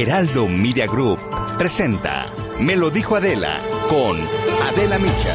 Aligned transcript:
Heraldo 0.00 0.46
Media 0.46 0.86
Group 0.86 1.18
presenta 1.58 2.32
Me 2.60 2.76
lo 2.76 2.88
dijo 2.88 3.16
Adela 3.16 3.60
con 3.88 4.16
Adela 4.62 4.96
Micha. 4.96 5.34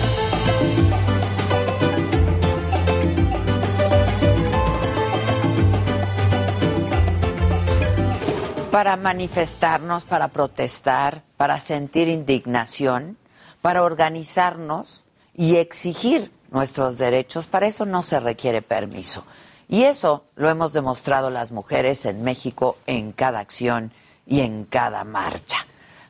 para 8.71 8.95
manifestarnos, 8.95 10.05
para 10.05 10.29
protestar, 10.29 11.23
para 11.35 11.59
sentir 11.59 12.07
indignación, 12.07 13.17
para 13.61 13.83
organizarnos 13.83 15.03
y 15.35 15.57
exigir 15.57 16.31
nuestros 16.51 16.97
derechos. 16.97 17.47
Para 17.47 17.67
eso 17.67 17.85
no 17.85 18.01
se 18.01 18.21
requiere 18.21 18.61
permiso. 18.61 19.25
Y 19.67 19.83
eso 19.83 20.23
lo 20.37 20.49
hemos 20.49 20.71
demostrado 20.71 21.29
las 21.29 21.51
mujeres 21.51 22.05
en 22.05 22.23
México 22.23 22.77
en 22.87 23.11
cada 23.11 23.39
acción 23.39 23.91
y 24.25 24.41
en 24.41 24.65
cada 24.65 25.03
marcha. 25.03 25.65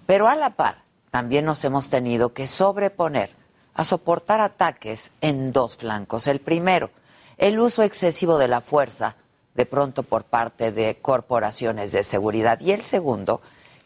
Pero 0.06 0.28
a 0.28 0.36
la 0.36 0.52
par, 0.52 0.83
también 1.11 1.45
nos 1.45 1.64
hemos 1.64 1.89
tenido 1.89 2.33
que 2.33 2.47
sobreponer 2.47 3.30
a 3.73 3.83
soportar 3.83 4.42
ataques 4.42 5.11
en 5.22 5.52
dos 5.52 5.78
flancos. 5.78 6.28
El 6.28 6.39
primero, 6.39 6.92
el 7.38 7.59
uso 7.59 7.83
excesivo 7.83 8.38
de 8.38 8.47
la 8.47 8.61
fuerza 8.61 9.16
de 9.55 9.66
pronto 9.66 10.03
por 10.03 10.23
parte 10.23 10.72
de 10.72 10.97
corporaciones 11.02 11.92
de 11.92 12.03
seguridad. 12.03 12.59
Y 12.59 12.72
el 12.72 12.81
segundo, 12.81 13.42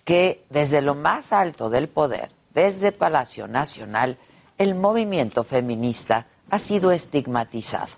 que 0.06 0.46
desde 0.50 0.82
lo 0.82 0.96
más 0.96 1.34
alto 1.34 1.70
del 1.70 1.90
poder, 1.90 2.32
desde 2.54 2.92
Palacio 2.92 3.48
Nacional, 3.48 4.18
el 4.58 4.76
movimiento 4.76 5.44
feminista 5.44 6.28
ha 6.50 6.60
sido 6.60 6.92
estigmatizado. 6.92 7.90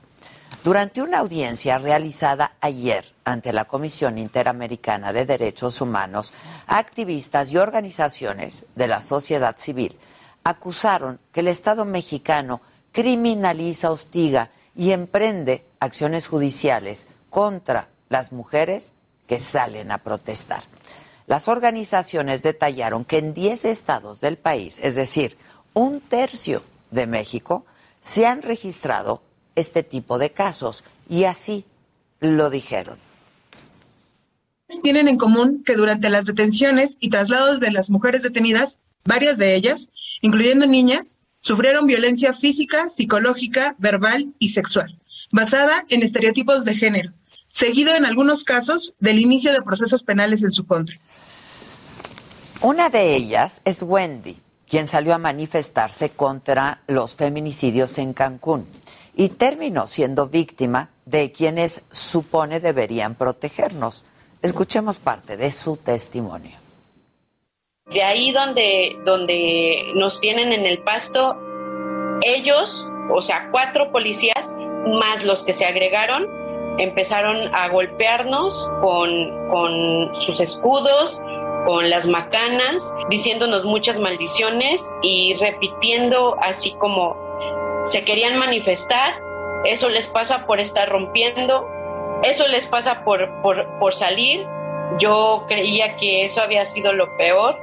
Durante 0.64 1.02
una 1.02 1.20
audiencia 1.20 1.78
realizada 1.78 2.52
ayer 2.60 3.06
ante 3.24 3.54
la 3.54 3.64
Comisión 3.64 4.18
Interamericana 4.18 5.14
de 5.14 5.26
Derechos 5.26 5.80
Humanos, 5.80 6.34
activistas 6.68 7.52
y 7.52 7.58
organizaciones 7.58 8.66
de 8.76 8.88
la 8.90 9.02
sociedad 9.02 9.56
civil 9.58 9.98
acusaron 10.44 11.20
que 11.32 11.40
el 11.40 11.48
Estado 11.48 11.86
mexicano 11.86 12.60
criminaliza, 12.92 13.90
hostiga 13.90 14.50
y 14.76 14.92
emprende 14.92 15.66
acciones 15.80 16.28
judiciales 16.28 17.08
contra 17.30 17.88
las 18.10 18.34
mujeres 18.34 18.92
que 19.28 19.40
salen 19.40 19.94
a 19.94 20.00
protestar. 20.00 20.64
Las 21.26 21.48
organizaciones 21.48 22.44
detallaron 22.44 23.06
que 23.06 23.20
en 23.20 23.34
10 23.34 23.64
estados 23.64 24.20
del 24.20 24.38
país, 24.38 24.80
es 24.84 24.96
decir, 24.96 25.38
un 25.74 26.02
tercio 26.02 26.62
de 26.92 27.08
México, 27.08 27.66
se 28.02 28.26
han 28.26 28.42
registrado 28.42 29.22
este 29.60 29.84
tipo 29.84 30.18
de 30.18 30.32
casos 30.32 30.84
y 31.10 31.26
así 31.26 31.66
lo 32.20 32.50
dijeron. 32.50 32.98
Tienen 34.84 35.08
en 35.08 35.18
común 35.18 35.64
que 35.66 35.76
durante 35.76 36.10
las 36.10 36.26
detenciones 36.26 36.98
y 37.00 37.10
traslados 37.10 37.60
de 37.60 37.72
las 37.72 37.90
mujeres 37.90 38.22
detenidas, 38.22 38.80
varias 39.04 39.38
de 39.38 39.56
ellas, 39.56 39.90
incluyendo 40.22 40.68
niñas, 40.68 41.18
sufrieron 41.40 41.88
violencia 41.88 42.34
física, 42.34 42.90
psicológica, 42.90 43.76
verbal 43.80 44.34
y 44.38 44.50
sexual, 44.50 45.00
basada 45.32 45.86
en 45.90 46.04
estereotipos 46.04 46.66
de 46.66 46.76
género, 46.76 47.12
seguido 47.48 47.96
en 47.96 48.06
algunos 48.06 48.44
casos 48.44 48.94
del 49.00 49.20
inicio 49.20 49.52
de 49.54 49.64
procesos 49.64 50.04
penales 50.04 50.44
en 50.44 50.52
su 50.52 50.66
contra. 50.68 50.98
Una 52.62 52.90
de 52.90 53.16
ellas 53.16 53.62
es 53.66 53.82
Wendy, 53.82 54.38
quien 54.68 54.88
salió 54.88 55.16
a 55.16 55.18
manifestarse 55.18 56.10
contra 56.12 56.82
los 56.88 57.16
feminicidios 57.16 57.98
en 57.98 58.14
Cancún 58.14 58.68
y 59.16 59.30
terminó 59.30 59.88
siendo 59.88 60.28
víctima 60.28 60.90
de 61.06 61.32
quienes 61.32 61.84
supone 61.92 62.60
deberían 62.60 63.16
protegernos. 63.16 64.06
Escuchemos 64.42 65.00
parte 65.00 65.38
de 65.38 65.52
su 65.52 65.78
testimonio. 65.78 66.58
De 67.92 68.04
ahí 68.04 68.32
donde, 68.32 68.98
donde 69.04 69.84
nos 69.96 70.22
tienen 70.22 70.54
en 70.54 70.66
el 70.66 70.84
pasto, 70.84 71.36
ellos, 72.22 72.88
o 73.12 73.22
sea, 73.22 73.50
cuatro 73.52 73.92
policías, 73.92 74.56
más 75.00 75.26
los 75.26 75.44
que 75.44 75.54
se 75.54 75.66
agregaron, 75.66 76.28
empezaron 76.78 77.54
a 77.54 77.68
golpearnos 77.70 78.70
con, 78.82 79.50
con 79.50 80.22
sus 80.22 80.40
escudos, 80.40 81.22
con 81.66 81.90
las 81.90 82.08
macanas, 82.08 82.94
diciéndonos 83.10 83.66
muchas 83.66 84.00
maldiciones 84.00 84.84
y 85.02 85.36
repitiendo 85.36 86.38
así 86.42 86.72
como 86.74 87.29
se 87.86 88.04
querían 88.04 88.38
manifestar, 88.38 89.20
eso 89.66 89.90
les 89.90 90.08
pasa 90.08 90.46
por 90.46 90.60
estar 90.60 90.90
rompiendo, 90.90 91.68
eso 92.24 92.48
les 92.48 92.66
pasa 92.66 93.04
por, 93.04 93.30
por, 93.42 93.68
por 93.80 93.94
salir. 93.94 94.48
Yo 95.00 95.46
creía 95.48 95.96
que 95.98 96.24
eso 96.24 96.42
había 96.42 96.66
sido 96.66 96.94
lo 96.94 97.16
peor, 97.18 97.58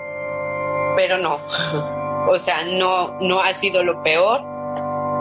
pero 0.96 1.18
no. 1.18 1.40
O 2.28 2.40
sea, 2.40 2.64
no, 2.64 3.16
no 3.20 3.40
ha 3.40 3.54
sido 3.54 3.84
lo 3.84 4.02
peor. 4.02 4.40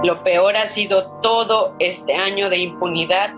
Lo 0.04 0.24
peor 0.24 0.58
ha 0.58 0.66
sido 0.66 1.12
todo 1.22 1.76
este 1.78 2.16
año 2.16 2.50
de 2.50 2.58
impunidad 2.58 3.30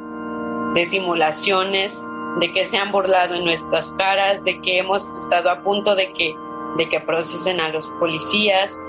de 0.74 0.86
simulaciones, 0.86 2.02
de 2.40 2.54
que 2.54 2.66
se 2.66 2.78
han 2.78 2.92
burlado 2.94 3.36
en 3.36 3.44
nuestras 3.44 3.92
caras, 3.98 4.44
de 4.46 4.62
que 4.62 4.78
hemos 4.78 5.10
estado 5.10 5.50
a 5.50 5.62
punto 5.64 5.96
de 5.96 6.14
que, 6.14 6.34
de 6.78 6.88
que 6.88 7.02
procesen 7.02 7.60
a 7.60 7.70
los 7.70 7.86
policías 8.00 8.80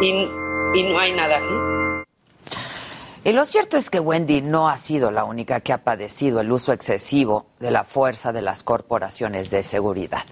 y, 0.00 0.10
y 0.74 0.82
no 0.84 0.98
hay 0.98 1.12
nada. 1.12 1.40
Y 3.26 3.32
lo 3.32 3.44
cierto 3.44 3.76
es 3.76 3.90
que 3.90 3.98
Wendy 3.98 4.40
no 4.40 4.68
ha 4.68 4.76
sido 4.76 5.10
la 5.10 5.24
única 5.24 5.58
que 5.58 5.72
ha 5.72 5.82
padecido 5.82 6.38
el 6.38 6.52
uso 6.52 6.72
excesivo 6.72 7.46
de 7.58 7.72
la 7.72 7.82
fuerza 7.82 8.32
de 8.32 8.40
las 8.40 8.62
corporaciones 8.62 9.50
de 9.50 9.64
seguridad. 9.64 10.22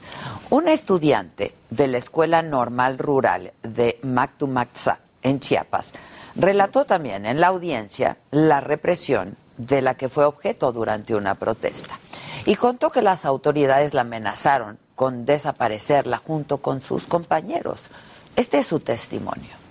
Una 0.49 0.71
estudiante 0.71 1.57
de 1.71 1.89
la 1.89 1.99
Escuela 1.99 2.41
Normal 2.43 2.99
Rural 2.99 3.53
de 3.65 3.99
Mactumaxá, 4.03 5.01
en 5.25 5.41
Chiapas, 5.41 5.95
relató 6.37 6.85
también 6.85 7.27
en 7.27 7.41
la 7.41 7.49
audiencia 7.49 8.19
la 8.31 8.61
represión 8.61 9.37
de 9.57 9.83
la 9.83 9.97
que 9.97 10.09
fue 10.09 10.25
objeto 10.25 10.71
durante 10.71 11.17
una 11.17 11.35
protesta. 11.35 11.99
Y 12.47 12.55
contó 12.55 12.91
que 12.91 13.03
las 13.03 13.25
autoridades 13.25 13.93
la 13.93 14.03
amenazaron 14.03 14.79
con 14.95 15.27
desaparecerla 15.27 16.19
junto 16.19 16.59
con 16.59 16.81
sus 16.81 17.09
compañeros. 17.09 17.91
Este 18.37 18.59
es 18.59 18.67
su 18.69 18.79
testimonio. 18.79 19.64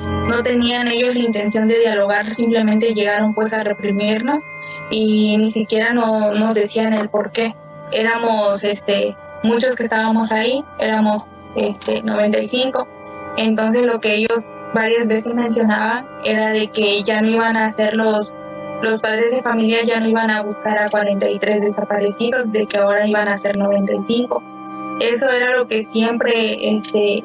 No 0.00 0.42
tenían 0.42 0.88
ellos 0.88 1.14
la 1.14 1.22
intención 1.22 1.68
de 1.68 1.78
dialogar, 1.78 2.30
simplemente 2.30 2.94
llegaron 2.94 3.34
pues 3.34 3.52
a 3.52 3.64
reprimirnos 3.64 4.40
y 4.90 5.36
ni 5.38 5.50
siquiera 5.50 5.92
no, 5.92 6.34
nos 6.34 6.54
decían 6.54 6.92
el 6.92 7.08
por 7.08 7.32
qué. 7.32 7.54
Éramos 7.90 8.64
este, 8.64 9.16
muchos 9.42 9.74
que 9.74 9.84
estábamos 9.84 10.32
ahí, 10.32 10.64
éramos 10.78 11.26
este, 11.56 12.02
95 12.02 12.86
entonces 13.38 13.86
lo 13.86 14.00
que 14.00 14.16
ellos 14.16 14.56
varias 14.74 15.06
veces 15.06 15.32
mencionaban 15.32 16.08
era 16.24 16.50
de 16.50 16.68
que 16.68 17.04
ya 17.04 17.22
no 17.22 17.28
iban 17.28 17.56
a 17.56 17.66
hacer 17.66 17.94
los, 17.94 18.36
los 18.82 19.00
padres 19.00 19.30
de 19.30 19.42
familia 19.42 19.84
ya 19.84 20.00
no 20.00 20.08
iban 20.08 20.28
a 20.28 20.42
buscar 20.42 20.76
a 20.76 20.88
43 20.88 21.60
desaparecidos, 21.60 22.50
de 22.50 22.66
que 22.66 22.78
ahora 22.78 23.06
iban 23.06 23.28
a 23.28 23.38
ser 23.38 23.56
95. 23.56 24.42
Eso 25.00 25.30
era 25.30 25.56
lo 25.56 25.68
que 25.68 25.84
siempre, 25.84 26.74
este, 26.74 27.22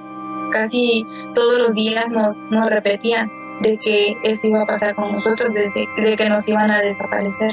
casi 0.54 1.06
todos 1.34 1.58
los 1.60 1.74
días 1.74 2.06
nos, 2.10 2.38
nos 2.52 2.70
repetían, 2.70 3.30
de 3.62 3.78
que 3.78 4.16
eso 4.24 4.48
iba 4.48 4.62
a 4.62 4.66
pasar 4.66 4.96
con 4.96 5.12
nosotros, 5.12 5.50
de 5.54 6.16
que 6.16 6.30
nos 6.30 6.48
iban 6.48 6.72
a 6.72 6.80
desaparecer. 6.80 7.52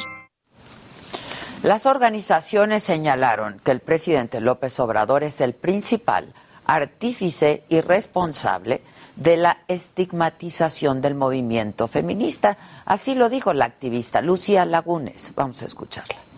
Las 1.62 1.84
organizaciones 1.84 2.82
señalaron 2.82 3.60
que 3.62 3.70
el 3.70 3.80
presidente 3.80 4.40
López 4.40 4.78
Obrador 4.80 5.24
es 5.24 5.40
el 5.40 5.52
principal 5.52 6.32
artífice 6.64 7.64
y 7.68 7.80
responsable 7.80 8.80
de 9.16 9.36
la 9.36 9.58
estigmatización 9.68 11.02
del 11.02 11.14
movimiento 11.16 11.86
feminista. 11.86 12.56
Así 12.86 13.14
lo 13.14 13.28
dijo 13.28 13.52
la 13.52 13.66
activista 13.66 14.22
Lucía 14.22 14.64
Lagunes. 14.64 15.32
Vamos 15.34 15.60
a 15.62 15.66
escucharla. 15.66 16.29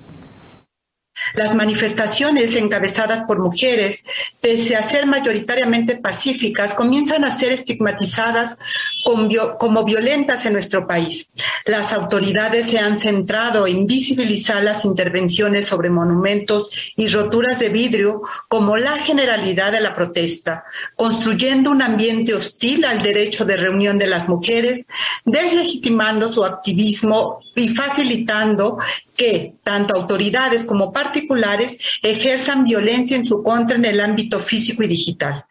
Las 1.34 1.54
manifestaciones 1.54 2.54
encabezadas 2.56 3.22
por 3.22 3.38
mujeres, 3.38 4.04
pese 4.40 4.76
a 4.76 4.88
ser 4.88 5.06
mayoritariamente 5.06 5.96
pacíficas, 5.96 6.74
comienzan 6.74 7.24
a 7.24 7.36
ser 7.36 7.52
estigmatizadas 7.52 8.56
como 9.04 9.84
violentas 9.84 10.46
en 10.46 10.52
nuestro 10.52 10.86
país. 10.86 11.30
Las 11.64 11.92
autoridades 11.92 12.66
se 12.66 12.78
han 12.78 12.98
centrado 12.98 13.66
en 13.66 13.86
visibilizar 13.86 14.62
las 14.62 14.84
intervenciones 14.84 15.66
sobre 15.66 15.90
monumentos 15.90 16.70
y 16.96 17.08
roturas 17.08 17.58
de 17.58 17.68
vidrio 17.68 18.22
como 18.48 18.76
la 18.76 18.98
generalidad 18.98 19.72
de 19.72 19.80
la 19.80 19.94
protesta, 19.94 20.64
construyendo 20.96 21.70
un 21.70 21.82
ambiente 21.82 22.34
hostil 22.34 22.84
al 22.84 23.02
derecho 23.02 23.44
de 23.44 23.56
reunión 23.56 23.98
de 23.98 24.06
las 24.06 24.28
mujeres, 24.28 24.86
deslegitimando 25.24 26.32
su 26.32 26.44
activismo 26.44 27.40
y 27.54 27.68
facilitando 27.68 28.78
que 29.22 29.54
tanto 29.62 29.94
autoridades 29.94 30.64
como 30.64 30.92
particulares 30.92 31.78
ejerzan 32.02 32.64
violencia 32.64 33.16
en 33.16 33.24
su 33.24 33.44
contra 33.44 33.76
en 33.76 33.84
el 33.84 34.00
ámbito 34.00 34.40
físico 34.40 34.82
y 34.82 34.88
digital. 34.88 35.46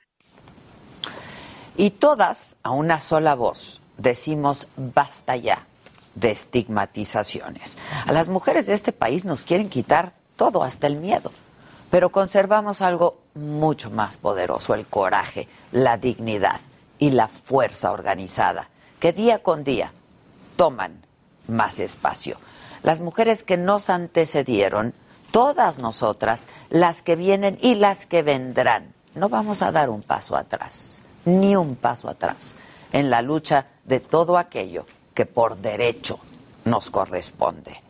Y 1.78 1.92
todas, 1.92 2.58
a 2.64 2.72
una 2.72 3.00
sola 3.00 3.34
voz, 3.34 3.80
decimos 3.98 4.68
basta 4.76 5.38
ya 5.38 5.66
de 6.16 6.32
estigmatizaciones. 6.32 7.78
A 8.06 8.12
las 8.12 8.28
mujeres 8.28 8.68
de 8.68 8.74
este 8.74 8.92
país 8.92 9.24
nos 9.24 9.46
quieren 9.46 9.70
quitar 9.70 10.12
todo, 10.36 10.64
hasta 10.64 10.88
el 10.88 10.98
miedo. 10.98 11.32
Pero 11.90 12.10
conservamos 12.10 12.82
algo 12.82 13.20
mucho 13.36 13.90
más 13.90 14.18
poderoso, 14.18 14.74
el 14.74 14.86
coraje, 14.86 15.48
la 15.72 15.98
dignidad 15.98 16.60
y 17.00 17.12
la 17.12 17.30
fuerza 17.30 17.92
organizada, 17.92 18.68
que 19.00 19.14
día 19.14 19.40
con 19.40 19.64
día 19.64 19.94
toman 20.58 20.92
más 21.48 21.80
espacio. 21.80 22.38
Las 22.84 23.02
mujeres 23.02 23.44
que 23.44 23.58
nos 23.58 23.90
antecedieron, 23.90 24.94
todas 25.32 25.80
nosotras, 25.80 26.48
las 26.70 27.02
que 27.02 27.16
vienen 27.16 27.58
y 27.62 27.76
las 27.76 28.06
que 28.06 28.24
vendrán, 28.24 28.94
no 29.16 29.30
vamos 29.30 29.62
a 29.62 29.72
dar 29.72 29.90
un 29.90 30.02
paso 30.02 30.36
atrás, 30.36 31.04
ni 31.26 31.56
un 31.56 31.76
paso 31.76 32.10
atrás 32.10 32.56
en 32.92 33.10
la 33.10 33.22
lucha 33.22 33.68
de 33.86 34.00
todo 34.00 34.38
aquello 34.38 34.86
que 35.14 35.26
por 35.26 35.58
derecho 35.58 36.20
nos 36.66 36.90
corresponde. 36.90 37.82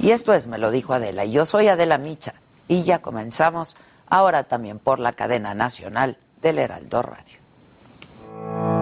Y 0.00 0.10
esto 0.10 0.32
es, 0.32 0.46
me 0.46 0.58
lo 0.58 0.70
dijo 0.70 0.92
Adela, 0.92 1.24
y 1.24 1.32
yo 1.32 1.44
soy 1.44 1.68
Adela 1.68 1.98
Micha, 1.98 2.34
y 2.68 2.82
ya 2.82 3.00
comenzamos 3.00 3.76
ahora 4.08 4.44
también 4.44 4.78
por 4.78 4.98
la 4.98 5.12
cadena 5.12 5.54
nacional 5.54 6.16
del 6.42 6.58
Heraldo 6.58 7.02
Radio. 7.02 8.79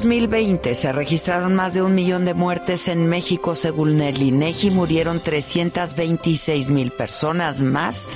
2020 0.00 0.72
se 0.72 0.92
registraron 0.92 1.54
más 1.54 1.74
de 1.74 1.82
un 1.82 1.94
millón 1.94 2.24
de 2.24 2.32
muertes 2.32 2.88
en 2.88 3.06
México 3.06 3.54
según 3.54 4.00
el 4.00 4.22
INEGI. 4.22 4.70
Murieron 4.70 5.20
326 5.20 6.70
mil 6.70 6.90
personas 6.90 7.62
más 7.62 8.08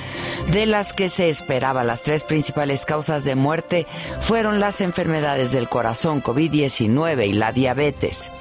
de 0.51 0.65
las 0.65 0.93
que 0.93 1.09
se 1.09 1.29
esperaba. 1.29 1.83
Las 1.83 2.01
tres 2.01 2.23
principales 2.23 2.87
causas 2.87 3.23
de 3.23 3.35
muerte 3.35 3.85
fueron 4.19 4.59
las 4.59 4.81
enfermedades 4.81 5.51
del 5.51 5.69
corazón, 5.69 6.23
COVID-19 6.23 7.27
y 7.27 7.33
la 7.33 7.51
diabetes. 7.51 8.31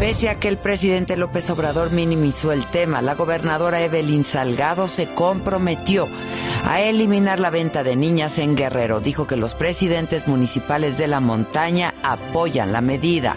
Pese 0.00 0.30
a 0.30 0.40
que 0.40 0.48
el 0.48 0.56
presidente 0.56 1.18
López 1.18 1.50
Obrador 1.50 1.90
minimizó 1.90 2.52
el 2.52 2.66
tema, 2.66 3.02
la 3.02 3.14
gobernadora 3.14 3.82
Evelyn 3.82 4.24
Salgado 4.24 4.88
se 4.88 5.12
comprometió 5.12 6.08
a 6.64 6.80
eliminar 6.80 7.38
la 7.38 7.50
venta 7.50 7.82
de 7.82 7.96
niñas 7.96 8.38
en 8.38 8.56
Guerrero. 8.56 9.00
Dijo 9.00 9.26
que 9.26 9.36
los 9.36 9.54
presidentes 9.54 10.26
municipales 10.26 10.96
de 10.96 11.06
la 11.06 11.20
montaña 11.20 11.94
apoyan 12.02 12.72
la 12.72 12.80
medida. 12.80 13.36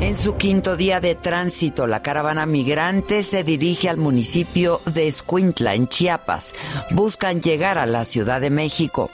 En 0.00 0.16
su 0.16 0.36
quinto 0.36 0.76
día 0.76 0.98
de 0.98 1.14
tránsito, 1.14 1.86
la 1.86 2.02
caravana 2.02 2.44
migrante 2.44 3.22
se 3.22 3.44
dirige 3.44 3.88
al 3.88 3.98
municipio 3.98 4.80
de 4.84 5.06
Escuintla, 5.06 5.74
en 5.74 5.86
Chiapas. 5.86 6.56
Buscan 6.90 7.40
llegar 7.40 7.78
a 7.78 7.86
la 7.86 8.04
Ciudad 8.04 8.40
de 8.40 8.50
México. 8.50 9.12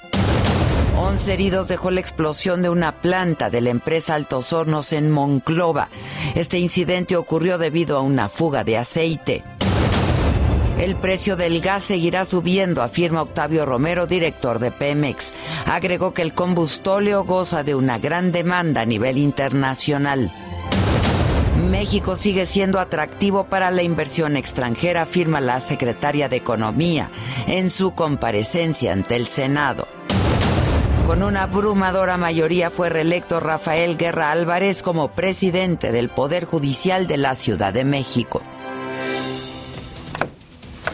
11 1.02 1.32
heridos 1.32 1.66
dejó 1.66 1.90
la 1.90 1.98
explosión 1.98 2.62
de 2.62 2.68
una 2.68 2.92
planta 3.02 3.50
de 3.50 3.60
la 3.60 3.70
empresa 3.70 4.14
Altos 4.14 4.52
Hornos 4.52 4.92
en 4.92 5.10
Monclova. 5.10 5.88
Este 6.36 6.60
incidente 6.60 7.16
ocurrió 7.16 7.58
debido 7.58 7.96
a 7.96 8.02
una 8.02 8.28
fuga 8.28 8.62
de 8.62 8.78
aceite. 8.78 9.42
El 10.78 10.94
precio 10.94 11.34
del 11.34 11.60
gas 11.60 11.82
seguirá 11.82 12.24
subiendo, 12.24 12.82
afirma 12.82 13.22
Octavio 13.22 13.66
Romero, 13.66 14.06
director 14.06 14.60
de 14.60 14.70
Pemex. 14.70 15.34
Agregó 15.66 16.14
que 16.14 16.22
el 16.22 16.34
combustóleo 16.34 17.24
goza 17.24 17.64
de 17.64 17.74
una 17.74 17.98
gran 17.98 18.30
demanda 18.30 18.82
a 18.82 18.86
nivel 18.86 19.18
internacional. 19.18 20.32
México 21.68 22.16
sigue 22.16 22.46
siendo 22.46 22.78
atractivo 22.78 23.44
para 23.44 23.72
la 23.72 23.82
inversión 23.82 24.36
extranjera, 24.36 25.02
afirma 25.02 25.40
la 25.40 25.58
secretaria 25.58 26.28
de 26.28 26.36
Economía 26.36 27.10
en 27.48 27.70
su 27.70 27.92
comparecencia 27.92 28.92
ante 28.92 29.16
el 29.16 29.26
Senado. 29.26 29.88
Con 31.06 31.24
una 31.24 31.42
abrumadora 31.42 32.16
mayoría 32.16 32.70
fue 32.70 32.88
reelecto 32.88 33.40
Rafael 33.40 33.96
Guerra 33.96 34.30
Álvarez 34.30 34.82
como 34.82 35.08
presidente 35.08 35.90
del 35.90 36.08
Poder 36.08 36.44
Judicial 36.44 37.08
de 37.08 37.16
la 37.16 37.34
Ciudad 37.34 37.72
de 37.72 37.84
México. 37.84 38.40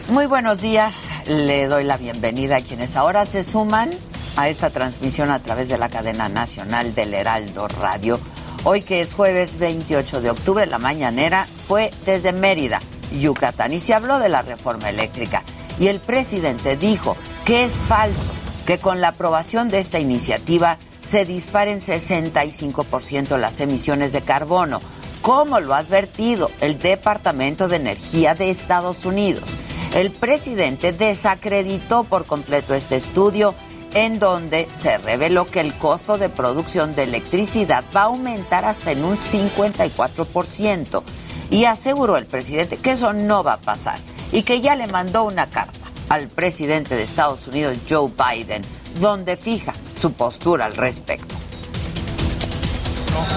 Muy 0.09 0.25
buenos 0.25 0.61
días, 0.61 1.11
le 1.27 1.67
doy 1.67 1.83
la 1.83 1.97
bienvenida 1.97 2.57
a 2.57 2.61
quienes 2.61 2.95
ahora 2.95 3.25
se 3.25 3.43
suman 3.43 3.91
a 4.35 4.49
esta 4.49 4.71
transmisión 4.71 5.29
a 5.29 5.39
través 5.39 5.69
de 5.69 5.77
la 5.77 5.89
cadena 5.89 6.27
nacional 6.27 6.95
del 6.95 7.13
Heraldo 7.13 7.67
Radio. 7.67 8.19
Hoy 8.63 8.81
que 8.81 9.01
es 9.01 9.13
jueves 9.13 9.59
28 9.59 10.21
de 10.21 10.31
octubre, 10.31 10.65
la 10.65 10.79
mañanera 10.79 11.47
fue 11.67 11.91
desde 12.07 12.33
Mérida, 12.33 12.79
Yucatán, 13.21 13.73
y 13.73 13.79
se 13.79 13.93
habló 13.93 14.17
de 14.17 14.29
la 14.29 14.41
reforma 14.41 14.89
eléctrica. 14.89 15.43
Y 15.79 15.87
el 15.87 15.99
presidente 15.99 16.75
dijo 16.77 17.15
que 17.45 17.63
es 17.63 17.77
falso 17.77 18.33
que 18.69 18.77
con 18.77 19.01
la 19.01 19.07
aprobación 19.07 19.67
de 19.67 19.79
esta 19.79 19.99
iniciativa 19.99 20.77
se 21.03 21.25
disparen 21.25 21.79
65% 21.79 23.35
las 23.39 23.61
emisiones 23.61 24.13
de 24.13 24.21
carbono, 24.21 24.79
como 25.23 25.59
lo 25.59 25.73
ha 25.73 25.79
advertido 25.79 26.51
el 26.61 26.77
Departamento 26.77 27.67
de 27.67 27.77
Energía 27.77 28.35
de 28.35 28.51
Estados 28.51 29.05
Unidos. 29.05 29.57
El 29.95 30.11
presidente 30.11 30.91
desacreditó 30.91 32.03
por 32.03 32.27
completo 32.27 32.75
este 32.75 32.95
estudio 32.95 33.55
en 33.95 34.19
donde 34.19 34.67
se 34.75 34.99
reveló 34.99 35.47
que 35.47 35.61
el 35.61 35.73
costo 35.73 36.19
de 36.19 36.29
producción 36.29 36.93
de 36.93 37.05
electricidad 37.05 37.83
va 37.95 38.01
a 38.01 38.03
aumentar 38.03 38.65
hasta 38.65 38.91
en 38.91 39.03
un 39.03 39.17
54% 39.17 41.01
y 41.49 41.65
aseguró 41.65 42.17
el 42.17 42.27
presidente 42.27 42.77
que 42.77 42.91
eso 42.91 43.13
no 43.13 43.41
va 43.43 43.53
a 43.53 43.61
pasar 43.61 43.97
y 44.31 44.43
que 44.43 44.61
ya 44.61 44.75
le 44.75 44.85
mandó 44.85 45.23
una 45.23 45.49
carta 45.49 45.88
al 46.09 46.27
presidente 46.27 46.95
de 46.95 47.03
Estados 47.03 47.47
Unidos, 47.47 47.77
Joe 47.89 48.11
Biden, 48.11 48.63
donde 48.99 49.37
fija 49.37 49.73
su 49.95 50.13
postura 50.13 50.65
al 50.65 50.75
respecto 50.75 51.35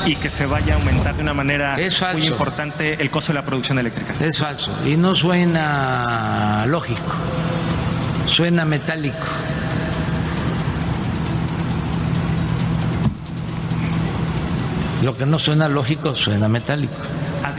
y 0.05 0.17
que 0.17 0.31
se 0.31 0.47
vaya 0.47 0.75
a 0.75 0.77
aumentar 0.77 1.15
de 1.15 1.23
una 1.23 1.35
manera 1.35 1.77
muy 2.13 2.27
importante 2.27 2.95
el 2.95 3.11
costo 3.11 3.33
de 3.33 3.39
la 3.39 3.45
producción 3.45 3.79
eléctrica. 3.79 4.15
Es 4.21 4.39
falso 4.39 4.77
y 4.85 4.97
no 4.97 5.15
suena 5.15 6.65
lógico, 6.67 7.01
suena 8.27 8.65
metálico. 8.65 9.27
Lo 15.03 15.17
que 15.17 15.27
no 15.27 15.39
suena 15.39 15.69
lógico 15.69 16.15
suena 16.15 16.49
metálico. 16.49 16.97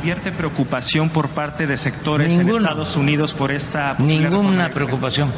¿Advierte 0.03 0.33
preocupación 0.33 1.09
por 1.09 1.29
parte 1.29 1.65
de 1.65 1.77
sectores 1.77 2.33
en 2.37 2.49
Estados 2.49 2.97
Unidos 2.97 3.31
por 3.31 3.53
esta... 3.53 3.95
Ninguna 3.99 4.69
preocupación. 4.69 5.31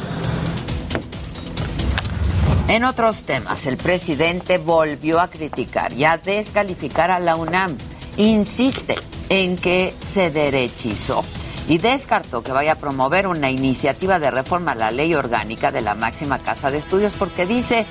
En 2.66 2.82
otros 2.82 3.22
temas, 3.22 3.64
el 3.66 3.76
presidente 3.76 4.58
volvió 4.58 5.20
a 5.20 5.30
criticar 5.30 5.92
y 5.92 6.02
a 6.02 6.18
descalificar 6.18 7.12
a 7.12 7.20
la 7.20 7.36
UNAM. 7.36 7.76
Insiste 8.16 8.96
en 9.28 9.56
que 9.56 9.94
se 10.02 10.32
derechizó 10.32 11.24
y 11.68 11.78
descartó 11.78 12.42
que 12.42 12.50
vaya 12.50 12.72
a 12.72 12.76
promover 12.76 13.28
una 13.28 13.52
iniciativa 13.52 14.18
de 14.18 14.32
reforma 14.32 14.72
a 14.72 14.74
la 14.74 14.90
ley 14.90 15.14
orgánica 15.14 15.70
de 15.70 15.82
la 15.82 15.94
máxima 15.94 16.40
casa 16.40 16.72
de 16.72 16.78
estudios 16.78 17.12
porque 17.12 17.46
dice 17.46 17.86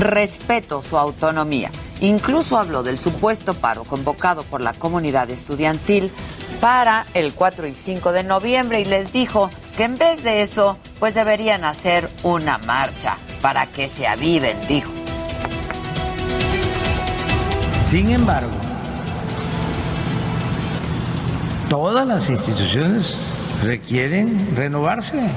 respeto 0.00 0.80
su 0.80 0.96
autonomía. 0.96 1.70
Incluso 2.00 2.58
habló 2.58 2.82
del 2.82 2.98
supuesto 2.98 3.54
paro 3.54 3.84
convocado 3.84 4.42
por 4.42 4.60
la 4.60 4.74
comunidad 4.74 5.30
estudiantil 5.30 6.10
para 6.60 7.06
el 7.14 7.32
4 7.34 7.66
y 7.66 7.74
5 7.74 8.12
de 8.12 8.22
noviembre 8.22 8.80
y 8.80 8.84
les 8.84 9.12
dijo 9.12 9.50
que 9.76 9.84
en 9.84 9.96
vez 9.96 10.22
de 10.22 10.42
eso, 10.42 10.78
pues 10.98 11.14
deberían 11.14 11.64
hacer 11.64 12.08
una 12.22 12.58
marcha 12.58 13.16
para 13.40 13.66
que 13.66 13.88
se 13.88 14.06
aviven, 14.06 14.56
dijo. 14.68 14.90
Sin 17.86 18.10
embargo, 18.10 18.50
todas 21.68 22.06
las 22.06 22.28
instituciones 22.28 23.14
requieren 23.62 24.54
renovarse. 24.56 25.30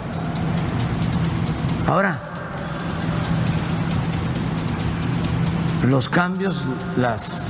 Ahora, 1.88 2.29
los 5.84 6.10
cambios, 6.10 6.64
las 6.98 7.48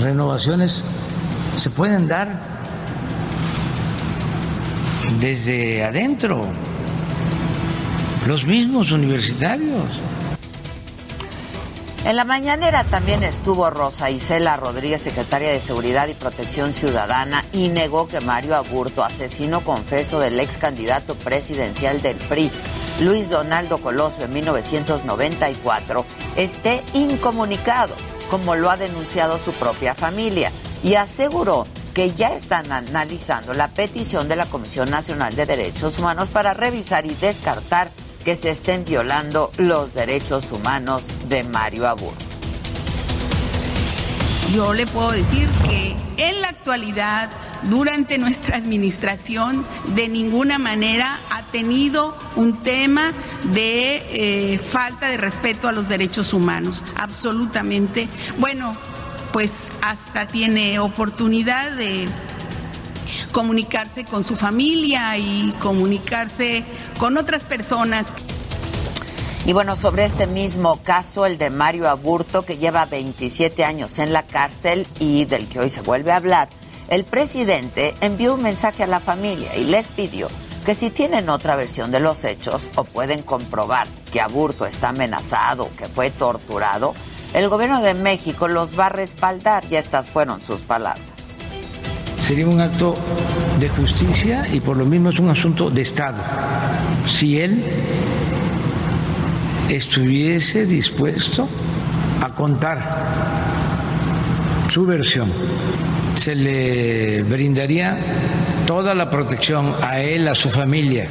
renovaciones 0.00 0.82
se 1.56 1.70
pueden 1.70 2.08
dar 2.08 2.40
desde 5.20 5.84
adentro, 5.84 6.46
los 8.26 8.44
mismos 8.44 8.92
universitarios. 8.92 9.82
En 12.04 12.16
la 12.16 12.24
mañanera 12.24 12.82
también 12.82 13.22
estuvo 13.22 13.70
Rosa 13.70 14.10
Isela 14.10 14.56
Rodríguez, 14.56 15.02
secretaria 15.02 15.50
de 15.50 15.60
Seguridad 15.60 16.08
y 16.08 16.14
Protección 16.14 16.72
Ciudadana, 16.72 17.44
y 17.52 17.68
negó 17.68 18.08
que 18.08 18.20
Mario 18.20 18.56
Aburto, 18.56 19.04
asesino 19.04 19.60
confeso 19.60 20.18
del 20.18 20.40
ex 20.40 20.56
candidato 20.56 21.14
presidencial 21.14 22.02
del 22.02 22.16
PRI, 22.16 22.50
Luis 23.02 23.28
Donaldo 23.30 23.78
Coloso, 23.78 24.22
en 24.22 24.32
1994, 24.32 26.04
esté 26.36 26.84
incomunicado, 26.94 27.94
como 28.30 28.54
lo 28.54 28.70
ha 28.70 28.76
denunciado 28.76 29.38
su 29.38 29.52
propia 29.52 29.94
familia, 29.94 30.52
y 30.84 30.94
aseguró 30.94 31.66
que 31.94 32.12
ya 32.12 32.34
están 32.34 32.70
analizando 32.70 33.52
la 33.54 33.68
petición 33.68 34.28
de 34.28 34.36
la 34.36 34.46
Comisión 34.46 34.90
Nacional 34.90 35.34
de 35.34 35.46
Derechos 35.46 35.98
Humanos 35.98 36.30
para 36.30 36.54
revisar 36.54 37.04
y 37.04 37.14
descartar 37.14 37.90
que 38.24 38.36
se 38.36 38.50
estén 38.50 38.84
violando 38.84 39.50
los 39.58 39.94
derechos 39.94 40.52
humanos 40.52 41.06
de 41.28 41.42
Mario 41.42 41.88
Aburto. 41.88 42.24
Yo 44.54 44.72
le 44.72 44.86
puedo 44.86 45.10
decir 45.10 45.48
que 45.66 45.96
en 46.18 46.40
la 46.40 46.48
actualidad, 46.48 47.30
durante 47.70 48.18
nuestra 48.18 48.56
administración, 48.56 49.64
de 49.94 50.08
ninguna 50.08 50.58
manera 50.58 51.18
ha 51.30 51.42
tenido 51.44 52.16
un 52.36 52.62
tema 52.62 53.12
de 53.52 54.02
eh, 54.54 54.58
falta 54.58 55.08
de 55.08 55.16
respeto 55.16 55.68
a 55.68 55.72
los 55.72 55.88
derechos 55.88 56.32
humanos. 56.32 56.82
Absolutamente. 56.96 58.08
Bueno, 58.38 58.76
pues 59.32 59.70
hasta 59.80 60.26
tiene 60.26 60.78
oportunidad 60.78 61.72
de 61.72 62.06
comunicarse 63.32 64.04
con 64.04 64.24
su 64.24 64.36
familia 64.36 65.16
y 65.16 65.54
comunicarse 65.60 66.64
con 66.98 67.16
otras 67.16 67.42
personas. 67.42 68.06
Y 69.44 69.52
bueno, 69.52 69.74
sobre 69.74 70.04
este 70.04 70.28
mismo 70.28 70.80
caso, 70.84 71.26
el 71.26 71.36
de 71.36 71.50
Mario 71.50 71.88
Aburto, 71.88 72.44
que 72.44 72.58
lleva 72.58 72.84
27 72.84 73.64
años 73.64 73.98
en 73.98 74.12
la 74.12 74.22
cárcel 74.24 74.86
y 75.00 75.24
del 75.24 75.48
que 75.48 75.58
hoy 75.58 75.68
se 75.68 75.80
vuelve 75.80 76.12
a 76.12 76.16
hablar, 76.16 76.48
el 76.88 77.04
presidente 77.04 77.94
envió 78.00 78.34
un 78.34 78.42
mensaje 78.42 78.82
a 78.82 78.86
la 78.86 79.00
familia 79.00 79.56
y 79.56 79.64
les 79.64 79.88
pidió 79.88 80.28
que 80.64 80.74
si 80.74 80.90
tienen 80.90 81.28
otra 81.28 81.56
versión 81.56 81.90
de 81.90 82.00
los 82.00 82.24
hechos 82.24 82.70
o 82.76 82.84
pueden 82.84 83.22
comprobar 83.22 83.86
que 84.12 84.20
Aburto 84.20 84.66
está 84.66 84.90
amenazado, 84.90 85.68
que 85.76 85.88
fue 85.88 86.10
torturado, 86.10 86.94
el 87.34 87.48
gobierno 87.48 87.80
de 87.80 87.94
México 87.94 88.46
los 88.46 88.78
va 88.78 88.86
a 88.86 88.90
respaldar. 88.90 89.64
Y 89.70 89.76
estas 89.76 90.08
fueron 90.08 90.40
sus 90.40 90.62
palabras. 90.62 91.02
Sería 92.20 92.46
un 92.46 92.60
acto 92.60 92.94
de 93.58 93.68
justicia 93.70 94.46
y 94.52 94.60
por 94.60 94.76
lo 94.76 94.84
mismo 94.84 95.10
es 95.10 95.18
un 95.18 95.30
asunto 95.30 95.70
de 95.70 95.82
Estado. 95.82 96.22
Si 97.06 97.40
él 97.40 97.64
estuviese 99.68 100.64
dispuesto 100.66 101.48
a 102.20 102.32
contar 102.34 102.78
su 104.68 104.86
versión, 104.86 105.32
se 106.14 106.34
le 106.34 107.22
brindaría 107.22 108.00
toda 108.66 108.94
la 108.94 109.10
protección 109.10 109.74
a 109.82 110.00
él, 110.00 110.28
a 110.28 110.34
su 110.34 110.50
familia. 110.50 111.10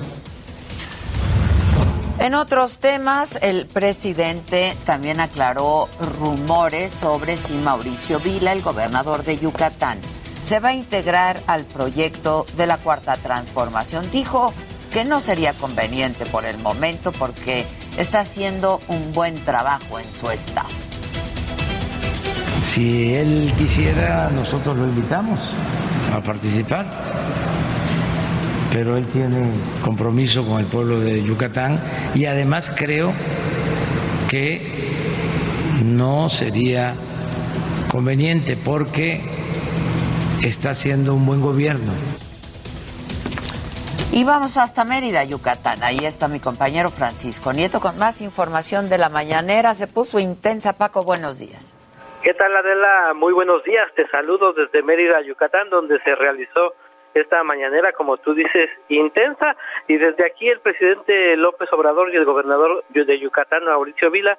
En 2.20 2.36
otros 2.36 2.78
temas, 2.78 3.40
el 3.42 3.66
presidente 3.66 4.76
también 4.86 5.20
aclaró 5.20 5.90
rumores 6.20 6.92
sobre 6.92 7.36
si 7.36 7.54
Mauricio 7.54 8.20
Vila, 8.20 8.54
el 8.54 8.62
gobernador 8.62 9.24
de 9.24 9.40
Yucatán, 9.40 10.00
se 10.40 10.60
va 10.60 10.70
a 10.70 10.74
integrar 10.74 11.42
al 11.48 11.66
proyecto 11.66 12.46
de 12.58 12.68
la 12.68 12.78
Cuarta 12.78 13.16
Transformación. 13.18 14.10
Dijo 14.12 14.54
que 14.92 15.04
no 15.04 15.20
sería 15.20 15.54
conveniente 15.54 16.26
por 16.28 16.46
el 16.46 16.60
momento 16.60 17.12
porque 17.12 17.66
está 17.98 18.20
haciendo 18.20 18.82
un 18.88 19.14
buen 19.14 19.36
trabajo 19.44 19.98
en 19.98 20.06
su 20.12 20.30
estado. 20.30 20.70
Si 22.64 23.14
él 23.14 23.54
quisiera, 23.58 24.30
nosotros 24.30 24.78
lo 24.78 24.86
invitamos 24.86 25.40
a 26.16 26.22
participar, 26.22 26.86
pero 28.72 28.98
él 28.98 29.06
tiene 29.08 29.52
compromiso 29.84 30.46
con 30.46 30.60
el 30.60 30.68
pueblo 30.68 31.00
de 31.00 31.24
Yucatán 31.24 31.80
y 32.16 32.26
además 32.26 32.72
creo 32.76 33.14
que 34.30 34.64
no 35.84 36.30
sería 36.30 36.94
conveniente 37.92 38.56
porque 38.56 39.22
está 40.42 40.72
haciendo 40.72 41.14
un 41.16 41.26
buen 41.26 41.42
gobierno. 41.42 41.92
Y 44.14 44.24
vamos 44.24 44.58
hasta 44.58 44.84
Mérida, 44.84 45.24
Yucatán. 45.24 45.84
Ahí 45.84 46.06
está 46.06 46.28
mi 46.28 46.40
compañero 46.40 46.90
Francisco 46.90 47.54
Nieto 47.54 47.80
con 47.80 47.98
más 47.98 48.22
información 48.22 48.90
de 48.90 48.98
la 48.98 49.08
mañanera. 49.08 49.74
Se 49.74 49.88
puso 49.88 50.20
intensa. 50.20 50.74
Paco, 50.74 51.04
buenos 51.04 51.40
días. 51.40 51.74
¿Qué 52.24 52.36
tal, 52.36 52.56
Adela? 52.56 53.14
Muy 53.16 53.34
buenos 53.34 53.64
días. 53.64 53.92
Te 53.96 54.08
saludo 54.10 54.54
desde 54.54 54.84
Mérida, 54.84 55.22
Yucatán, 55.22 55.72
donde 55.72 56.00
se 56.02 56.14
realizó 56.14 56.76
esta 57.16 57.44
mañanera, 57.44 57.94
como 57.94 58.18
tú 58.18 58.36
dices, 58.36 58.70
intensa. 58.90 59.56
Y 59.88 59.98
desde 59.98 60.28
aquí 60.28 60.48
el 60.48 60.60
presidente 60.60 61.36
López 61.36 61.68
Obrador 61.74 62.14
y 62.14 62.18
el 62.18 62.26
gobernador 62.26 62.84
de 62.90 63.20
Yucatán, 63.20 63.66
Mauricio 63.66 64.12
Vila, 64.12 64.38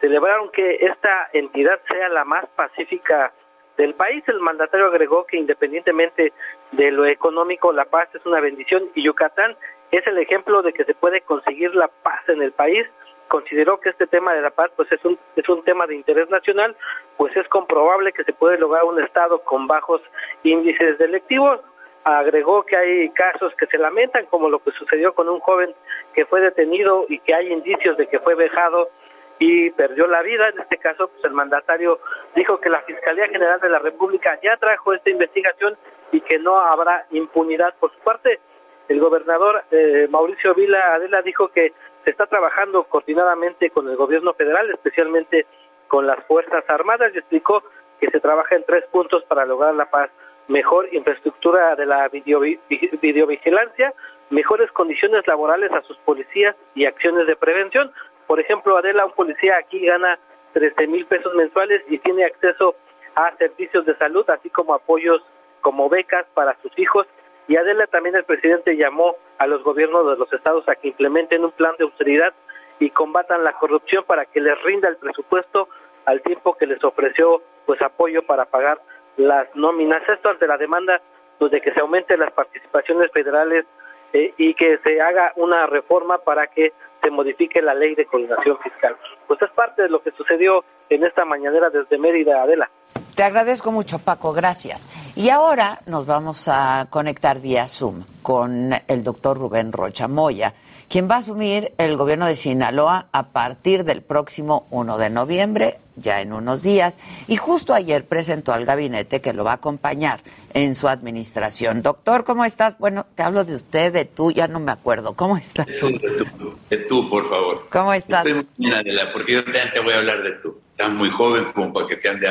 celebraron 0.00 0.48
que 0.52 0.76
esta 0.76 1.28
entidad 1.32 1.80
sea 1.90 2.08
la 2.08 2.24
más 2.24 2.46
pacífica 2.54 3.32
del 3.76 3.94
país. 3.94 4.22
El 4.28 4.38
mandatario 4.38 4.86
agregó 4.86 5.26
que 5.26 5.36
independientemente 5.36 6.32
de 6.70 6.90
lo 6.92 7.04
económico, 7.04 7.72
la 7.72 7.86
paz 7.86 8.14
es 8.14 8.24
una 8.26 8.38
bendición 8.38 8.90
y 8.94 9.02
Yucatán 9.02 9.56
es 9.90 10.06
el 10.06 10.18
ejemplo 10.18 10.62
de 10.62 10.72
que 10.72 10.84
se 10.84 10.94
puede 10.94 11.20
conseguir 11.22 11.74
la 11.74 11.88
paz 11.88 12.28
en 12.28 12.42
el 12.42 12.52
país. 12.52 12.86
Consideró 13.28 13.80
que 13.80 13.90
este 13.90 14.06
tema 14.06 14.34
de 14.34 14.42
la 14.42 14.50
paz 14.50 14.70
pues 14.76 14.90
es 14.92 15.04
un 15.04 15.18
es 15.36 15.48
un 15.48 15.62
tema 15.64 15.86
de 15.86 15.96
interés 15.96 16.28
nacional, 16.30 16.76
pues 17.16 17.36
es 17.36 17.48
comprobable 17.48 18.12
que 18.12 18.24
se 18.24 18.32
puede 18.32 18.58
lograr 18.58 18.84
un 18.84 19.02
estado 19.02 19.40
con 19.40 19.66
bajos 19.66 20.02
índices 20.42 20.98
delictivos. 20.98 21.60
Agregó 22.04 22.64
que 22.64 22.76
hay 22.76 23.10
casos 23.10 23.54
que 23.54 23.66
se 23.66 23.78
lamentan, 23.78 24.26
como 24.26 24.50
lo 24.50 24.58
que 24.58 24.72
sucedió 24.72 25.14
con 25.14 25.28
un 25.28 25.40
joven 25.40 25.74
que 26.12 26.26
fue 26.26 26.40
detenido 26.40 27.06
y 27.08 27.18
que 27.20 27.34
hay 27.34 27.50
indicios 27.50 27.96
de 27.96 28.06
que 28.06 28.20
fue 28.20 28.34
vejado 28.34 28.90
y 29.38 29.70
perdió 29.70 30.06
la 30.06 30.22
vida. 30.22 30.48
En 30.50 30.60
este 30.60 30.76
caso, 30.76 31.08
pues 31.08 31.24
el 31.24 31.32
mandatario 31.32 32.00
dijo 32.34 32.60
que 32.60 32.68
la 32.68 32.82
Fiscalía 32.82 33.28
General 33.28 33.60
de 33.60 33.68
la 33.68 33.78
República 33.78 34.38
ya 34.42 34.56
trajo 34.56 34.92
esta 34.92 35.10
investigación 35.10 35.76
y 36.12 36.20
que 36.20 36.38
no 36.38 36.58
habrá 36.58 37.06
impunidad 37.10 37.74
por 37.80 37.92
su 37.92 37.98
parte. 38.00 38.40
El 38.88 39.00
gobernador 39.00 39.64
eh, 39.70 40.06
Mauricio 40.10 40.54
Vila 40.54 40.94
Adela 40.94 41.22
dijo 41.22 41.48
que 41.48 41.72
se 42.04 42.10
está 42.10 42.26
trabajando 42.26 42.84
coordinadamente 42.84 43.70
con 43.70 43.88
el 43.88 43.96
gobierno 43.96 44.34
federal, 44.34 44.70
especialmente 44.70 45.46
con 45.88 46.06
las 46.06 46.22
Fuerzas 46.26 46.64
Armadas, 46.68 47.12
y 47.14 47.18
explicó 47.18 47.62
que 48.00 48.10
se 48.10 48.20
trabaja 48.20 48.56
en 48.56 48.64
tres 48.64 48.84
puntos 48.90 49.24
para 49.24 49.46
lograr 49.46 49.74
la 49.74 49.86
paz. 49.86 50.10
Mejor 50.48 50.92
infraestructura 50.92 51.74
de 51.76 51.86
la 51.86 52.08
videovigilancia, 52.08 53.94
mejores 54.28 54.70
condiciones 54.72 55.26
laborales 55.26 55.72
a 55.72 55.80
sus 55.82 55.96
policías 55.98 56.54
y 56.74 56.84
acciones 56.84 57.26
de 57.26 57.36
prevención. 57.36 57.90
Por 58.26 58.40
ejemplo, 58.40 58.76
Adela, 58.76 59.06
un 59.06 59.12
policía 59.12 59.56
aquí 59.56 59.86
gana 59.86 60.18
13 60.52 60.86
mil 60.86 61.06
pesos 61.06 61.34
mensuales 61.34 61.82
y 61.88 61.98
tiene 61.98 62.24
acceso 62.26 62.74
a 63.14 63.34
servicios 63.36 63.86
de 63.86 63.96
salud, 63.96 64.28
así 64.28 64.50
como 64.50 64.74
apoyos 64.74 65.22
como 65.62 65.88
becas 65.88 66.26
para 66.34 66.56
sus 66.60 66.78
hijos. 66.78 67.06
Y 67.48 67.56
Adela 67.56 67.86
también 67.86 68.16
el 68.16 68.24
presidente 68.24 68.76
llamó 68.76 69.16
a 69.38 69.46
los 69.46 69.62
gobiernos 69.62 70.10
de 70.10 70.16
los 70.16 70.32
estados 70.32 70.68
a 70.68 70.74
que 70.76 70.88
implementen 70.88 71.44
un 71.44 71.52
plan 71.52 71.74
de 71.78 71.84
austeridad 71.84 72.32
y 72.78 72.90
combatan 72.90 73.44
la 73.44 73.52
corrupción 73.52 74.04
para 74.04 74.24
que 74.26 74.40
les 74.40 74.60
rinda 74.62 74.88
el 74.88 74.96
presupuesto 74.96 75.68
al 76.06 76.22
tiempo 76.22 76.54
que 76.54 76.66
les 76.66 76.82
ofreció 76.82 77.42
pues 77.66 77.80
apoyo 77.82 78.22
para 78.22 78.46
pagar 78.46 78.80
las 79.16 79.54
nóminas. 79.54 80.02
Esto 80.08 80.30
ante 80.30 80.46
la 80.46 80.56
demanda 80.56 81.00
pues, 81.38 81.52
de 81.52 81.60
que 81.60 81.72
se 81.72 81.80
aumenten 81.80 82.20
las 82.20 82.32
participaciones 82.32 83.10
federales 83.12 83.66
eh, 84.12 84.32
y 84.36 84.54
que 84.54 84.78
se 84.78 85.00
haga 85.00 85.32
una 85.36 85.66
reforma 85.66 86.18
para 86.18 86.46
que 86.46 86.72
se 87.02 87.10
modifique 87.10 87.60
la 87.60 87.74
ley 87.74 87.94
de 87.94 88.06
coordinación 88.06 88.58
fiscal. 88.58 88.96
Pues 89.26 89.40
es 89.42 89.50
parte 89.50 89.82
de 89.82 89.88
lo 89.88 90.02
que 90.02 90.10
sucedió 90.12 90.64
en 90.88 91.04
esta 91.04 91.24
mañanera 91.24 91.70
desde 91.70 91.98
Mérida, 91.98 92.42
Adela. 92.42 92.70
Te 93.14 93.22
agradezco 93.22 93.70
mucho, 93.70 94.00
Paco, 94.00 94.32
gracias. 94.32 94.88
Y 95.14 95.28
ahora 95.28 95.82
nos 95.86 96.04
vamos 96.04 96.48
a 96.48 96.88
conectar 96.90 97.40
vía 97.40 97.68
Zoom 97.68 98.02
con 98.22 98.74
el 98.88 99.04
doctor 99.04 99.38
Rubén 99.38 99.70
Rocha 99.70 100.08
Moya, 100.08 100.52
quien 100.88 101.08
va 101.08 101.16
a 101.16 101.18
asumir 101.18 101.72
el 101.78 101.96
gobierno 101.96 102.26
de 102.26 102.34
Sinaloa 102.34 103.06
a 103.12 103.28
partir 103.28 103.84
del 103.84 104.02
próximo 104.02 104.66
1 104.70 104.98
de 104.98 105.10
noviembre, 105.10 105.78
ya 105.94 106.22
en 106.22 106.32
unos 106.32 106.64
días. 106.64 106.98
Y 107.28 107.36
justo 107.36 107.72
ayer 107.72 108.04
presentó 108.04 108.52
al 108.52 108.64
gabinete 108.64 109.20
que 109.20 109.32
lo 109.32 109.44
va 109.44 109.52
a 109.52 109.56
acompañar 109.56 110.18
en 110.52 110.74
su 110.74 110.88
administración. 110.88 111.82
Doctor, 111.82 112.24
¿cómo 112.24 112.44
estás? 112.44 112.76
Bueno, 112.78 113.06
te 113.14 113.22
hablo 113.22 113.44
de 113.44 113.54
usted, 113.54 113.92
de 113.92 114.06
tú, 114.06 114.32
ya 114.32 114.48
no 114.48 114.58
me 114.58 114.72
acuerdo. 114.72 115.12
¿Cómo 115.14 115.36
estás? 115.36 115.66
De 115.66 115.78
tú, 115.78 116.58
de 116.68 116.76
tú 116.78 117.08
por 117.08 117.28
favor. 117.28 117.68
¿Cómo 117.70 117.94
estás? 117.94 118.26
Estoy 118.26 118.42
muy 118.42 118.46
bien, 118.56 118.74
Adela, 118.74 119.12
porque 119.12 119.34
yo 119.34 119.44
también 119.44 119.70
te 119.72 119.78
voy 119.78 119.92
a 119.92 119.98
hablar 119.98 120.20
de 120.24 120.32
tú. 120.32 120.58
Estás 120.72 120.90
muy 120.90 121.10
joven 121.10 121.52
como 121.52 121.72
para 121.72 121.86
que 121.86 121.96
te 121.96 122.08
ande 122.08 122.26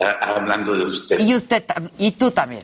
hablando 0.00 0.76
de 0.76 0.84
usted. 0.84 1.18
Y 1.20 1.34
usted 1.34 1.64
y 1.98 2.12
tú 2.12 2.30
también. 2.30 2.62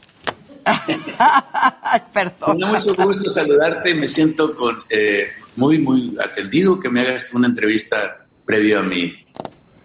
Perdón. 2.12 2.58
Me 2.58 2.66
da 2.66 2.72
mucho 2.72 2.94
gusto 2.94 3.28
saludarte. 3.28 3.94
Me 3.94 4.08
siento 4.08 4.54
con 4.54 4.84
eh, 4.88 5.26
muy, 5.56 5.78
muy 5.78 6.16
atendido 6.22 6.78
que 6.78 6.88
me 6.88 7.00
hagas 7.00 7.32
una 7.32 7.48
entrevista 7.48 8.26
previo 8.44 8.80
a 8.80 8.82
mi 8.82 9.14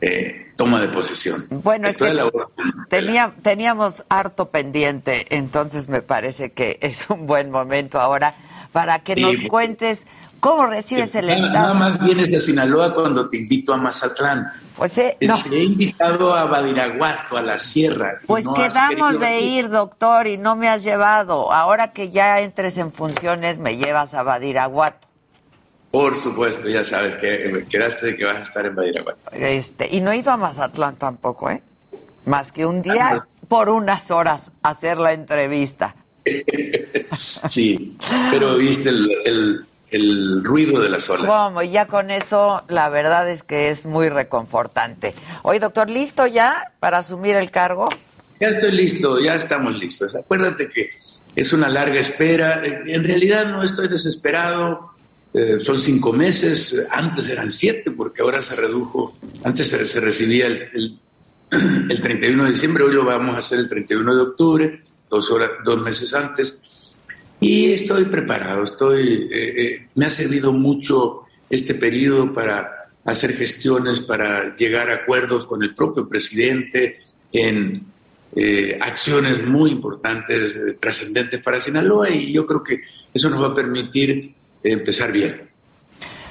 eh, 0.02 0.48
toma 0.56 0.82
de 0.82 0.90
posesión. 0.90 1.46
Bueno, 1.50 1.88
es 1.88 1.98
que 1.98 3.32
teníamos 3.42 4.04
harto 4.10 4.50
pendiente, 4.50 5.28
entonces 5.30 5.88
me 5.88 6.02
parece 6.02 6.52
que 6.52 6.80
es 6.82 7.10
un 7.10 7.28
buen 7.28 7.52
momento 7.52 8.00
ahora 8.00 8.36
para 8.72 9.00
que 9.00 9.16
nos 9.16 9.42
cuentes 9.42 10.06
cómo 10.48 10.66
recibes 10.66 11.14
el 11.16 11.30
Estado. 11.30 11.52
Nada 11.52 11.74
más 11.74 12.00
vienes 12.00 12.34
a 12.34 12.40
Sinaloa 12.40 12.94
cuando 12.94 13.28
te 13.28 13.38
invito 13.38 13.74
a 13.74 13.78
Mazatlán. 13.78 14.52
Pues 14.78 14.98
eh, 14.98 15.18
Te 15.20 15.58
he 15.58 15.64
invitado 15.64 16.34
a 16.34 16.46
Badiraguato, 16.46 17.36
a 17.36 17.42
la 17.42 17.60
sierra. 17.60 18.20
Pues 18.26 18.46
quedamos 18.48 19.20
de 19.20 19.42
ir, 19.42 19.70
doctor, 19.70 20.28
y 20.28 20.38
no 20.38 20.56
me 20.56 20.70
has 20.70 20.84
llevado. 20.84 21.52
Ahora 21.52 21.92
que 21.92 22.12
ya 22.12 22.40
entres 22.40 22.78
en 22.78 22.94
funciones, 22.94 23.60
me 23.60 23.76
llevas 23.76 24.14
a 24.14 24.24
Badiraguato. 24.24 25.08
Por 25.92 26.16
supuesto, 26.16 26.70
ya 26.70 26.84
sabes 26.84 27.18
que 27.18 27.66
quedaste 27.70 28.08
de 28.08 28.16
que 28.16 28.24
vas 28.24 28.38
a 28.38 28.44
estar 28.44 28.66
en 28.66 28.76
Badiraguato. 28.76 29.32
Este, 29.32 29.90
y 29.94 30.00
no 30.00 30.12
he 30.12 30.18
ido 30.18 30.32
a 30.32 30.38
Mazatlán 30.38 30.96
tampoco, 30.96 31.50
¿eh? 31.50 31.62
Más 32.26 32.52
que 32.52 32.66
un 32.66 32.82
día 32.82 33.10
ah, 33.10 33.28
por 33.48 33.70
unas 33.70 34.12
horas 34.12 34.52
hacer 34.62 34.98
la 34.98 35.14
entrevista. 35.14 35.96
sí, 37.48 37.98
pero 38.32 38.58
viste 38.58 38.90
el 38.90 39.10
el 39.26 39.66
ruido 39.92 40.82
de 40.82 40.90
las 40.90 41.10
olas. 41.10 41.28
Como 41.28 41.62
ya 41.64 41.88
con 41.88 42.12
eso, 42.12 42.64
la 42.68 42.90
verdad 42.90 43.30
es 43.30 43.44
que 43.44 43.70
es 43.70 43.86
muy 43.86 44.10
reconfortante. 44.10 45.14
Oye, 45.44 45.60
doctor, 45.60 45.90
¿listo 45.90 46.28
ya 46.28 46.74
para 46.80 47.00
asumir 47.00 47.36
el 47.36 47.52
cargo? 47.52 47.88
Ya 48.40 48.50
estoy 48.50 48.72
listo, 48.72 49.20
ya 49.20 49.36
estamos 49.36 49.78
listos. 49.80 50.16
Acuérdate 50.16 50.70
que 50.70 50.92
es 51.36 51.54
una 51.54 51.70
larga 51.70 52.00
espera. 52.00 52.62
En 52.64 53.04
realidad 53.04 53.48
no 53.48 53.64
estoy 53.64 53.88
desesperado. 53.88 54.92
Eh, 55.34 55.60
son 55.60 55.80
cinco 55.80 56.14
meses, 56.14 56.88
antes 56.90 57.28
eran 57.30 57.52
siete, 57.52 57.92
porque 57.92 58.22
ahora 58.22 58.42
se 58.42 58.56
redujo. 58.56 59.14
Antes 59.44 59.68
se, 59.68 60.00
recibía 60.00 60.48
el, 60.48 61.00
el, 61.50 62.02
31 62.02 62.44
de 62.44 62.52
diciembre, 62.52 62.84
hoy 62.84 62.94
lo 62.94 63.06
vamos 63.06 63.36
a 63.36 63.40
hacer 63.40 63.60
el 63.60 63.70
31 63.70 64.16
de 64.16 64.22
octubre, 64.22 64.82
dos, 65.10 65.30
horas, 65.30 65.52
dos 65.64 65.82
meses 65.82 66.14
antes. 66.14 66.60
Y 67.40 67.72
estoy 67.72 68.06
preparado, 68.06 68.64
estoy, 68.64 69.30
eh, 69.32 69.54
eh, 69.58 69.88
me 69.96 70.06
ha 70.08 70.12
servido 70.12 70.52
mucho 70.52 71.26
este 71.50 71.76
periodo 71.76 72.34
para 72.34 72.90
hacer 73.06 73.34
gestiones, 73.34 74.00
para 74.00 74.56
llegar 74.56 74.90
a 74.90 74.96
acuerdos 74.96 75.46
con 75.46 75.62
el 75.62 75.74
propio 75.74 76.10
presidente 76.10 77.00
en 77.32 77.86
eh, 78.36 78.78
acciones 78.82 79.46
muy 79.46 79.72
importantes, 79.72 80.58
trascendentes 80.80 81.42
para 81.42 81.62
Sinaloa 81.62 82.10
y 82.10 82.34
yo 82.34 82.46
creo 82.46 82.64
que 82.64 82.82
eso 83.14 83.30
nos 83.30 83.42
va 83.42 83.48
a 83.48 83.56
permitir 83.56 84.34
empezar 84.64 85.12
bien. 85.12 85.48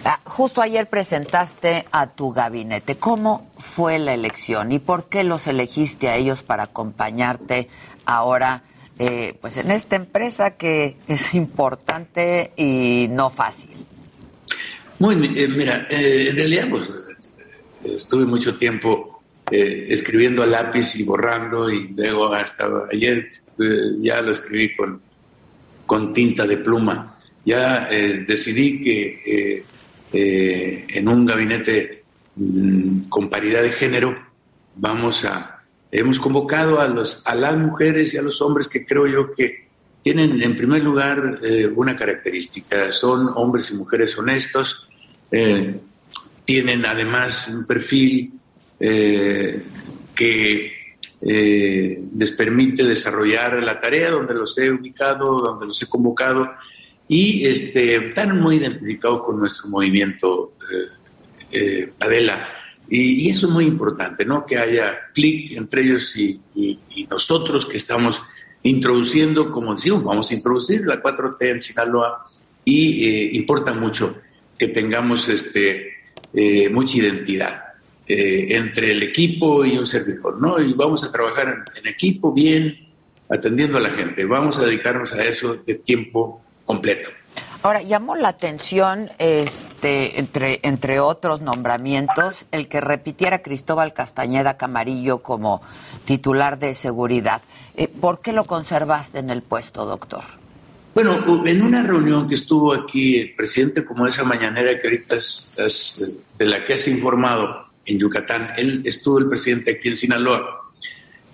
Ah, 0.05 0.21
justo 0.25 0.61
ayer 0.61 0.89
presentaste 0.89 1.85
a 1.91 2.09
tu 2.09 2.33
gabinete. 2.33 2.97
¿Cómo 2.97 3.51
fue 3.59 3.99
la 3.99 4.13
elección 4.13 4.71
y 4.71 4.79
por 4.79 5.09
qué 5.09 5.25
los 5.25 5.47
elegiste 5.47 6.09
a 6.09 6.17
ellos 6.17 6.43
para 6.43 6.65
acompañarte 6.65 7.69
ahora? 8.05 8.63
Eh, 8.99 9.35
pues 9.41 9.59
en 9.59 9.71
esta 9.71 9.97
empresa 9.97 10.53
que 10.53 10.97
es 11.07 11.35
importante 11.35 12.53
y 12.57 13.09
no 13.11 13.29
fácil. 13.29 13.71
Muy, 14.99 15.17
eh, 15.37 15.49
mira, 15.49 15.87
eh, 15.91 16.29
en 16.31 16.37
realidad 16.37 16.69
pues, 16.71 16.89
estuve 17.85 18.25
mucho 18.25 18.57
tiempo 18.57 19.13
escribiendo 19.49 20.43
a 20.43 20.47
lápiz 20.47 20.97
y 20.97 21.05
borrando 21.05 21.71
y 21.71 21.89
luego 21.97 22.33
hasta 22.35 22.67
ayer 22.91 23.31
ya 24.01 24.21
lo 24.21 24.33
escribí 24.33 24.75
con, 24.75 25.01
con 25.85 26.13
tinta 26.13 26.45
de 26.47 26.57
pluma. 26.57 27.17
Ya 27.45 27.89
decidí 28.27 28.83
que 28.83 29.65
en 30.13 31.09
un 31.09 31.27
gabinete 31.27 32.03
mm, 32.35 33.03
con 33.03 33.31
paridad 33.31 33.63
de 33.63 33.71
género 33.71 34.19
vamos 34.75 35.25
a 35.25 35.56
Hemos 35.99 36.21
convocado 36.21 36.79
a, 36.79 36.89
los, 36.89 37.27
a 37.27 37.35
las 37.35 37.57
mujeres 37.57 38.13
y 38.13 38.19
a 38.19 38.23
los 38.23 38.43
hombres 38.43 38.69
que 38.69 38.85
creo 38.85 39.07
yo 39.07 39.31
que 39.31 39.65
tienen 40.03 40.43
en 40.43 40.55
primer 40.55 40.85
lugar 40.85 41.41
eh, 41.43 41.67
una 41.75 41.97
característica, 41.97 42.91
son 42.91 43.31
hombres 43.35 43.71
y 43.71 43.77
mujeres 43.77 44.17
honestos, 44.19 44.91
eh, 45.31 45.75
tienen 46.45 46.85
además 46.85 47.49
un 47.49 47.67
perfil 47.67 48.31
eh, 48.79 49.63
que 50.15 50.73
les 51.23 52.33
permite 52.33 52.85
desarrollar 52.85 53.63
la 53.63 53.81
tarea 53.81 54.11
donde 54.11 54.35
los 54.35 54.57
he 54.59 54.71
ubicado, 54.71 55.39
donde 55.39 55.65
los 55.65 55.83
he 55.83 55.89
convocado 55.89 56.47
y 57.09 57.47
este, 57.47 57.97
están 58.09 58.39
muy 58.39 58.57
identificados 58.57 59.23
con 59.23 59.39
nuestro 59.39 59.67
movimiento 59.69 60.53
Adela. 62.01 62.56
Y, 62.89 63.29
eso 63.29 63.47
es 63.47 63.53
muy 63.53 63.65
importante, 63.65 64.25
¿no? 64.25 64.47
Que 64.47 64.59
haya 64.59 65.11
clic 65.13 65.53
entre 65.53 65.83
ellos 65.83 66.17
y, 66.17 66.41
nosotros 67.11 67.67
que 67.67 67.77
estamos 67.77 68.23
introduciendo, 68.63 69.51
como 69.51 69.75
decimos, 69.75 70.05
vamos 70.05 70.31
a 70.31 70.35
introducir 70.35 70.87
la 70.87 71.03
4T 71.03 71.51
en 71.51 71.61
Sinaloa 71.61 72.25
y 72.65 73.05
eh, 73.05 73.31
importa 73.35 73.73
mucho 73.73 74.19
que 74.59 74.69
tengamos 74.69 75.29
este, 75.29 75.95
eh, 76.35 76.69
mucha 76.71 76.99
identidad 76.99 77.63
eh, 78.09 78.49
entre 78.51 78.93
el 78.93 79.03
equipo 79.03 79.65
y 79.65 79.79
un 79.79 79.87
servidor, 79.87 80.41
¿no? 80.41 80.61
Y 80.61 80.73
vamos 80.73 81.05
a 81.05 81.13
trabajar 81.13 81.65
en 81.75 81.87
equipo 81.87 82.33
bien, 82.33 82.89
atendiendo 83.29 83.79
a 83.79 83.81
la 83.81 83.91
gente. 83.91 84.25
Vamos 84.25 84.59
a 84.59 84.65
dedicarnos 84.65 85.13
a 85.13 85.25
eso 85.25 85.57
de 85.67 85.75
tiempo 85.75 86.43
completo. 86.65 87.11
Ahora, 87.63 87.83
llamó 87.83 88.17
la 88.17 88.29
atención, 88.29 89.11
este, 89.19 90.21
entre, 90.21 90.61
entre 90.63 91.01
otros 91.01 91.41
nombramientos, 91.41 92.47
el 92.53 92.69
que 92.69 92.81
repitiera 92.81 93.43
Cristóbal 93.43 93.93
Castañeda 93.93 94.57
Camarillo 94.57 95.19
como 95.19 95.63
titular 96.05 96.59
de 96.59 96.75
seguridad. 96.75 97.43
Eh, 97.77 97.89
¿Por 97.89 98.21
qué 98.21 98.33
lo 98.33 98.45
conservaste 98.45 99.19
en 99.19 99.31
el 99.31 99.43
puesto, 99.43 99.85
doctor? 99.85 100.23
Bueno, 100.97 101.45
en 101.45 101.61
una 101.61 101.83
reunión 101.83 102.27
que 102.27 102.37
estuvo 102.37 102.73
aquí 102.73 103.19
el 103.19 103.35
presidente, 103.35 103.85
como 103.85 104.07
esa 104.07 104.25
mañanera 104.25 104.79
que 104.79 104.87
ahorita 104.87 105.17
es, 105.17 106.15
de 106.39 106.45
la 106.47 106.65
que 106.65 106.73
has 106.73 106.89
informado 106.89 107.67
en 107.85 107.99
Yucatán, 107.99 108.53
él 108.57 108.81
estuvo 108.87 109.19
el 109.19 109.29
presidente 109.29 109.73
aquí 109.73 109.89
en 109.89 109.97
Sinaloa, 109.99 110.71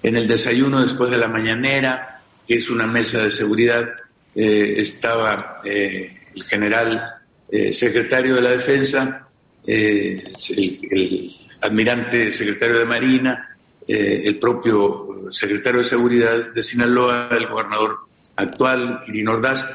en 0.03 0.17
el 0.17 0.27
desayuno 0.27 0.81
después 0.81 1.13
de 1.13 1.19
la 1.19 1.29
mañanera, 1.29 2.23
que 2.45 2.57
es 2.57 2.71
una 2.71 2.89
mesa 2.89 3.23
de 3.23 3.31
seguridad, 3.31 3.89
eh, 4.35 4.75
estaba 4.79 5.61
eh, 5.65 6.21
el 6.35 6.45
general 6.45 7.15
eh, 7.51 7.73
secretario 7.73 8.35
de 8.35 8.41
la 8.41 8.51
Defensa, 8.51 9.29
eh, 9.67 10.25
el, 10.57 11.31
admirante 11.61 12.33
secretario 12.33 12.81
de 12.81 12.85
Marina, 12.85 13.49
el 13.87 14.39
propio 14.39 15.29
secretario 15.31 15.79
de 15.79 15.85
Seguridad 15.85 16.53
de 16.53 16.63
Sinaloa, 16.63 17.29
el 17.31 17.47
gobernador 17.47 17.99
actual, 18.35 19.01
Kirin 19.05 19.29
Ordaz, 19.29 19.67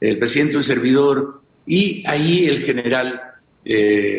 el 0.00 0.18
presidente 0.18 0.58
un 0.58 0.64
servidor, 0.64 1.40
y 1.64 2.02
ahí 2.06 2.46
el 2.46 2.62
general 2.62 3.20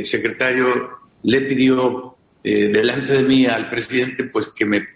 secretario 0.04 1.00
le 1.24 1.41
pidió 1.41 2.15
delante 2.43 3.13
de 3.13 3.24
mí 3.24 3.46
al 3.46 3.69
presidente 3.69 4.24
pues 4.24 4.48
que 4.48 4.65
me 4.65 4.88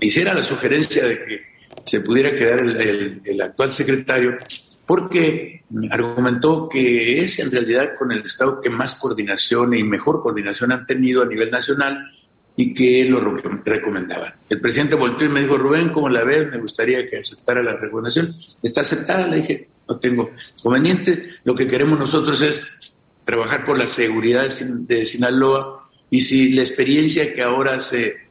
hiciera 0.00 0.34
la 0.34 0.44
sugerencia 0.44 1.04
de 1.04 1.24
que 1.24 1.49
se 1.84 2.00
pudiera 2.00 2.34
quedar 2.34 2.60
el 2.62 3.40
actual 3.42 3.72
secretario 3.72 4.36
porque 4.90 5.62
argumentó 5.90 6.68
que 6.68 7.22
es 7.22 7.38
en 7.38 7.52
realidad 7.52 7.90
con 7.96 8.10
el 8.10 8.24
Estado 8.24 8.60
que 8.60 8.70
más 8.70 8.96
coordinación 8.96 9.72
y 9.72 9.84
mejor 9.84 10.20
coordinación 10.20 10.72
han 10.72 10.84
tenido 10.84 11.22
a 11.22 11.26
nivel 11.26 11.48
nacional 11.48 12.10
y 12.56 12.74
que 12.74 13.04
lo 13.04 13.20
recomendaba. 13.64 14.34
El 14.48 14.60
presidente 14.60 14.96
volteó 14.96 15.28
y 15.28 15.30
me 15.30 15.42
dijo, 15.42 15.56
Rubén, 15.56 15.90
¿cómo 15.90 16.08
la 16.08 16.24
ves? 16.24 16.50
Me 16.50 16.58
gustaría 16.58 17.06
que 17.06 17.18
aceptara 17.18 17.62
la 17.62 17.76
recomendación. 17.76 18.34
¿Está 18.60 18.80
aceptada? 18.80 19.28
Le 19.28 19.36
dije, 19.36 19.68
no 19.88 20.00
tengo 20.00 20.32
conveniente. 20.60 21.36
Lo 21.44 21.54
que 21.54 21.68
queremos 21.68 21.96
nosotros 21.98 22.42
es 22.42 22.98
trabajar 23.24 23.64
por 23.64 23.78
la 23.78 23.86
seguridad 23.86 24.48
de 24.48 25.04
Sinaloa 25.06 25.88
y 26.10 26.22
si 26.22 26.52
la 26.54 26.62
experiencia 26.62 27.32
que 27.32 27.42
ahora 27.42 27.78
se 27.78 28.28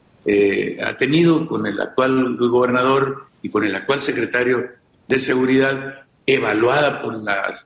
ha 0.84 0.98
tenido 0.98 1.48
con 1.48 1.66
el 1.66 1.80
actual 1.80 2.36
gobernador 2.36 3.29
y 3.42 3.50
con 3.50 3.64
el 3.64 3.76
actual 3.76 4.02
secretario 4.02 4.70
de 5.08 5.20
Seguridad, 5.20 6.04
evaluada 6.26 7.02
por 7.02 7.24
las, 7.24 7.66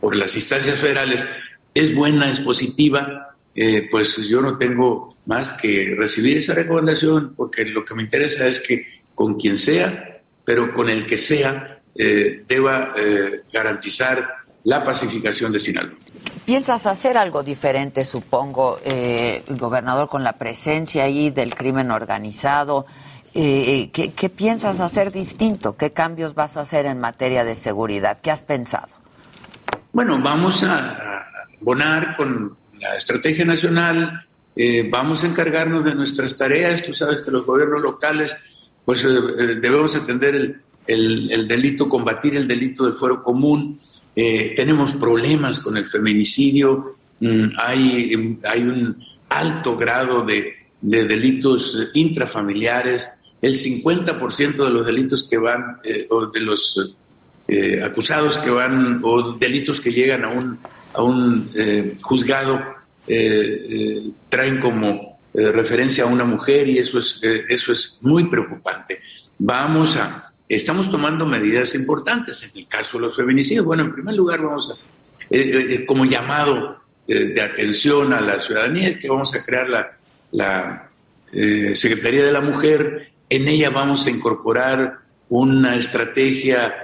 por 0.00 0.14
las 0.14 0.34
instancias 0.36 0.78
federales, 0.78 1.24
es 1.74 1.94
buena, 1.94 2.30
es 2.30 2.40
positiva, 2.40 3.36
pues 3.90 4.16
yo 4.28 4.40
no 4.40 4.56
tengo 4.56 5.16
más 5.26 5.50
que 5.52 5.94
recibir 5.98 6.38
esa 6.38 6.54
recomendación, 6.54 7.34
porque 7.36 7.64
lo 7.64 7.84
que 7.84 7.94
me 7.94 8.02
interesa 8.02 8.46
es 8.46 8.60
que 8.60 8.86
con 9.14 9.34
quien 9.34 9.56
sea, 9.56 10.20
pero 10.44 10.72
con 10.72 10.88
el 10.88 11.04
que 11.06 11.18
sea, 11.18 11.80
eh, 11.94 12.44
deba 12.46 12.92
eh, 12.96 13.42
garantizar 13.52 14.28
la 14.64 14.84
pacificación 14.84 15.50
de 15.52 15.60
Sinaloa. 15.60 15.94
¿Piensas 16.44 16.86
hacer 16.86 17.16
algo 17.16 17.42
diferente, 17.42 18.04
supongo, 18.04 18.78
eh, 18.84 19.42
gobernador, 19.48 20.08
con 20.08 20.22
la 20.22 20.34
presencia 20.34 21.04
ahí 21.04 21.30
del 21.30 21.54
crimen 21.54 21.90
organizado? 21.90 22.86
Eh, 23.38 23.90
¿qué, 23.92 24.12
¿Qué 24.12 24.30
piensas 24.30 24.80
hacer 24.80 25.12
distinto? 25.12 25.76
¿Qué 25.76 25.92
cambios 25.92 26.34
vas 26.34 26.56
a 26.56 26.62
hacer 26.62 26.86
en 26.86 26.98
materia 26.98 27.44
de 27.44 27.54
seguridad? 27.54 28.18
¿Qué 28.22 28.30
has 28.30 28.42
pensado? 28.42 28.88
Bueno, 29.92 30.18
vamos 30.22 30.62
a 30.62 31.24
abonar 31.60 32.16
con 32.16 32.56
la 32.80 32.96
estrategia 32.96 33.44
nacional, 33.44 34.26
eh, 34.54 34.88
vamos 34.90 35.22
a 35.22 35.26
encargarnos 35.26 35.84
de 35.84 35.94
nuestras 35.94 36.36
tareas. 36.36 36.82
Tú 36.82 36.94
sabes 36.94 37.20
que 37.20 37.30
los 37.30 37.44
gobiernos 37.44 37.82
locales, 37.82 38.34
pues 38.84 39.04
eh, 39.04 39.08
eh, 39.08 39.46
debemos 39.60 39.94
atender 39.94 40.34
el, 40.34 41.30
el, 41.30 41.46
delito, 41.48 41.88
combatir 41.88 42.36
el 42.36 42.48
delito 42.48 42.84
del 42.84 42.94
fuero 42.94 43.22
común. 43.22 43.80
tenemos 44.14 44.94
problemas 44.94 45.58
con 45.58 45.76
el 45.76 45.86
feminicidio, 45.86 46.96
mm, 47.20 47.48
hay, 47.58 48.38
hay 48.44 48.62
un 48.62 48.96
alto 49.28 49.76
grado 49.76 50.24
de 50.24 50.54
delitos 50.80 51.90
intrafamiliares. 51.92 53.10
El 53.42 53.54
50% 53.54 54.64
de 54.64 54.70
los 54.70 54.86
delitos 54.86 55.28
que 55.28 55.36
van, 55.38 55.80
o 56.10 56.26
de 56.26 56.40
los 56.40 56.96
acusados 57.84 58.38
que 58.38 58.50
van, 58.50 59.00
o 59.04 59.32
delitos 59.32 59.80
que 59.80 59.92
llegan 59.92 60.24
a 60.24 60.28
un, 60.28 60.58
a 60.94 61.02
un 61.02 61.48
juzgado, 62.00 62.76
eh, 63.08 63.66
eh, 63.70 64.02
traen 64.28 64.60
como 64.60 65.20
eh, 65.32 65.52
referencia 65.52 66.02
a 66.02 66.06
una 66.08 66.24
mujer 66.24 66.68
y 66.68 66.78
eso 66.78 66.98
es, 66.98 67.20
eso 67.48 67.70
es 67.70 68.00
muy 68.02 68.28
preocupante. 68.28 69.00
Vamos 69.38 69.96
a, 69.96 70.32
estamos 70.48 70.90
tomando 70.90 71.24
medidas 71.24 71.76
importantes 71.76 72.42
en 72.42 72.62
el 72.62 72.68
caso 72.68 72.98
de 72.98 73.06
los 73.06 73.16
feminicidios. 73.16 73.64
Bueno, 73.64 73.84
en 73.84 73.92
primer 73.92 74.16
lugar 74.16 74.40
vamos 74.42 74.72
a, 74.72 75.86
como 75.86 76.04
llamado 76.04 76.80
de 77.06 77.40
atención 77.40 78.12
a 78.12 78.20
la 78.20 78.40
ciudadanía, 78.40 78.88
es 78.88 78.98
que 78.98 79.08
vamos 79.08 79.32
a 79.34 79.44
crear 79.44 79.68
la, 79.68 79.96
la 80.32 80.90
Secretaría 81.74 82.24
de 82.24 82.32
la 82.32 82.40
Mujer. 82.40 83.12
En 83.28 83.48
ella 83.48 83.70
vamos 83.70 84.06
a 84.06 84.10
incorporar 84.10 84.98
una 85.28 85.76
estrategia 85.76 86.74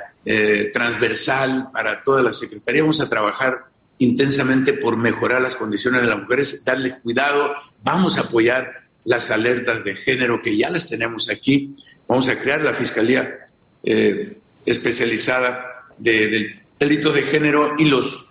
transversal 0.73 1.71
para 1.73 2.05
toda 2.05 2.23
la 2.23 2.33
Secretaría. 2.33 2.83
Vamos 2.83 3.01
a 3.01 3.09
trabajar 3.09 3.73
intensamente 4.03 4.73
por 4.73 4.97
mejorar 4.97 5.41
las 5.41 5.55
condiciones 5.55 6.03
de 6.03 6.09
las 6.09 6.19
mujeres, 6.19 6.65
darles 6.65 6.97
cuidado, 6.97 7.55
vamos 7.85 8.19
a 8.19 8.23
apoyar 8.23 8.83
las 9.05 9.31
alertas 9.31 9.85
de 9.85 9.95
género 9.95 10.43
que 10.43 10.57
ya 10.57 10.71
las 10.71 10.89
tenemos 10.89 11.31
aquí, 11.31 11.77
vamos 12.09 12.29
a 12.29 12.37
crear 12.37 12.63
la 12.63 12.75
Fiscalía 12.75 13.47
eh, 13.85 14.39
especializada 14.67 15.85
de, 15.99 16.29
del 16.29 16.61
delito 16.81 17.13
de 17.13 17.23
género 17.23 17.75
y 17.79 17.85
los 17.85 18.31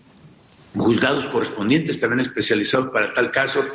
juzgados 0.76 1.28
correspondientes 1.28 2.00
también 2.02 2.19
especializados 2.19 2.91
para 2.91 3.13
tal 3.13 3.32
caso. 3.32 3.65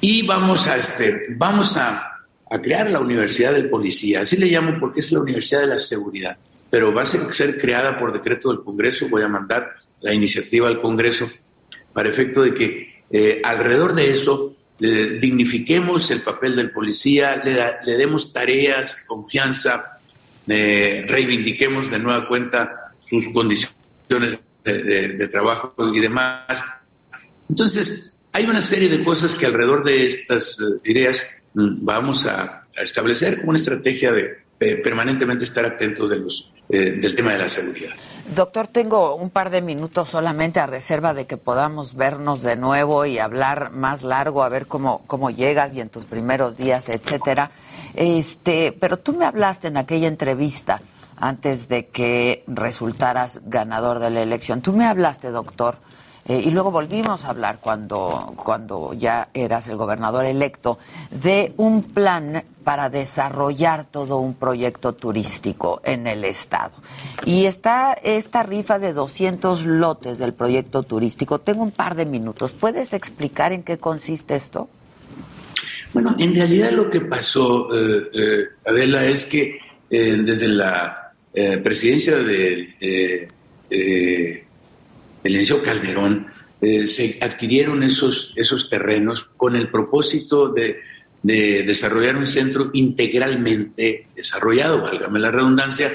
Y 0.00 0.26
vamos 0.26 0.66
a 0.68 0.78
este 0.78 1.24
vamos 1.30 1.76
a, 1.76 2.09
a, 2.50 2.60
crear 2.60 2.90
la 2.90 3.00
Universidad 3.00 3.52
del 3.52 3.70
Policía, 3.70 4.22
así 4.22 4.36
le 4.36 4.46
llamo 4.46 4.78
porque 4.78 5.00
es 5.00 5.12
la 5.12 5.20
Universidad 5.20 5.60
de 5.60 5.68
la 5.68 5.78
Seguridad, 5.78 6.36
pero 6.68 6.92
va 6.92 7.02
a 7.02 7.06
ser 7.06 7.58
creada 7.58 7.98
por 7.98 8.12
decreto 8.12 8.50
del 8.50 8.60
Congreso, 8.60 9.08
voy 9.08 9.22
a 9.22 9.28
mandar 9.28 9.74
la 10.00 10.12
iniciativa 10.12 10.68
al 10.68 10.80
Congreso 10.80 11.30
para 11.92 12.08
efecto 12.08 12.42
de 12.42 12.54
que 12.54 13.02
eh, 13.10 13.40
alrededor 13.44 13.94
de 13.94 14.10
eso 14.10 14.56
dignifiquemos 14.78 16.10
el 16.10 16.20
papel 16.20 16.56
del 16.56 16.70
policía, 16.70 17.36
le, 17.36 17.96
demos 17.96 18.32
tareas, 18.32 19.02
confianza, 19.06 19.98
eh, 20.48 21.04
reivindiquemos 21.06 21.90
de 21.90 21.98
nueva 21.98 22.26
cuenta 22.26 22.94
sus 22.98 23.28
condiciones 23.28 24.38
de, 24.64 25.28
trabajo 25.30 25.74
y 25.92 26.00
demás. 26.00 26.62
Entonces, 27.48 28.18
hay 28.32 28.44
una 28.44 28.62
serie 28.62 28.88
de 28.88 29.02
cosas 29.02 29.34
que 29.34 29.46
alrededor 29.46 29.84
de 29.84 30.06
estas 30.06 30.60
eh, 30.60 30.90
ideas 30.90 31.26
mm, 31.54 31.84
vamos 31.84 32.26
a, 32.26 32.66
establecer 32.76 33.40
una 33.44 33.58
estrategia 33.58 34.10
de 34.10 34.76
permanentemente 34.76 35.44
estar 35.44 35.66
atentos 35.66 36.08
de 36.08 36.16
los, 36.16 36.50
del 36.68 37.14
tema 37.14 37.32
de 37.32 37.38
la 37.38 37.48
seguridad. 37.48 37.90
Doctor, 38.34 38.68
tengo 38.68 39.16
un 39.16 39.28
par 39.28 39.50
de 39.50 39.60
minutos 39.60 40.08
solamente 40.08 40.60
a 40.60 40.66
reserva 40.66 41.14
de 41.14 41.26
que 41.26 41.36
podamos 41.36 41.96
vernos 41.96 42.42
de 42.42 42.54
nuevo 42.54 43.04
y 43.06 43.18
hablar 43.18 43.72
más 43.72 44.02
largo, 44.02 44.44
a 44.44 44.48
ver 44.48 44.66
cómo, 44.66 45.02
cómo 45.08 45.30
llegas 45.30 45.74
y 45.74 45.80
en 45.80 45.88
tus 45.88 46.06
primeros 46.06 46.56
días, 46.56 46.88
etcétera. 46.88 47.50
Este, 47.94 48.72
pero 48.78 48.98
tú 48.98 49.14
me 49.14 49.24
hablaste 49.24 49.68
en 49.68 49.76
aquella 49.76 50.06
entrevista 50.06 50.80
antes 51.16 51.68
de 51.68 51.88
que 51.88 52.44
resultaras 52.46 53.40
ganador 53.44 53.98
de 53.98 54.10
la 54.10 54.22
elección. 54.22 54.62
Tú 54.62 54.72
me 54.72 54.86
hablaste, 54.86 55.30
doctor, 55.30 55.78
eh, 56.30 56.42
y 56.44 56.52
luego 56.52 56.70
volvimos 56.70 57.24
a 57.24 57.30
hablar 57.30 57.58
cuando, 57.60 58.34
cuando 58.36 58.94
ya 58.94 59.30
eras 59.34 59.66
el 59.66 59.74
gobernador 59.74 60.24
electo 60.24 60.78
de 61.10 61.52
un 61.56 61.82
plan 61.82 62.44
para 62.62 62.88
desarrollar 62.88 63.82
todo 63.82 64.18
un 64.18 64.34
proyecto 64.34 64.92
turístico 64.92 65.80
en 65.82 66.06
el 66.06 66.24
estado. 66.24 66.70
Y 67.26 67.46
está 67.46 67.94
esta 67.94 68.44
rifa 68.44 68.78
de 68.78 68.92
200 68.92 69.66
lotes 69.66 70.18
del 70.18 70.32
proyecto 70.32 70.84
turístico. 70.84 71.40
Tengo 71.40 71.64
un 71.64 71.72
par 71.72 71.96
de 71.96 72.06
minutos. 72.06 72.52
¿Puedes 72.52 72.94
explicar 72.94 73.52
en 73.52 73.64
qué 73.64 73.78
consiste 73.78 74.36
esto? 74.36 74.68
Bueno, 75.92 76.14
en 76.16 76.32
realidad 76.32 76.70
lo 76.70 76.88
que 76.88 77.00
pasó, 77.00 77.74
eh, 77.74 78.08
eh, 78.14 78.44
Adela, 78.66 79.04
es 79.04 79.26
que 79.26 79.58
desde 79.90 80.46
la 80.46 81.12
presidencia 81.64 82.18
de 82.18 83.26
el 85.22 85.32
licenciado 85.32 85.62
Calderón, 85.62 86.26
eh, 86.60 86.86
se 86.86 87.18
adquirieron 87.22 87.82
esos, 87.82 88.32
esos 88.36 88.68
terrenos 88.68 89.24
con 89.36 89.56
el 89.56 89.68
propósito 89.68 90.48
de, 90.48 90.88
desarrollar 91.22 92.16
un 92.16 92.26
centro 92.26 92.70
integralmente 92.72 94.06
desarrollado, 94.16 94.80
válgame 94.80 95.18
la 95.18 95.30
redundancia, 95.30 95.92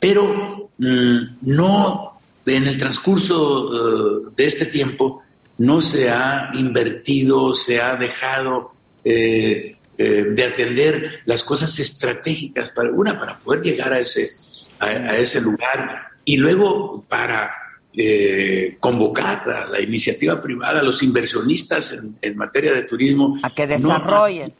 pero 0.00 0.70
mm, 0.78 1.18
no 1.42 2.20
en 2.44 2.66
el 2.66 2.76
transcurso 2.76 4.26
eh, 4.26 4.32
de 4.36 4.46
este 4.46 4.66
tiempo 4.66 5.22
no 5.58 5.80
se 5.80 6.10
ha 6.10 6.50
invertido, 6.54 7.54
se 7.54 7.80
ha 7.80 7.94
dejado 7.94 8.72
eh, 9.04 9.76
de 9.96 10.44
atender 10.44 11.20
las 11.24 11.44
cosas 11.44 11.76
estratégicas 11.78 12.70
para 12.70 12.90
una 12.90 13.18
para 13.18 13.38
poder 13.38 13.62
llegar 13.62 13.92
a 13.92 14.00
ese 14.00 14.30
a 14.78 15.16
ese 15.16 15.40
lugar 15.40 16.08
y 16.24 16.36
luego 16.36 17.04
para 17.08 17.52
eh, 18.00 18.76
convocar 18.78 19.50
a 19.50 19.66
la 19.66 19.80
iniciativa 19.80 20.40
privada, 20.40 20.78
a 20.78 20.82
los 20.84 21.02
inversionistas 21.02 21.98
en, 22.22 22.36
materia 22.36 22.72
de 22.72 22.84
turismo. 22.84 23.40
A 23.42 23.50
que 23.50 23.66
desarrollen. 23.66 24.54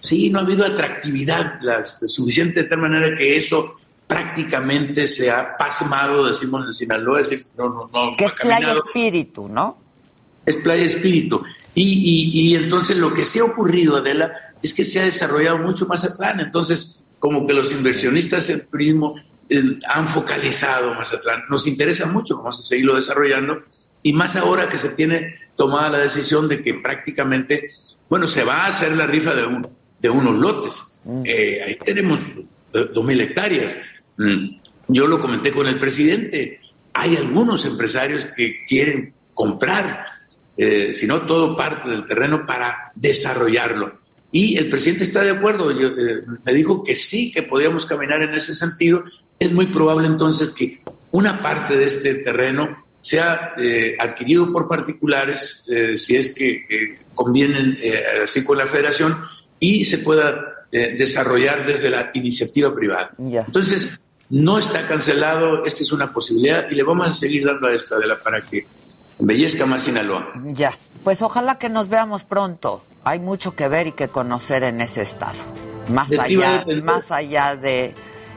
sí, 0.00 0.30
no 0.30 0.38
ha 0.38 0.42
habido 0.42 0.64
atractividad 0.64 1.60
suficiente 2.06 2.62
de 2.62 2.68
tal 2.70 2.78
manera 2.78 3.14
que 3.14 3.36
eso 3.36 3.74
prácticamente 4.06 5.06
se 5.06 5.30
ha 5.30 5.54
pasmado, 5.58 6.24
decimos 6.24 6.64
en 6.64 6.72
Sinaloa, 6.72 7.20
es, 7.20 7.52
no, 7.58 7.90
no, 7.92 8.16
que 8.16 8.24
es 8.24 8.34
playa 8.36 8.72
espíritu, 8.72 9.48
¿no? 9.48 9.76
Es 10.46 10.56
playa 10.56 10.84
espíritu. 10.84 11.42
Y, 11.74 12.30
y, 12.32 12.56
entonces 12.56 12.96
lo 12.96 13.12
que 13.12 13.26
se 13.26 13.40
ha 13.40 13.44
ocurrido, 13.44 13.96
Adela, 13.96 14.32
es 14.62 14.72
que 14.72 14.86
se 14.86 14.98
ha 14.98 15.04
desarrollado 15.04 15.58
mucho 15.58 15.84
más 15.84 16.04
atrás. 16.04 16.36
Entonces, 16.38 17.10
como 17.18 17.46
que 17.46 17.52
los 17.52 17.70
inversionistas 17.72 18.48
en 18.48 18.66
turismo 18.66 19.16
han 19.88 20.06
focalizado 20.06 20.94
Mazatlán. 20.94 21.44
Nos 21.48 21.66
interesa 21.66 22.06
mucho, 22.06 22.36
vamos 22.36 22.58
a 22.58 22.62
seguirlo 22.62 22.94
desarrollando 22.94 23.62
y 24.02 24.12
más 24.12 24.36
ahora 24.36 24.68
que 24.68 24.78
se 24.78 24.90
tiene 24.90 25.36
tomada 25.56 25.90
la 25.90 25.98
decisión 25.98 26.48
de 26.48 26.62
que 26.62 26.74
prácticamente, 26.74 27.70
bueno, 28.08 28.26
se 28.26 28.44
va 28.44 28.64
a 28.64 28.66
hacer 28.66 28.96
la 28.96 29.06
rifa 29.06 29.34
de, 29.34 29.46
un, 29.46 29.66
de 30.00 30.10
unos 30.10 30.38
lotes. 30.38 30.82
Mm. 31.04 31.22
Eh, 31.24 31.62
ahí 31.62 31.78
tenemos 31.84 32.20
dos 32.72 33.04
mil 33.04 33.20
hectáreas. 33.20 33.76
Mm, 34.16 34.56
yo 34.88 35.06
lo 35.06 35.20
comenté 35.20 35.52
con 35.52 35.66
el 35.66 35.78
presidente. 35.78 36.60
Hay 36.94 37.16
algunos 37.16 37.64
empresarios 37.64 38.26
que 38.36 38.64
quieren 38.66 39.14
comprar, 39.34 40.06
eh, 40.56 40.92
si 40.92 41.06
no 41.06 41.22
todo 41.22 41.56
parte 41.56 41.88
del 41.88 42.06
terreno 42.06 42.44
para 42.46 42.90
desarrollarlo. 42.94 44.00
Y 44.30 44.56
el 44.56 44.68
presidente 44.68 45.04
está 45.04 45.22
de 45.22 45.30
acuerdo. 45.30 45.70
Eh, 45.70 46.24
me 46.44 46.52
dijo 46.52 46.82
que 46.82 46.96
sí, 46.96 47.30
que 47.32 47.42
podíamos 47.42 47.86
caminar 47.86 48.22
en 48.22 48.34
ese 48.34 48.54
sentido 48.54 49.04
es 49.44 49.52
muy 49.52 49.66
probable 49.66 50.06
entonces 50.06 50.50
que 50.50 50.80
una 51.10 51.42
parte 51.42 51.76
de 51.76 51.84
este 51.84 52.14
terreno 52.16 52.76
sea 53.00 53.54
eh, 53.58 53.96
adquirido 53.98 54.52
por 54.52 54.68
particulares, 54.68 55.68
eh, 55.70 55.96
si 55.96 56.16
es 56.16 56.34
que 56.34 56.98
convienen 57.14 57.78
eh, 57.80 58.02
así 58.24 58.44
con 58.44 58.58
la 58.58 58.66
federación, 58.66 59.16
y 59.58 59.84
se 59.84 59.98
pueda 59.98 60.66
eh, 60.72 60.94
desarrollar 60.96 61.66
desde 61.66 61.90
la 61.90 62.10
iniciativa 62.14 62.74
privada. 62.74 63.10
Entonces, 63.18 64.00
no 64.30 64.58
está 64.58 64.86
cancelado, 64.88 65.64
esta 65.64 65.82
es 65.82 65.92
una 65.92 66.12
posibilidad 66.12 66.70
y 66.70 66.74
le 66.74 66.82
vamos 66.82 67.08
a 67.08 67.14
seguir 67.14 67.44
dando 67.44 67.68
a 67.68 67.74
esto, 67.74 67.94
Adela, 67.94 68.18
para 68.18 68.40
que 68.40 68.66
embellezca 69.18 69.66
más 69.66 69.82
Sinaloa. 69.82 70.32
Ya, 70.46 70.76
pues 71.04 71.22
ojalá 71.22 71.58
que 71.58 71.68
nos 71.68 71.88
veamos 71.88 72.24
pronto. 72.24 72.82
Hay 73.04 73.18
mucho 73.18 73.54
que 73.54 73.68
ver 73.68 73.88
y 73.88 73.92
que 73.92 74.08
conocer 74.08 74.62
en 74.62 74.80
ese 74.80 75.02
estado. 75.02 75.38
Más 75.92 76.10
allá, 76.12 76.64
más 76.82 77.10
allá 77.10 77.56
de 77.56 77.92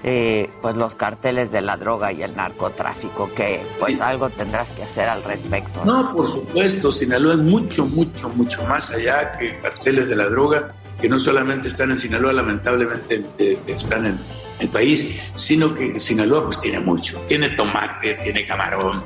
eh, 0.08 0.52
pues 0.62 0.76
los 0.78 0.94
carteles 0.94 1.52
de 1.52 1.62
la 1.62 1.78
droga 1.78 2.12
y 2.12 2.22
el 2.22 2.36
narcotráfico, 2.36 3.34
que 3.34 3.66
pues 3.80 4.00
algo 4.00 4.30
tendrás 4.30 4.72
que 4.72 4.84
hacer 4.84 5.10
al 5.10 5.24
respecto. 5.24 5.84
¿no? 5.84 6.16
por 6.16 6.30
supuesto, 6.30 6.92
Sinaloa 6.92 7.34
es 7.34 7.40
mucho, 7.40 7.88
mucho, 7.88 8.30
mucho 8.30 8.64
más 8.66 8.92
allá 8.92 9.32
que 9.32 9.60
carteles 9.62 10.08
de 10.08 10.16
la 10.16 10.26
droga, 10.26 10.76
que 11.02 11.10
no 11.10 11.20
solamente 11.20 11.70
están 11.70 11.90
en 11.90 11.98
Sinaloa, 11.98 12.34
lamentablemente 12.34 13.26
eh, 13.40 13.58
están 13.66 14.06
en 14.06 14.20
el 14.60 14.70
país, 14.70 15.20
sino 15.34 15.74
que 15.74 16.00
Sinaloa 16.00 16.46
pues 16.46 16.60
tiene 16.60 16.80
mucho, 16.82 17.20
tiene 17.28 17.50
tomate, 17.50 18.14
tiene 18.22 18.46
camarón, 18.46 19.04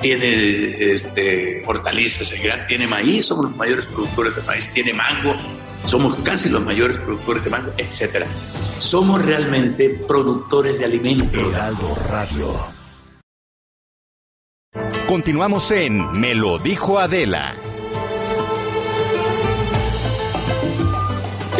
tiene 0.00 0.92
este, 0.92 1.62
hortalizas, 1.64 2.34
tiene 2.66 2.88
maíz, 2.88 3.26
somos 3.26 3.44
los 3.44 3.56
mayores 3.56 3.84
productores 3.86 4.34
de 4.34 4.42
maíz, 4.42 4.72
tiene 4.72 4.94
mango, 4.94 5.36
somos 5.84 6.16
casi 6.16 6.48
los 6.48 6.64
mayores 6.64 6.98
productores 6.98 7.44
de 7.44 7.50
mango, 7.50 7.72
etcétera. 7.76 8.26
Somos 8.78 9.24
realmente 9.24 9.90
productores 10.06 10.78
de 10.78 10.84
alimentos. 10.84 11.40
Heraldo 11.40 11.94
Radio. 12.08 12.46
Continuamos 15.08 15.70
en 15.72 16.20
Me 16.20 16.34
lo 16.34 16.58
dijo 16.58 17.00
Adela. 17.00 17.56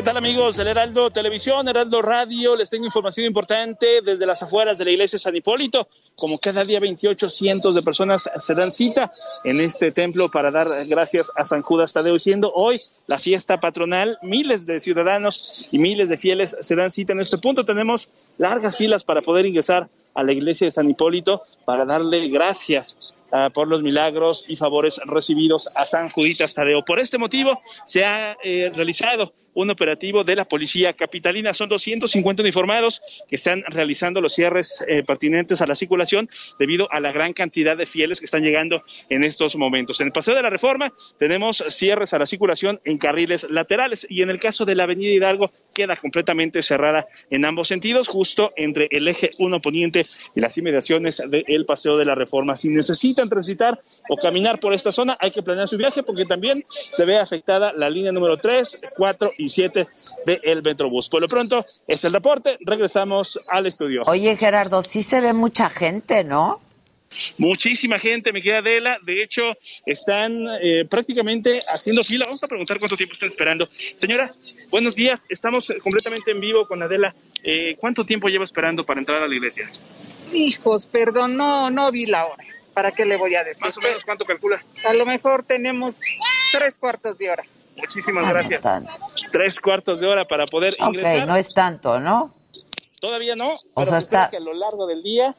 ¿Qué 0.00 0.04
tal 0.04 0.16
amigos 0.16 0.56
del 0.56 0.68
Heraldo 0.68 1.10
Televisión, 1.10 1.68
Heraldo 1.68 2.00
Radio? 2.00 2.56
Les 2.56 2.70
tengo 2.70 2.86
información 2.86 3.26
importante 3.26 4.00
desde 4.00 4.24
las 4.24 4.42
afueras 4.42 4.78
de 4.78 4.86
la 4.86 4.92
iglesia 4.92 5.18
San 5.18 5.36
Hipólito. 5.36 5.88
Como 6.16 6.38
cada 6.38 6.64
día 6.64 6.80
28 6.80 7.28
cientos 7.28 7.74
de 7.74 7.82
personas 7.82 8.30
se 8.38 8.54
dan 8.54 8.70
cita 8.70 9.12
en 9.44 9.60
este 9.60 9.92
templo 9.92 10.30
para 10.30 10.50
dar 10.50 10.68
gracias 10.86 11.30
a 11.36 11.44
San 11.44 11.60
Judas 11.60 11.92
Tadeo, 11.92 12.18
siendo 12.18 12.50
hoy 12.54 12.80
la 13.08 13.18
fiesta 13.18 13.60
patronal. 13.60 14.16
Miles 14.22 14.64
de 14.64 14.80
ciudadanos 14.80 15.68
y 15.70 15.78
miles 15.78 16.08
de 16.08 16.16
fieles 16.16 16.56
se 16.58 16.76
dan 16.76 16.90
cita 16.90 17.12
en 17.12 17.20
este 17.20 17.36
punto. 17.36 17.66
Tenemos 17.66 18.10
largas 18.38 18.78
filas 18.78 19.04
para 19.04 19.20
poder 19.20 19.44
ingresar 19.44 19.90
a 20.14 20.22
la 20.22 20.32
iglesia 20.32 20.66
de 20.66 20.70
San 20.70 20.88
Hipólito 20.88 21.42
para 21.66 21.84
darle 21.84 22.26
gracias 22.28 23.12
Ah, 23.32 23.48
por 23.48 23.68
los 23.68 23.80
milagros 23.80 24.44
y 24.48 24.56
favores 24.56 25.00
recibidos 25.06 25.70
a 25.76 25.86
San 25.86 26.10
Juditas 26.10 26.52
Tadeo. 26.52 26.84
Por 26.84 26.98
este 26.98 27.16
motivo 27.16 27.60
se 27.84 28.04
ha 28.04 28.36
eh, 28.42 28.72
realizado 28.74 29.32
un 29.54 29.70
operativo 29.70 30.24
de 30.24 30.36
la 30.36 30.44
Policía 30.44 30.92
Capitalina. 30.92 31.54
Son 31.54 31.68
250 31.68 32.42
uniformados 32.42 33.24
que 33.28 33.36
están 33.36 33.62
realizando 33.68 34.20
los 34.20 34.34
cierres 34.34 34.84
eh, 34.86 35.02
pertinentes 35.02 35.60
a 35.60 35.66
la 35.66 35.74
circulación 35.74 36.28
debido 36.58 36.90
a 36.92 37.00
la 37.00 37.12
gran 37.12 37.32
cantidad 37.32 37.76
de 37.76 37.86
fieles 37.86 38.20
que 38.20 38.26
están 38.26 38.42
llegando 38.42 38.82
en 39.08 39.24
estos 39.24 39.56
momentos. 39.56 40.00
En 40.00 40.08
el 40.08 40.12
Paseo 40.12 40.34
de 40.34 40.42
la 40.42 40.50
Reforma 40.50 40.92
tenemos 41.18 41.64
cierres 41.68 42.14
a 42.14 42.18
la 42.18 42.26
circulación 42.26 42.80
en 42.84 42.98
carriles 42.98 43.50
laterales 43.50 44.06
y 44.08 44.22
en 44.22 44.30
el 44.30 44.38
caso 44.38 44.64
de 44.64 44.74
la 44.74 44.84
Avenida 44.84 45.12
Hidalgo 45.12 45.52
queda 45.74 45.96
completamente 45.96 46.62
cerrada 46.62 47.06
en 47.30 47.44
ambos 47.44 47.68
sentidos, 47.68 48.08
justo 48.08 48.52
entre 48.56 48.88
el 48.90 49.08
eje 49.08 49.30
1 49.38 49.60
poniente 49.60 50.06
y 50.34 50.40
las 50.40 50.56
inmediaciones 50.58 51.22
del 51.28 51.64
Paseo 51.64 51.96
de 51.96 52.04
la 52.04 52.14
Reforma. 52.14 52.56
Si 52.56 52.68
necesitan 52.68 53.28
transitar 53.28 53.80
o 54.08 54.16
caminar 54.16 54.60
por 54.60 54.74
esta 54.74 54.92
zona, 54.92 55.16
hay 55.20 55.30
que 55.30 55.42
planear 55.42 55.68
su 55.68 55.76
viaje 55.76 56.02
porque 56.02 56.24
también 56.24 56.64
se 56.68 57.04
ve 57.04 57.18
afectada 57.18 57.72
la 57.72 57.88
línea 57.88 58.12
número 58.12 58.36
3, 58.36 58.80
4 58.96 59.32
y 59.38 59.39
7 59.48 59.86
del 60.26 60.62
Metrobús. 60.62 61.08
Por 61.08 61.20
lo 61.20 61.28
pronto, 61.28 61.64
es 61.86 62.04
el 62.04 62.12
reporte. 62.12 62.58
Regresamos 62.60 63.40
al 63.48 63.66
estudio. 63.66 64.02
Oye, 64.06 64.36
Gerardo, 64.36 64.82
sí 64.82 65.02
se 65.02 65.20
ve 65.20 65.32
mucha 65.32 65.70
gente, 65.70 66.24
¿no? 66.24 66.60
Muchísima 67.38 67.98
gente, 67.98 68.32
me 68.32 68.40
queda 68.42 68.58
Adela. 68.58 68.98
De 69.02 69.22
hecho, 69.22 69.42
están 69.84 70.46
eh, 70.62 70.84
prácticamente 70.88 71.60
haciendo 71.68 72.04
fila. 72.04 72.24
Vamos 72.26 72.42
a 72.44 72.48
preguntar 72.48 72.78
cuánto 72.78 72.96
tiempo 72.96 73.14
están 73.14 73.28
esperando. 73.28 73.68
Señora, 73.96 74.32
buenos 74.70 74.94
días. 74.94 75.26
Estamos 75.28 75.72
completamente 75.82 76.30
en 76.30 76.40
vivo 76.40 76.66
con 76.66 76.82
Adela. 76.82 77.14
Eh, 77.42 77.76
¿Cuánto 77.78 78.04
tiempo 78.06 78.28
lleva 78.28 78.44
esperando 78.44 78.84
para 78.84 79.00
entrar 79.00 79.22
a 79.22 79.28
la 79.28 79.34
iglesia? 79.34 79.68
Hijos, 80.32 80.86
perdón, 80.86 81.36
no, 81.36 81.70
no 81.70 81.90
vi 81.90 82.06
la 82.06 82.26
hora. 82.26 82.44
¿Para 82.74 82.92
qué 82.92 83.04
le 83.04 83.16
voy 83.16 83.34
a 83.34 83.42
decir? 83.42 83.64
Más 83.64 83.76
o 83.76 83.80
menos, 83.80 84.04
¿cuánto 84.04 84.24
calcula? 84.24 84.62
A 84.84 84.94
lo 84.94 85.04
mejor 85.04 85.42
tenemos 85.42 86.00
tres 86.52 86.78
cuartos 86.78 87.18
de 87.18 87.30
hora. 87.30 87.44
Muchísimas 87.80 88.24
ah, 88.26 88.30
gracias. 88.30 88.64
tres 89.32 89.60
cuartos 89.60 90.00
de 90.00 90.06
hora 90.06 90.26
para 90.26 90.46
poder 90.46 90.74
okay, 90.74 90.86
ingresar. 90.88 91.26
no 91.26 91.36
es 91.36 91.52
tanto, 91.54 91.98
¿no? 92.00 92.32
Todavía 93.00 93.34
no, 93.34 93.58
o 93.74 93.86
sea, 93.86 93.98
está... 93.98 94.28
que 94.28 94.36
a 94.36 94.40
lo 94.40 94.52
largo 94.52 94.86
del 94.86 95.02
día 95.02 95.34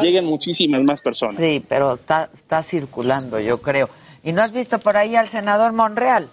lleguen 0.00 0.24
muchísimas 0.24 0.82
más 0.82 1.00
personas. 1.00 1.36
Sí, 1.36 1.64
pero 1.66 1.94
está, 1.94 2.28
está 2.34 2.62
circulando, 2.62 3.40
yo 3.40 3.62
creo. 3.62 3.88
¿Y 4.22 4.32
no 4.32 4.42
has 4.42 4.52
visto 4.52 4.78
por 4.78 4.96
ahí 4.96 5.16
al 5.16 5.28
senador 5.28 5.72
Monreal? 5.72 6.28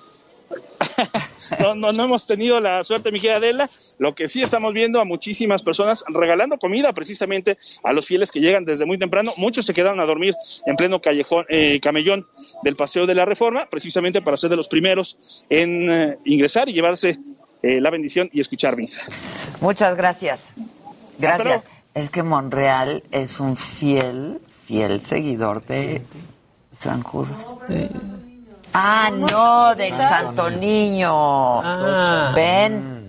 no, 1.60 1.76
no, 1.76 1.92
no 1.92 2.04
hemos 2.04 2.28
tenido 2.28 2.60
la 2.60 2.84
suerte, 2.84 3.12
mi 3.12 3.20
querida 3.20 3.38
Adela. 3.38 3.70
Lo 3.98 4.16
que 4.16 4.28
sí 4.28 4.42
estamos 4.42 4.74
viendo 4.74 5.00
a 5.00 5.06
muchísimas 5.06 5.63
personas 5.63 6.04
regalando 6.08 6.58
comida 6.58 6.94
precisamente 6.94 7.58
a 7.84 7.94
los 7.94 8.06
fieles 8.06 8.32
que 8.32 8.39
llegan 8.39 8.66
desde 8.66 8.86
muy 8.86 8.98
temprano. 8.98 9.32
Muchos 9.38 9.66
se 9.66 9.74
quedaron 9.74 10.00
a 10.00 10.06
dormir 10.06 10.36
en 10.66 10.76
pleno 10.76 11.02
callejón, 11.02 11.46
eh, 11.50 11.80
camellón 11.82 12.26
del 12.63 12.76
Paseo 12.76 13.06
de 13.06 13.16
la 13.16 13.26
Reforma, 13.26 13.68
precisamente 13.70 14.22
para 14.22 14.38
ser 14.38 14.50
de 14.50 14.56
los 14.56 14.68
primeros 14.68 15.46
en 15.50 15.92
eh, 15.92 16.18
ingresar 16.26 16.70
y 16.70 16.74
llevarse 16.74 17.20
eh, 17.62 17.80
la 17.80 17.89
bendición 17.89 18.30
y 18.34 18.42
escuchar 18.42 18.76
misa. 18.76 19.02
Muchas 19.62 19.96
gracias. 19.96 20.54
Gracias. 21.18 21.66
Es 21.94 22.10
que 22.10 22.24
Monreal 22.24 23.04
es 23.12 23.39
un 23.39 23.56
fiel, 23.56 24.42
fiel 24.66 25.02
seguidor 25.02 25.63
de 25.66 26.02
San 26.76 27.04
Judas. 27.04 27.38
Ah, 28.74 29.12
no, 29.16 29.76
del 29.76 29.96
Santo 29.96 30.50
Niño. 30.50 31.62
Ah. 31.62 32.32
Ven. 32.36 33.04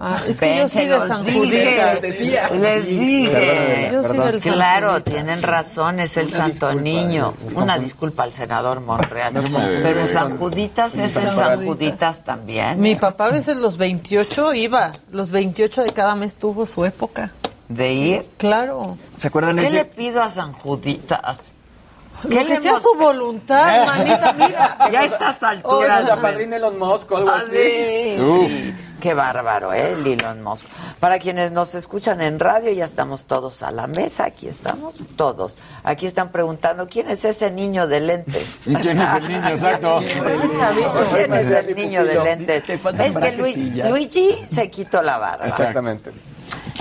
Ah, 0.00 0.22
es 0.28 0.36
que 0.36 0.58
yo 0.58 0.68
soy 0.68 0.86
de 0.86 1.08
San 1.08 1.24
Juditas. 1.24 2.02
Les 2.02 2.86
dije. 2.86 3.88
yo 3.90 4.02
soy 4.04 4.18
del 4.18 4.40
claro, 4.40 5.02
tienen 5.02 5.42
razón, 5.42 5.98
es 5.98 6.16
el 6.16 6.30
Santo 6.30 6.72
Niño. 6.72 7.34
Una 7.56 7.78
disculpa 7.78 8.22
al 8.22 8.32
senador 8.32 8.80
Monreal. 8.80 9.34
Pero 9.82 10.06
San 10.06 10.38
Juditas 10.38 10.96
es 10.98 11.16
el 11.16 11.32
San 11.32 11.64
Juditas 11.64 12.22
también. 12.22 12.80
Mi 12.80 12.94
papá 12.94 13.26
a 13.26 13.30
veces 13.30 13.56
los 13.56 13.76
28 13.76 14.54
iba. 14.54 14.92
Los 15.10 15.32
28 15.32 15.82
de 15.82 15.90
cada 15.90 16.14
mes 16.14 16.36
tuvo 16.36 16.64
su 16.66 16.84
época. 16.84 17.32
¿De 17.68 17.92
ir? 17.92 18.26
Claro. 18.38 18.96
¿Se 19.16 19.28
acuerdan 19.28 19.56
¿Qué 19.56 19.70
le 19.70 19.84
pido 19.84 20.22
a 20.22 20.28
San 20.28 20.52
Juditas? 20.52 21.40
Que 22.28 22.44
le 22.44 22.60
sea 22.60 22.80
su 22.80 22.94
voluntad, 22.96 23.86
manita, 23.86 24.32
mira. 24.32 24.90
Ya 24.90 25.00
a 25.00 25.04
estas 25.04 25.42
alturas. 25.42 26.02
O 26.02 26.06
sea, 26.06 26.20
padrino 26.20 26.56
Elon 26.56 26.78
Musk 26.78 27.12
o 27.12 27.16
algo 27.16 27.30
ah, 27.30 27.38
así. 27.38 28.74
Qué 29.00 29.14
bárbaro, 29.14 29.72
¿eh? 29.72 29.92
Elon 30.04 30.42
Musk. 30.42 30.66
Para 30.98 31.20
quienes 31.20 31.52
nos 31.52 31.76
escuchan 31.76 32.20
en 32.20 32.40
radio, 32.40 32.72
ya 32.72 32.84
estamos 32.84 33.26
todos 33.26 33.62
a 33.62 33.70
la 33.70 33.86
mesa. 33.86 34.24
Aquí 34.24 34.48
estamos 34.48 34.96
todos. 35.16 35.56
Aquí 35.84 36.06
están 36.06 36.32
preguntando, 36.32 36.88
¿quién 36.88 37.08
es 37.08 37.24
ese 37.24 37.52
niño 37.52 37.86
de 37.86 38.00
lentes? 38.00 38.62
¿Quién 38.64 39.00
es 39.00 39.14
el 39.14 39.28
niño? 39.28 39.48
Exacto. 39.50 40.00
¿Quién 41.14 41.32
es 41.34 41.50
el 41.50 41.74
niño 41.76 42.04
de 42.04 42.14
lentes? 42.24 42.68
Es 42.68 43.16
que 43.16 43.32
Luigi 43.88 44.44
se 44.48 44.68
quitó 44.70 45.02
la 45.02 45.18
barba. 45.18 45.46
Exactamente. 45.46 46.10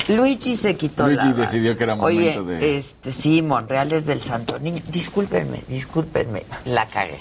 Luigi 0.08 0.56
se 0.56 0.76
quitó 0.76 1.08
Luigi 1.08 1.34
decidió 1.34 1.78
que 1.78 1.84
era 1.84 1.96
momento 1.96 2.41
Oye, 2.41 2.58
de... 2.58 2.78
este, 2.78 3.12
sí, 3.12 3.41
Monreal 3.41 3.91
es 3.93 4.06
del 4.06 4.22
Santo 4.22 4.58
Niño. 4.60 4.82
Discúlpenme, 4.89 5.63
discúlpenme, 5.67 6.46
la 6.65 6.86
cagué. 6.86 7.20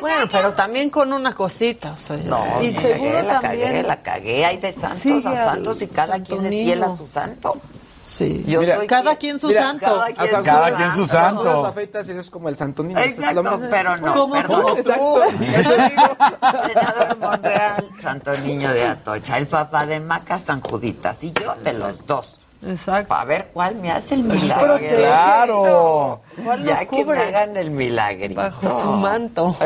Bueno, 0.00 0.26
pero 0.30 0.52
también 0.52 0.90
con 0.90 1.12
una 1.12 1.34
cosita, 1.34 1.92
o 1.92 1.96
sea, 1.96 2.16
no, 2.18 2.62
y 2.62 2.74
seguro 2.76 3.22
la 3.22 3.40
cagué, 3.40 3.82
la 3.82 3.96
cagué, 3.98 4.44
hay 4.44 4.58
de 4.58 4.70
santos 4.70 5.24
a 5.24 5.44
santos 5.44 5.80
y 5.80 5.86
cada 5.86 6.22
quien 6.22 6.44
es 6.44 6.50
fiel 6.50 6.82
a 6.82 6.96
su 6.96 7.06
santo. 7.06 7.60
Sí. 8.06 8.44
Yo 8.46 8.62
soy 8.62 8.86
cada 8.86 9.16
quien 9.16 9.38
su 9.38 9.52
santo. 9.52 10.02
Cada 10.44 10.72
quien, 10.76 10.90
su 10.92 11.06
santo. 11.06 11.74
es 11.76 12.30
como 12.30 12.48
el 12.48 12.56
santo 12.56 12.82
niño. 12.82 12.98
Exacto, 13.00 13.60
pero 13.70 13.96
no. 13.96 14.14
¿Cómo, 14.14 14.34
perdón. 14.34 14.78
Exacto. 14.78 15.20
Senador 16.40 17.18
Monreal, 17.18 17.88
santo 18.00 18.32
niño 18.44 18.72
de 18.72 18.84
Atocha. 18.84 19.38
El 19.38 19.46
papá 19.46 19.86
de 19.86 20.00
Maca, 20.00 20.38
San 20.38 20.60
Juditas. 20.60 21.24
Y 21.24 21.32
yo 21.32 21.54
de 21.56 21.72
los 21.72 22.06
dos. 22.06 22.40
Exacto. 22.66 23.14
A 23.14 23.24
ver 23.24 23.48
cuál 23.52 23.76
me 23.76 23.90
hace 23.90 24.14
el 24.14 24.24
milagro. 24.24 24.78
Claro. 24.78 26.20
¿Cuál 26.44 26.64
ya 26.64 26.84
que 26.84 27.04
me 27.04 27.18
hagan 27.18 27.56
el 27.56 27.70
milagro. 27.70 28.34
Bajo 28.34 28.80
su 28.80 28.88
manto. 28.92 29.56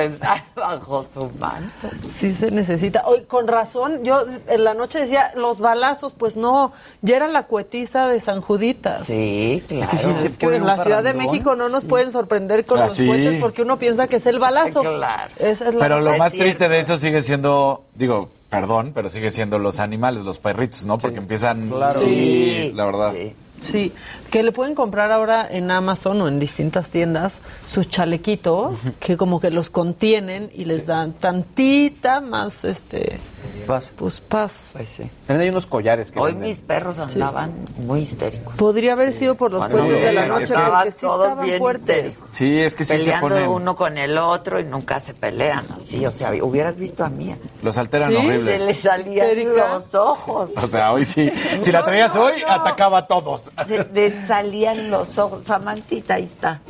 Bajo 0.54 1.06
su 1.12 1.30
manto. 1.38 1.88
Sí 2.14 2.32
se 2.32 2.50
necesita. 2.50 3.02
Hoy, 3.06 3.22
con 3.22 3.48
razón, 3.48 4.04
yo 4.04 4.24
en 4.46 4.64
la 4.64 4.74
noche 4.74 5.00
decía, 5.00 5.32
los 5.34 5.60
balazos, 5.60 6.12
pues 6.12 6.36
no, 6.36 6.72
ya 7.02 7.16
era 7.16 7.28
la 7.28 7.44
cuetiza 7.44 8.08
de 8.08 8.20
San 8.20 8.40
Juditas. 8.40 9.04
Sí, 9.04 9.64
claro. 9.66 9.90
Es 10.10 10.38
que, 10.38 10.46
en 10.56 10.66
la 10.66 10.76
Ciudad 10.78 11.02
de 11.02 11.14
México 11.14 11.56
no 11.56 11.68
nos 11.68 11.84
pueden 11.84 12.12
sorprender 12.12 12.64
con 12.64 12.80
los 12.80 12.96
cohetes 12.96 13.40
porque 13.40 13.62
uno 13.62 13.78
piensa 13.78 14.06
que 14.08 14.16
es 14.16 14.26
el 14.26 14.38
balazo. 14.38 14.80
Claro. 14.80 15.32
Esa 15.38 15.68
es 15.68 15.76
Pero 15.76 16.00
lo 16.00 16.16
más 16.16 16.32
triste 16.32 16.68
de 16.68 16.78
eso 16.78 16.96
sigue 16.96 17.22
siendo, 17.22 17.84
digo, 17.94 18.28
perdón, 18.50 18.90
pero 18.94 19.08
sigue 19.08 19.30
siendo 19.30 19.58
los 19.58 19.78
animales, 19.80 20.24
los 20.24 20.38
perritos, 20.38 20.84
¿no? 20.84 20.98
Porque 20.98 21.18
empiezan... 21.18 21.68
Claro. 21.68 21.98
Sí, 21.98 22.10
Sí, 22.10 22.72
la 22.74 22.84
verdad. 22.84 23.14
Sí, 23.60 23.92
que 24.30 24.42
le 24.42 24.52
pueden 24.52 24.74
comprar 24.74 25.10
ahora 25.12 25.46
en 25.50 25.70
Amazon 25.70 26.20
o 26.22 26.28
en 26.28 26.38
distintas 26.38 26.90
tiendas 26.90 27.40
sus 27.72 27.88
chalequitos 27.88 28.78
que 29.00 29.16
como 29.16 29.40
que 29.40 29.50
los 29.50 29.70
contienen 29.70 30.50
y 30.54 30.64
les 30.64 30.86
dan 30.86 31.12
tantita 31.14 32.20
más 32.20 32.64
este 32.64 33.18
Paz. 33.66 33.92
pues 33.96 34.20
paz. 34.20 34.68
Pues 34.72 34.88
sí. 34.88 35.10
También 35.26 35.42
hay 35.42 35.48
unos 35.50 35.66
collares 35.66 36.10
que 36.12 36.18
Hoy 36.18 36.32
venden. 36.32 36.50
mis 36.50 36.60
perros 36.60 36.98
andaban 36.98 37.52
muy 37.86 38.00
histéricos. 38.00 38.54
Podría 38.56 38.92
haber 38.92 39.12
sido 39.12 39.34
por 39.36 39.50
los 39.52 39.70
puentes 39.70 40.00
de 40.00 40.12
la 40.12 40.26
noche 40.26 40.44
estaban 40.44 40.72
porque 40.84 40.92
sí 40.92 41.00
todos 41.00 41.24
estaban 41.28 41.44
bien 41.44 41.58
fuertes. 41.58 42.06
histéricos. 42.06 42.28
Sí, 42.36 42.58
es 42.58 42.74
que 42.76 42.84
sí 42.84 42.98
se 42.98 43.04
Peleando 43.12 43.28
ponen... 43.28 43.48
uno 43.48 43.76
con 43.76 43.96
el 43.98 44.18
otro 44.18 44.60
y 44.60 44.64
nunca 44.64 45.00
se 45.00 45.14
pelean 45.14 45.64
así. 45.76 46.04
O 46.06 46.12
sea, 46.12 46.32
hubieras 46.42 46.76
visto 46.76 47.04
a 47.04 47.08
Mía. 47.10 47.38
Los 47.62 47.78
alteran 47.78 48.10
Se 48.10 48.16
horrible. 48.18 48.58
le 48.58 48.74
salían 48.74 49.52
los 49.56 49.94
ojos. 49.94 50.50
O 50.56 50.66
sea, 50.66 50.92
hoy 50.92 51.04
sí. 51.04 51.32
Si 51.60 51.70
la 51.72 51.84
traías 51.84 52.14
No, 52.14 52.22
hoy, 52.24 52.42
no. 52.46 52.52
atacaba 52.52 52.98
a 52.98 53.06
todos. 53.06 53.50
Se 53.66 53.84
salían 54.26 54.90
los 54.90 55.18
ojos. 55.18 55.44
Samantita, 55.44 56.14
ahí 56.14 56.24
está. 56.24 56.60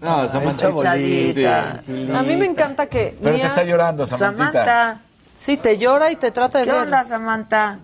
No, 0.00 0.28
Samantha. 0.28 0.68
A 0.68 0.96
mí 0.96 2.36
me 2.36 2.46
encanta 2.46 2.86
que 2.86 3.16
Pero 3.22 3.36
te 3.38 3.46
está 3.46 3.64
llorando, 3.64 4.06
Samantita. 4.06 4.44
Samantha. 4.64 5.00
Sí, 5.44 5.56
te 5.56 5.78
llora 5.78 6.10
y 6.10 6.16
te 6.16 6.30
trata 6.30 6.58
de 6.58 6.64
¿Qué 6.66 6.70
ver. 6.72 6.82
onda, 6.82 7.02
Samantha? 7.04 7.78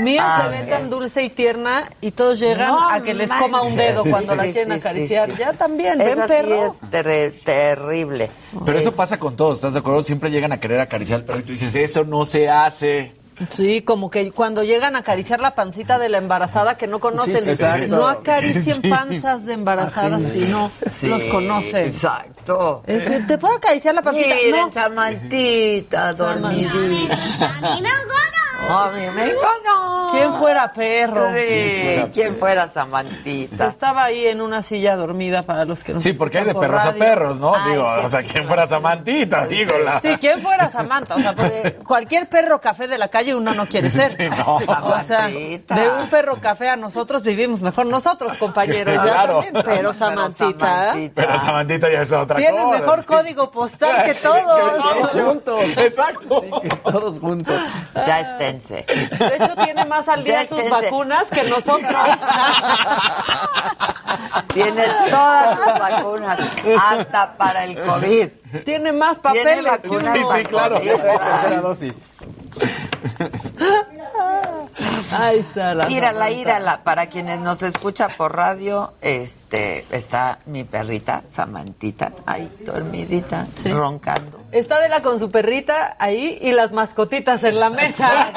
Mía 0.00 0.22
Ah, 0.26 0.42
se 0.44 0.48
ve 0.50 0.62
ok. 0.64 0.68
tan 0.70 0.90
dulce 0.90 1.22
y 1.22 1.30
tierna 1.30 1.84
y 2.00 2.10
todos 2.10 2.40
llegan 2.40 2.68
No 2.68 2.90
a 2.90 3.00
que 3.00 3.14
les 3.14 3.32
coma 3.32 3.62
un 3.62 3.76
dedo 3.76 4.02
cuando 4.04 4.34
la 4.34 4.42
quieren 4.44 4.66
sí, 4.80 4.86
acariciar. 4.86 5.30
sí. 5.30 5.36
Ya 5.38 5.52
también, 5.52 5.98
ven 5.98 6.08
Esa 6.08 6.26
sí 6.26 6.32
perro. 6.34 6.64
es 6.66 6.80
ter- 6.90 7.40
terrible. 7.44 8.30
Pero 8.64 8.76
eso 8.78 8.88
Es- 8.90 8.94
pasa 8.94 9.18
con 9.18 9.36
todos, 9.36 9.58
¿estás 9.58 9.74
de 9.74 9.78
acuerdo? 9.80 10.02
Siempre 10.02 10.30
llegan 10.30 10.50
a 10.52 10.58
querer 10.58 10.80
acariciar 10.80 11.20
al 11.20 11.24
perro 11.24 11.38
y 11.40 11.42
tú 11.44 11.52
dices, 11.52 11.74
eso 11.76 12.04
no 12.04 12.24
se 12.24 12.48
hace. 12.50 13.12
Sí, 13.48 13.82
como 13.82 14.10
que 14.10 14.30
cuando 14.32 14.62
llegan 14.62 14.96
a 14.96 15.00
acariciar 15.00 15.40
la 15.40 15.54
pancita 15.54 15.98
de 15.98 16.08
la 16.08 16.18
embarazada 16.18 16.76
que 16.76 16.86
no 16.86 17.00
conocen, 17.00 17.56
Sí, 17.56 17.62
no 17.88 18.06
acaricien 18.06 18.76
Sí. 18.82 18.88
panzas 18.88 19.44
de 19.44 19.54
embarazadas 19.54 20.24
si 20.24 20.40
no 20.40 20.70
Sí, 20.92 21.06
los 21.08 21.24
conocen. 21.24 21.86
Exacto. 21.86 22.82
Es 22.86 23.26
¿Te 23.26 23.38
puedo 23.38 23.54
acariciar 23.56 23.94
la 23.94 24.02
pancita? 24.02 24.28
Miren, 24.34 24.50
no. 24.52 24.72
Samantita, 24.72 26.12
dormidita. 26.14 26.72
A 26.72 27.60
mí 27.60 27.82
me 27.82 27.88
encanta. 28.68 30.10
¿Quién 30.10 30.34
fuera 30.34 30.72
perro? 30.72 31.28
Sí, 31.34 32.10
¿quién 32.12 32.36
fuera 32.36 32.68
Samantita? 32.68 33.66
Estaba 33.66 34.04
ahí 34.04 34.26
en 34.26 34.40
una 34.40 34.62
silla 34.62 34.96
dormida 34.96 35.42
para 35.42 35.64
los 35.64 35.82
que 35.82 35.92
no 35.94 36.00
Sí, 36.00 36.12
porque 36.12 36.38
hay 36.38 36.44
de 36.44 36.52
por 36.54 36.62
perros 36.62 36.84
a 36.84 36.92
perros, 36.92 37.40
¿no? 37.40 37.52
Digo, 37.68 37.84
o 38.02 38.08
sea, 38.08 38.20
sí, 38.22 38.28
¿quién 38.30 38.44
no. 38.44 38.48
fuera 38.48 38.66
Samantita? 38.66 39.46
Digo, 39.46 39.76
la... 39.78 40.00
Sí, 40.00 40.16
¿quién 40.20 40.40
fuera 40.40 40.68
Samantha? 40.68 41.16
O 41.16 41.20
sea, 41.20 41.34
porque 41.34 41.76
cualquier 41.86 42.28
perro 42.28 42.60
café 42.60 42.86
de 42.86 42.96
la 42.98 43.08
calle 43.08 43.34
uno 43.34 43.54
no 43.54 43.66
quiere 43.66 43.90
ser. 43.90 44.10
Sí, 44.10 44.28
no. 44.28 44.56
O 44.56 44.60
sea, 44.60 45.02
Samantita. 45.02 45.74
de 45.74 45.88
un 45.90 46.08
perro 46.10 46.40
café 46.40 46.68
a 46.68 46.76
nosotros 46.76 47.22
vivimos 47.22 47.60
mejor 47.60 47.86
nosotros, 47.86 48.34
compañeros. 48.38 48.94
ya 48.94 49.02
Claro. 49.02 49.40
también, 49.40 49.64
pero 49.64 49.92
Samantita 49.92 50.34
Samantita. 50.92 51.10
Pero 51.14 51.38
Samantita 51.38 51.90
ya 51.92 52.02
es 52.02 52.12
otra 52.12 52.36
tiene 52.36 52.56
el 52.56 52.62
cosa. 52.64 52.78
mejor 52.78 52.98
es 53.00 53.06
que- 53.06 53.14
código 53.14 53.50
postal 53.50 54.02
que 54.04 54.14
todos. 54.14 55.10
juntos. 55.10 55.60
Exacto. 55.76 56.44
Todos 56.84 57.18
juntos. 57.18 57.56
Ya 58.06 58.20
De 58.58 59.36
hecho, 59.36 59.56
tiene 59.64 59.84
más 59.84 60.08
al 60.08 60.24
día 60.24 60.46
sus 60.46 60.68
vacunas 60.68 61.24
que 61.24 61.44
nosotros. 61.44 61.94
Tiene 64.52 64.84
todas 65.10 65.58
sus 65.58 65.66
vacunas, 65.78 66.38
hasta 66.80 67.36
para 67.36 67.64
el 67.64 67.80
COVID. 67.80 68.28
Tiene 68.64 68.92
más 68.92 69.20
Tiene 69.20 69.40
papeles. 69.40 69.82
vacunas 69.82 70.16
Sí, 70.16 70.24
sí, 70.36 70.44
claro. 70.44 70.80
Tercera 70.80 71.60
dosis. 71.60 72.08
Ahí 75.20 75.38
está 75.40 75.74
la 75.74 75.90
Írala, 75.90 76.20
Samantha. 76.26 76.40
írala. 76.40 76.82
Para 76.84 77.06
quienes 77.06 77.40
nos 77.40 77.62
escuchan 77.62 78.10
por 78.16 78.34
radio, 78.36 78.92
este, 79.00 79.84
está 79.90 80.38
mi 80.46 80.64
perrita, 80.64 81.22
Samantita, 81.30 82.12
ahí 82.26 82.50
dormidita, 82.64 83.46
roncando. 83.64 84.40
Está 84.52 84.80
de 84.80 84.88
la 84.88 85.02
con 85.02 85.18
su 85.18 85.30
perrita 85.30 85.96
ahí 85.98 86.38
y 86.40 86.52
las 86.52 86.72
mascotitas 86.72 87.42
en 87.44 87.58
la 87.60 87.70
mesa. 87.70 88.32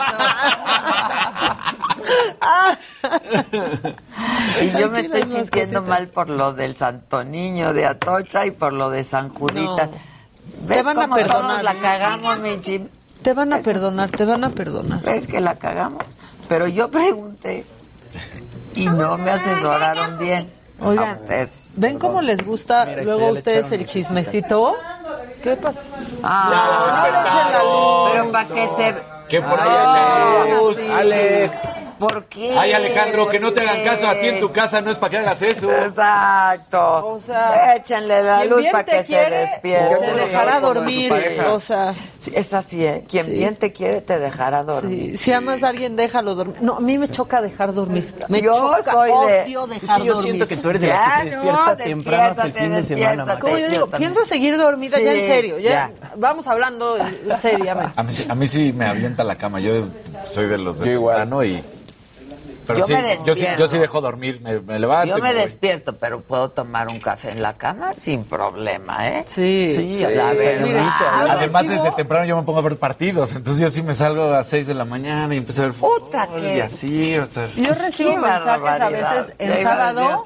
Y 4.61 4.71
yo 4.79 4.89
me 4.89 5.01
estoy 5.01 5.23
sintiendo 5.23 5.81
mal 5.81 6.07
por 6.07 6.29
lo 6.29 6.53
del 6.53 6.75
Santo 6.75 7.23
Niño 7.23 7.73
de 7.73 7.85
Atocha 7.85 8.45
y 8.45 8.51
por 8.51 8.73
lo 8.73 8.89
de 8.89 9.03
San 9.03 9.29
Judita. 9.29 9.85
No. 9.87 9.91
¿Ves 10.67 10.77
Te 10.77 10.83
van 10.83 10.99
a 10.99 11.13
perdonar. 11.15 11.41
todos 11.41 11.63
la 11.63 11.75
cagamos, 11.75 12.39
mi 12.39 12.59
Jim? 12.63 12.87
Te 13.21 13.33
van 13.33 13.53
a 13.53 13.59
perdonar, 13.59 14.09
te 14.09 14.25
van 14.25 14.43
a 14.43 14.49
perdonar. 14.49 15.01
¿Ves 15.01 15.27
que 15.27 15.39
la 15.41 15.55
cagamos? 15.55 16.03
Pero 16.47 16.67
yo 16.67 16.89
pregunté 16.89 17.65
y 18.73 18.86
no 18.88 19.17
me 19.17 19.31
asesoraron 19.31 20.17
bien. 20.19 20.51
Oigan. 20.79 21.19
¿ven 21.77 21.97
cómo 21.97 22.21
les 22.21 22.45
gusta 22.45 22.86
Mira, 22.86 23.03
luego 23.03 23.27
a 23.27 23.31
ustedes 23.31 23.71
el 23.71 23.86
chismecito? 23.86 24.75
¿Qué 25.43 25.55
pasa? 25.55 25.79
Ah, 26.23 26.91
No 27.03 27.51
la 27.51 27.63
luz. 27.63 28.12
pero 28.12 28.31
para 28.31 28.47
que 28.47 28.67
se... 28.67 28.95
Que 29.27 29.41
por 29.41 29.60
ahí 29.60 29.67
Ah, 29.69 30.43
echen 30.45 30.57
luz. 30.57 30.77
sí. 30.77 30.91
Alex. 30.91 31.67
¿Por 31.99 32.25
qué? 32.25 32.57
Ay, 32.57 32.71
Alejandro, 32.73 33.27
que 33.27 33.39
no 33.39 33.51
te 33.53 33.62
¿Por 33.62 33.69
hagan 33.69 33.83
caso 33.86 34.07
a 34.07 34.19
ti 34.19 34.27
en 34.27 34.39
tu 34.39 34.51
casa, 34.51 34.81
no 34.81 34.91
es 34.91 34.97
para 34.97 35.10
que 35.12 35.17
hagas 35.17 35.41
eso. 35.41 35.71
Exacto. 35.71 37.07
O 37.07 37.21
sea, 37.25 37.75
Échenle 37.75 38.23
la 38.23 38.45
luz 38.45 38.65
para 38.71 38.83
que 38.86 39.03
se 39.03 39.15
despierte. 39.15 39.95
Te 39.95 40.13
dejará 40.15 40.60
dormir, 40.60 41.13
o 41.49 41.60
sea, 41.60 41.93
Sí, 42.19 42.31
es 42.36 42.53
así, 42.53 42.86
¿eh? 42.86 43.03
Quien 43.07 43.25
Sí. 43.25 43.31
bien 43.31 43.55
te 43.55 43.71
quiere 43.71 44.01
te 44.01 44.17
dejará 44.19 44.63
dormir. 44.63 45.12
sí, 45.13 45.17
si 45.25 45.31
amas 45.33 45.63
a 45.63 45.69
alguien, 45.69 45.95
déjalo 45.95 46.36
dormir. 46.36 46.57
No, 46.62 46.77
a 46.77 46.79
mí 46.79 46.97
me 46.97 47.07
choca 47.10 47.41
dejar 47.41 47.73
dormir. 47.73 48.13
Me 48.27 48.41
Yo 48.41 48.53
choca, 48.53 48.91
soy 48.91 49.10
de- 49.10 49.15
odio 49.43 49.63
Es 49.65 49.81
dejar 49.81 50.01
que 50.01 50.07
yo 50.07 50.13
dormir. 50.13 50.31
siento 50.33 50.47
que 50.47 50.57
tú 50.57 50.69
eres 50.69 50.81
de 50.81 50.88
las 50.88 51.23
que 51.23 51.29
se 51.29 51.36
no, 51.36 51.41
despierta 51.43 51.75
temprano 51.77 52.23
hasta 52.23 52.43
el 52.45 52.53
fin 52.53 52.71
de 52.73 52.83
semana. 52.83 53.39
Como 53.39 53.53
yo 53.57 53.60
Yo 53.65 53.69
digo, 53.69 53.88
también. 53.88 54.12
pienso 54.13 54.25
seguir 54.27 54.57
dormida 54.57 54.99
ya 54.99 55.13
en 55.13 55.25
serio. 55.27 55.60
Ya, 55.60 55.69
ya. 55.69 55.91
Vamos 56.15 56.47
hablando 56.47 56.97
seriamente. 57.41 57.93
A 57.95 58.03
mí, 58.03 58.12
sí- 58.12 58.25
a 58.29 58.36
mí 58.36 58.47
sí 58.47 58.73
me 58.73 58.86
avienta 58.86 59.23
la 59.23 59.36
cama. 59.36 59.60
Yo 59.60 59.86
soy 60.31 60.47
de 60.47 60.57
los 60.57 60.79
de 60.79 60.91
temprano 60.93 61.43
y. 61.43 61.63
Pero 62.67 62.80
Yo 62.80 62.86
sí, 62.86 62.93
me 62.93 63.01
yo 63.01 63.17
sí, 63.17 63.25
despierto. 63.25 63.60
yo 63.60 63.67
sí 63.67 63.77
dejo 63.80 64.01
dormir, 64.01 64.41
me, 64.41 64.60
me 64.60 64.77
levanto. 64.77 65.15
Yo 65.15 65.23
me 65.23 65.32
voy. 65.34 65.41
despierto, 65.41 65.95
pero 65.97 66.19
puedo 66.21 66.49
tomar 66.49 66.88
un 66.89 66.99
café 66.99 67.32
en 67.32 67.41
la 67.41 67.53
cama 67.53 67.93
sin 67.93 68.25
problema, 68.25 69.08
¿eh? 69.08 69.23
Sí, 69.25 69.71
Sí, 69.75 69.97
la 69.99 70.32
sí, 70.32 70.38
verdad. 70.38 70.63
yo 71.25 71.32
Además, 71.32 71.67
desde 71.67 71.91
temprano 71.91 72.25
yo 72.25 72.36
me 72.38 72.43
pongo 72.43 72.60
a 72.60 72.63
ver 72.63 72.77
partidos. 72.77 73.36
Entonces 73.36 73.62
yo 73.62 73.69
sí 73.69 73.82
me 73.84 73.93
salgo 73.93 74.25
a 74.25 74.27
las 74.27 74.47
6 74.49 74.67
de 74.67 74.73
la 74.73 74.86
mañana 74.86 75.34
y 75.34 75.38
empiezo 75.38 75.63
a 75.63 75.65
ver 75.67 75.75
Puta, 75.75 76.25
fútbol 76.27 76.43
y 76.45 76.60
así. 76.60 77.17
O 77.17 77.25
sea, 77.25 77.47
Yo 77.56 77.73
recibo 77.73 78.17
mensajes 78.17 78.82
a 78.82 78.89
veces 78.89 79.34
a 79.39 79.62
sábado, 79.63 80.23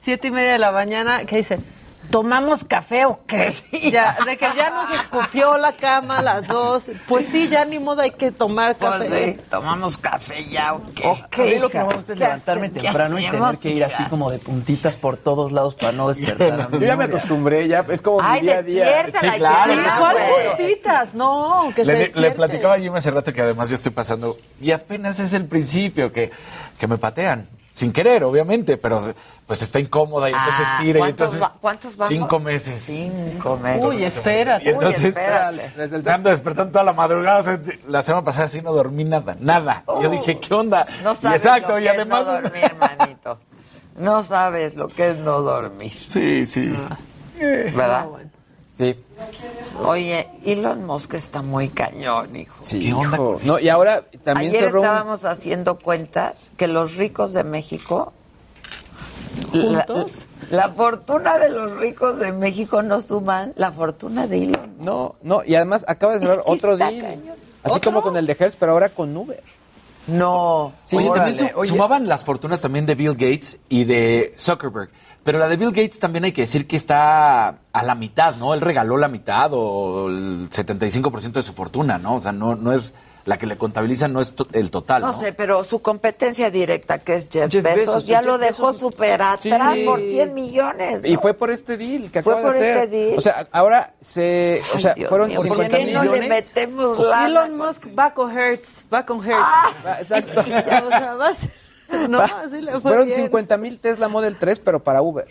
siete 0.00 0.28
y 0.28 0.30
media 0.30 0.52
de 0.52 0.58
la 0.58 0.72
mañana, 0.72 1.24
que 1.24 1.36
dicen, 1.36 1.64
¿tomamos 2.10 2.64
café 2.64 3.04
o 3.06 3.20
qué? 3.26 3.52
Ya, 3.90 4.16
de 4.24 4.36
que 4.36 4.46
ya 4.56 4.70
nos 4.70 4.92
escupió 4.92 5.56
la 5.58 5.72
cama 5.72 6.18
a 6.18 6.22
las 6.22 6.46
dos. 6.46 6.90
Pues 7.06 7.26
sí, 7.30 7.48
ya 7.48 7.64
ni 7.64 7.78
modo 7.78 8.02
hay 8.02 8.10
que 8.10 8.30
tomar 8.32 8.76
Pues 8.76 8.90
café. 8.92 9.34
sí, 9.36 9.40
tomamos 9.50 9.98
café 9.98 10.44
ya, 10.46 10.74
¿o 10.74 10.82
qué? 10.94 11.06
A 11.08 11.44
mí 11.44 11.58
lo 11.58 11.68
que 11.70 11.78
no 11.78 11.86
me 11.86 11.94
gusta 11.96 12.12
es 12.12 12.18
¿Qué 12.18 12.24
levantarme 12.24 12.66
hace- 12.68 12.80
temprano 12.80 13.18
y 13.18 13.26
tener 13.30 13.58
que 13.58 13.70
ir 13.70 13.84
así 13.84 14.02
como 14.04 14.30
de 14.30 14.38
puntitas 14.38 14.96
por 14.96 15.16
todos 15.16 15.52
lados 15.52 15.74
para 15.74 15.92
no 15.92 16.08
despertar. 16.08 16.60
a 16.60 16.68
mi 16.68 16.78
Yo 16.80 16.86
ya 16.86 16.96
me 16.96 17.04
acostumbré, 17.04 17.68
ya 17.68 17.84
es 17.88 18.02
como 18.02 18.20
Ay, 18.20 18.40
mi 18.42 18.46
día 18.48 18.58
a 18.58 18.62
día. 18.62 19.06
Sí, 19.20 19.28
claro. 19.36 19.72
Sí, 19.74 19.80
ya, 19.84 19.96
¿cuál 19.98 20.16
güey. 20.16 20.48
puntitas? 20.56 21.14
No, 21.14 21.72
que 21.74 21.84
se 21.84 21.92
le, 21.92 22.12
le 22.14 22.30
platicaba 22.32 22.74
a 22.74 22.78
Jimmy 22.78 22.98
hace 22.98 23.10
rato 23.10 23.32
que 23.32 23.40
además 23.42 23.68
yo 23.68 23.74
estoy 23.74 23.92
pasando. 23.92 24.36
Y 24.60 24.70
apenas 24.72 25.18
es 25.20 25.32
el 25.34 25.46
principio 25.46 26.12
que, 26.12 26.30
que 26.78 26.86
me 26.86 26.98
patean. 26.98 27.48
Sin 27.78 27.92
querer, 27.92 28.24
obviamente, 28.24 28.76
pero 28.76 28.98
pues 29.46 29.62
está 29.62 29.78
incómoda 29.78 30.28
y 30.28 30.32
entonces 30.32 30.66
Ah, 30.68 30.78
tira 30.80 30.98
y 30.98 31.00
¿cuántos 31.02 31.32
entonces. 31.34 31.42
va- 31.42 31.60
cuántos 31.60 31.96
vamos? 31.96 32.08
Cinco 32.12 32.40
meses. 32.40 32.82
Cinco 32.82 33.56
meses. 33.56 33.84
Uy, 33.84 34.02
espérate. 34.02 34.64
Y 34.64 34.68
entonces. 34.70 35.14
Desde 35.14 35.96
el 35.96 36.02
me 36.02 36.10
ando 36.12 36.30
despertando 36.30 36.72
toda 36.72 36.82
la 36.82 36.92
madrugada. 36.92 37.38
o 37.38 37.42
sea, 37.44 37.60
la 37.86 38.02
semana 38.02 38.24
pasada 38.24 38.48
sí 38.48 38.60
no 38.62 38.72
dormí 38.72 39.04
nada, 39.04 39.36
nada. 39.38 39.84
Yo 40.02 40.08
dije, 40.10 40.40
¿qué 40.40 40.52
onda? 40.54 40.86
No 41.04 41.12
Y 41.12 41.14
sabes 41.14 41.44
exacto, 41.44 41.68
lo 41.74 41.76
que 41.78 41.84
y 41.84 41.88
además. 41.88 42.20
es 42.22 42.26
no 42.26 42.32
dormir, 42.32 42.74
manito. 42.98 43.38
No 43.96 44.22
sabes 44.24 44.74
lo 44.74 44.88
que 44.88 45.10
es 45.10 45.16
no 45.18 45.40
dormir, 45.42 45.92
Sí, 45.92 46.46
sí. 46.46 46.76
¿verdad? 47.38 48.06
Sí. 48.78 48.96
Oye, 49.84 50.28
Elon 50.46 50.86
Musk 50.86 51.14
está 51.14 51.42
muy 51.42 51.68
cañón, 51.68 52.34
hijo. 52.36 52.56
Sí, 52.62 52.78
¿Qué 52.80 52.94
onda 52.94 53.16
hijo. 53.16 53.40
No, 53.44 53.58
y 53.58 53.68
ahora 53.68 54.04
también 54.22 54.50
Ayer 54.52 54.64
cerró 54.66 54.80
un- 54.80 54.86
estábamos 54.86 55.24
haciendo 55.24 55.78
cuentas 55.80 56.52
que 56.56 56.68
los 56.68 56.96
ricos 56.96 57.32
de 57.34 57.42
México... 57.44 58.12
¿Juntos? 59.52 60.26
la 60.50 60.70
fortuna 60.70 61.38
de 61.38 61.48
los 61.50 61.76
ricos 61.78 62.18
de 62.18 62.32
México 62.32 62.82
no 62.82 63.00
suman 63.00 63.52
la 63.56 63.70
fortuna 63.70 64.26
de 64.26 64.44
Elon. 64.44 64.74
No, 64.80 65.16
no, 65.22 65.42
y 65.44 65.54
además 65.54 65.84
acaba 65.88 66.14
de 66.14 66.20
cerrar 66.20 66.38
Es 66.38 66.44
que 66.44 66.50
otro 66.50 66.72
está 66.72 66.90
deal. 66.90 67.06
cañón. 67.08 67.36
Así 67.62 67.76
¿Otro? 67.76 67.90
como 67.92 68.02
con 68.02 68.16
el 68.16 68.26
de 68.26 68.36
Hertz, 68.38 68.56
pero 68.58 68.72
ahora 68.72 68.88
con 68.88 69.16
Uber. 69.16 69.42
No. 70.06 70.72
Oye, 70.92 71.08
órale. 71.08 71.32
también 71.36 71.52
su- 71.54 71.64
sumaban 71.66 72.08
las 72.08 72.24
fortunas 72.24 72.60
también 72.62 72.86
de 72.86 72.94
Bill 72.94 73.12
Gates 73.12 73.58
y 73.68 73.84
de 73.84 74.32
Zuckerberg. 74.38 74.90
Pero 75.28 75.38
la 75.40 75.46
de 75.50 75.58
Bill 75.58 75.72
Gates 75.72 75.98
también 75.98 76.24
hay 76.24 76.32
que 76.32 76.40
decir 76.40 76.66
que 76.66 76.74
está 76.74 77.48
a 77.70 77.82
la 77.82 77.94
mitad, 77.94 78.36
¿no? 78.36 78.54
Él 78.54 78.62
regaló 78.62 78.96
la 78.96 79.08
mitad 79.08 79.50
o 79.52 80.08
el 80.08 80.48
75% 80.48 81.32
de 81.32 81.42
su 81.42 81.52
fortuna, 81.52 81.98
¿no? 81.98 82.14
O 82.14 82.20
sea, 82.20 82.32
no, 82.32 82.54
no 82.56 82.72
es 82.72 82.94
la 83.26 83.36
que 83.36 83.44
le 83.46 83.58
contabilizan, 83.58 84.10
no 84.14 84.22
es 84.22 84.32
to- 84.34 84.46
el 84.54 84.70
total, 84.70 85.02
¿no? 85.02 85.08
No 85.08 85.12
sé, 85.12 85.34
pero 85.34 85.62
su 85.64 85.80
competencia 85.82 86.50
directa, 86.50 86.96
que 87.00 87.16
es 87.16 87.28
Jeff, 87.30 87.52
Jeff 87.52 87.62
Bezos, 87.62 87.76
Bezos, 87.86 88.06
ya 88.06 88.20
Jeff 88.20 88.26
lo 88.26 88.38
dejó 88.38 88.68
Bezos- 88.70 88.78
super 88.78 89.20
atrás 89.20 89.40
Sí. 89.74 89.84
por 89.84 90.00
100 90.00 90.32
millones. 90.32 91.02
Y 91.04 91.18
fue 91.18 91.34
por 91.34 91.50
este 91.50 91.76
deal 91.76 92.10
que 92.10 92.22
Fue 92.22 92.32
acaba 92.32 92.50
de 92.50 92.58
por 92.58 92.64
hacer. 92.64 92.76
este 92.84 92.96
deal. 92.96 93.18
O 93.18 93.20
sea, 93.20 93.46
ahora 93.52 93.92
se. 94.00 94.62
O 94.74 94.78
sea, 94.78 94.94
Dios 94.94 95.10
fueron 95.10 95.28
mío, 95.28 95.40
¿por 95.40 95.48
50 95.48 95.76
qué 95.76 95.92
no 95.92 96.04
le 96.04 96.08
millones. 96.20 96.28
metemos? 96.54 96.98
Elon 97.26 97.54
Musk 97.58 97.86
va 97.98 98.14
con 98.14 98.34
Hertz, 98.34 98.86
va 98.90 99.04
con 99.04 99.18
Hertz. 99.18 99.36
Ah, 99.44 99.98
Exacto. 100.00 100.40
Ya, 100.48 100.82
o 100.86 100.88
sea, 100.88 101.14
vas- 101.16 101.36
no, 102.08 102.18
Va- 102.18 102.24
así 102.44 102.60
le 102.60 102.72
fue 102.72 102.80
Fueron 102.80 103.06
bien. 103.06 103.20
50 103.22 103.56
mil 103.58 103.78
Tesla 103.78 104.08
Model 104.08 104.36
3, 104.36 104.60
pero 104.60 104.82
para 104.82 105.02
Uber. 105.02 105.26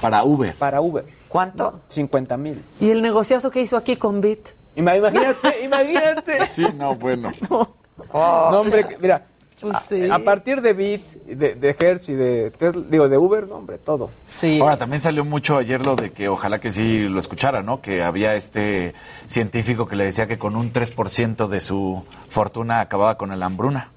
Para 0.00 0.24
Uber. 0.24 0.54
Para 0.54 0.80
Uber. 0.80 1.04
¿Cuánto? 1.28 1.80
50 1.88 2.36
mil. 2.36 2.62
¿Y 2.80 2.90
el 2.90 3.02
negociazo 3.02 3.50
que 3.50 3.60
hizo 3.60 3.76
aquí 3.76 3.96
con 3.96 4.20
Bit? 4.20 4.50
Imagínate, 4.76 5.60
imagínate. 5.64 6.46
Sí, 6.46 6.64
no, 6.76 6.94
bueno. 6.96 7.32
Oh, 8.12 8.50
No, 8.52 8.58
hombre, 8.60 8.98
mira. 9.00 9.24
Pues. 9.58 9.90
A 10.12 10.18
partir 10.18 10.60
de 10.60 10.74
Bit, 10.74 11.02
de, 11.24 11.54
de 11.54 11.76
Hertz 11.80 12.10
y 12.10 12.14
de 12.14 12.50
Tesla, 12.50 12.84
digo, 12.90 13.08
de 13.08 13.16
Uber, 13.16 13.48
no, 13.48 13.54
hombre, 13.56 13.78
todo. 13.78 14.10
Sí. 14.26 14.60
Ahora, 14.60 14.76
también 14.76 15.00
salió 15.00 15.24
mucho 15.24 15.56
ayer 15.56 15.84
lo 15.84 15.96
de 15.96 16.12
que 16.12 16.28
ojalá 16.28 16.58
que 16.60 16.70
sí 16.70 17.08
lo 17.08 17.18
escuchara, 17.18 17.62
¿no? 17.62 17.80
Que 17.80 18.02
había 18.02 18.34
este 18.34 18.94
científico 19.24 19.88
que 19.88 19.96
le 19.96 20.04
decía 20.04 20.26
que 20.26 20.38
con 20.38 20.56
un 20.56 20.74
3% 20.74 21.48
de 21.48 21.60
su 21.60 22.04
fortuna 22.28 22.80
acababa 22.80 23.16
con 23.16 23.36
la 23.36 23.46
hambruna. 23.46 23.88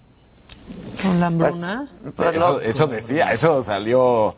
¿Con 1.01 1.20
la 1.20 1.28
hambruna? 1.28 1.88
Pues 2.15 2.36
eso, 2.36 2.51
lo- 2.53 2.61
eso 2.61 2.88
decía, 2.88 3.32
eso 3.32 3.61
salió 3.63 4.36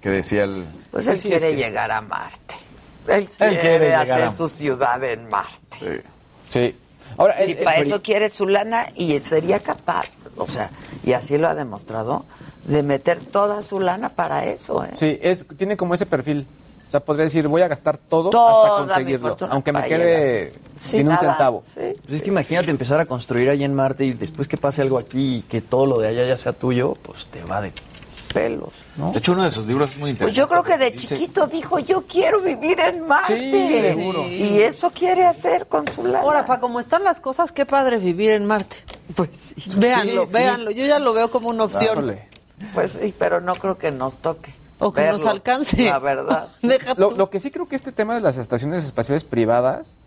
que 0.00 0.08
decía 0.10 0.44
el... 0.44 0.66
Pues 0.90 1.06
él 1.08 1.18
sí, 1.18 1.28
quiere 1.28 1.50
es 1.50 1.56
que- 1.56 1.62
llegar 1.64 1.90
a 1.90 2.00
Marte. 2.00 2.54
Él 3.08 3.26
quiere, 3.28 3.52
Él 3.54 3.60
quiere 3.60 3.84
llegar 3.86 4.00
hacer 4.10 4.22
a- 4.24 4.30
su 4.30 4.48
ciudad 4.48 5.02
en 5.04 5.28
Marte. 5.28 5.78
Sí. 5.78 5.88
Sí. 6.48 6.76
Ahora, 7.16 7.44
Y 7.44 7.54
para 7.56 7.78
el- 7.78 7.86
eso 7.86 8.02
quiere 8.02 8.28
su 8.28 8.46
lana 8.46 8.86
y 8.94 9.18
sería 9.20 9.58
capaz, 9.60 10.06
o 10.36 10.46
sea, 10.46 10.70
y 11.04 11.12
así 11.12 11.36
lo 11.38 11.48
ha 11.48 11.54
demostrado, 11.54 12.24
de 12.64 12.82
meter 12.82 13.18
toda 13.18 13.62
su 13.62 13.80
lana 13.80 14.10
para 14.10 14.44
eso, 14.44 14.84
¿eh? 14.84 14.90
Sí, 14.94 15.18
es, 15.22 15.46
tiene 15.56 15.76
como 15.76 15.94
ese 15.94 16.04
perfil. 16.06 16.46
O 16.88 16.90
sea, 16.90 17.00
podría 17.00 17.24
decir, 17.24 17.46
voy 17.48 17.60
a 17.60 17.68
gastar 17.68 17.98
todo 17.98 18.30
Toda 18.30 18.80
hasta 18.86 18.94
conseguirlo. 18.94 19.36
Aunque 19.50 19.72
me 19.72 19.84
quede 19.84 20.54
sin 20.80 21.02
un 21.02 21.08
nada, 21.08 21.20
centavo. 21.20 21.62
sí. 21.74 21.92
Pues 22.02 22.12
es 22.16 22.22
que 22.22 22.28
imagínate 22.28 22.70
empezar 22.70 22.98
a 22.98 23.04
construir 23.04 23.50
allá 23.50 23.66
en 23.66 23.74
Marte 23.74 24.06
y 24.06 24.12
después 24.12 24.48
que 24.48 24.56
pase 24.56 24.80
algo 24.80 24.98
aquí 24.98 25.36
y 25.36 25.42
que 25.42 25.60
todo 25.60 25.84
lo 25.84 25.98
de 25.98 26.08
allá 26.08 26.24
ya 26.26 26.36
sea 26.38 26.52
tuyo, 26.54 26.94
pues 27.02 27.26
te 27.26 27.42
va 27.44 27.60
de 27.60 27.72
pelos, 28.32 28.70
¿no? 28.96 29.12
De 29.12 29.18
hecho, 29.18 29.32
uno 29.32 29.42
de 29.42 29.50
sus 29.50 29.66
libros 29.66 29.90
es 29.90 29.96
muy 29.98 30.12
Pues 30.14 30.30
interesante. 30.30 30.38
yo 30.38 30.48
creo 30.48 30.62
que 30.62 30.84
de 30.84 30.90
Dice- 30.92 31.14
chiquito 31.16 31.46
dijo, 31.46 31.78
yo 31.78 32.02
quiero 32.06 32.40
vivir 32.40 32.78
en 32.80 33.06
Marte. 33.06 33.38
Sí, 33.38 33.80
seguro. 33.80 34.22
Y 34.28 34.58
eso 34.60 34.90
quiere 34.90 35.24
hacer 35.24 35.66
con 35.66 35.88
su 35.88 36.02
lana. 36.06 36.20
Ahora, 36.20 36.44
para 36.44 36.60
como 36.60 36.78
están 36.80 37.04
las 37.04 37.20
cosas, 37.20 37.52
qué 37.52 37.64
padre 37.66 37.98
vivir 37.98 38.30
en 38.32 38.44
Marte. 38.46 38.76
Pues 39.14 39.54
sí. 39.56 39.78
Véanlo, 39.80 40.26
sí. 40.26 40.32
véanlo. 40.32 40.70
Yo 40.70 40.84
ya 40.86 40.98
lo 40.98 41.12
veo 41.14 41.30
como 41.30 41.48
una 41.48 41.64
opción. 41.64 42.16
Pues 42.74 42.98
sí, 43.00 43.14
pero 43.18 43.40
no 43.40 43.54
creo 43.54 43.78
que 43.78 43.90
nos 43.90 44.18
toque. 44.18 44.52
O 44.78 44.92
que 44.92 45.06
nos 45.10 45.26
alcance. 45.26 45.84
La 45.84 45.98
verdad. 45.98 46.48
Deja 46.62 46.94
Lo, 46.96 47.30
que 47.30 47.40
sí 47.40 47.50
creo 47.50 47.68
que 47.68 47.76
este 47.76 47.92
tema 47.92 48.14
de 48.14 48.20
las 48.20 48.38
estaciones 48.38 48.84
espaciales 48.84 49.24
privadas. 49.24 49.98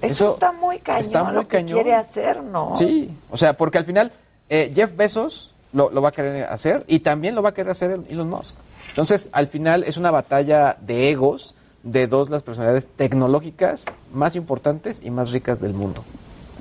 Eso, 0.00 0.12
Eso 0.12 0.34
está 0.34 0.52
muy 0.52 0.78
cañón 0.80 1.00
está 1.00 1.24
muy 1.24 1.34
lo 1.34 1.42
que 1.42 1.56
cañón. 1.58 1.74
quiere 1.74 1.94
hacer, 1.94 2.42
¿no? 2.42 2.76
Sí, 2.76 3.10
o 3.30 3.36
sea, 3.36 3.56
porque 3.56 3.78
al 3.78 3.84
final 3.84 4.12
eh, 4.48 4.72
Jeff 4.74 4.94
Bezos 4.96 5.54
lo, 5.72 5.90
lo 5.90 6.02
va 6.02 6.10
a 6.10 6.12
querer 6.12 6.44
hacer 6.44 6.84
y 6.86 7.00
también 7.00 7.34
lo 7.34 7.42
va 7.42 7.50
a 7.50 7.54
querer 7.54 7.70
hacer 7.70 8.00
Elon 8.08 8.28
Musk. 8.28 8.54
Entonces, 8.88 9.28
al 9.32 9.46
final 9.46 9.82
es 9.84 9.96
una 9.96 10.10
batalla 10.10 10.76
de 10.80 11.10
egos 11.10 11.54
de 11.82 12.06
dos 12.06 12.30
las 12.30 12.42
personalidades 12.42 12.88
tecnológicas 12.88 13.84
más 14.12 14.36
importantes 14.36 15.00
y 15.02 15.10
más 15.10 15.32
ricas 15.32 15.60
del 15.60 15.74
mundo. 15.74 16.04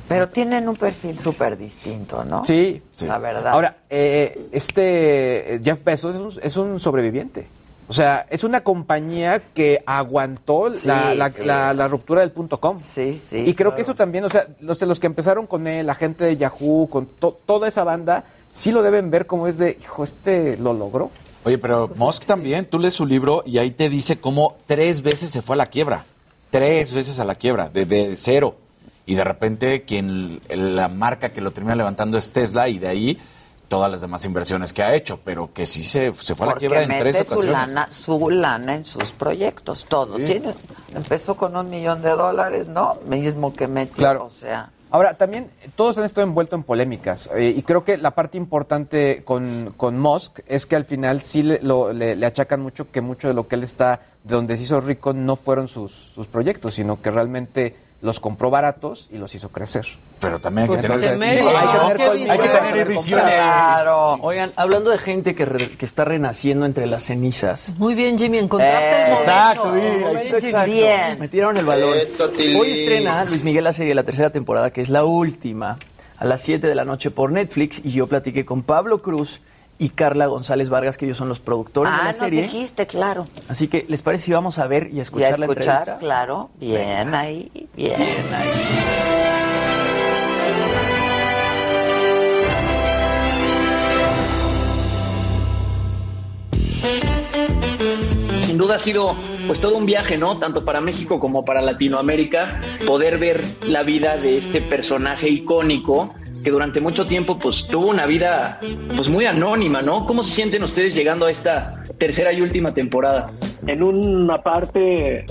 Pero 0.08 0.28
tienen 0.30 0.68
un 0.68 0.76
perfil 0.76 1.18
súper 1.18 1.58
distinto, 1.58 2.24
¿no? 2.24 2.43
Sí, 2.45 2.82
La 3.01 3.18
verdad. 3.18 3.54
Ahora, 3.54 3.78
eh, 3.89 4.47
este 4.51 5.56
eh, 5.56 5.62
Jeff 5.64 5.84
Bezos 5.84 6.16
es 6.16 6.22
un, 6.22 6.43
es 6.43 6.58
un 6.58 6.80
sobreviviente. 6.80 7.47
O 7.88 7.93
sea, 7.93 8.26
es 8.30 8.43
una 8.43 8.62
compañía 8.62 9.41
que 9.54 9.84
aguantó 9.86 10.74
Sí, 10.74 10.88
la, 10.88 11.14
la- 11.16 11.30
sí. 11.30 11.43
la- 11.43 11.74
la 11.74 11.88
ruptura 11.88 12.22
del 12.22 12.32
punto 12.32 12.60
com. 12.60 12.80
Sí, 12.82 13.18
sí. 13.18 13.43
Y 13.45 13.54
creo 13.56 13.76
que 13.76 13.82
eso 13.82 13.93
también, 13.93 14.24
o 14.24 14.30
sea, 14.30 14.47
los, 14.62 14.99
que 14.99 15.08
empezaron 15.08 15.47
con 15.47 15.68
él, 15.68 15.86
la 15.86 15.93
gente 15.95 16.24
de 16.24 16.38
Yahoo, 16.38 16.88
con 16.89 17.06
to- 17.06 17.38
toda 17.45 17.68
esa 17.68 17.84
banda, 17.84 18.24
sí 18.51 18.72
lo 18.72 18.84
deben 18.84 19.12
ver 19.12 19.26
como 19.26 19.47
es 19.47 19.58
de, 19.58 19.78
hijo, 19.82 20.04
este 20.04 20.58
lo 20.58 20.74
logró. 20.74 21.12
Oye, 21.45 21.58
pero 21.58 21.89
Musk 21.95 22.26
también, 22.26 22.66
tú 22.66 22.80
lees 22.80 22.93
su 22.93 23.06
libro 23.06 23.43
y 23.45 23.58
ahí 23.58 23.72
te 23.72 23.89
dice 23.89 24.18
cómo 24.18 24.56
tres 24.66 25.01
veces 25.01 25.30
se 25.30 25.41
fue 25.41 25.56
a 25.56 25.58
la 25.58 25.66
quiebra. 25.66 26.06
Tres 26.51 26.93
veces 26.93 27.20
a 27.20 27.26
la 27.26 27.36
quiebra, 27.36 27.68
de, 27.70 27.86
de 27.86 28.16
cero. 28.16 28.56
Y 29.06 29.16
de 29.16 29.24
repente 29.24 29.84
quien 29.84 30.41
la 30.49 30.88
marca 30.88 31.30
que 31.30 31.41
lo 31.41 31.51
termina 31.51 31.76
levantando 31.76 32.18
es 32.18 32.32
Tesla 32.32 32.70
y 32.70 32.80
de 32.80 32.88
ahí 32.88 33.18
todas 33.68 33.89
las 33.91 34.01
demás 34.01 34.24
inversiones 34.26 34.72
que 34.72 34.84
ha 34.84 34.93
hecho, 34.93 35.20
pero 35.26 35.51
que 35.51 35.66
sí 35.66 35.82
se, 35.84 36.14
se 36.14 36.36
fue 36.36 36.45
a 36.47 36.51
la 36.51 36.56
quiebra 36.56 36.84
en 36.84 36.89
tres 36.99 37.18
su 37.18 37.24
ocasiones. 37.34 37.51
lana, 37.51 37.91
su 37.91 38.30
lana 38.30 38.76
en 38.76 38.86
sus 38.86 39.12
proyectos, 39.14 39.86
todo. 39.89 40.18
Sí. 40.18 40.26
Tiene, 40.26 40.54
empezó 40.95 41.36
con 41.36 41.56
un 41.56 41.70
millón 41.70 42.01
de 42.01 42.12
dólares, 42.12 42.68
¿no? 42.68 42.97
Mismo 43.08 43.51
que 43.51 43.68
metió, 43.68 43.95
Claro. 43.95 44.26
o 44.26 44.30
sea. 44.30 44.70
Ahora, 44.91 45.16
también 45.16 45.49
todos 45.76 45.97
han 45.97 46.04
estado 46.04 46.28
envueltos 46.28 46.56
en 46.56 46.62
polémicas 46.64 47.28
eh, 47.36 47.51
y 47.58 47.64
creo 47.64 47.84
que 47.84 47.97
la 47.97 48.12
parte 48.12 48.38
importante 48.38 49.24
con, 49.26 49.74
con 49.76 49.97
Musk 49.97 50.41
es 50.45 50.68
que 50.68 50.76
al 50.76 50.86
final 50.86 51.22
sí 51.24 51.41
le, 51.41 51.60
lo- 51.64 51.91
le- 51.91 52.16
le 52.16 52.26
achacan 52.28 52.62
mucho 52.62 52.91
que 52.91 53.01
mucho 53.01 53.28
de 53.28 53.34
lo 53.34 53.47
que 53.47 53.56
él 53.56 53.64
está, 53.64 54.01
de 54.24 54.36
donde 54.36 54.56
se 54.56 54.62
hizo 54.64 54.80
rico, 54.82 55.12
no 55.14 55.36
fueron 55.36 55.68
sus, 55.68 55.91
sus 56.14 56.28
proyectos, 56.28 56.76
sino 56.76 57.01
que 57.01 57.10
realmente 57.10 57.76
los 58.04 58.20
compró 58.20 58.51
baratos 58.51 59.08
y 59.12 59.18
los 59.18 59.34
hizo 59.34 59.49
crecer. 59.49 59.88
Pero 60.20 60.39
también 60.39 60.64
hay 60.70 60.76
que 60.78 60.88
Pues 60.88 61.01
tener, 61.01 61.22
hay 61.24 61.38
que 61.39 61.97
tener, 61.97 61.97
Qué 61.97 62.30
hay 62.30 62.38
que 62.74 62.84
visión. 62.86 63.20
tener. 63.22 63.36
Claro. 63.36 64.14
Oigan, 64.22 64.51
hablando 64.58 64.89
de 64.91 64.97
gente 64.97 65.34
que, 65.36 65.45
re- 65.45 65.70
que 65.72 65.86
está 65.86 66.04
renaciendo 66.06 66.66
entre 66.66 66.86
las 66.86 67.04
cenizas. 67.06 67.72
Muy 67.78 67.95
bien, 67.95 68.20
Jimmy, 68.20 68.38
encontraste 68.39 68.89
el 68.89 69.01
momento. 69.04 69.22
Exacto, 69.22 69.72
sí, 69.74 69.80
ahí 69.80 69.99
Muy 70.14 70.22
está, 70.22 70.38
exacto. 70.38 70.72
Bien. 70.72 71.20
Me 71.20 71.28
tiraron 71.30 71.58
el. 71.58 71.68
Eso, 71.70 72.30
Tilín. 72.30 72.60
Hoy 72.60 72.72
estrena 72.72 73.24
Luis 73.26 73.43
Miguel 73.45 73.64
la 73.64 73.74
serie, 73.74 73.95
la 73.95 74.04
tercera 74.04 74.30
temporada, 74.32 74.72
que 74.72 74.82
es 74.82 74.89
la 74.89 75.06
última, 75.06 75.80
a 76.18 76.26
las 76.26 76.41
7 76.41 76.68
de 76.68 76.76
la 76.76 76.84
noche 76.86 77.10
por 77.10 77.32
Netflix. 77.32 77.82
Y 77.84 77.91
yo 77.93 78.08
platiqué 78.08 78.43
con 78.45 78.64
Pablo 78.64 79.01
Cruz 79.01 79.39
y 79.84 79.89
Carla 79.89 80.27
González 80.27 80.69
Vargas, 80.69 80.97
que 80.97 81.03
ellos 81.05 81.17
son 81.17 81.27
los 81.27 81.41
productores 81.41 81.91
de 81.91 81.95
Ah, 81.99 82.03
la 82.05 82.09
nos 82.11 82.17
serie. 82.17 82.43
dijiste, 82.43 82.88
claro. 82.88 83.27
Así 83.49 83.67
que, 83.67 83.86
¿les 83.89 84.01
parece 84.01 84.25
si 84.25 84.31
vamos 84.31 84.57
a 84.57 84.65
ver 84.67 84.84
y 84.88 84.91
a 84.91 84.93
Y 84.95 84.99
a 84.99 85.01
escuchar 85.01 85.39
la 85.39 85.45
escuchar, 85.47 85.77
entrevista? 85.79 85.97
claro. 85.99 86.49
Bien 86.59 87.13
ahí, 87.13 87.51
bien. 87.75 87.97
Bien, 87.97 88.34
ahí. 88.34 88.49
Sin 98.41 98.57
duda 98.57 98.75
ha 98.75 98.79
sido 98.79 99.15
pues 99.47 99.59
todo 99.59 99.77
un 99.77 99.86
viaje, 99.86 100.17
¿no? 100.17 100.38
Tanto 100.38 100.63
para 100.65 100.81
México 100.81 101.19
como 101.19 101.43
para 101.45 101.61
Latinoamérica, 101.61 102.61
poder 102.86 103.17
ver 103.17 103.43
la 103.65 103.84
vida 103.84 104.17
de 104.17 104.38
este 104.38 104.61
personaje 104.61 105.29
icónico 105.29 106.13
que 106.43 106.51
durante 106.51 106.81
mucho 106.81 107.07
tiempo 107.07 107.39
pues 107.39 107.67
tuvo 107.67 107.89
una 107.89 108.05
vida 108.05 108.59
pues 108.95 109.07
muy 109.09 109.25
anónima, 109.25 109.81
¿no? 109.81 110.05
¿Cómo 110.05 110.23
se 110.23 110.31
sienten 110.31 110.63
ustedes 110.63 110.93
llegando 110.93 111.25
a 111.25 111.31
esta 111.31 111.83
tercera 111.97 112.33
y 112.33 112.41
última 112.41 112.73
temporada? 112.73 113.31
En 113.68 113.82
una 113.84 114.41
parte 114.41 115.26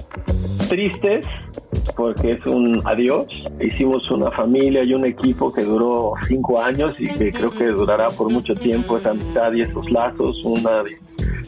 tristes, 0.68 1.26
porque 1.96 2.32
es 2.32 2.46
un 2.46 2.80
adiós. 2.84 3.26
Hicimos 3.60 4.10
una 4.10 4.30
familia 4.30 4.82
y 4.84 4.94
un 4.94 5.04
equipo 5.04 5.52
que 5.52 5.62
duró 5.62 6.14
cinco 6.26 6.60
años 6.60 6.94
y 6.98 7.08
que 7.08 7.32
creo 7.32 7.50
que 7.50 7.66
durará 7.66 8.08
por 8.08 8.30
mucho 8.30 8.54
tiempo 8.54 8.96
esa 8.96 9.10
amistad 9.10 9.52
y 9.52 9.62
esos 9.62 9.90
lazos, 9.90 10.42
una 10.44 10.82
di- 10.84 10.96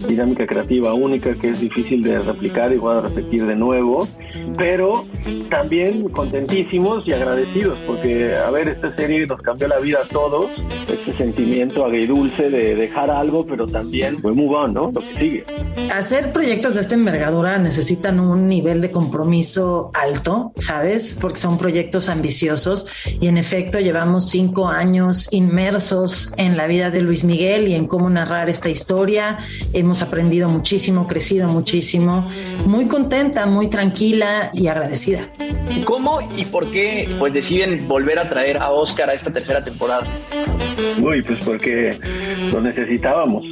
dinámica 0.07 0.47
creativa 0.47 0.93
única 0.93 1.35
que 1.35 1.49
es 1.51 1.61
difícil 1.61 2.03
de 2.03 2.19
replicar 2.19 2.73
y 2.73 2.77
voy 2.77 2.97
a 2.97 3.01
repetir 3.01 3.47
de 3.47 3.57
nuevo, 3.57 4.07
pero 4.59 5.07
también 5.49 6.09
contentísimos 6.11 7.07
y 7.09 7.13
agradecidos 7.13 7.79
porque, 7.87 8.35
a 8.35 8.51
ver, 8.51 8.69
esta 8.69 8.95
serie 8.97 9.27
nos 9.27 9.41
cambió 9.41 9.69
la 9.69 9.79
vida 9.79 10.01
a 10.05 10.09
todos, 10.09 10.51
este 10.89 11.17
sentimiento 11.17 11.85
agridulce 11.87 12.51
de 12.51 12.75
dejar 12.75 13.11
algo, 13.11 13.47
pero 13.47 13.67
también, 13.67 14.21
pues 14.21 14.37
move 14.37 14.69
¿no? 14.73 14.91
Lo 14.93 15.01
que 15.01 15.15
sigue. 15.19 15.45
Hacer 15.95 16.33
proyectos 16.33 16.74
de 16.75 16.81
esta 16.83 16.95
envergadura 16.95 17.59
necesitan 17.59 18.21
un 18.21 18.49
nivel 18.49 18.81
de 18.81 18.91
compromiso 18.91 19.91
alto, 19.95 20.53
¿sabes? 20.57 21.17
Porque 21.21 21.39
son 21.39 21.57
proyectos 21.57 22.09
ambiciosos 22.09 22.87
y 23.21 23.29
en 23.29 23.39
efecto 23.39 23.79
llevamos 23.79 24.29
cinco 24.29 24.69
años 24.69 25.29
inmersos 25.31 26.33
en 26.37 26.57
la 26.57 26.67
vida 26.67 26.91
de 26.91 27.01
Luis 27.01 27.25
Miguel 27.25 27.69
y 27.69 27.75
en 27.75 27.87
cómo 27.87 28.11
narrar 28.11 28.49
esta 28.49 28.71
historia. 28.71 29.39
Hemos 29.73 30.03
aprendido 30.03 30.49
muchísimo, 30.49 31.07
crecido 31.07 31.49
muchísimo, 31.49 32.29
muy 32.67 32.87
contenta, 32.87 33.47
muy 33.47 33.69
tranquila 33.69 33.85
tranquila 33.85 34.51
y 34.55 34.67
agradecida. 34.67 35.29
¿Cómo 35.85 36.21
y 36.37 36.45
por 36.47 36.71
qué 36.71 37.09
pues 37.19 37.35
deciden 37.35 37.87
volver 37.87 38.19
a 38.19 38.29
traer 38.29 38.57
a 38.57 38.71
Oscar 38.71 39.11
a 39.11 39.15
esta 39.15 39.31
tercera 39.33 39.63
temporada? 39.63 40.07
Uy, 41.03 41.23
pues 41.23 41.39
porque 41.45 41.99
lo 42.51 42.61
necesitábamos. 42.61 43.45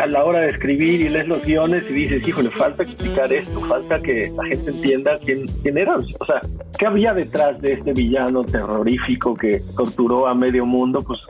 A 0.00 0.06
la 0.06 0.24
hora 0.24 0.40
de 0.40 0.48
escribir 0.48 1.00
y 1.00 1.08
lees 1.08 1.28
los 1.28 1.44
guiones 1.44 1.84
y 1.88 1.92
dices, 1.92 2.26
híjole, 2.26 2.50
falta 2.50 2.82
explicar 2.82 3.32
esto, 3.32 3.60
falta 3.60 4.00
que 4.00 4.32
la 4.36 4.44
gente 4.44 4.70
entienda 4.70 5.18
quién, 5.24 5.46
quién 5.62 5.78
era. 5.78 5.96
O 5.96 6.24
sea, 6.24 6.40
¿qué 6.78 6.86
había 6.86 7.12
detrás 7.14 7.60
de 7.60 7.74
este 7.74 7.92
villano 7.92 8.44
terrorífico 8.44 9.34
que 9.34 9.62
torturó 9.76 10.26
a 10.26 10.34
medio 10.34 10.66
mundo? 10.66 11.02
Pues 11.02 11.20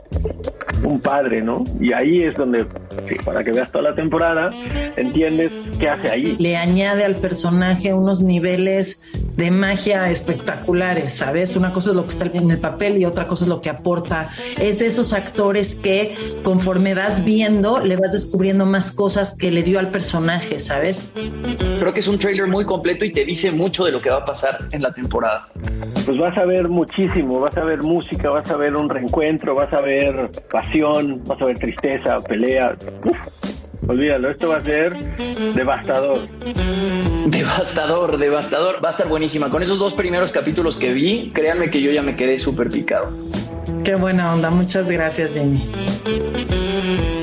un 0.83 0.99
padre, 0.99 1.41
¿no? 1.41 1.63
Y 1.79 1.93
ahí 1.93 2.23
es 2.23 2.35
donde, 2.35 2.65
para 3.25 3.43
que 3.43 3.51
veas 3.51 3.71
toda 3.71 3.91
la 3.91 3.95
temporada, 3.95 4.49
entiendes 4.97 5.51
qué 5.79 5.89
hace 5.89 6.09
ahí. 6.09 6.35
Le 6.37 6.57
añade 6.57 7.05
al 7.05 7.17
personaje 7.17 7.93
unos 7.93 8.21
niveles 8.21 9.11
de 9.37 9.51
magia 9.51 10.09
espectaculares, 10.09 11.13
¿sabes? 11.13 11.55
Una 11.55 11.71
cosa 11.71 11.91
es 11.91 11.95
lo 11.95 12.03
que 12.03 12.09
está 12.09 12.25
en 12.25 12.51
el 12.51 12.59
papel 12.59 12.97
y 12.97 13.05
otra 13.05 13.27
cosa 13.27 13.45
es 13.45 13.49
lo 13.49 13.61
que 13.61 13.69
aporta. 13.69 14.29
Es 14.59 14.79
de 14.79 14.87
esos 14.87 15.13
actores 15.13 15.75
que 15.75 16.15
conforme 16.43 16.93
vas 16.93 17.23
viendo, 17.23 17.79
le 17.79 17.95
vas 17.95 18.11
descubriendo 18.13 18.40
más 18.65 18.91
cosas 18.91 19.37
que 19.37 19.51
le 19.51 19.63
dio 19.63 19.79
al 19.79 19.89
personaje, 19.91 20.59
¿sabes? 20.59 21.09
Creo 21.77 21.93
que 21.93 21.99
es 21.99 22.07
un 22.07 22.17
trailer 22.17 22.47
muy 22.47 22.65
completo 22.65 23.05
y 23.05 23.11
te 23.11 23.23
dice 23.23 23.51
mucho 23.51 23.85
de 23.85 23.91
lo 23.91 24.01
que 24.01 24.09
va 24.09 24.17
a 24.17 24.25
pasar 24.25 24.67
en 24.71 24.81
la 24.81 24.91
temporada. 24.91 25.47
Pues 26.05 26.17
vas 26.17 26.35
a 26.37 26.45
ver 26.45 26.67
muchísimo, 26.67 27.39
vas 27.39 27.55
a 27.55 27.63
ver 27.63 27.83
música, 27.83 28.29
vas 28.29 28.49
a 28.49 28.57
ver 28.57 28.75
un 28.75 28.89
reencuentro, 28.89 29.55
vas 29.55 29.71
a 29.73 29.81
ver 29.81 30.31
pasión, 30.51 31.21
vas 31.25 31.39
a 31.41 31.45
ver 31.45 31.59
tristeza, 31.59 32.17
pelea. 32.27 32.75
Uf, 33.05 33.17
olvídalo, 33.87 34.31
esto 34.31 34.49
va 34.49 34.57
a 34.57 34.61
ser 34.61 34.97
devastador. 35.55 36.27
Devastador, 37.27 38.17
devastador. 38.17 38.83
Va 38.83 38.87
a 38.87 38.91
estar 38.91 39.07
buenísima. 39.07 39.49
Con 39.49 39.61
esos 39.61 39.77
dos 39.77 39.93
primeros 39.93 40.31
capítulos 40.31 40.77
que 40.77 40.91
vi, 40.91 41.31
créanme 41.33 41.69
que 41.69 41.81
yo 41.81 41.91
ya 41.91 42.01
me 42.01 42.15
quedé 42.15 42.39
súper 42.39 42.69
picado. 42.69 43.11
Qué 43.83 43.95
buena 43.95 44.33
onda, 44.33 44.49
muchas 44.49 44.89
gracias, 44.89 45.33
Jamie. 45.35 47.20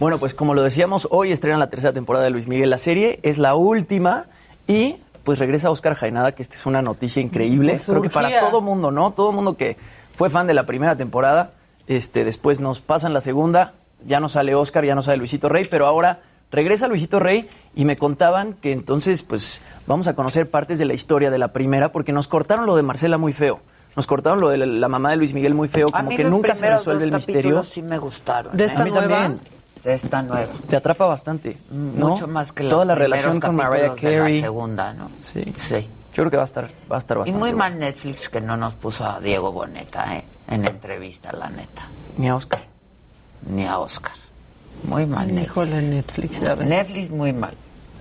Bueno, 0.00 0.16
pues 0.18 0.32
como 0.34 0.54
lo 0.54 0.62
decíamos, 0.62 1.06
hoy 1.10 1.30
estrena 1.30 1.58
la 1.58 1.68
tercera 1.68 1.92
temporada 1.92 2.24
de 2.24 2.30
Luis 2.30 2.48
Miguel. 2.48 2.70
La 2.70 2.78
serie 2.78 3.20
es 3.22 3.36
la 3.36 3.54
última 3.54 4.24
y 4.66 4.96
pues 5.24 5.38
regresa 5.38 5.70
Oscar 5.70 5.94
Jaenada, 5.94 6.32
que 6.32 6.42
esta 6.42 6.56
es 6.56 6.64
una 6.64 6.80
noticia 6.80 7.20
increíble. 7.20 7.72
Pues 7.74 7.84
Creo 7.84 8.00
que 8.00 8.08
para 8.08 8.40
todo 8.40 8.62
mundo, 8.62 8.90
¿no? 8.90 9.10
Todo 9.10 9.30
mundo 9.30 9.58
que 9.58 9.76
fue 10.16 10.30
fan 10.30 10.46
de 10.46 10.54
la 10.54 10.64
primera 10.64 10.96
temporada, 10.96 11.50
este, 11.86 12.24
después 12.24 12.60
nos 12.60 12.80
pasan 12.80 13.12
la 13.12 13.20
segunda, 13.20 13.74
ya 14.06 14.20
no 14.20 14.30
sale 14.30 14.54
Oscar, 14.54 14.86
ya 14.86 14.94
no 14.94 15.02
sale 15.02 15.18
Luisito 15.18 15.50
Rey, 15.50 15.66
pero 15.70 15.86
ahora 15.86 16.20
regresa 16.50 16.88
Luisito 16.88 17.20
Rey 17.20 17.48
y 17.74 17.84
me 17.84 17.98
contaban 17.98 18.54
que 18.54 18.72
entonces 18.72 19.22
pues 19.22 19.60
vamos 19.86 20.08
a 20.08 20.14
conocer 20.14 20.48
partes 20.48 20.78
de 20.78 20.86
la 20.86 20.94
historia 20.94 21.30
de 21.30 21.38
la 21.38 21.48
primera 21.48 21.92
porque 21.92 22.12
nos 22.12 22.26
cortaron 22.26 22.64
lo 22.64 22.74
de 22.74 22.82
Marcela 22.82 23.18
muy 23.18 23.34
feo. 23.34 23.60
Nos 23.96 24.06
cortaron 24.06 24.40
lo 24.40 24.48
de 24.48 24.56
la, 24.56 24.64
la 24.66 24.88
mamá 24.88 25.10
de 25.10 25.18
Luis 25.18 25.34
Miguel 25.34 25.52
muy 25.52 25.68
feo, 25.68 25.88
A 25.88 25.98
como 25.98 26.08
mí 26.10 26.16
que 26.16 26.24
los 26.24 26.32
nunca 26.32 26.54
se 26.54 26.70
resuelve 26.70 27.04
el 27.04 27.12
misterio. 27.12 27.40
capítulos 27.42 27.68
sí 27.68 27.82
me 27.82 27.98
gustaron. 27.98 28.56
¿De 28.56 28.64
¿eh? 28.64 28.66
esta 28.68 28.82
A 28.82 28.84
mí 28.86 28.92
nueva? 28.92 29.08
también. 29.08 29.59
De 29.84 29.94
esta 29.94 30.22
nueva. 30.22 30.46
Te 30.68 30.76
atrapa 30.76 31.06
bastante. 31.06 31.56
¿no? 31.70 32.08
Mucho 32.10 32.28
más 32.28 32.52
que 32.52 32.64
los 32.64 32.70
Toda 32.70 32.84
la 32.84 32.94
relación 32.94 33.40
con 33.40 33.56
Mariah 33.56 33.82
de 33.82 33.88
la 33.88 33.94
Carey. 33.94 34.40
segunda, 34.40 34.92
¿no? 34.92 35.10
Sí. 35.18 35.42
Sí. 35.56 35.88
Yo 36.12 36.24
creo 36.24 36.30
que 36.30 36.36
va 36.36 36.42
a 36.42 36.46
estar, 36.46 36.68
va 36.90 36.96
a 36.96 36.98
estar 36.98 37.16
Y 37.16 37.20
bastante. 37.20 37.38
muy 37.38 37.50
bueno. 37.50 37.56
mal 37.58 37.78
Netflix 37.78 38.28
que 38.28 38.40
no 38.40 38.56
nos 38.56 38.74
puso 38.74 39.06
a 39.06 39.20
Diego 39.20 39.52
Boneta 39.52 40.16
¿eh? 40.16 40.24
en 40.48 40.66
entrevista, 40.66 41.32
la 41.32 41.48
neta. 41.48 41.82
Ni 42.18 42.28
a 42.28 42.34
Oscar. 42.34 42.60
Ni 43.48 43.64
a 43.66 43.78
Oscar. 43.78 44.12
Muy 44.84 45.06
mal 45.06 45.28
Netflix. 45.28 45.46
Híjole, 45.50 45.82
Netflix, 45.82 46.40
ya 46.40 46.54
ves. 46.54 46.68
Netflix 46.68 47.10
muy 47.10 47.32
mal. 47.32 47.54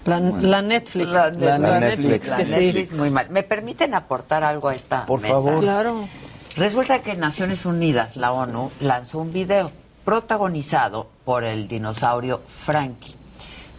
La, 0.05 0.19
la 0.19 0.61
Netflix. 0.61 1.07
La, 1.07 1.29
la 1.29 1.57
La 1.59 1.95
sí. 1.95 2.01
Netflix 2.07 2.97
muy 2.97 3.09
mal. 3.11 3.29
¿Me 3.29 3.43
permiten 3.43 3.93
aportar 3.93 4.43
algo 4.43 4.69
a 4.69 4.75
esta 4.75 5.05
Por 5.05 5.21
mesa? 5.21 5.35
favor. 5.35 5.59
Claro. 5.59 6.07
Resulta 6.55 6.99
que 6.99 7.15
Naciones 7.15 7.65
Unidas, 7.65 8.15
la 8.17 8.31
ONU, 8.31 8.71
lanzó 8.81 9.19
un 9.19 9.31
video 9.31 9.71
protagonizado 10.03 11.07
por 11.29 11.43
el 11.43 11.67
dinosaurio 11.67 12.41
Frankie, 12.47 13.13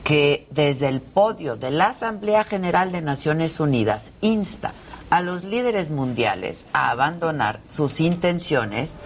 que 0.05 0.47
desde 0.53 0.87
el 0.87 1.01
podio 1.01 1.57
de 1.57 1.73
la 1.73 1.89
Asamblea 1.89 2.45
General 2.45 2.93
de 2.93 3.03
Naciones 3.03 3.59
Unidas 3.59 4.13
insta 4.21 4.73
a 5.11 5.21
los 5.21 5.43
líderes 5.43 5.91
mundiales 5.91 6.69
a 6.73 6.91
abandonar 6.91 7.59
sus 7.69 7.99
intenciones 7.99 9.01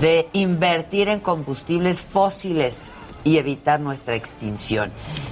de 0.00 0.28
invertir 0.32 1.08
en 1.08 1.20
combustibles 1.20 2.04
fósiles 2.04 2.80
y 3.22 3.36
evitar 3.36 3.78
nuestra 3.78 4.16
extinción. 4.16 4.90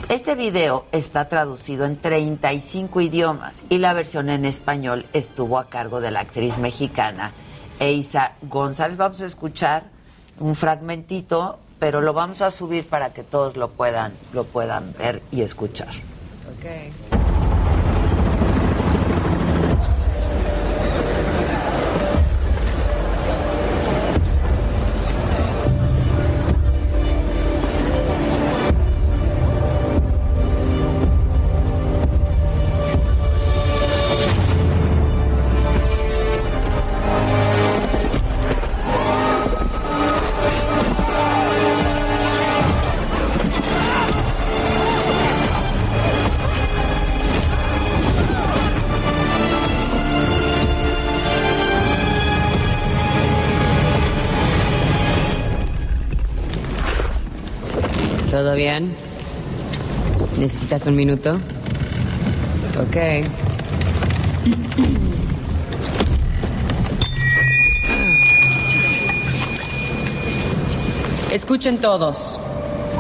Este 0.09 0.37
video 0.37 0.87
está 0.93 1.29
traducido 1.29 1.85
en 1.85 2.01
35 2.01 3.01
idiomas 3.01 3.65
y 3.71 3.79
la 3.79 3.93
versión 3.93 4.31
en 4.31 4.45
español 4.45 5.07
estuvo 5.15 5.59
a 5.59 5.69
cargo 5.69 6.01
de 6.01 6.13
la 6.13 6.21
actriz 6.21 6.59
mexicana 6.59 7.33
Eisa 7.81 8.35
González. 8.43 8.97
Vamos 8.97 9.21
a 9.21 9.27
escuchar 9.27 9.83
un 10.39 10.55
fragmentito, 10.55 11.59
pero 11.83 12.01
lo 12.01 12.13
vamos 12.13 12.43
a 12.43 12.53
subir 12.53 12.87
para 12.87 13.13
que 13.13 13.25
todos 13.25 13.57
lo 13.57 13.69
puedan, 13.69 14.13
lo 14.33 14.45
puedan 14.45 14.95
ver 14.97 15.21
y 15.33 15.43
escuchar. 15.43 15.89
¿Todo 15.89 17.22
¿Necesitas 60.73 60.89
un 60.89 60.97
minuto? 60.97 61.39
Ok. 62.81 62.97
Escuchen 71.31 71.77
todos. 71.77 72.41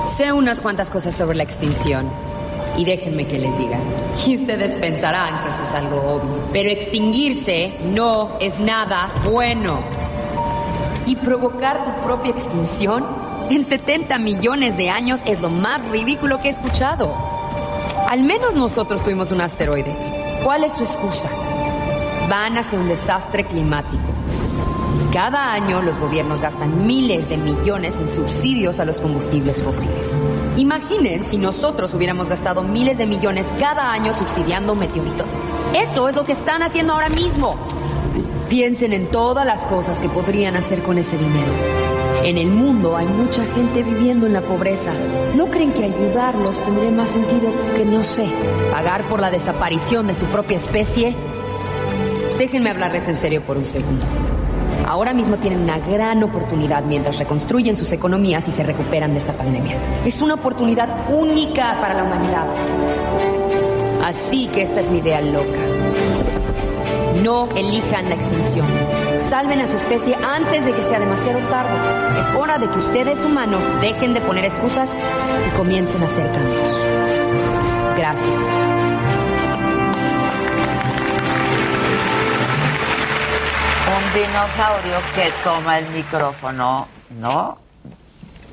Sé 0.06 0.34
unas 0.34 0.60
cuantas 0.60 0.90
cosas 0.90 1.16
sobre 1.16 1.38
la 1.38 1.44
extinción. 1.44 2.10
Y 2.76 2.84
déjenme 2.84 3.26
que 3.26 3.38
les 3.38 3.56
diga. 3.56 3.78
Y 4.26 4.36
ustedes 4.36 4.76
pensarán 4.76 5.42
que 5.42 5.48
esto 5.48 5.62
es 5.62 5.72
algo 5.72 5.96
obvio. 5.96 6.44
Pero 6.52 6.68
extinguirse 6.68 7.72
no 7.94 8.36
es 8.38 8.60
nada 8.60 9.10
bueno. 9.24 9.80
Y 11.06 11.16
provocar 11.16 11.84
tu 11.84 12.06
propia 12.06 12.32
extinción 12.32 13.06
en 13.48 13.64
70 13.64 14.18
millones 14.18 14.76
de 14.76 14.90
años 14.90 15.22
es 15.24 15.40
lo 15.40 15.48
más 15.48 15.82
ridículo 15.88 16.38
que 16.38 16.48
he 16.48 16.50
escuchado. 16.50 17.31
Al 18.12 18.24
menos 18.24 18.56
nosotros 18.56 19.02
tuvimos 19.02 19.32
un 19.32 19.40
asteroide. 19.40 19.96
¿Cuál 20.44 20.64
es 20.64 20.74
su 20.74 20.84
excusa? 20.84 21.30
Van 22.28 22.58
hacia 22.58 22.78
un 22.78 22.86
desastre 22.86 23.46
climático. 23.46 24.02
Cada 25.10 25.54
año 25.54 25.80
los 25.80 25.98
gobiernos 25.98 26.42
gastan 26.42 26.86
miles 26.86 27.30
de 27.30 27.38
millones 27.38 27.98
en 27.98 28.10
subsidios 28.10 28.80
a 28.80 28.84
los 28.84 28.98
combustibles 28.98 29.62
fósiles. 29.62 30.14
Imaginen 30.58 31.24
si 31.24 31.38
nosotros 31.38 31.94
hubiéramos 31.94 32.28
gastado 32.28 32.62
miles 32.62 32.98
de 32.98 33.06
millones 33.06 33.50
cada 33.58 33.90
año 33.90 34.12
subsidiando 34.12 34.74
meteoritos. 34.74 35.38
Eso 35.72 36.06
es 36.06 36.14
lo 36.14 36.26
que 36.26 36.32
están 36.32 36.62
haciendo 36.62 36.92
ahora 36.92 37.08
mismo. 37.08 37.56
Piensen 38.50 38.92
en 38.92 39.06
todas 39.06 39.46
las 39.46 39.66
cosas 39.66 40.02
que 40.02 40.10
podrían 40.10 40.54
hacer 40.54 40.82
con 40.82 40.98
ese 40.98 41.16
dinero. 41.16 41.91
En 42.24 42.38
el 42.38 42.50
mundo 42.50 42.96
hay 42.96 43.06
mucha 43.06 43.44
gente 43.46 43.82
viviendo 43.82 44.26
en 44.26 44.32
la 44.32 44.42
pobreza. 44.42 44.92
¿No 45.34 45.46
creen 45.46 45.72
que 45.72 45.84
ayudarlos 45.84 46.62
tendría 46.62 46.92
más 46.92 47.10
sentido 47.10 47.50
que, 47.74 47.84
no 47.84 48.04
sé, 48.04 48.26
pagar 48.70 49.02
por 49.08 49.20
la 49.20 49.32
desaparición 49.32 50.06
de 50.06 50.14
su 50.14 50.26
propia 50.26 50.56
especie? 50.56 51.16
Déjenme 52.38 52.70
hablarles 52.70 53.08
en 53.08 53.16
serio 53.16 53.42
por 53.42 53.56
un 53.56 53.64
segundo. 53.64 54.04
Ahora 54.86 55.12
mismo 55.12 55.36
tienen 55.38 55.62
una 55.62 55.80
gran 55.80 56.22
oportunidad 56.22 56.84
mientras 56.84 57.18
reconstruyen 57.18 57.74
sus 57.74 57.90
economías 57.90 58.46
y 58.46 58.52
se 58.52 58.62
recuperan 58.62 59.12
de 59.14 59.18
esta 59.18 59.32
pandemia. 59.32 59.76
Es 60.04 60.22
una 60.22 60.34
oportunidad 60.34 61.10
única 61.10 61.80
para 61.80 61.94
la 61.94 62.04
humanidad. 62.04 62.46
Así 64.04 64.46
que 64.46 64.62
esta 64.62 64.78
es 64.78 64.90
mi 64.90 64.98
idea 64.98 65.20
loca. 65.20 65.58
No 67.20 67.48
elijan 67.56 68.08
la 68.08 68.14
extinción. 68.14 68.66
Salven 69.28 69.60
a 69.60 69.66
su 69.66 69.76
especie 69.76 70.14
antes 70.16 70.64
de 70.66 70.74
que 70.74 70.82
sea 70.82 71.00
demasiado 71.00 71.38
tarde. 71.48 72.20
Es 72.20 72.28
hora 72.30 72.58
de 72.58 72.68
que 72.68 72.78
ustedes 72.78 73.24
humanos 73.24 73.64
dejen 73.80 74.12
de 74.14 74.20
poner 74.20 74.44
excusas 74.44 74.98
y 75.46 75.50
comiencen 75.56 76.02
a 76.02 76.06
hacer 76.06 76.30
cambios. 76.30 76.84
Gracias. 77.96 78.42
Un 83.88 84.20
dinosaurio 84.20 84.98
que 85.14 85.32
toma 85.42 85.78
el 85.78 85.88
micrófono, 85.90 86.88
¿no? 87.18 87.58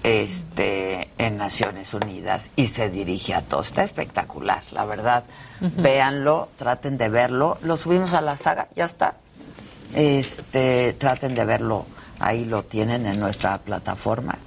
Este, 0.03 1.09
en 1.17 1.38
Naciones 1.38 1.93
Unidas 1.93 2.51
y 2.55 2.67
se 2.67 2.89
dirige 2.89 3.34
a 3.34 3.41
todos. 3.41 3.67
Está 3.67 3.84
espectacular, 3.84 4.63
la 4.72 4.86
verdad. 4.86 5.26
Véanlo, 5.59 6.47
traten 6.55 6.97
de 6.97 7.09
verlo. 7.09 7.57
Lo 7.63 7.76
subimos 7.76 8.13
a 8.13 8.22
la 8.22 8.38
saga, 8.38 8.70
ya 8.76 8.86
está. 8.86 9.15
Este, 9.93 10.93
traten 10.93 11.35
de 11.35 11.45
verlo. 11.45 11.85
Ahí 12.19 12.45
lo 12.45 12.63
tienen 12.63 13.05
en 13.05 13.19
nuestra 13.19 13.57
plataforma. 13.59 14.37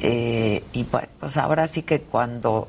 Eh, 0.00 0.64
y 0.72 0.84
bueno, 0.84 1.08
pues 1.20 1.36
ahora 1.36 1.66
sí 1.66 1.82
que 1.82 2.00
cuando 2.00 2.68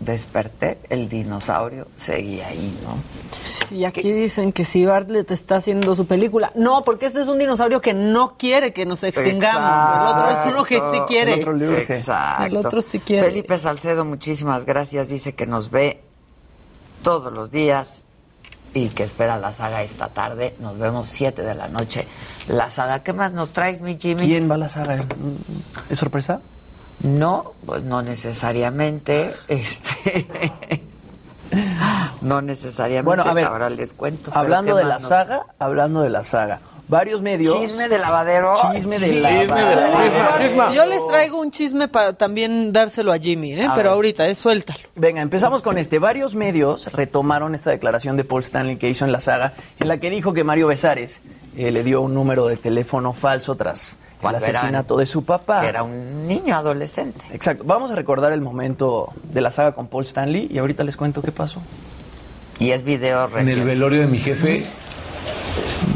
desperté, 0.00 0.78
el 0.90 1.08
dinosaurio 1.08 1.86
seguía 1.96 2.48
ahí, 2.48 2.78
¿no? 2.82 2.96
Sí, 3.42 3.84
aquí 3.84 4.12
dicen 4.12 4.52
que 4.52 4.64
si 4.64 4.84
Bartlett 4.84 5.30
está 5.30 5.56
haciendo 5.56 5.94
su 5.94 6.06
película. 6.06 6.52
No, 6.54 6.82
porque 6.84 7.06
este 7.06 7.22
es 7.22 7.28
un 7.28 7.38
dinosaurio 7.38 7.80
que 7.80 7.94
no 7.94 8.36
quiere 8.36 8.72
que 8.72 8.86
nos 8.86 9.02
extingamos. 9.04 10.10
El 10.10 10.16
otro 10.16 10.30
es 10.30 10.52
uno 10.52 10.64
que 10.64 10.76
sí 10.76 11.00
quiere. 11.06 11.34
Exacto. 11.82 12.44
El 12.44 12.56
otro 12.56 12.82
sí 12.82 12.98
quiere. 12.98 13.28
Felipe 13.28 13.56
Salcedo, 13.56 14.04
muchísimas 14.04 14.64
gracias. 14.66 15.08
Dice 15.08 15.34
que 15.34 15.46
nos 15.46 15.70
ve 15.70 16.02
todos 17.02 17.32
los 17.32 17.50
días 17.50 18.06
y 18.74 18.88
que 18.88 19.04
espera 19.04 19.38
la 19.38 19.52
saga 19.52 19.82
esta 19.82 20.08
tarde. 20.08 20.54
Nos 20.58 20.76
vemos 20.78 21.08
7 21.08 21.42
de 21.42 21.54
la 21.54 21.68
noche. 21.68 22.06
La 22.48 22.68
saga, 22.70 23.02
¿qué 23.02 23.12
más 23.12 23.32
nos 23.32 23.52
traes, 23.52 23.80
mi 23.80 23.96
Jimmy? 23.98 24.26
¿Quién 24.26 24.50
va 24.50 24.56
a 24.56 24.58
la 24.58 24.68
saga? 24.68 25.04
¿Es 25.88 25.98
sorpresa? 25.98 26.40
No, 27.00 27.52
pues 27.64 27.82
no 27.84 28.02
necesariamente. 28.02 29.34
Este. 29.48 30.26
no 32.20 32.42
necesariamente. 32.42 33.04
Bueno, 33.06 33.22
a 33.24 33.32
ver, 33.34 33.44
ahora 33.44 33.70
les 33.70 33.94
cuento. 33.94 34.30
Hablando 34.34 34.74
¿qué 34.76 34.82
de 34.82 34.88
la 34.88 34.98
nos- 34.98 35.08
saga, 35.08 35.46
hablando 35.58 36.02
de 36.02 36.10
la 36.10 36.24
saga. 36.24 36.60
Varios 36.86 37.22
medios. 37.22 37.58
Chisme 37.58 37.88
de 37.88 37.98
lavadero. 37.98 38.54
Chisme 38.74 38.98
de 38.98 39.06
Chisme 39.06 39.20
lavadero. 39.46 40.72
Yo 40.74 40.86
les 40.86 41.06
traigo 41.08 41.40
un 41.40 41.50
chisme 41.50 41.88
para 41.88 42.12
también 42.12 42.72
dárselo 42.72 43.12
a 43.12 43.18
Jimmy, 43.18 43.54
¿eh? 43.54 43.64
A 43.66 43.74
pero 43.74 43.88
ver. 43.90 43.94
ahorita, 43.94 44.26
eh, 44.28 44.34
suéltalo. 44.34 44.80
Venga, 44.94 45.22
empezamos 45.22 45.62
con 45.62 45.78
este. 45.78 45.98
Varios 45.98 46.34
medios 46.34 46.92
retomaron 46.92 47.54
esta 47.54 47.70
declaración 47.70 48.16
de 48.16 48.24
Paul 48.24 48.42
Stanley 48.42 48.76
que 48.76 48.88
hizo 48.90 49.04
en 49.04 49.12
la 49.12 49.20
saga, 49.20 49.54
en 49.78 49.88
la 49.88 49.98
que 49.98 50.10
dijo 50.10 50.34
que 50.34 50.44
Mario 50.44 50.66
Besares 50.66 51.20
eh, 51.56 51.70
le 51.70 51.82
dio 51.82 52.02
un 52.02 52.12
número 52.12 52.46
de 52.48 52.56
teléfono 52.56 53.12
falso 53.14 53.54
tras 53.54 53.98
el 54.22 54.34
asesinato 54.34 54.96
de 54.96 55.06
su 55.06 55.24
papá. 55.24 55.62
Que 55.62 55.68
era 55.68 55.82
un 55.82 56.26
niño 56.26 56.54
adolescente. 56.56 57.20
Exacto. 57.32 57.64
Vamos 57.66 57.90
a 57.90 57.94
recordar 57.94 58.32
el 58.32 58.40
momento 58.40 59.12
de 59.22 59.40
la 59.40 59.50
saga 59.50 59.72
con 59.72 59.86
Paul 59.88 60.04
Stanley 60.04 60.48
y 60.50 60.58
ahorita 60.58 60.84
les 60.84 60.96
cuento 60.96 61.22
qué 61.22 61.32
pasó. 61.32 61.60
Y 62.58 62.70
es 62.70 62.84
video 62.84 63.24
En 63.24 63.30
el 63.30 63.34
reciente. 63.34 63.64
velorio 63.64 64.00
de 64.02 64.06
mi 64.06 64.18
jefe 64.18 64.64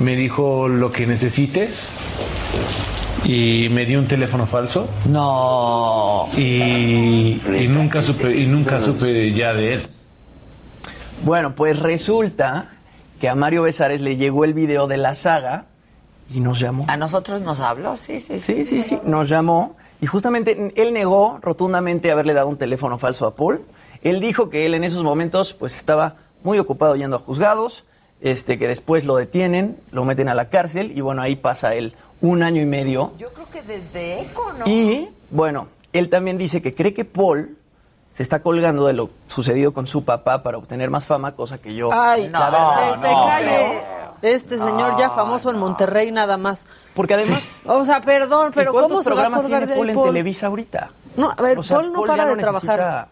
me 0.01 0.17
dijo 0.17 0.69
lo 0.69 0.93
que 0.93 1.07
necesites 1.07 1.91
y 3.25 3.69
me 3.71 3.85
dio 3.87 3.99
un 3.99 4.07
teléfono 4.07 4.47
falso. 4.47 4.89
No. 5.07 6.29
Y, 6.37 7.41
y 7.57 7.67
nunca 7.69 8.03
supe 8.03 8.37
y 8.37 8.47
nunca 8.47 8.81
supe 8.81 9.33
ya 9.33 9.53
de 9.53 9.75
él. 9.75 9.87
Bueno, 11.25 11.55
pues 11.55 11.79
resulta 11.81 12.71
que 13.21 13.29
a 13.29 13.35
Mario 13.35 13.63
Besares 13.63 14.01
le 14.01 14.17
llegó 14.17 14.45
el 14.45 14.55
video 14.55 14.87
de 14.87 14.97
la 14.97 15.15
saga 15.15 15.67
y 16.33 16.41
nos 16.41 16.61
llamó. 16.61 16.85
A 16.89 16.97
nosotros 16.97 17.41
nos 17.43 17.61
habló, 17.61 17.97
sí, 17.97 18.21
sí, 18.21 18.39
Sí, 18.39 18.65
sí, 18.65 18.83
sí, 18.83 18.99
nos 19.05 19.29
llamó 19.29 19.77
y 20.01 20.07
justamente 20.07 20.73
él 20.77 20.93
negó 20.93 21.39
rotundamente 21.43 22.11
haberle 22.13 22.35
dado 22.35 22.49
un 22.49 22.57
teléfono 22.57 22.99
falso 22.99 23.27
a 23.27 23.35
Paul. 23.35 23.63
Él 24.03 24.21
dijo 24.21 24.49
que 24.49 24.67
él 24.67 24.75
en 24.75 24.85
esos 24.85 25.03
momentos 25.03 25.55
pues 25.55 25.75
estaba 25.75 26.17
muy 26.45 26.59
ocupado 26.59 26.95
yendo 26.95 27.17
a 27.17 27.19
juzgados, 27.19 27.85
este 28.21 28.59
que 28.59 28.67
después 28.69 29.05
lo 29.05 29.17
detienen, 29.17 29.79
lo 29.93 30.05
meten 30.05 30.29
a 30.29 30.35
la 30.35 30.49
cárcel 30.49 30.93
y 30.97 31.01
bueno, 31.01 31.23
ahí 31.23 31.37
pasa 31.37 31.75
él 31.75 31.95
un 32.21 32.43
año 32.43 32.61
y 32.61 32.67
medio. 32.67 33.13
Yo 33.19 33.33
creo 33.33 33.49
que 33.51 33.63
desde 33.63 34.23
Eco, 34.23 34.53
¿no? 34.59 34.67
Y 34.67 35.09
bueno, 35.31 35.69
él 35.93 36.09
también 36.09 36.39
dice 36.39 36.61
que 36.63 36.75
cree 36.75 36.95
que 36.95 37.05
Paul 37.05 37.57
se 38.13 38.23
está 38.23 38.41
colgando 38.41 38.87
de 38.87 38.95
lo 38.95 39.11
sucedido 39.29 39.73
con 39.73 39.87
su 39.87 40.05
papá 40.05 40.43
para 40.43 40.59
obtener 40.59 40.91
más 40.91 41.07
fama, 41.07 41.37
cosa 41.37 41.59
que 41.59 41.75
yo 41.75 41.91
Ay, 41.93 42.29
la 42.29 42.51
verdad, 42.51 42.95
se 42.97 43.03
calle. 43.03 43.81
Este 44.21 44.59
señor 44.59 44.99
ya 44.99 45.11
famoso 45.11 45.51
en 45.51 45.59
Monterrey 45.59 46.11
nada 46.11 46.37
más. 46.37 46.67
Porque 46.95 47.15
además... 47.15 47.61
O 47.67 47.85
sea, 47.85 48.01
perdón, 48.01 48.51
pero 48.53 48.71
¿Y 48.71 48.73
cuántos 48.73 48.91
¿cómo 48.91 49.03
se 49.05 49.11
va 49.11 49.13
a 49.13 49.31
programas 49.31 49.43
colgar 49.43 49.67
tiene 49.67 49.77
Paul 49.77 49.91
en? 49.91 50.03
Televisa 50.03 50.47
ahorita? 50.49 50.91
No, 51.17 51.31
a 51.37 51.41
ver, 51.41 51.59
O 51.59 51.63
sea, 51.63 51.77
Paul 51.77 51.93
no 51.93 51.99
Paul 51.99 52.09
para 52.09 52.27
de 52.27 52.35
no 52.35 52.41
trabajar. 52.41 53.09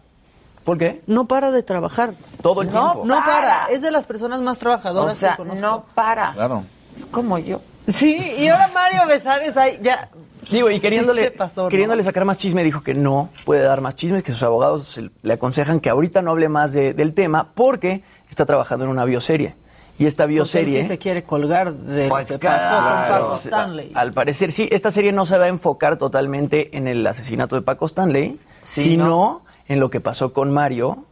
¿Por 0.66 0.76
qué? 0.76 1.00
No 1.06 1.26
para 1.26 1.50
de 1.52 1.62
trabajar. 1.62 2.12
Todo 2.42 2.60
el 2.60 2.68
tiempo. 2.68 3.02
No 3.06 3.14
para. 3.20 3.24
para. 3.24 3.66
Es 3.70 3.80
de 3.80 3.90
las 3.90 4.04
personas 4.04 4.42
más 4.42 4.58
trabajadoras 4.58 5.12
O 5.14 5.16
sea, 5.16 5.30
que 5.30 5.36
conozco. 5.38 5.60
no 5.62 5.84
para. 5.94 6.32
Claro. 6.32 6.64
Como 7.10 7.38
yo. 7.38 7.62
Sí, 7.88 8.16
y 8.38 8.48
ahora 8.48 8.68
Mario 8.74 9.06
Besares 9.06 9.56
ahí 9.56 9.78
ya. 9.80 10.10
Digo, 10.50 10.70
y 10.70 10.80
queriéndole, 10.80 11.22
Sí 11.22 11.28
se 11.28 11.30
pasó, 11.32 11.62
¿no? 11.64 11.68
queriéndole 11.68 12.02
sacar 12.02 12.24
más 12.24 12.36
chisme, 12.38 12.62
dijo 12.64 12.82
que 12.82 12.94
no 12.94 13.30
puede 13.44 13.62
dar 13.62 13.80
más 13.80 13.94
chismes, 13.96 14.22
que 14.22 14.32
sus 14.32 14.42
abogados 14.42 14.86
se- 14.88 15.10
le 15.22 15.32
aconsejan 15.32 15.80
que 15.80 15.88
ahorita 15.90 16.20
no 16.22 16.32
hable 16.32 16.48
más 16.48 16.72
de- 16.72 16.94
del 16.94 17.14
tema 17.14 17.48
porque 17.54 18.02
está 18.28 18.44
trabajando 18.44 18.84
en 18.84 18.90
una 18.90 19.04
bioserie. 19.04 19.54
Y 19.98 20.04
esta 20.06 20.24
Porque 20.24 20.32
él 20.32 20.34
bioserie... 20.34 20.82
sí 20.82 20.88
se 20.88 20.98
quiere 20.98 21.22
colgar 21.24 21.72
de 21.72 22.08
Pues 22.08 22.28
lo 22.30 22.38
que 22.38 22.46
pasó 22.48 22.74
con. 22.76 22.84
Paco 23.22 23.40
Stanley. 23.42 23.92
Al 23.94 24.12
parecer 24.12 24.52
sí, 24.52 24.68
esta 24.70 24.90
serie 24.90 25.10
no 25.12 25.24
se 25.26 25.38
va 25.38 25.44
a 25.46 25.48
enfocar 25.48 25.96
totalmente 25.96 26.76
en 26.76 26.86
el 26.86 27.06
asesinato 27.06 27.56
de 27.56 27.62
Paco 27.62 27.86
Stanley, 27.86 28.38
Sí, 28.62 28.82
sino 28.82 29.06
¿no? 29.06 29.42
En 29.68 29.80
lo 29.80 29.90
que 29.90 30.00
pasó 30.00 30.32
con 30.32 30.52
Mario 30.52 31.04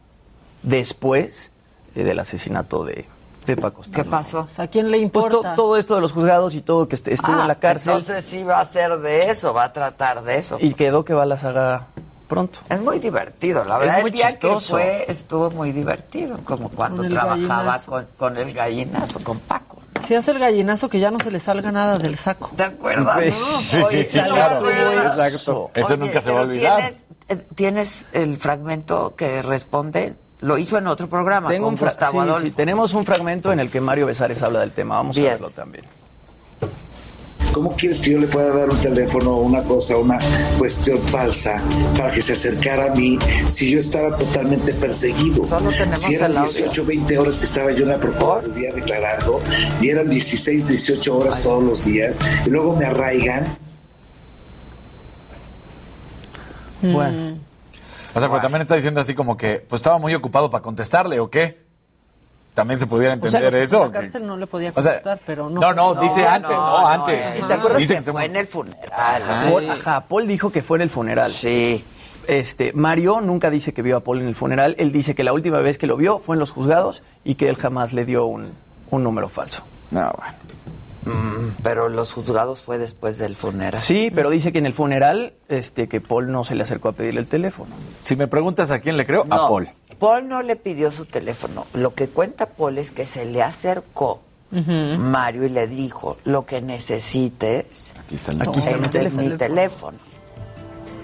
después 0.63 1.51
eh, 1.95 2.03
del 2.03 2.19
asesinato 2.19 2.83
de, 2.85 3.05
de 3.45 3.57
Paco 3.57 3.81
Stanley. 3.81 4.03
¿Qué 4.03 4.09
pasó? 4.09 4.39
O 4.41 4.47
sea, 4.53 4.65
¿a 4.65 4.67
quién 4.67 4.85
le 4.91 4.97
Pues 5.09 5.25
importa? 5.25 5.49
to- 5.51 5.55
todo 5.55 5.77
esto 5.77 5.95
de 5.95 6.01
los 6.01 6.11
juzgados 6.13 6.55
y 6.55 6.61
todo 6.61 6.87
que 6.87 6.95
est- 6.95 7.07
estuvo 7.07 7.35
Ah, 7.37 7.41
en 7.41 7.47
la 7.47 7.55
cárcel 7.55 7.89
Entonces 7.93 8.25
sí 8.25 8.43
va 8.43 8.59
a 8.59 8.65
ser 8.65 8.97
de 8.99 9.29
eso, 9.29 9.53
va 9.53 9.65
a 9.65 9.73
tratar 9.73 10.23
de 10.23 10.37
eso. 10.37 10.57
y 10.59 10.73
quedó 10.73 11.05
que 11.05 11.13
va 11.13 11.23
a 11.23 11.27
la 11.27 11.37
saga 11.37 11.87
pronto. 12.27 12.59
Es 12.69 12.79
muy 12.79 12.99
divertido, 12.99 13.63
la 13.65 13.75
Es 13.75 13.79
verdad. 13.81 14.01
muy 14.01 14.09
el 14.09 14.15
día 14.15 14.29
chistoso. 14.31 14.77
que 14.77 14.83
fue 14.83 15.05
estuvo 15.07 15.51
muy 15.51 15.71
divertido, 15.71 16.37
como 16.43 16.69
cuando 16.69 16.97
Con 16.97 17.05
el 17.05 17.11
trabajaba 17.13 17.37
gallinazo. 17.63 17.91
con, 17.91 18.07
con 18.17 18.37
el 18.37 18.53
gallinazo, 18.53 19.19
con 19.19 19.39
Paco. 19.39 19.77
Si 20.05 20.13
hace 20.13 20.31
el 20.31 20.39
gallinazo 20.39 20.89
que 20.89 20.99
ya 20.99 21.09
no 21.09 21.19
se 21.19 21.31
le 21.31 21.39
salga 21.39 21.71
nada 21.71 21.97
del 21.97 22.15
saco. 22.17 22.51
¿Te 22.55 22.63
acuerdas? 22.63 23.17
Sí, 23.23 23.29
no? 23.29 23.59
sí, 23.59 23.63
sí, 23.63 23.81
Oye, 23.83 24.03
sí, 24.03 24.19
¿te 24.19 24.25
claro. 24.27 24.69
Exacto. 24.69 25.71
Eso 25.73 25.87
Oye, 25.93 25.97
nunca 25.97 26.21
se 26.21 26.31
va 26.31 26.39
a 26.39 26.43
olvidar. 26.43 26.77
¿tienes, 26.77 27.05
¿Tienes 27.55 28.07
el 28.13 28.37
fragmento 28.37 29.15
que 29.15 29.41
responde? 29.41 30.13
Lo 30.41 30.57
hizo 30.57 30.77
en 30.77 30.87
otro 30.87 31.09
programa 31.09 31.49
Tengo 31.49 31.65
con 31.65 31.73
un 31.73 31.79
Gustavo 31.79 32.21
sí, 32.21 32.29
Adolfo. 32.29 32.47
sí, 32.47 32.51
tenemos 32.51 32.93
un 32.93 33.05
fragmento 33.05 33.51
en 33.51 33.59
el 33.59 33.71
que 33.71 33.81
Mario 33.81 34.05
Besares 34.05 34.43
habla 34.43 34.59
del 34.59 34.71
tema. 34.71 34.95
Vamos 34.95 35.15
Bien. 35.15 35.29
a 35.29 35.31
verlo 35.31 35.49
también. 35.49 35.85
¿Cómo 37.51 37.73
quieres 37.73 38.01
que 38.01 38.11
yo 38.11 38.19
le 38.19 38.27
pueda 38.27 38.49
dar 38.53 38.69
un 38.69 38.77
teléfono, 38.81 39.37
una 39.37 39.63
cosa, 39.63 39.95
una 39.95 40.19
cuestión 40.57 40.99
falsa 40.99 41.63
para 41.97 42.11
que 42.11 42.21
se 42.21 42.33
acercara 42.33 42.91
a 42.91 42.95
mí 42.95 43.17
si 43.47 43.71
yo 43.71 43.79
estaba 43.79 44.17
totalmente 44.17 44.73
perseguido? 44.73 45.45
Solo 45.45 45.69
tenemos 45.69 46.01
si 46.01 46.15
eran 46.15 46.31
el 46.31 46.37
audio. 46.39 46.51
18, 46.51 46.85
20 46.85 47.17
horas 47.17 47.39
que 47.39 47.45
estaba 47.45 47.71
yo 47.71 47.83
en 47.83 47.91
la 47.91 47.97
Procuraduría 47.97 48.73
declarando 48.73 49.41
y 49.79 49.87
eran 49.89 50.09
16, 50.09 50.67
18 50.67 51.17
horas 51.17 51.41
todos 51.41 51.63
los 51.63 51.85
días 51.85 52.19
y 52.45 52.49
luego 52.49 52.75
me 52.75 52.87
arraigan. 52.87 53.57
Bueno, 56.93 57.37
O 58.13 58.19
sea, 58.19 58.29
pero 58.29 58.41
también 58.41 58.61
está 58.61 58.75
diciendo 58.75 59.01
así 59.01 59.13
como 59.13 59.35
que, 59.37 59.65
pues 59.67 59.79
estaba 59.79 59.97
muy 59.97 60.13
ocupado 60.15 60.49
para 60.49 60.61
contestarle, 60.61 61.19
¿o 61.19 61.29
qué? 61.29 61.63
También 62.53 62.79
se 62.79 62.87
pudiera 62.87 63.13
O 63.15 63.27
sea, 63.27 63.39
entender 63.41 63.61
eso. 63.61 63.77
en 63.77 63.81
¿o 63.81 63.85
la 63.87 63.91
qué? 63.91 63.99
cárcel 63.99 64.25
no 64.27 64.37
le 64.37 64.47
podía 64.47 64.69
O 64.73 64.81
sea, 64.81 64.93
contestar, 65.01 65.19
pero 65.25 65.49
no. 65.49 65.59
No, 65.59 65.73
no, 65.73 65.95
dice 65.95 66.25
antes, 66.25 66.51
no, 66.51 66.87
antes. 66.87 67.33
¿sí 67.33 67.39
¿Te 67.45 67.53
acuerdas 67.53 67.77
Dice 67.79 67.97
que 67.97 68.03
que 68.05 68.11
fue 68.13 68.25
en 68.25 68.35
el 68.37 68.47
funeral? 68.47 69.21
Paul, 69.51 69.69
ajá, 69.69 70.01
Paul 70.07 70.27
dijo 70.27 70.51
que 70.51 70.61
fue 70.61 70.77
en 70.77 70.81
el 70.83 70.89
funeral. 70.89 71.31
Sí. 71.31 71.83
Este, 72.27 72.71
Mario 72.73 73.19
nunca 73.21 73.49
dice 73.49 73.73
que 73.73 73.81
vio 73.81 73.97
a 73.97 73.99
Paul 73.99 74.21
en 74.21 74.27
el 74.29 74.35
funeral. 74.35 74.75
Él 74.79 74.93
dice 74.93 75.13
que 75.15 75.23
la 75.25 75.33
última 75.33 75.59
vez 75.59 75.77
que 75.77 75.85
lo 75.85 75.97
vio 75.97 76.19
fue 76.19 76.37
en 76.37 76.39
los 76.39 76.51
juzgados 76.51 77.03
y 77.25 77.35
que 77.35 77.49
él 77.49 77.57
jamás 77.57 77.91
le 77.91 78.05
dio 78.05 78.25
un, 78.25 78.51
un 78.89 79.03
número 79.03 79.27
falso. 79.27 79.63
No, 79.91 80.13
bueno. 80.17 80.33
Mm, 81.05 81.57
pero 81.63 81.87
los 81.89 82.11
juzgados 82.13 82.61
fue 82.61 82.77
después 82.77 83.17
del 83.17 83.35
funeral. 83.35 83.79
Sí, 83.81 84.11
pero 84.13 84.29
dice 84.29 84.51
que 84.51 84.57
en 84.59 84.65
el 84.65 84.73
funeral, 84.73 85.33
este, 85.49 85.87
que 85.87 86.01
Paul 86.01 86.31
no 86.31 86.43
se 86.43 86.55
le 86.55 86.63
acercó 86.63 86.89
a 86.89 86.91
pedirle 86.93 87.19
el 87.21 87.27
teléfono. 87.27 87.73
Si 88.01 88.15
me 88.15 88.27
preguntas 88.27 88.71
a 88.71 88.79
quién 88.79 88.97
le 88.97 89.05
creo, 89.05 89.21
a 89.29 89.47
Paul. 89.47 89.69
Paul 89.99 90.27
no 90.27 90.41
le 90.41 90.55
pidió 90.55 90.91
su 90.91 91.05
teléfono. 91.05 91.67
Lo 91.73 91.93
que 91.93 92.07
cuenta 92.09 92.47
Paul 92.47 92.77
es 92.79 92.91
que 92.91 93.05
se 93.05 93.25
le 93.25 93.41
acercó 93.43 94.21
Mario 94.51 95.43
y 95.45 95.49
le 95.49 95.67
dijo, 95.67 96.17
lo 96.23 96.45
que 96.45 96.61
necesites, 96.61 97.93
Aquí 97.99 98.15
está 98.15 98.31
el 98.31 98.41
Aquí 98.41 98.59
está 98.59 98.71
este 98.71 99.01
es 99.03 99.13
mi 99.13 99.29
teléfono. 99.29 99.37
teléfono. 99.37 99.97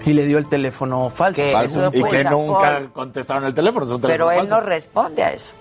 Y 0.04 0.14
le 0.14 0.24
dio 0.26 0.38
el 0.38 0.48
teléfono 0.48 1.10
falso. 1.10 1.40
Que 1.42 1.50
Falso. 1.50 1.80
eso 1.88 1.90
Y 1.96 2.02
que 2.02 2.24
nunca 2.24 2.58
Paul. 2.78 2.92
contestaron 2.92 3.44
el 3.44 3.54
teléfono. 3.54 3.84
es 3.84 3.92
un 3.92 4.00
Pero 4.00 4.26
teléfono 4.26 4.40
él 4.40 4.48
no 4.48 4.60
responde 4.60 5.22
a 5.22 5.32
eso. 5.32 5.54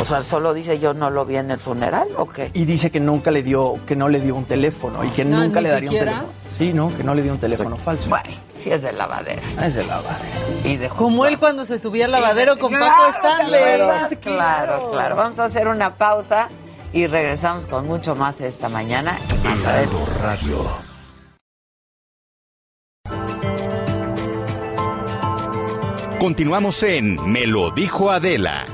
O 0.00 0.04
sea, 0.04 0.22
solo 0.22 0.54
dice 0.54 0.78
yo 0.78 0.94
no 0.94 1.10
lo 1.10 1.24
vi 1.24 1.36
en 1.36 1.50
el 1.50 1.58
funeral 1.58 2.08
o 2.16 2.26
qué? 2.28 2.50
Y 2.54 2.64
dice 2.64 2.90
que 2.90 3.00
nunca 3.00 3.30
le 3.30 3.42
dio, 3.42 3.78
que 3.86 3.96
no 3.96 4.08
le 4.08 4.20
dio 4.20 4.34
un 4.36 4.44
teléfono 4.44 5.02
y 5.04 5.08
que 5.10 5.24
No, 5.24 5.42
nunca 5.42 5.60
le 5.60 5.68
daría 5.70 5.90
siquiera. 5.90 6.12
un 6.12 6.18
teléfono. 6.18 6.38
Sí, 6.58 6.72
no, 6.72 6.96
que 6.96 7.04
no 7.04 7.14
le 7.14 7.22
dio 7.22 7.32
un 7.32 7.38
teléfono 7.38 7.76
falso. 7.76 8.08
Bueno, 8.08 8.30
sí 8.56 8.70
es 8.70 8.82
de 8.82 8.92
lavadero. 8.92 9.40
Es 9.42 9.74
de 9.74 9.84
lavadero. 9.84 10.24
Y 10.64 10.76
de 10.76 10.88
Como 10.88 11.24
él 11.26 11.38
cuando 11.38 11.64
se 11.64 11.78
subía 11.78 12.06
al 12.06 12.12
lavadero 12.12 12.58
con 12.58 12.70
Claro, 12.72 12.86
Paco 13.12 13.28
Stanley. 13.28 13.60
Claro, 13.60 14.16
claro, 14.20 14.90
claro. 14.90 15.16
Vamos 15.16 15.38
a 15.40 15.44
hacer 15.44 15.68
una 15.68 15.94
pausa 15.96 16.48
y 16.92 17.06
regresamos 17.06 17.66
con 17.66 17.86
mucho 17.86 18.14
más 18.14 18.40
esta 18.40 18.68
mañana. 18.68 19.18
adelante. 19.44 19.96
Radio. 20.22 20.58
Continuamos 26.20 26.82
en 26.82 27.16
Me 27.30 27.46
lo 27.46 27.70
dijo 27.70 28.10
Adela. 28.10 28.66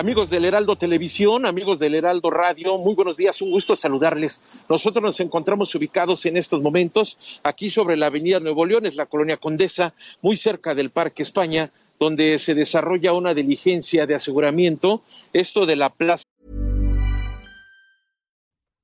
Amigos 0.00 0.30
del 0.30 0.46
Heraldo 0.46 0.76
Televisión, 0.76 1.44
amigos 1.44 1.78
del 1.78 1.94
Heraldo 1.94 2.30
Radio, 2.30 2.78
muy 2.78 2.94
buenos 2.94 3.18
días, 3.18 3.42
un 3.42 3.50
gusto 3.50 3.76
saludarles. 3.76 4.64
Nosotros 4.66 5.02
nos 5.02 5.20
encontramos 5.20 5.74
ubicados 5.74 6.24
en 6.24 6.38
estos 6.38 6.62
momentos 6.62 7.40
aquí 7.42 7.68
sobre 7.68 7.98
la 7.98 8.06
Avenida 8.06 8.40
Nuevo 8.40 8.64
León, 8.64 8.86
es 8.86 8.96
la 8.96 9.04
colonia 9.04 9.36
Condesa, 9.36 9.92
muy 10.22 10.36
cerca 10.36 10.74
del 10.74 10.88
Parque 10.88 11.22
España, 11.22 11.70
donde 11.98 12.38
se 12.38 12.54
desarrolla 12.54 13.12
una 13.12 13.34
diligencia 13.34 14.06
de 14.06 14.14
aseguramiento, 14.14 15.02
esto 15.34 15.66
de 15.66 15.76
la 15.76 15.90
plaza. 15.90 16.24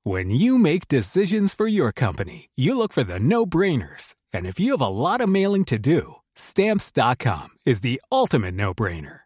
When 0.05 0.29
you 0.29 0.59
make 0.59 0.87
decisions 0.87 1.55
for 1.55 1.67
your 1.67 1.95
company, 1.95 2.51
you 2.55 2.77
look 2.77 2.93
for 2.93 3.03
the 3.03 3.19
no-brainers. 3.19 4.15
And 4.35 4.45
if 4.45 4.61
you 4.61 4.73
have 4.73 4.85
a 4.85 4.91
lot 4.91 5.23
of 5.23 5.31
mailing 5.31 5.65
to 5.65 5.79
do, 5.79 6.17
stamps.com 6.35 7.57
is 7.65 7.81
the 7.81 8.03
ultimate 8.13 8.53
no-brainer. 8.53 9.26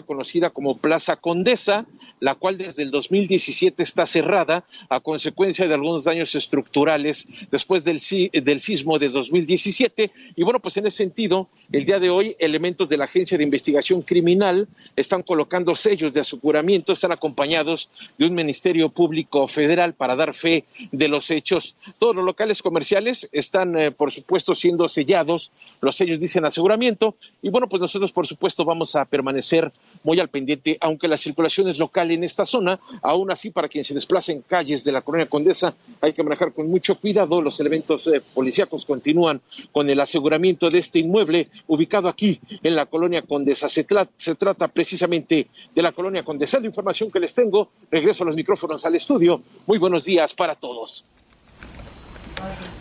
Conocida 0.00 0.48
como 0.48 0.78
Plaza 0.78 1.16
Condesa, 1.16 1.84
la 2.20 2.34
cual 2.36 2.56
desde 2.56 2.82
el 2.82 2.90
2017 2.90 3.82
está 3.82 4.06
cerrada 4.06 4.64
a 4.88 5.00
consecuencia 5.00 5.68
de 5.68 5.74
algunos 5.74 6.04
daños 6.04 6.34
estructurales 6.34 7.48
después 7.50 7.84
del, 7.84 8.00
del 8.32 8.60
sismo 8.60 8.98
de 8.98 9.10
2017. 9.10 10.10
Y 10.36 10.42
bueno, 10.42 10.60
pues 10.60 10.78
en 10.78 10.86
ese 10.86 10.96
sentido, 10.96 11.48
el 11.70 11.84
día 11.84 11.98
de 11.98 12.08
hoy, 12.08 12.34
elementos 12.38 12.88
de 12.88 12.96
la 12.96 13.04
Agencia 13.04 13.36
de 13.36 13.44
Investigación 13.44 14.00
Criminal 14.00 14.68
están 14.96 15.22
colocando 15.22 15.76
sellos 15.76 16.14
de 16.14 16.20
aseguramiento, 16.20 16.94
están 16.94 17.12
acompañados 17.12 17.90
de 18.16 18.26
un 18.26 18.34
Ministerio 18.34 18.88
Público 18.88 19.46
Federal 19.48 19.94
para 19.94 20.16
dar 20.16 20.32
fe 20.32 20.64
de 20.92 21.08
los 21.08 21.30
hechos. 21.30 21.76
Todos 21.98 22.14
los 22.14 22.24
locales 22.24 22.62
comerciales 22.62 23.28
están, 23.32 23.76
eh, 23.76 23.90
por 23.90 24.12
supuesto, 24.12 24.54
siendo 24.54 24.88
sellados. 24.88 25.52
Los 25.80 25.96
sellos 25.96 26.20
dicen 26.20 26.44
aseguramiento. 26.44 27.16
Y 27.42 27.50
bueno, 27.50 27.68
pues 27.68 27.80
nosotros, 27.80 28.12
por 28.12 28.26
supuesto, 28.26 28.64
vamos 28.64 28.94
a 28.94 29.04
permanecer 29.04 29.72
muy 30.04 30.18
al 30.18 30.28
pendiente, 30.28 30.76
aunque 30.80 31.06
la 31.06 31.16
circulación 31.16 31.68
es 31.68 31.78
local 31.78 32.10
en 32.10 32.24
esta 32.24 32.44
zona. 32.44 32.80
Aún 33.02 33.30
así, 33.30 33.50
para 33.50 33.68
quien 33.68 33.84
se 33.84 33.94
desplace 33.94 34.32
en 34.32 34.42
calles 34.42 34.82
de 34.82 34.90
la 34.90 35.02
Colonia 35.02 35.28
Condesa, 35.28 35.74
hay 36.00 36.12
que 36.12 36.22
manejar 36.24 36.52
con 36.52 36.68
mucho 36.68 36.96
cuidado. 36.98 37.40
Los 37.40 37.60
elementos 37.60 38.06
eh, 38.08 38.20
policíacos 38.34 38.84
continúan 38.84 39.40
con 39.70 39.88
el 39.88 40.00
aseguramiento 40.00 40.70
de 40.70 40.78
este 40.78 40.98
inmueble 40.98 41.48
ubicado 41.68 42.08
aquí 42.08 42.40
en 42.64 42.74
la 42.74 42.86
Colonia 42.86 43.22
Condesa. 43.22 43.68
Se, 43.68 43.86
tra- 43.86 44.08
se 44.16 44.34
trata 44.34 44.66
precisamente 44.68 45.46
de 45.74 45.82
la 45.82 45.92
Colonia 45.92 46.24
Condesa. 46.24 46.58
La 46.58 46.66
información 46.66 47.10
que 47.10 47.20
les 47.20 47.32
tengo, 47.34 47.70
regreso 47.90 48.24
a 48.24 48.26
los 48.26 48.34
micrófonos 48.34 48.84
al 48.84 48.94
estudio. 48.96 49.40
Muy 49.66 49.78
buenos 49.78 50.04
días 50.04 50.34
para 50.34 50.56
todos. 50.56 51.04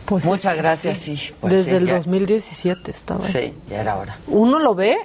Pues 0.06 0.26
Muchas 0.26 0.58
gracias, 0.58 0.98
sí. 0.98 1.16
sí, 1.16 1.34
pues 1.40 1.54
Desde 1.54 1.70
sí, 1.72 1.76
el 1.78 1.88
ya. 1.88 1.98
2017 1.98 2.92
estaba. 2.92 3.22
Sí, 3.22 3.54
ya 3.70 3.82
era 3.82 3.98
hora. 3.98 4.20
Uno 4.28 4.60
lo 4.60 4.74
ve, 4.76 4.98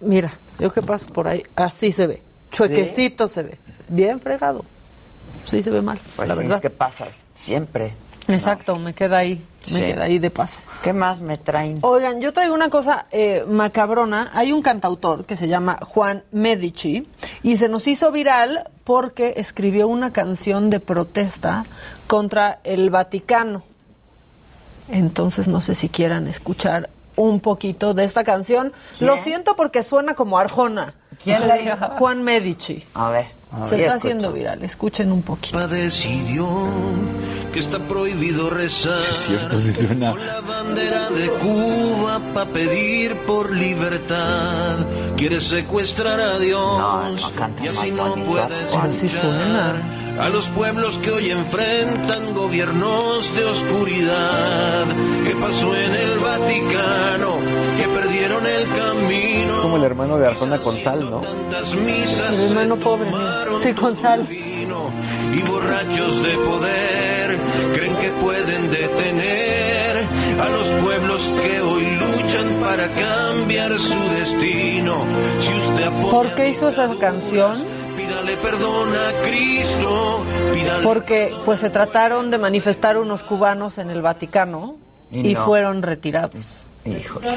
mira, 0.00 0.32
yo 0.58 0.72
que 0.72 0.82
paso 0.82 1.06
por 1.06 1.28
ahí, 1.28 1.42
así 1.54 1.92
se 1.92 2.06
ve. 2.06 2.22
Chuequecito 2.52 3.28
se 3.28 3.42
ve. 3.42 3.58
Bien 3.88 4.18
fregado. 4.20 4.64
Sí 5.44 5.62
se 5.62 5.70
ve 5.70 5.82
mal, 5.82 5.98
Pues 6.16 6.28
la 6.28 6.34
sí, 6.34 6.40
verdad. 6.40 6.56
es 6.56 6.62
que 6.62 6.70
pasa 6.70 7.06
siempre. 7.38 7.94
Exacto, 8.28 8.74
me 8.76 8.92
queda 8.92 9.18
ahí, 9.18 9.40
me 9.72 9.80
queda 9.80 10.02
ahí 10.04 10.18
de 10.18 10.32
paso. 10.32 10.58
¿Qué 10.82 10.92
más 10.92 11.22
me 11.22 11.36
traen? 11.36 11.78
Oigan, 11.82 12.20
yo 12.20 12.32
traigo 12.32 12.54
una 12.54 12.70
cosa 12.70 13.06
eh, 13.12 13.44
macabrona. 13.48 14.30
Hay 14.32 14.50
un 14.52 14.62
cantautor 14.62 15.24
que 15.26 15.36
se 15.36 15.46
llama 15.46 15.78
Juan 15.82 16.24
Medici 16.32 17.06
y 17.44 17.56
se 17.56 17.68
nos 17.68 17.86
hizo 17.86 18.10
viral 18.10 18.68
porque 18.82 19.34
escribió 19.36 19.86
una 19.86 20.12
canción 20.12 20.70
de 20.70 20.80
protesta 20.80 21.66
contra 22.08 22.58
el 22.64 22.90
Vaticano. 22.90 23.62
Entonces 24.88 25.46
no 25.46 25.60
sé 25.60 25.76
si 25.76 25.88
quieran 25.88 26.26
escuchar 26.26 26.90
un 27.16 27.40
poquito 27.40 27.94
de 27.94 28.04
esta 28.04 28.24
canción. 28.24 28.72
¿Quién? 28.96 29.08
Lo 29.08 29.16
siento 29.18 29.56
porque 29.56 29.82
suena 29.82 30.14
como 30.14 30.38
Arjona. 30.38 30.94
¿Quién 31.22 31.46
la 31.48 31.60
hizo? 31.60 31.76
Juan 31.98 32.22
Medici. 32.22 32.84
A 32.94 33.10
ver. 33.10 33.26
Se 33.26 33.30
sí, 33.30 33.56
está 33.60 33.74
escucho. 33.76 33.96
haciendo 33.96 34.32
viral. 34.32 34.62
Escuchen 34.62 35.10
un 35.12 35.22
poquito. 35.22 35.66
decidió 35.68 36.46
que 37.52 37.60
está 37.60 37.78
prohibido 37.78 38.50
rezar. 38.50 39.00
Es 39.00 39.16
cierto, 39.26 39.58
sí 39.58 39.72
suena. 39.72 40.14
La 40.14 40.40
bandera 40.42 41.08
de 41.10 41.30
Cuba 41.30 42.20
para 42.34 42.50
pedir 42.50 43.16
por 43.22 43.54
libertad. 43.54 44.76
Quiere 45.16 45.40
secuestrar 45.40 46.20
a 46.20 46.38
Dios 46.38 47.32
y 47.62 47.68
así 47.68 47.92
no 47.92 48.14
puedes 48.24 48.70
sí 49.00 49.08
suena. 49.08 50.05
A 50.18 50.28
los 50.28 50.48
pueblos 50.48 50.98
que 50.98 51.10
hoy 51.10 51.30
enfrentan 51.30 52.34
gobiernos 52.34 53.34
de 53.34 53.44
oscuridad. 53.44 54.84
¿Qué 55.24 55.34
pasó 55.36 55.74
en 55.76 55.94
el 55.94 56.18
Vaticano? 56.18 57.38
Que 57.78 57.88
perdieron 57.88 58.46
el 58.46 58.68
camino. 58.68 59.62
Como 59.62 59.76
el 59.76 59.84
hermano 59.84 60.18
de 60.18 60.26
Arjona 60.26 60.58
con 60.58 60.76
sal, 60.76 61.10
¿no? 61.10 61.20
El 61.22 62.50
hermano 62.50 62.76
pobre. 62.76 63.08
Sí, 63.62 63.72
con 63.74 63.96
sal. 63.96 64.26
y 64.30 65.42
borrachos 65.42 66.22
de 66.22 66.34
poder 66.38 67.38
creen 67.74 67.96
que 67.96 68.10
pueden 68.12 68.70
detener 68.70 70.04
a 70.40 70.48
los 70.48 70.68
pueblos 70.68 71.30
que 71.42 71.60
hoy 71.60 71.84
luchan 71.96 72.60
para 72.62 72.88
cambiar 72.92 73.78
su 73.78 73.98
destino. 74.18 75.04
Si 75.38 75.52
usted 75.52 75.90
¿Por 76.10 76.34
qué 76.34 76.50
hizo 76.50 76.68
esa 76.68 76.88
canción? 76.98 77.56
pídale 77.96 78.36
perdón 78.36 78.90
a 78.94 79.22
Cristo, 79.26 79.65
Porque 80.82 81.34
pues 81.44 81.60
se 81.60 81.70
trataron 81.70 82.30
de 82.30 82.38
manifestar 82.38 82.96
unos 82.98 83.22
cubanos 83.22 83.78
en 83.78 83.90
el 83.90 84.02
Vaticano 84.02 84.76
Y 85.10 85.30
y, 85.30 85.34
no. 85.34 85.44
fueron 85.44 85.82
retirados. 85.82 86.66
Híjole. 86.84 87.28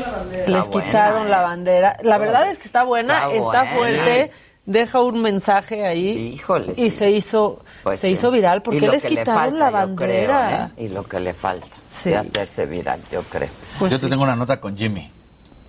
Les 0.47 0.65
Está 0.65 0.69
quitaron 0.81 1.21
buena, 1.21 1.29
la 1.37 1.41
bandera. 1.41 1.97
La 2.03 2.17
verdad 2.17 2.49
es 2.49 2.59
que 2.59 2.65
está 2.65 2.83
buena, 2.83 3.31
Está 3.31 3.63
está, 3.63 3.75
buena. 3.75 4.03
fuerte, 4.03 4.31
deja 4.65 5.01
un 5.01 5.21
mensaje 5.23 5.87
ahí 5.87 6.33
Híjole, 6.35 6.73
y 6.73 6.89
sí. 6.89 6.91
se 6.91 7.09
hizo 7.09 7.59
Pues 7.83 7.99
se 7.99 8.07
sí. 8.07 8.13
hizo 8.13 8.29
viral 8.29 8.61
porque 8.61 8.87
les 8.87 9.03
quitaron 9.05 9.33
falta, 9.57 9.71
la 9.71 9.85
creo, 9.95 10.29
bandera. 10.31 10.71
¿eh? 10.77 10.83
Y 10.85 10.89
lo 10.89 11.03
que 11.03 11.19
le 11.19 11.33
falta 11.33 11.65
Sí. 11.91 12.11
de 12.11 12.17
hacerse 12.17 12.67
viral, 12.67 13.01
yo 13.11 13.23
creo. 13.23 13.49
Pues 13.79 13.91
Yo 13.91 13.97
sí. 13.97 14.03
te 14.03 14.09
tengo 14.11 14.21
una 14.23 14.35
nota 14.35 14.59
con 14.61 14.77
Jimmy. 14.77 15.09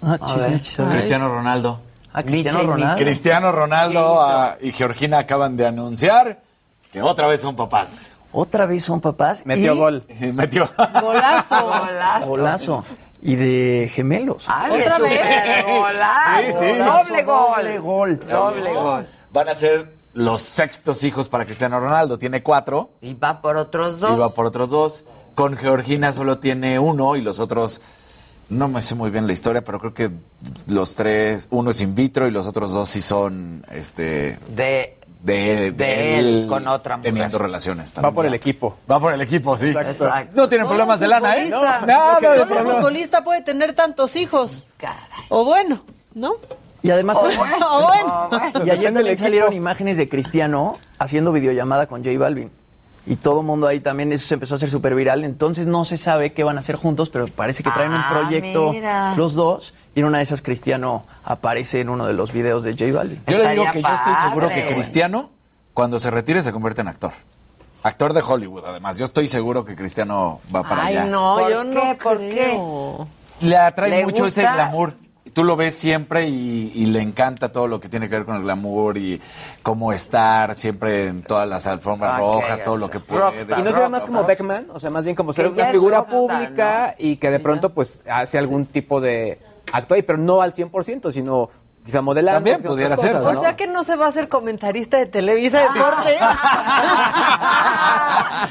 Ah, 0.02 0.18
A 0.20 0.26
chisme, 0.26 0.50
ver. 0.50 0.60
chisme. 0.60 0.90
Cristiano 0.92 1.28
Ronaldo. 1.30 1.80
Ah, 2.12 2.22
Cristiano 2.22 2.62
Ronaldo. 2.62 3.02
Cristiano 3.02 3.52
Ronaldo 3.52 4.20
ah, 4.22 4.56
y 4.60 4.72
Georgina 4.72 5.18
acaban 5.20 5.56
de 5.56 5.66
anunciar 5.66 6.40
que 6.92 7.02
otra 7.02 7.26
vez 7.26 7.40
son 7.40 7.56
papás. 7.56 8.10
Otra 8.32 8.66
vez 8.66 8.84
son 8.84 9.00
papás. 9.00 9.44
Metió 9.44 9.74
y- 9.74 9.78
gol. 9.78 10.04
Metió. 10.34 10.68
Golazo. 11.00 11.62
Golazo. 11.64 12.26
Golazo. 12.26 12.84
Y 13.22 13.34
de 13.36 13.90
gemelos. 13.92 14.46
Ah, 14.48 14.68
¿Otra 14.70 14.98
vez? 14.98 15.64
golazo. 15.64 16.40
Sí, 16.40 16.52
sí. 16.58 16.78
Doble 16.78 17.22
gol. 17.24 17.46
Doble 17.56 17.78
gol. 17.78 18.20
Doble 18.28 18.72
gol. 18.74 19.06
Van 19.32 19.48
a 19.48 19.54
ser 19.54 19.92
los 20.14 20.40
sextos 20.42 21.04
hijos 21.04 21.28
para 21.28 21.44
Cristiano 21.44 21.78
Ronaldo. 21.80 22.18
Tiene 22.18 22.42
cuatro 22.42 22.90
Y 23.00 23.14
va 23.14 23.40
por 23.42 23.56
otros 23.56 23.96
y 23.98 24.00
dos. 24.00 24.20
va 24.20 24.30
por 24.30 24.46
otros 24.46 24.70
dos. 24.70 25.04
con 25.34 25.56
Georgina 25.56 26.12
solo 26.12 26.38
tiene 26.38 26.78
uno 26.78 27.14
y 27.16 27.20
los 27.22 27.38
otros, 27.40 27.80
no 28.48 28.68
me 28.68 28.80
sé 28.82 28.94
muy 28.94 29.10
bien 29.10 29.26
la 29.26 29.32
historia, 29.32 29.62
pero 29.62 29.78
creo 29.78 29.94
que 29.94 30.10
los 30.66 30.94
tres, 30.94 31.46
uno 31.50 31.70
es 31.70 31.80
in 31.80 31.94
vitro 31.94 32.26
y 32.26 32.30
los 32.30 32.46
otros 32.46 32.72
dos 32.72 32.88
sí 32.88 33.00
son, 33.00 33.64
este... 33.70 34.38
De, 34.54 34.98
de, 35.22 35.72
de 35.72 36.18
él 36.18 36.46
con 36.48 36.66
otra 36.66 36.96
mujer. 36.96 37.12
Teniendo 37.12 37.38
relaciones 37.38 37.90
Va 37.90 37.94
también. 37.96 38.14
por 38.14 38.26
el 38.26 38.34
equipo. 38.34 38.76
Va 38.90 38.98
por 39.00 39.12
el 39.12 39.20
equipo, 39.20 39.56
sí. 39.56 39.68
Exacto. 39.68 40.32
No 40.34 40.48
tienen 40.48 40.66
problemas 40.66 40.98
de 41.00 41.08
lana, 41.08 41.36
¿eh? 41.36 41.48
No, 41.50 41.62
nada 41.62 42.18
de 42.20 42.26
Solo 42.26 42.42
un 42.42 42.48
problemas. 42.48 42.74
futbolista 42.76 43.22
puede 43.24 43.42
tener 43.42 43.72
tantos 43.74 44.16
hijos. 44.16 44.64
O 45.28 45.44
bueno, 45.44 45.80
¿no? 46.14 46.32
Y 46.82 46.90
además, 46.90 47.18
O 47.18 47.22
bueno. 47.22 47.66
O 47.70 47.86
bueno. 47.86 48.30
y 48.64 48.70
ayer 48.70 48.94
también 48.94 49.16
salieron 49.16 49.52
imágenes 49.52 49.96
de 49.98 50.08
Cristiano 50.08 50.78
haciendo 50.98 51.32
videollamada 51.32 51.86
con 51.86 52.02
J 52.02 52.18
Balvin. 52.18 52.50
Y 53.06 53.16
todo 53.16 53.40
el 53.40 53.46
mundo 53.46 53.66
ahí 53.66 53.80
también, 53.80 54.12
eso 54.12 54.26
se 54.26 54.34
empezó 54.34 54.54
a 54.54 54.56
hacer 54.56 54.70
súper 54.70 54.94
viral. 54.94 55.24
Entonces 55.24 55.66
no 55.66 55.84
se 55.84 55.96
sabe 55.96 56.32
qué 56.32 56.44
van 56.44 56.56
a 56.58 56.60
hacer 56.60 56.76
juntos, 56.76 57.08
pero 57.08 57.26
parece 57.28 57.62
que 57.62 57.70
traen 57.70 57.90
un 57.92 57.96
Ah, 57.96 58.08
proyecto 58.10 58.72
mira. 58.72 59.14
los 59.16 59.34
dos. 59.34 59.74
Y 59.94 60.00
en 60.00 60.06
una 60.06 60.18
de 60.18 60.24
esas 60.24 60.42
Cristiano 60.42 61.04
aparece 61.24 61.80
en 61.80 61.88
uno 61.88 62.06
de 62.06 62.12
los 62.12 62.30
videos 62.32 62.62
de 62.62 62.72
J 62.72 62.92
Balvin. 62.96 63.22
Yo 63.26 63.38
le 63.38 63.50
digo 63.52 63.64
que 63.72 63.82
yo 63.82 63.88
estoy 63.88 64.14
seguro 64.16 64.48
que 64.50 64.66
Cristiano, 64.66 65.30
cuando 65.74 65.98
se 65.98 66.10
retire, 66.10 66.42
se 66.42 66.52
convierte 66.52 66.82
en 66.82 66.88
actor. 66.88 67.12
Actor 67.82 68.12
de 68.12 68.20
Hollywood, 68.20 68.64
además. 68.66 68.98
Yo 68.98 69.06
estoy 69.06 69.26
seguro 69.26 69.64
que 69.64 69.74
Cristiano 69.74 70.40
va 70.54 70.62
para 70.62 70.84
Ay, 70.84 70.98
allá. 70.98 71.06
no, 71.10 71.36
¿Por 71.38 71.50
yo 71.50 71.62
qué? 71.62 71.74
no 71.74 71.94
¿Por 72.02 72.18
creo. 72.18 73.08
Le 73.40 73.56
atrae 73.56 73.88
¿Le 73.90 74.04
mucho 74.04 74.26
ese 74.26 74.42
glamour. 74.42 74.92
Tú 75.32 75.44
lo 75.44 75.56
ves 75.56 75.74
siempre 75.74 76.28
y, 76.28 76.72
y 76.74 76.86
le 76.86 77.00
encanta 77.00 77.52
todo 77.52 77.66
lo 77.66 77.80
que 77.80 77.88
tiene 77.88 78.08
que 78.08 78.16
ver 78.16 78.24
con 78.24 78.36
el 78.36 78.42
glamour 78.42 78.96
y 78.98 79.20
cómo 79.62 79.92
estar 79.92 80.54
siempre 80.54 81.06
en 81.06 81.22
todas 81.22 81.48
las 81.48 81.66
alfombras 81.66 82.12
Ah, 82.14 82.18
rojas, 82.18 82.62
todo 82.62 82.76
lo 82.76 82.90
que 82.90 83.00
puede. 83.00 83.20
Y 83.58 83.62
no 83.62 83.72
se 83.72 83.80
ve 83.80 83.88
más 83.88 84.06
como 84.06 84.24
Beckman, 84.24 84.66
o 84.72 84.80
sea, 84.80 84.90
más 84.90 85.04
bien 85.04 85.14
como 85.16 85.32
ser 85.32 85.48
una 85.48 85.66
figura 85.66 85.98
rockstar, 85.98 86.18
pública 86.18 86.94
y 86.98 87.16
que 87.16 87.30
de 87.30 87.40
pronto 87.40 87.70
pues 87.70 88.04
hace 88.10 88.38
algún 88.38 88.66
tipo 88.66 89.00
de 89.00 89.38
acto 89.72 89.94
ahí, 89.94 90.02
pero 90.02 90.18
no 90.18 90.42
al 90.42 90.52
100%, 90.52 91.12
sino 91.12 91.48
quizá 91.90 92.02
modelando. 92.02 92.36
También 92.36 92.56
haciendo 92.56 92.74
pudiera 92.76 92.96
cosas, 92.96 93.26
O 93.26 93.40
sea 93.40 93.56
que 93.56 93.66
no 93.66 93.82
se 93.82 93.96
va 93.96 94.06
a 94.06 94.08
hacer 94.08 94.28
comentarista 94.28 94.96
de 94.96 95.06
Televisa 95.06 95.58
Deporte. 95.58 96.16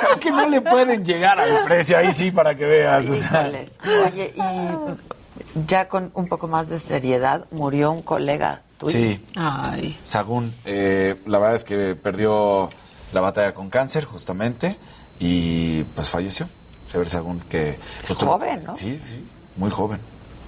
Creo 0.00 0.20
que 0.20 0.30
no 0.30 0.48
le 0.48 0.60
pueden 0.60 1.04
llegar 1.04 1.38
al 1.40 1.64
precio, 1.64 1.96
ahí 1.98 2.12
sí, 2.12 2.30
para 2.30 2.54
que 2.54 2.64
veas. 2.66 3.08
o 3.08 3.14
sea. 3.14 3.42
Híjoles. 3.48 3.70
Oye, 4.06 4.34
y 4.36 5.62
ya 5.66 5.88
con 5.88 6.10
un 6.14 6.28
poco 6.28 6.48
más 6.48 6.68
de 6.68 6.78
seriedad, 6.78 7.44
murió 7.50 7.90
un 7.92 8.02
colega 8.02 8.62
tuyo. 8.78 8.92
Sí, 8.92 9.24
Ay. 9.36 9.98
Sagún, 10.04 10.54
eh, 10.64 11.16
la 11.26 11.38
verdad 11.38 11.56
es 11.56 11.64
que 11.64 11.94
perdió 11.96 12.70
la 13.12 13.20
batalla 13.20 13.52
con 13.54 13.70
cáncer, 13.70 14.04
justamente, 14.04 14.78
y 15.18 15.82
pues 15.84 16.08
falleció. 16.08 16.48
Javier 16.92 17.08
Sagún, 17.08 17.40
que... 17.40 17.78
pues, 18.06 18.18
tú- 18.18 18.26
Joven, 18.26 18.60
¿no? 18.66 18.74
Sí, 18.76 18.98
sí, 18.98 19.24
muy 19.56 19.70
joven. 19.70 20.00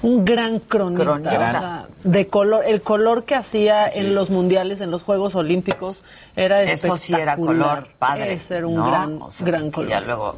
Un 0.03 0.25
gran 0.25 0.59
cronista. 0.59 1.05
Cronista. 1.05 1.33
o 1.33 1.39
sea, 1.39 1.87
de 2.03 2.27
color, 2.27 2.65
el 2.67 2.83
color 2.83 3.25
que 3.25 3.35
hacía 3.37 3.89
en 3.89 4.15
los 4.15 4.31
mundiales, 4.31 4.81
en 4.81 4.91
los 4.91 5.03
Juegos 5.03 5.35
Olímpicos, 5.35 6.03
era 6.37 6.63
Eso 6.63 6.97
sí 6.97 7.13
era 7.15 7.33
espectacular. 7.33 7.77
color 7.85 7.89
padre. 7.99 8.33
Ese 8.35 8.57
era 8.57 8.67
un 8.67 8.75
¿no? 8.77 8.87
gran, 8.87 9.23
O 9.23 9.31
sea, 9.31 9.47
gran 9.47 9.71
color. 9.71 9.91
Ya 9.91 10.01
luego 10.01 10.35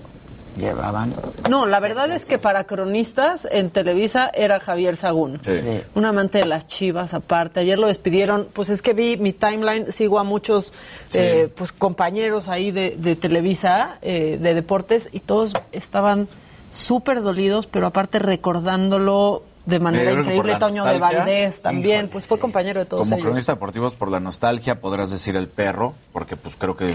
llevaban. 0.56 1.12
No, 1.50 1.66
la 1.66 1.80
verdad 1.80 2.12
es 2.12 2.24
que 2.26 2.38
para 2.38 2.64
cronistas 2.64 3.48
en 3.50 3.70
Televisa 3.70 4.30
era 4.34 4.60
Javier 4.60 4.96
Sagún. 4.96 5.40
Sí. 5.44 5.80
Un 5.94 6.04
amante 6.04 6.38
de 6.38 6.44
las 6.46 6.66
chivas 6.66 7.12
aparte. 7.14 7.60
Ayer 7.60 7.78
lo 7.78 7.86
despidieron. 7.88 8.46
Pues 8.52 8.68
es 8.70 8.82
que 8.82 8.92
vi 8.92 9.16
mi 9.16 9.32
timeline, 9.32 9.90
sigo 9.90 10.18
a 10.18 10.24
muchos 10.24 10.72
Sí. 11.08 11.18
eh, 11.20 11.48
pues 11.54 11.72
compañeros 11.72 12.48
ahí 12.48 12.70
de, 12.70 12.96
de 12.98 13.16
Televisa, 13.16 13.96
eh, 14.02 14.38
de 14.40 14.54
deportes, 14.54 15.08
y 15.10 15.20
todos 15.20 15.54
estaban 15.72 16.28
súper 16.70 17.22
dolidos, 17.22 17.66
pero 17.66 17.86
aparte 17.86 18.18
recordándolo 18.18 19.42
de 19.66 19.78
manera 19.80 20.12
increíble. 20.12 20.56
Toño 20.56 20.84
de 20.84 20.98
Valdés 20.98 21.62
también, 21.62 21.96
híjole, 22.00 22.12
pues 22.12 22.26
fue 22.26 22.38
compañero 22.38 22.80
de 22.80 22.86
todos 22.86 23.02
Como 23.04 23.14
ellos. 23.16 23.24
cronista 23.26 23.52
deportivos, 23.52 23.94
por 23.94 24.10
la 24.10 24.20
nostalgia, 24.20 24.80
podrás 24.80 25.10
decir 25.10 25.36
el 25.36 25.48
perro, 25.48 25.94
porque 26.12 26.36
pues 26.36 26.54
creo 26.56 26.76
que 26.76 26.94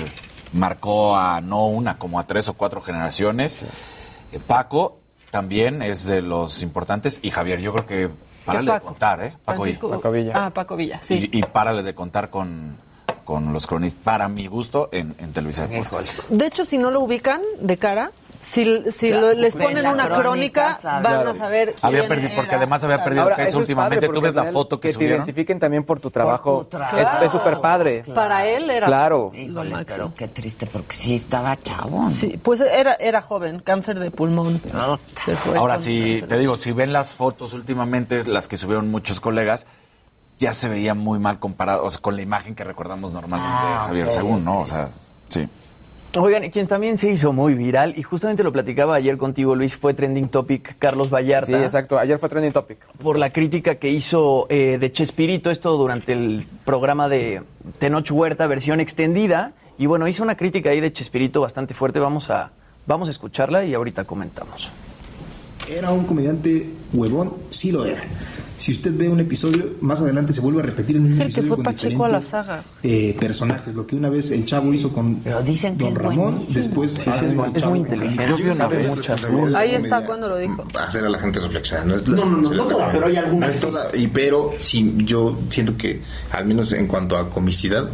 marcó 0.53 1.15
a 1.15 1.41
no 1.41 1.65
una, 1.67 1.97
como 1.97 2.19
a 2.19 2.25
tres 2.27 2.49
o 2.49 2.53
cuatro 2.53 2.81
generaciones. 2.81 3.63
Eh, 4.31 4.39
Paco 4.45 4.99
también 5.31 5.81
es 5.81 6.05
de 6.05 6.21
los 6.21 6.61
importantes, 6.63 7.19
y 7.21 7.29
Javier, 7.31 7.59
yo 7.61 7.71
creo 7.73 7.85
que 7.85 8.09
párale 8.45 8.65
de 8.65 8.71
Paco? 8.77 8.85
contar, 8.87 9.23
¿eh? 9.23 9.33
Paco, 9.45 9.67
y- 9.67 9.73
Francisco- 9.75 10.31
Ah, 10.35 10.49
Paco 10.51 10.75
Villa, 10.75 10.99
sí. 11.03 11.29
y, 11.31 11.37
y 11.39 11.41
párale 11.43 11.83
de 11.83 11.93
contar 11.93 12.29
con, 12.31 12.77
con 13.25 13.53
los 13.53 13.67
cronistas, 13.67 14.03
para 14.03 14.27
mi 14.27 14.47
gusto, 14.47 14.89
en, 14.91 15.15
en 15.19 15.33
Televisa 15.33 15.67
Deportes. 15.67 16.25
De 16.29 16.45
hecho, 16.47 16.65
si 16.65 16.77
no 16.79 16.89
lo 16.89 17.01
ubican 17.01 17.41
de 17.59 17.77
cara, 17.77 18.11
si, 18.41 18.89
si 18.91 19.11
lo- 19.11 19.33
les 19.33 19.55
ponen 19.55 19.85
una 19.85 20.07
crónica, 20.07 20.21
crónica, 20.21 20.79
van 20.83 21.01
Claro. 21.01 21.29
a 21.31 21.35
saber 21.35 21.75
Había 21.81 22.07
perdido, 22.07 22.31
porque 22.35 22.55
además 22.55 22.83
había 22.83 23.03
perdido 23.03 23.23
Ahora, 23.23 23.35
peso 23.35 23.49
eso 23.49 23.57
es 23.59 23.61
últimamente. 23.63 24.07
padre 24.07 24.13
¿Tú 24.19 24.21
ves 24.21 24.35
la 24.35 24.45
foto 24.45 24.79
que, 24.79 24.87
te 24.89 24.93
subieron? 24.93 25.17
identifiquen 25.17 25.59
también 25.59 25.83
por 25.83 25.99
tu 25.99 26.09
trabajo. 26.09 26.61
tu 26.63 26.69
trabajo. 26.77 26.97
Es- 26.97 27.09
Es 27.21 27.31
súper 27.31 27.59
padre. 27.59 28.03
Para 28.15 28.45
él 28.47 28.69
era 28.69 28.87
Claro. 28.87 29.31
Híjole, 29.35 29.75
pero 29.85 30.13
qué 30.15 30.27
triste, 30.27 30.65
porque 30.67 30.95
sí 30.95 31.15
estaba 31.15 31.55
chavo. 31.57 32.09
Sí, 32.09 32.39
pues 32.41 32.61
era, 32.61 32.93
era 32.93 33.21
joven, 33.21 33.59
cáncer 33.59 33.99
de 33.99 34.09
pulmón. 34.11 34.61
Ahora 35.57 35.77
sí, 35.77 36.23
te 36.27 36.37
digo, 36.37 36.57
si 36.57 36.71
ven 36.71 36.93
las 36.93 37.11
fotos 37.11 37.53
últimamente, 37.53 38.23
las 38.25 38.47
que 38.47 38.57
subieron 38.57 38.89
muchos 38.89 39.19
colegas, 39.19 39.67
ya 40.39 40.53
se 40.53 40.69
veía 40.69 40.93
muy 40.95 41.19
mal 41.19 41.37
comparado 41.39 41.83
o 41.83 41.89
sea, 41.89 42.01
con 42.01 42.15
la 42.15 42.21
imagen 42.21 42.55
que 42.55 42.63
recordamos 42.63 43.13
normalmente 43.13 43.57
Ah, 43.61 43.73
de 43.81 43.87
Javier 43.87 44.05
ok, 44.07 44.11
Sagún, 44.11 44.45
¿no? 44.45 44.61
O 44.61 44.67
sea, 44.67 44.87
sí. 45.27 45.49
Oigan, 46.15 46.43
y 46.43 46.49
quien 46.49 46.65
también 46.65 46.97
se 46.97 47.11
hizo 47.11 47.33
muy 47.33 47.53
viral, 47.53 47.93
y 47.95 48.01
justamente 48.01 48.43
lo 48.43 48.51
platicaba 48.51 48.95
ayer 48.95 49.17
contigo, 49.17 49.53
Luis, 49.55 49.75
fue 49.75 49.93
trending 49.93 50.29
topic 50.29 50.75
Carlos 50.79 51.11
Vallarta. 51.11 51.45
Sí, 51.45 51.53
exacto. 51.53 51.99
Ayer 51.99 52.17
fue 52.17 52.29
trending 52.29 52.51
topic. 52.51 52.79
Por 52.97 53.19
la 53.19 53.29
crítica 53.29 53.75
que 53.75 53.89
hizo 53.89 54.47
eh, 54.49 54.77
de 54.79 54.91
Chespirito, 54.91 55.51
esto 55.51 55.77
durante 55.77 56.13
el 56.13 56.47
programa 56.65 57.07
de 57.09 57.43
Tenoch 57.77 58.09
Huerta, 58.11 58.47
versión 58.47 58.79
extendida. 58.79 59.53
Y 59.77 59.85
bueno, 59.85 60.07
hizo 60.07 60.23
una 60.23 60.35
crítica 60.35 60.71
ahí 60.71 60.81
de 60.81 60.91
Chespirito 60.91 61.41
bastante 61.41 61.75
fuerte. 61.75 61.99
Vamos 61.99 62.31
a, 62.31 62.51
vamos 62.87 63.07
a 63.07 63.11
escucharla 63.11 63.63
y 63.63 63.75
ahorita 63.75 64.05
comentamos. 64.05 64.71
¿Era 65.69 65.91
un 65.91 66.05
comediante 66.05 66.67
huevón? 66.91 67.33
Sí 67.51 67.71
lo 67.71 67.85
era. 67.85 68.01
Si 68.59 68.73
usted 68.73 68.91
ve 68.95 69.07
un 69.09 69.19
episodio, 69.21 69.65
más 69.81 70.01
adelante 70.01 70.33
se 70.33 70.41
vuelve 70.41 70.59
a 70.59 70.63
repetir 70.65 70.97
el 70.97 71.03
Es 71.03 71.07
mismo 71.07 71.23
el 71.23 71.27
que 71.33 71.39
episodio 71.39 71.55
fue 71.55 71.63
con 71.63 71.73
Pacheco 71.73 72.05
a 72.05 72.09
la 72.09 72.21
saga. 72.21 72.63
eh, 72.83 73.15
personajes. 73.19 73.73
Lo 73.73 73.87
que 73.87 73.95
una 73.95 74.09
vez 74.09 74.31
el 74.31 74.45
chavo 74.45 74.73
hizo 74.73 74.89
con 74.93 75.23
dicen 75.45 75.77
que 75.77 75.85
Don 75.85 75.93
es 75.93 75.97
Ramón, 75.97 76.31
buenísimo. 76.35 76.53
después 76.63 76.91
Sí, 76.91 77.09
hace 77.09 77.25
es 77.25 77.31
el 77.31 77.37
muy- 77.37 77.47
es 77.55 77.61
chavo 77.61 77.75
muy 77.75 77.79
con 77.85 77.93
inteligente. 77.93 78.25
Yo 78.29 78.35
vi 78.37 78.49
una 78.49 78.67
vez 78.67 78.87
muchas 78.89 79.25
cosas. 79.25 79.55
Ahí 79.55 79.75
está 79.75 80.05
cuando 80.05 80.27
lo 80.29 80.37
dijo. 80.37 80.65
hacer 80.77 81.05
a 81.05 81.09
la 81.09 81.17
gente 81.17 81.39
reflexionar. 81.39 81.85
No, 81.87 81.95
es 81.95 82.07
No, 82.07 82.25
no, 82.25 82.37
no, 82.37 82.49
no 82.53 82.67
toda, 82.67 82.91
pero 82.91 83.05
hay 83.07 83.15
alguna 83.15 83.45
no 83.47 83.51
que 83.51 83.55
es 83.55 83.61
toda, 83.61 83.95
y 83.95 84.07
pero 84.07 84.53
sí, 84.59 84.93
yo 84.97 85.39
siento 85.49 85.77
que, 85.77 86.01
al 86.31 86.45
menos 86.45 86.73
en 86.73 86.87
cuanto 86.87 87.17
a 87.17 87.29
comicidad, 87.29 87.89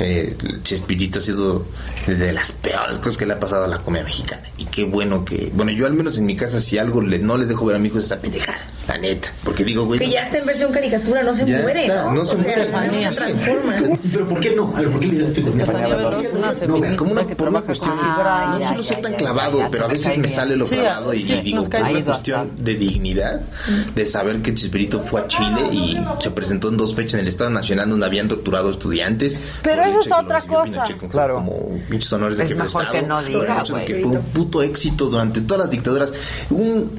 eh, 0.00 0.36
Chespirito 0.64 1.20
ha 1.20 1.22
sido 1.22 1.66
de 2.06 2.32
las 2.32 2.50
peores 2.50 2.98
cosas 2.98 3.16
que 3.16 3.26
le 3.26 3.34
ha 3.34 3.38
pasado 3.40 3.64
a 3.64 3.68
la 3.68 3.78
comedia 3.78 4.04
mexicana. 4.04 4.42
Y 4.58 4.64
qué 4.64 4.84
bueno 4.84 5.24
que, 5.24 5.52
bueno, 5.54 5.70
yo 5.70 5.86
al 5.86 5.94
menos 5.94 6.18
en 6.18 6.26
mi 6.26 6.34
casa, 6.34 6.60
si 6.60 6.78
algo 6.78 7.00
le, 7.00 7.18
no 7.20 7.36
le 7.36 7.46
dejo 7.46 7.64
ver 7.66 7.76
a 7.76 7.78
mi 7.78 7.86
hijo 7.88 7.98
es 7.98 8.04
esa 8.06 8.20
pendejada, 8.20 8.58
la 8.88 8.98
neta. 8.98 9.32
Porque 9.44 9.64
digo, 9.64 9.84
güey. 9.84 10.00
Que 10.00 10.08
ya 10.10 10.22
está 10.22 10.38
en 10.38 10.46
versión 10.46 10.72
caricatura, 10.72 11.22
no 11.22 11.32
se 11.34 11.44
Ya 11.46 11.60
muere, 11.60 11.86
está, 11.86 12.04
¿no? 12.04 12.12
no 12.12 12.24
se 12.24 12.36
o 12.36 12.38
sea, 12.38 12.56
muere. 12.72 12.86
no 12.88 12.92
se 12.92 13.10
transforma. 13.12 13.72
Pero 14.12 14.28
¿por 14.28 14.40
qué 14.40 14.50
no? 14.54 14.72
¿por 14.72 15.00
qué 15.00 15.06
le 15.06 15.24
una 15.24 16.52
No, 16.66 16.78
mira, 16.78 16.96
como 16.96 17.12
una, 17.12 17.26
por 17.26 17.48
una 17.48 17.60
cuestión, 17.62 17.94
no 17.96 18.66
suelo 18.66 18.82
ser 18.82 19.00
tan 19.00 19.14
clavado, 19.14 19.62
pero 19.70 19.84
a 19.84 19.88
veces 19.88 20.16
me 20.16 20.22
bien. 20.22 20.28
sale 20.34 20.56
lo 20.56 20.66
Sí, 20.66 20.76
clavado 20.76 21.14
y, 21.14 21.20
sí, 21.20 21.32
y 21.32 21.40
digo, 21.42 21.62
por 21.68 21.80
una 21.80 22.04
cuestión 22.04 22.52
de 22.58 22.74
dignidad, 22.74 23.40
de 23.94 24.06
saber 24.06 24.42
que 24.42 24.54
Chespirito 24.54 25.00
fue 25.00 25.20
a 25.22 25.26
Chile 25.26 25.68
y 25.72 25.98
se 26.20 26.30
presentó 26.30 26.68
en 26.68 26.76
dos 26.76 26.94
fechas 26.94 27.14
en 27.14 27.20
el 27.20 27.28
Estado 27.28 27.50
Nacional 27.50 27.88
donde 27.90 28.06
habían 28.06 28.28
torturado 28.28 28.70
estudiantes. 28.70 29.40
Pero 29.62 29.82
eso 29.82 30.00
es 30.00 30.12
otra 30.12 30.40
cosa. 30.42 30.84
Con- 30.98 31.10
Como 31.10 31.78
pinches 31.88 32.12
honores 32.12 32.38
de 32.38 32.44
Es 32.44 32.48
jefe 32.50 32.58
de 32.60 32.64
mejor 32.66 32.82
Estado. 32.84 33.00
que 33.00 33.06
no 33.08 33.16
sobre 33.20 33.28
el 33.36 33.40
diga, 33.42 33.60
hecho 33.60 33.74
de 33.76 33.84
que 33.84 33.94
fue 33.96 34.10
un 34.12 34.22
puto 34.22 34.62
éxito 34.62 35.06
durante 35.06 35.40
todas 35.40 35.60
las 35.62 35.70
dictaduras. 35.70 36.12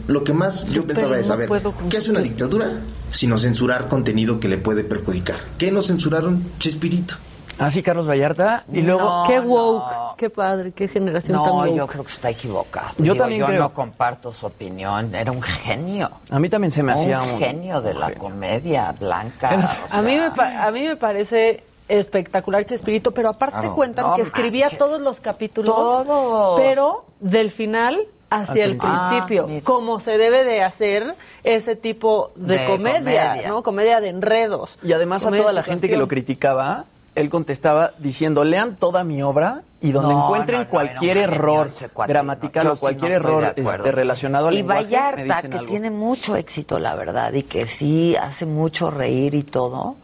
Lo 0.08 0.24
que 0.24 0.34
más 0.34 0.66
yo 0.72 0.86
pensaba 0.86 1.18
es, 1.20 1.30
a 1.30 1.36
ver, 1.36 1.48
¿qué 1.90 1.98
hace 1.98 2.12
una 2.12 2.20
dictadura? 2.22 2.68
Sino 3.10 3.38
censurar 3.38 3.88
contenido 3.88 4.40
que 4.40 4.48
le 4.48 4.58
puede 4.58 4.84
perjudicar. 4.84 5.38
¿Qué 5.58 5.72
no 5.72 5.82
censuraron? 5.82 6.46
Chespirito. 6.60 7.16
Así 7.60 7.84
Carlos 7.84 8.08
Vallarta. 8.08 8.64
Y 8.74 8.82
luego. 8.82 9.02
No, 9.02 9.24
qué 9.28 9.40
woke, 9.40 10.16
qué 10.18 10.30
padre, 10.30 10.72
qué 10.72 10.88
generación 10.88 11.38
tan 11.38 11.48
No, 11.48 11.56
woke. 11.58 11.76
yo 11.76 11.86
creo 11.88 12.04
que 12.04 12.12
está 12.12 12.30
equivocado. 12.30 12.90
Yo 12.98 13.04
Digo, 13.14 13.16
también 13.18 13.42
yo 13.42 13.46
creo. 13.48 13.60
no 13.60 13.74
comparto 13.74 14.34
su 14.34 14.46
opinión. 14.48 15.14
Era 15.14 15.32
un 15.32 15.42
genio. 15.44 16.10
A 16.30 16.40
mí 16.40 16.50
también 16.50 16.72
se 16.72 16.82
me 16.82 16.94
hacía 16.94 17.22
un 17.22 17.30
un. 17.32 17.40
genio 17.40 17.82
de 17.82 17.94
la 17.94 18.08
genio. 18.08 18.22
comedia 18.22 18.92
blanca. 19.00 19.78
o 19.92 19.96
A 19.96 20.02
mí, 20.02 20.16
me 20.16 20.32
pa- 20.32 20.66
a 20.66 20.72
mí 20.72 20.82
me 20.88 20.96
parece 20.96 21.64
espectacular 21.88 22.64
Chespirito, 22.66 23.12
pero 23.12 23.30
aparte 23.30 23.60
Claro. 23.60 23.76
cuentan 23.76 24.06
No 24.08 24.16
que 24.16 24.22
escribía 24.22 24.68
todos 24.78 25.00
los 25.02 25.20
capítulos, 25.20 25.76
Todos. 25.76 26.60
pero 26.60 27.06
del 27.20 27.52
final 27.52 28.00
hacia 28.32 28.66
el 28.66 28.78
principio. 28.78 29.48
Ah, 29.48 29.60
como 29.64 30.00
se 30.00 30.18
debe 30.18 30.44
de 30.44 30.64
hacer 30.64 31.16
ese 31.44 31.76
tipo 31.76 32.32
de, 32.36 32.58
De 32.58 32.66
comedia, 32.66 33.28
comedia. 33.30 33.48
¿no? 33.50 33.62
Comedia 33.62 34.02
de 34.02 34.10
enredos. 34.10 34.80
Y 34.82 34.94
además 34.94 35.26
a 35.26 35.30
toda 35.32 35.52
la 35.54 35.62
gente 35.62 35.88
que 35.88 35.98
lo 35.98 36.08
criticaba, 36.08 36.86
él 37.14 37.30
contestaba 37.30 37.92
diciendo, 38.00 38.44
lean 38.46 38.78
toda 38.78 39.04
mi 39.04 39.22
obra 39.22 39.64
y 39.82 39.92
donde 39.92 40.14
No, 40.14 40.24
encuentren 40.26 40.60
no, 40.60 40.64
no, 40.64 40.70
cualquier 40.70 41.18
error 41.18 41.70
gramatical 42.08 42.68
o 42.68 42.76
sí 42.76 42.80
cualquier 42.80 43.12
error 43.14 43.54
este, 43.56 43.92
relacionado 43.92 44.48
al 44.48 44.54
y 44.54 44.58
lenguaje, 44.58 44.84
me 44.84 44.90
Vallarta, 44.92 45.24
dicen 45.36 45.52
que 45.52 45.58
algo. 45.58 45.70
tiene 45.70 45.90
mucho 45.92 46.36
éxito, 46.38 46.80
la 46.80 46.96
verdad, 46.96 47.34
y 47.34 47.44
que 47.44 47.68
sí 47.68 48.16
hace 48.16 48.46
mucho 48.46 48.90
reír 48.90 49.36
y 49.36 49.44
todo. 49.44 49.96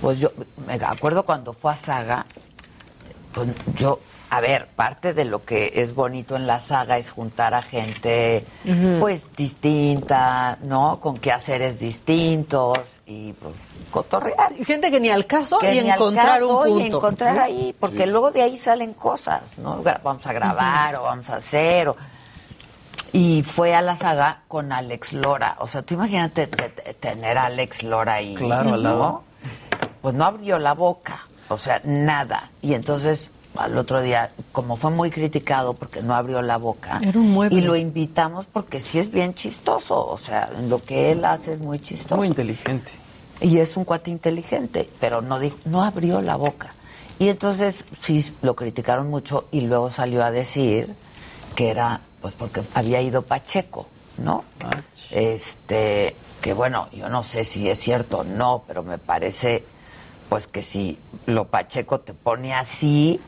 Pues 0.00 0.18
yo 0.18 0.32
me 0.66 0.74
acuerdo 0.74 1.24
cuando 1.24 1.52
fue 1.52 1.72
a 1.72 1.76
Saga, 1.76 2.24
pues 3.34 3.48
yo, 3.76 3.98
a 4.34 4.40
ver, 4.40 4.66
parte 4.66 5.12
de 5.12 5.26
lo 5.26 5.44
que 5.44 5.72
es 5.76 5.94
bonito 5.94 6.36
en 6.36 6.46
la 6.46 6.58
saga 6.58 6.96
es 6.96 7.10
juntar 7.10 7.52
a 7.52 7.60
gente, 7.60 8.46
pues 8.98 9.28
distinta, 9.36 10.56
¿no? 10.62 11.00
Con 11.00 11.18
quehaceres 11.18 11.78
distintos 11.78 12.78
y 13.06 13.34
pues 13.34 13.54
cotorrear. 13.90 14.52
Y 14.58 14.64
gente 14.64 14.90
que 14.90 15.00
ni 15.00 15.10
al 15.10 15.26
caso 15.26 15.58
Que 15.58 15.74
y 15.74 15.82
ni 15.82 15.90
al 15.90 15.96
encontrar 15.96 16.40
caso 16.40 16.60
un 16.60 16.68
y 16.68 16.82
punto. 16.84 16.96
encontrar 16.96 17.34
¿no? 17.36 17.42
ahí, 17.42 17.76
porque 17.78 18.06
luego 18.06 18.30
de 18.30 18.40
ahí 18.42 18.56
salen 18.56 18.94
cosas, 18.94 19.42
¿no? 19.58 19.82
Vamos 20.02 20.26
a 20.26 20.32
grabar 20.32 20.96
o 20.96 21.02
vamos 21.02 21.28
a 21.28 21.36
hacer. 21.36 21.88
o- 21.88 21.96
Y 23.12 23.42
fue 23.42 23.74
a 23.74 23.82
la 23.82 23.96
saga 23.96 24.44
con 24.48 24.72
Alex 24.72 25.12
Lora. 25.12 25.56
O 25.58 25.66
sea, 25.66 25.82
tú 25.82 25.92
imagínate 25.92 26.46
te- 26.46 26.70
te- 26.70 26.94
tener 26.94 27.36
a 27.36 27.44
Alex 27.44 27.82
Lora 27.82 28.14
ahí. 28.14 28.34
Claro, 28.34 28.72
al 28.72 28.82
¿no? 28.82 28.88
lado. 28.88 29.22
Pues 30.00 30.14
no 30.14 30.24
abrió 30.24 30.56
la 30.56 30.72
boca. 30.72 31.20
O 31.48 31.58
sea, 31.58 31.82
nada. 31.84 32.48
Y 32.62 32.72
entonces, 32.72 33.28
al 33.56 33.76
otro 33.76 34.00
día, 34.00 34.30
como 34.52 34.76
fue 34.76 34.90
muy 34.90 35.10
criticado 35.10 35.74
porque 35.74 36.02
no 36.02 36.14
abrió 36.14 36.42
la 36.42 36.56
boca, 36.56 37.00
Era 37.02 37.18
un 37.18 37.30
mueble. 37.32 37.58
y 37.58 37.62
lo 37.62 37.76
invitamos 37.76 38.46
porque 38.46 38.80
sí 38.80 38.98
es 38.98 39.10
bien 39.10 39.34
chistoso. 39.34 40.04
O 40.04 40.16
sea, 40.16 40.50
lo 40.68 40.82
que 40.82 41.12
él 41.12 41.24
hace 41.24 41.52
es 41.52 41.60
muy 41.60 41.78
chistoso. 41.78 42.16
Muy 42.16 42.28
inteligente. 42.28 42.90
Y 43.40 43.58
es 43.58 43.76
un 43.76 43.84
cuate 43.84 44.10
inteligente, 44.10 44.88
pero 45.00 45.20
no, 45.20 45.38
dijo, 45.38 45.56
no 45.64 45.82
abrió 45.82 46.20
la 46.20 46.36
boca. 46.36 46.70
Y 47.18 47.28
entonces 47.28 47.84
sí 48.00 48.24
lo 48.40 48.56
criticaron 48.56 49.10
mucho 49.10 49.46
y 49.50 49.62
luego 49.62 49.90
salió 49.90 50.24
a 50.24 50.30
decir 50.30 50.94
que 51.54 51.68
era 51.70 52.00
pues 52.20 52.34
porque 52.34 52.62
había 52.74 53.02
ido 53.02 53.22
Pacheco, 53.22 53.88
¿no? 54.18 54.44
Este, 55.10 56.16
que 56.40 56.52
bueno, 56.54 56.88
yo 56.92 57.08
no 57.08 57.22
sé 57.22 57.44
si 57.44 57.68
es 57.68 57.78
cierto 57.78 58.18
o 58.18 58.24
no, 58.24 58.62
pero 58.66 58.82
me 58.82 58.98
parece 58.98 59.64
pues 60.28 60.46
que 60.46 60.62
si 60.62 60.98
lo 61.26 61.46
Pacheco 61.48 62.00
te 62.00 62.14
pone 62.14 62.54
así, 62.54 63.20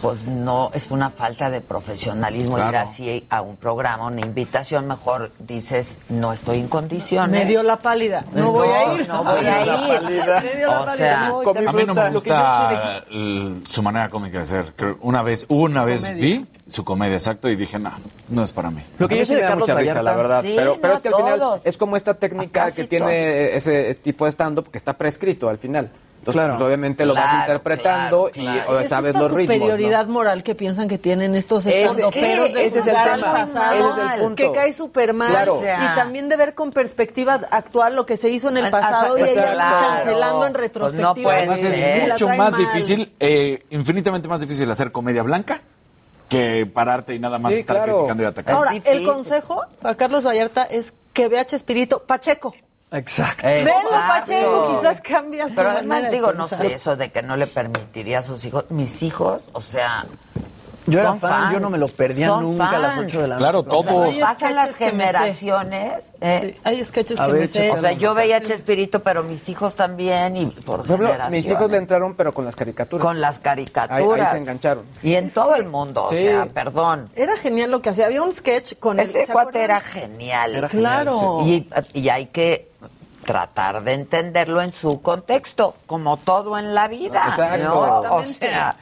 pues 0.00 0.24
no 0.26 0.70
es 0.74 0.90
una 0.90 1.10
falta 1.10 1.50
de 1.50 1.60
profesionalismo 1.60 2.58
ir 2.58 2.76
así 2.76 3.26
a 3.30 3.42
un 3.42 3.56
programa, 3.56 4.06
una 4.06 4.20
invitación, 4.22 4.86
mejor 4.86 5.30
dices, 5.38 6.00
no 6.08 6.32
estoy 6.32 6.58
en 6.60 6.68
condiciones. 6.68 7.30
Me 7.40 7.46
dio 7.46 7.62
la 7.62 7.76
pálida. 7.76 8.24
No, 8.32 8.52
voy 8.52 8.68
a 8.68 8.94
ir. 8.94 9.08
No 9.08 9.22
voy 9.24 9.46
a 9.46 9.94
ir. 9.94 10.02
Me 10.02 10.10
dio 10.56 10.66
la 10.66 10.80
O 10.80 10.96
sea, 10.96 11.28
no 11.28 11.42
voy. 11.42 11.66
A 11.66 11.72
mí 11.72 11.84
no 11.84 11.94
me 11.94 12.10
gusta 12.10 13.04
el- 13.10 13.62
su 13.68 13.82
manera 13.82 14.08
cómica 14.08 14.38
de 14.38 14.44
ser. 14.44 14.72
Creo- 14.74 14.98
Una 15.02 15.22
vez, 15.22 15.44
una 15.48 15.84
vez 15.84 16.02
comedia. 16.02 16.22
vi 16.22 16.46
su 16.66 16.84
comedia, 16.84 17.14
exacto, 17.14 17.48
y 17.48 17.56
dije, 17.56 17.78
no, 17.78 17.92
no 18.28 18.42
es 18.42 18.52
para 18.52 18.70
mí. 18.70 18.82
Lo 18.98 19.08
que 19.08 19.18
yo 19.18 19.26
sé 19.26 19.34
de 19.36 19.42
Carlos 19.42 19.68
Vallarta, 19.68 20.02
la 20.02 20.16
verdad. 20.16 20.42
Sí, 20.42 20.52
pero 20.56 20.78
pero 20.80 20.94
no, 20.94 20.96
es 20.96 21.02
que 21.02 21.08
al 21.08 21.14
final 21.14 21.38
todo. 21.38 21.60
es 21.64 21.76
como 21.76 21.96
esta 21.96 22.14
técnica 22.14 22.70
que 22.70 22.84
tiene 22.84 23.54
ese 23.56 23.94
tipo 23.96 24.24
de 24.24 24.30
stand-up 24.32 24.70
que 24.70 24.78
está 24.78 24.94
prescrito 24.96 25.48
al 25.48 25.58
final. 25.58 25.90
Entonces, 26.22 26.38
Claro. 26.40 26.54
pues, 26.54 26.66
obviamente 26.68 27.04
lo 27.04 27.14
vas 27.14 27.34
interpretando 27.40 28.30
claro, 28.32 28.60
y 28.70 28.70
o, 28.74 28.78
Es 28.78 28.88
sabes 28.90 29.12
los 29.16 29.32
ritmos. 29.32 29.58
¿no? 29.58 29.64
superioridad 29.64 30.06
moral 30.06 30.44
que 30.44 30.54
piensan 30.54 30.86
que 30.86 30.96
tienen 30.96 31.34
estos 31.34 31.66
Ese- 31.66 31.82
estandoperos 31.82 32.54
de 32.54 32.64
ese 32.64 32.78
es 32.78 32.86
el 32.86 32.92
tema, 32.94 33.32
pasado, 33.32 33.90
ese 33.90 34.00
es 34.00 34.12
el 34.14 34.20
punto. 34.20 34.36
que 34.36 34.52
cae 34.52 34.72
súper 34.72 35.14
mal 35.14 35.30
Claro. 35.32 35.58
y 35.60 35.94
también 35.96 36.28
de 36.28 36.36
ver 36.36 36.54
con 36.54 36.70
perspectiva 36.70 37.40
actual 37.50 37.96
lo 37.96 38.06
que 38.06 38.16
se 38.16 38.28
hizo 38.28 38.48
en 38.50 38.58
el 38.58 38.70
pasado 38.70 39.18
y 39.18 39.22
ella 39.22 39.52
claro. 39.52 39.86
cancelando 39.88 40.46
en 40.46 40.52
Pues 40.52 40.54
no 40.54 40.58
retrospectiva. 40.62 41.32
Además 41.34 41.58
ser. 41.60 41.72
Es 41.74 42.06
la 42.06 42.14
mucho 42.14 42.28
más 42.28 42.52
mal. 42.52 42.60
difícil, 42.60 43.12
eh, 43.18 43.64
infinitamente 43.70 44.28
más 44.28 44.40
difícil 44.40 44.70
hacer 44.70 44.92
comedia 44.92 45.24
blanca 45.24 45.60
que 46.28 46.66
pararte 46.72 47.14
y 47.14 47.18
nada 47.18 47.40
más 47.40 47.52
Sí, 47.52 47.58
estar 47.58 47.78
claro. 47.78 47.94
criticando 47.96 48.22
y 48.22 48.26
atacando. 48.26 48.58
Ahora, 48.60 48.76
el 48.84 49.04
consejo 49.04 49.62
para 49.82 49.96
Carlos 49.96 50.24
Vallarta 50.24 50.62
es 50.62 50.94
que 51.12 51.26
vea 51.26 51.44
Chespirito 51.44 52.04
Pacheco. 52.04 52.54
Exacto. 52.92 53.46
Exacto. 53.46 53.64
Velo, 53.64 53.90
Pacheco, 53.90 54.80
quizás 54.80 55.00
cambias 55.00 55.50
Pero 55.54 55.70
además 55.70 56.02
de 56.02 56.10
digo, 56.10 56.32
no 56.32 56.46
sé, 56.46 56.74
eso 56.74 56.96
de 56.96 57.10
que 57.10 57.22
no 57.22 57.36
le 57.36 57.46
permitiría 57.46 58.18
a 58.18 58.22
sus 58.22 58.44
hijos, 58.44 58.66
mis 58.70 59.02
hijos, 59.02 59.48
o 59.52 59.60
sea, 59.60 60.04
Yo 60.86 60.98
era 61.00 61.14
fan, 61.14 61.20
fans, 61.30 61.52
yo 61.54 61.60
no 61.60 61.70
me 61.70 61.78
lo 61.78 61.86
perdía 61.88 62.26
son 62.26 62.42
nunca 62.42 62.70
a 62.70 62.78
las 62.78 62.94
fans. 62.96 63.06
8 63.12 63.22
de 63.22 63.28
la 63.28 63.36
Claro, 63.36 63.58
noche. 63.62 63.70
todos. 63.70 64.14
Hay 64.14 64.20
pasan 64.20 64.54
las 64.56 64.70
sketches 64.70 64.76
que 64.90 64.92
me 64.96 65.04
sé. 65.04 65.12
generaciones. 65.12 66.04
¿eh? 66.20 66.40
Sí, 66.54 66.60
hay 66.64 66.84
sketches 66.84 67.20
A 67.20 67.26
que 67.26 67.32
ver, 67.32 67.40
me 67.42 67.46
sé. 67.48 67.70
O 67.70 67.76
sea, 67.76 67.92
yo 67.92 68.14
veía 68.14 68.38
a 68.38 68.40
Chespirito, 68.40 69.00
pero 69.02 69.22
mis 69.22 69.48
hijos 69.48 69.74
también 69.76 70.36
y 70.36 70.46
por, 70.46 70.80
ejemplo, 70.80 71.06
generaciones. 71.06 71.30
mis 71.30 71.50
hijos 71.50 71.70
le 71.70 71.76
entraron 71.78 72.14
pero 72.14 72.32
con 72.32 72.44
las 72.44 72.56
caricaturas. 72.56 73.04
con 73.04 73.20
las 73.20 73.36
ahí, 73.36 73.42
caricaturas. 73.42 74.26
ahí 74.32 74.32
se 74.38 74.42
engancharon. 74.42 74.84
Y 75.02 75.14
en 75.14 75.30
todo 75.30 75.54
el 75.54 75.66
mundo, 75.66 76.06
Sí. 76.10 76.16
o 76.16 76.20
sea, 76.20 76.46
perdón. 76.46 77.08
Era 77.14 77.36
genial 77.36 77.70
lo 77.70 77.80
que 77.80 77.90
hacía. 77.90 78.06
Había 78.06 78.22
un 78.22 78.32
sketch 78.32 78.74
con 78.78 78.98
el- 78.98 79.04
Ese 79.06 79.26
¿se 79.26 79.32
cuate 79.32 79.62
era 79.62 79.80
genial. 79.80 80.54
Era 80.56 80.68
genial, 80.68 81.02
Claro. 81.04 81.40
Y, 81.44 81.68
y 81.94 82.08
hay 82.08 82.26
que 82.26 82.70
tratar 83.24 83.84
de 83.84 83.92
entenderlo 83.92 84.60
en 84.62 84.72
su 84.72 85.00
contexto, 85.00 85.76
como 85.86 86.16
todo 86.16 86.58
en 86.58 86.74
la 86.74 86.88
vida. 86.88 87.22
Exacto. 87.28 87.64
¿no? 87.68 87.78
O 88.16 88.20
Exactamente. 88.20 88.78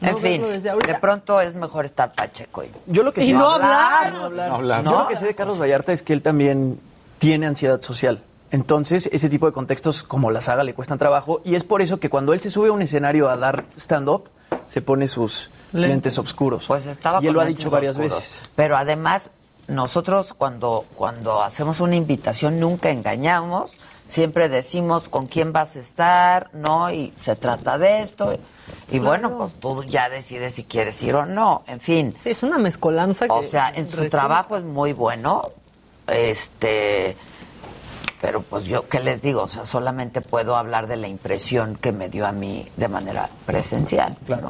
No 0.00 0.08
en 0.10 0.18
fin, 0.18 0.42
de 0.62 0.98
pronto 1.00 1.40
es 1.40 1.54
mejor 1.54 1.84
estar 1.84 2.12
pacheco. 2.12 2.62
Y, 2.64 2.70
Yo 2.86 3.02
lo 3.02 3.12
que 3.12 3.22
Y 3.22 3.26
sí- 3.26 3.32
no 3.32 3.50
hablar. 3.50 4.12
No 4.12 4.24
hablar. 4.24 4.48
No 4.50 4.54
hablar. 4.56 4.84
Yo 4.84 4.98
lo 5.02 5.08
que 5.08 5.16
sé 5.16 5.24
de 5.26 5.34
Carlos 5.34 5.60
Vallarta 5.60 5.92
es 5.92 6.02
que 6.02 6.12
él 6.12 6.22
también 6.22 6.80
tiene 7.18 7.46
ansiedad 7.46 7.80
social. 7.80 8.22
Entonces, 8.50 9.10
ese 9.12 9.28
tipo 9.28 9.46
de 9.46 9.52
contextos 9.52 10.02
como 10.04 10.30
la 10.30 10.40
saga 10.40 10.62
le 10.64 10.72
cuestan 10.74 10.98
trabajo 10.98 11.40
y 11.44 11.54
es 11.54 11.64
por 11.64 11.82
eso 11.82 11.98
que 12.00 12.08
cuando 12.08 12.32
él 12.32 12.40
se 12.40 12.50
sube 12.50 12.68
a 12.68 12.72
un 12.72 12.80
escenario 12.80 13.28
a 13.28 13.36
dar 13.36 13.64
stand-up, 13.76 14.30
se 14.68 14.80
pone 14.80 15.06
sus 15.08 15.50
Lentes. 15.72 15.90
lentes, 15.90 16.18
oscuros. 16.18 16.64
Pues 16.66 16.86
estaba 16.86 17.20
y 17.22 17.26
él 17.26 17.34
con 17.34 17.34
lo 17.34 17.40
ha 17.42 17.44
dicho 17.44 17.68
varias 17.70 17.96
oscuros. 17.96 18.12
veces. 18.18 18.40
Pero 18.56 18.76
además, 18.76 19.30
nosotros 19.66 20.32
cuando, 20.32 20.86
cuando 20.94 21.42
hacemos 21.42 21.80
una 21.80 21.96
invitación 21.96 22.58
nunca 22.58 22.88
engañamos, 22.90 23.78
siempre 24.08 24.48
decimos 24.48 25.08
con 25.08 25.26
quién 25.26 25.52
vas 25.52 25.76
a 25.76 25.80
estar, 25.80 26.50
¿no? 26.52 26.90
Y 26.90 27.12
se 27.22 27.36
trata 27.36 27.78
de 27.78 28.02
esto. 28.02 28.36
Y 28.90 28.98
bueno, 28.98 29.36
pues 29.36 29.54
tú 29.54 29.84
ya 29.84 30.08
decides 30.08 30.54
si 30.54 30.64
quieres 30.64 31.02
ir 31.02 31.14
o 31.14 31.24
no. 31.26 31.62
En 31.66 31.80
fin. 31.80 32.14
Sí, 32.22 32.30
es 32.30 32.42
una 32.42 32.58
mezcolanza 32.58 33.26
que 33.26 33.32
O 33.32 33.42
sea, 33.42 33.68
en 33.70 33.86
su 33.86 33.92
resulta. 33.92 34.18
trabajo 34.18 34.56
es 34.56 34.64
muy 34.64 34.92
bueno. 34.92 35.42
Este. 36.06 37.16
Pero 38.20 38.42
pues 38.42 38.64
yo, 38.64 38.88
¿qué 38.88 38.98
les 39.00 39.22
digo? 39.22 39.42
O 39.42 39.48
sea, 39.48 39.64
solamente 39.64 40.20
puedo 40.20 40.56
hablar 40.56 40.88
de 40.88 40.96
la 40.96 41.06
impresión 41.06 41.76
que 41.76 41.92
me 41.92 42.08
dio 42.08 42.26
a 42.26 42.32
mí 42.32 42.68
de 42.76 42.88
manera 42.88 43.28
presencial. 43.46 44.16
Claro. 44.26 44.48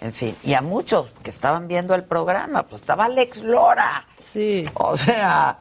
En 0.00 0.12
fin, 0.12 0.36
y 0.44 0.54
a 0.54 0.60
muchos 0.62 1.08
que 1.24 1.30
estaban 1.30 1.66
viendo 1.66 1.94
el 1.96 2.04
programa, 2.04 2.62
pues 2.62 2.82
estaba 2.82 3.06
Alex 3.06 3.42
Lora. 3.42 4.06
Sí. 4.22 4.64
O 4.74 4.96
sea. 4.96 5.58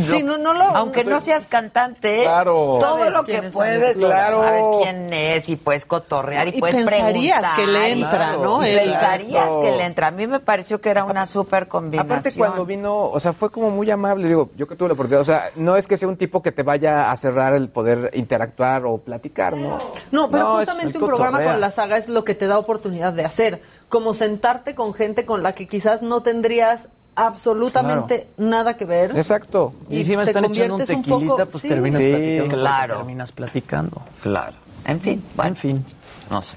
Sí, 0.00 0.22
no, 0.22 0.38
no 0.38 0.52
lo- 0.54 0.64
Aunque 0.76 1.04
no 1.04 1.20
seas 1.20 1.46
cantante, 1.46 2.22
Claro. 2.22 2.52
todo 2.54 2.80
Sabes 2.80 3.12
lo 3.12 3.24
quién 3.24 3.40
que 3.42 3.46
es 3.48 3.52
puedes, 3.52 3.96
claro. 3.96 4.42
sabes 4.42 4.64
quién 4.82 5.12
es 5.12 5.48
y 5.48 5.56
puedes 5.56 5.84
cotorrear 5.84 6.48
y, 6.48 6.56
Y 6.56 6.60
puedes 6.60 6.76
pensarías 6.76 7.38
preguntar. 7.40 7.56
que 7.56 7.66
le 7.66 7.92
entra, 7.92 8.32
¿no? 8.32 8.66
Y 8.66 8.74
pensarías 8.74 9.48
que 9.62 9.70
le 9.70 9.84
entra. 9.84 10.06
A 10.08 10.10
mí 10.10 10.26
me 10.26 10.40
pareció 10.40 10.80
que 10.80 10.90
era 10.90 11.04
una 11.04 11.26
súper 11.26 11.68
combinación. 11.68 12.10
Aparte 12.12 12.34
cuando 12.36 12.64
vino, 12.66 12.96
o 13.10 13.20
sea, 13.20 13.32
fue 13.32 13.50
como 13.50 13.70
muy 13.70 13.90
amable, 13.90 14.28
digo, 14.28 14.50
yo 14.56 14.66
que 14.66 14.74
tuve 14.76 14.88
la 14.88 14.94
oportunidad, 14.94 15.20
o 15.20 15.24
sea, 15.24 15.50
no 15.56 15.76
es 15.76 15.86
que 15.86 15.96
sea 15.96 16.08
un 16.08 16.16
tipo 16.16 16.42
que 16.42 16.52
te 16.52 16.62
vaya 16.62 17.10
a 17.10 17.16
cerrar 17.16 17.52
el 17.54 17.68
poder 17.68 18.10
interactuar 18.14 18.84
o 18.86 18.98
platicar, 18.98 19.56
¿no? 19.56 19.78
No, 20.10 20.30
pero 20.30 20.44
No, 20.44 20.56
justamente 20.56 20.98
un 20.98 21.06
programa 21.06 21.42
con 21.42 21.60
la 21.60 21.70
saga 21.70 21.96
es 21.96 22.08
lo 22.08 22.24
que 22.24 22.34
te 22.34 22.46
da 22.46 22.58
oportunidad 22.58 23.12
de 23.12 23.24
hacer. 23.24 23.62
Como 23.88 24.12
sentarte 24.14 24.74
con 24.74 24.92
gente 24.92 25.24
con 25.24 25.42
la 25.42 25.52
que 25.52 25.66
quizás 25.66 26.02
no 26.02 26.22
tendrías 26.22 26.88
absolutamente 27.26 28.28
nada 28.38 28.76
que 28.76 28.84
ver. 28.84 29.16
Exacto. 29.16 29.72
Y 29.90 29.98
encima 29.98 30.24
te 30.24 30.30
están 30.30 30.44
echando 30.44 30.74
un 30.74 30.80
conviertes 30.80 30.96
un 30.96 31.02
tequilita, 31.02 31.36
poco- 31.36 31.50
pues 31.50 31.62
sí. 31.62 31.68
terminas 31.68 32.00
Sí, 32.00 32.10
platicando. 32.10 32.54
claro. 32.56 32.96
Terminas 32.96 33.32
platicando. 33.32 34.02
Claro. 34.22 34.56
En 34.84 35.00
fin, 35.00 35.22
bueno, 35.34 35.48
En 35.50 35.56
fin. 35.56 35.84
no 36.30 36.42
sé. 36.42 36.56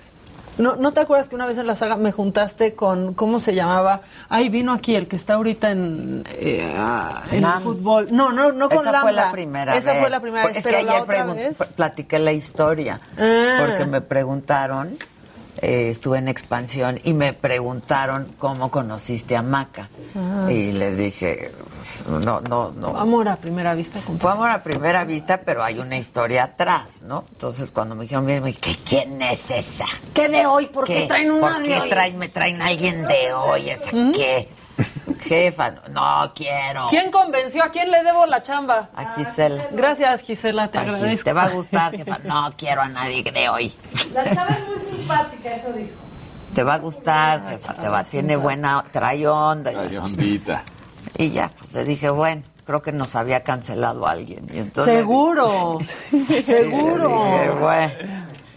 ¿No, 0.57 0.75
¿No 0.75 0.91
te 0.91 0.99
acuerdas 0.99 1.27
que 1.29 1.35
una 1.35 1.45
vez 1.45 1.57
en 1.57 1.65
la 1.65 1.75
saga 1.75 1.95
me 1.95 2.11
juntaste 2.11 2.75
con, 2.75 3.13
¿cómo 3.13 3.39
se 3.39 3.55
llamaba? 3.55 4.01
Ay, 4.29 4.49
vino 4.49 4.73
aquí 4.73 4.95
el 4.95 5.07
que 5.07 5.15
está 5.15 5.35
ahorita 5.35 5.71
en, 5.71 6.23
eh, 6.29 6.73
ah, 6.77 7.23
en 7.31 7.43
el 7.45 7.61
fútbol. 7.63 8.09
No, 8.11 8.31
no, 8.31 8.51
no 8.51 8.69
con 8.69 8.79
Esa 8.85 9.01
fue 9.01 9.11
Lambda. 9.13 9.25
la 9.27 9.31
primera 9.31 9.75
Esa 9.77 9.91
vez. 9.93 10.01
fue 10.01 10.09
la 10.09 10.19
primera 10.19 10.43
Pues 10.43 10.55
vez, 10.55 10.65
Es 10.65 10.69
pero 10.71 10.77
que 10.79 10.83
la 10.85 10.91
ayer 10.91 11.03
otra 11.03 11.25
pregun- 11.25 11.35
vez... 11.35 11.57
platiqué 11.75 12.19
la 12.19 12.33
historia. 12.33 12.99
Ah. 13.17 13.65
Porque 13.65 13.85
me 13.85 14.01
preguntaron, 14.01 14.97
eh, 15.61 15.89
estuve 15.89 16.17
en 16.17 16.27
expansión 16.27 16.99
y 17.03 17.13
me 17.13 17.33
preguntaron 17.33 18.27
cómo 18.37 18.71
conociste 18.71 19.35
a 19.35 19.41
Maca. 19.41 19.89
Ah. 20.15 20.51
Y 20.51 20.71
les 20.71 20.97
dije, 20.97 21.51
pues, 21.77 22.03
no, 22.07 22.39
no, 22.41 22.71
no. 22.71 22.97
Amor 22.97 23.27
a 23.27 23.35
primera 23.35 23.73
vista. 23.73 23.99
Fue 24.19 24.31
amor 24.31 24.49
a 24.49 24.63
primera 24.63 25.03
vista, 25.03 25.41
pero 25.41 25.63
hay 25.63 25.79
una 25.79 25.97
historia 25.97 26.43
atrás, 26.43 27.01
¿no? 27.03 27.25
Entonces 27.31 27.71
cuando 27.71 27.95
me 27.95 28.03
dijeron, 28.03 28.25
bien, 28.25 28.41
me 28.43 28.47
dije, 28.47 28.75
¿quién 28.87 29.21
es 29.21 29.51
esa? 29.51 29.85
¿Qué 30.13 30.29
de 30.29 30.45
hoy? 30.45 30.67
¿Por 30.67 30.85
qué, 30.85 31.05
traen 31.07 31.31
una 31.31 31.55
¿Por 31.55 31.61
de 31.63 31.67
qué 31.67 31.79
hoy? 31.79 31.89
traen, 31.89 32.17
me 32.17 32.29
traen 32.29 32.61
alguien 32.61 33.05
de 33.05 33.33
hoy? 33.33 33.69
¿Esa 33.69 33.91
qué? 33.91 34.47
Jefa, 35.21 35.71
no, 35.91 36.31
quiero. 36.35 36.87
¿Quién 36.89 37.11
convenció? 37.11 37.63
¿A 37.63 37.69
quién 37.69 37.91
le 37.91 38.03
debo 38.03 38.25
la 38.25 38.41
chamba? 38.43 38.89
A 38.95 39.13
Gisela. 39.15 39.67
Gracias, 39.71 40.21
Gisela, 40.23 40.67
te 40.69 40.77
A 40.79 40.83
Gis- 40.85 40.93
agradezco. 40.95 41.23
Te 41.23 41.33
va 41.33 41.43
a 41.43 41.49
gustar, 41.49 41.91
jefa. 41.97 42.17
No 42.23 42.51
quiero 42.57 42.81
a 42.81 42.89
nadie 42.89 43.23
de 43.23 43.49
hoy. 43.49 43.73
La 44.13 44.23
chava 44.33 44.49
es 44.51 44.67
muy 44.67 44.79
simpática, 44.79 45.53
eso 45.53 45.71
dijo. 45.73 45.91
Te 46.55 46.63
va 46.63 46.73
a 46.75 46.79
gustar, 46.79 47.49
jefa. 47.49 47.73
Te 47.75 47.87
va, 47.87 48.03
tiene 48.03 48.35
buena, 48.35 48.83
trae 48.91 49.25
onda. 49.27 49.71
Ay, 49.71 49.95
ondita. 49.97 50.63
Y 51.17 51.29
ya, 51.29 51.49
pues 51.57 51.71
le 51.73 51.83
dije, 51.85 52.09
bueno, 52.09 52.43
creo 52.65 52.81
que 52.81 52.91
nos 52.91 53.15
había 53.15 53.43
cancelado 53.43 54.05
alguien. 54.07 54.45
Y 54.53 54.57
entonces, 54.59 54.95
Seguro, 54.97 55.79
seguro. 56.43 57.07
dije, 57.07 57.49
bueno. 57.59 57.91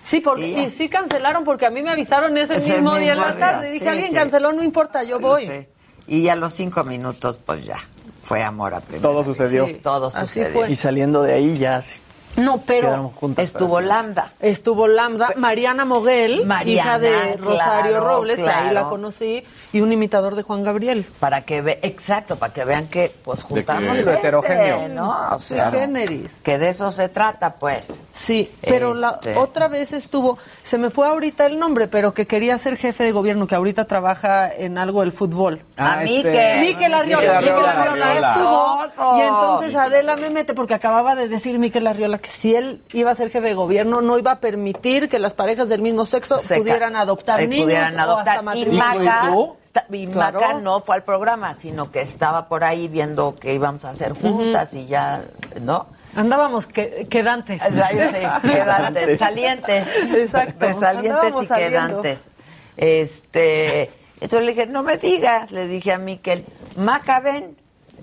Sí, 0.00 0.20
porque, 0.20 0.46
y 0.48 0.70
sí 0.70 0.88
cancelaron 0.90 1.44
porque 1.44 1.64
a 1.66 1.70
mí 1.70 1.82
me 1.82 1.90
avisaron 1.90 2.36
ese, 2.36 2.56
Ese 2.56 2.74
mismo 2.74 2.94
día 2.96 3.12
en 3.14 3.20
la 3.20 3.36
tarde. 3.38 3.70
Dije, 3.70 3.84
sí, 3.84 3.88
alguien 3.88 4.08
sí. 4.10 4.14
canceló, 4.14 4.52
no 4.52 4.62
importa, 4.62 5.02
yo 5.02 5.18
voy. 5.18 5.46
Sí. 5.46 5.66
Y 6.06 6.28
a 6.28 6.36
los 6.36 6.52
cinco 6.52 6.84
minutos, 6.84 7.40
pues 7.44 7.64
ya, 7.64 7.76
fue 8.22 8.42
amor 8.42 8.74
a 8.74 8.80
primera 8.80 9.02
Todo 9.02 9.24
sucedió. 9.24 9.66
Sí, 9.66 9.74
todo 9.82 10.10
sucedió. 10.10 10.68
Y 10.68 10.76
saliendo 10.76 11.22
de 11.22 11.34
ahí 11.34 11.58
ya 11.58 11.80
sí. 11.80 12.00
No, 12.36 12.58
pero 12.66 13.12
juntas 13.20 13.44
Estuvo. 13.44 13.80
Lambda. 13.80 14.32
estuvo 14.40 14.88
Lambda, 14.88 15.30
Mariana 15.36 15.84
Moguel, 15.84 16.44
Mariana, 16.46 16.70
hija 16.90 16.98
de 16.98 17.36
Rosario 17.36 17.90
claro, 17.92 18.00
Robles, 18.06 18.38
que 18.38 18.48
ahí 18.48 18.74
la 18.74 18.84
conocí, 18.84 19.44
y 19.72 19.80
un 19.80 19.92
imitador 19.92 20.34
de 20.34 20.42
Juan 20.42 20.62
Gabriel. 20.64 21.06
Para 21.20 21.42
que 21.42 21.60
ve, 21.62 21.78
exacto, 21.82 22.36
para 22.36 22.52
que 22.52 22.64
vean 22.64 22.86
que 22.88 23.12
pues 23.24 23.42
juntamos 23.42 23.92
que- 23.92 24.02
Lo 24.02 24.10
heterogéneo. 24.12 24.88
¿no? 24.88 25.34
O 25.34 25.38
Sí, 25.38 25.54
sea, 25.54 25.70
generis. 25.70 26.32
que 26.42 26.58
de 26.58 26.68
eso 26.70 26.90
se 26.90 27.08
trata, 27.08 27.54
pues. 27.54 27.86
Sí, 28.12 28.50
pero 28.60 28.94
Este. 28.94 29.34
la 29.34 29.40
otra 29.40 29.68
vez 29.68 29.92
estuvo, 29.92 30.38
se 30.62 30.78
me 30.78 30.90
fue 30.90 31.06
ahorita 31.06 31.46
el 31.46 31.58
nombre, 31.58 31.88
pero 31.88 32.14
que 32.14 32.26
quería 32.26 32.56
ser 32.58 32.76
jefe 32.76 33.04
de 33.04 33.12
gobierno, 33.12 33.46
que 33.46 33.54
ahorita 33.54 33.84
trabaja 33.86 34.52
en 34.52 34.78
algo 34.78 35.00
del 35.00 35.12
fútbol. 35.12 35.62
A 35.76 35.94
Ah, 35.94 35.96
mí 35.98 36.16
este- 36.16 36.32
que- 36.32 36.56
Miquel 36.60 36.94
Arriola, 36.94 37.40
Miquel 37.40 37.54
Miquel 37.54 37.68
Arriola. 37.68 38.10
Arriola 38.10 38.32
Oso. 38.32 38.84
estuvo. 38.86 39.16
Y 39.18 39.20
entonces 39.22 39.74
Adela 39.74 40.16
me 40.16 40.30
mete 40.30 40.54
porque 40.54 40.74
acababa 40.74 41.14
de 41.14 41.28
decir 41.28 41.58
Miquel 41.58 41.86
Arriola 41.86 42.18
que 42.24 42.30
si 42.30 42.56
él 42.56 42.80
iba 42.94 43.10
a 43.10 43.14
ser 43.14 43.28
jefe 43.30 43.46
de 43.48 43.52
gobierno 43.54 44.00
no 44.00 44.16
iba 44.18 44.30
a 44.32 44.40
permitir 44.40 45.10
que 45.10 45.18
las 45.18 45.34
parejas 45.34 45.68
del 45.68 45.82
mismo 45.82 46.06
sexo 46.06 46.40
pudieran 46.56 46.96
adoptar 46.96 47.40
eh, 47.42 47.46
niños 47.48 47.64
pudieran 47.66 47.98
o 47.98 48.02
adoptar. 48.02 48.38
hasta 48.38 48.40
y 48.58 48.64
matrimonio. 48.66 49.00
¿Dijo 49.00 49.04
Maca, 49.04 49.28
eso? 49.28 49.56
está- 49.64 49.86
y 49.92 50.06
Claro. 50.06 50.40
Maca 50.40 50.54
no 50.60 50.80
fue 50.80 50.94
al 50.96 51.04
programa, 51.04 51.54
sino 51.54 51.90
que 51.92 52.00
estaba 52.00 52.48
por 52.48 52.64
ahí 52.64 52.88
viendo 52.88 53.34
que 53.34 53.52
íbamos 53.52 53.84
a 53.84 53.90
hacer 53.90 54.14
juntas 54.14 54.72
y 54.72 54.86
ya, 54.86 55.20
¿no? 55.60 55.86
Andábamos 56.16 56.66
que, 56.66 57.06
quedantes. 57.10 57.60
Sí, 57.62 57.68
quedantes, 58.48 59.18
salientes. 59.20 59.86
Exacto. 60.14 60.72
Salientes 60.72 61.10
Andábamos 61.12 61.42
y 61.44 61.46
saliendo. 61.46 62.02
quedantes. 62.02 62.30
Este, 62.76 63.90
entonces 64.20 64.40
le 64.46 64.52
dije, 64.52 64.66
no 64.66 64.82
me 64.82 64.96
digas, 64.96 65.50
le 65.52 65.66
dije 65.68 65.92
a 65.92 65.98
Miquel, 65.98 66.44
Maca, 66.76 67.20
ven. 67.20 67.56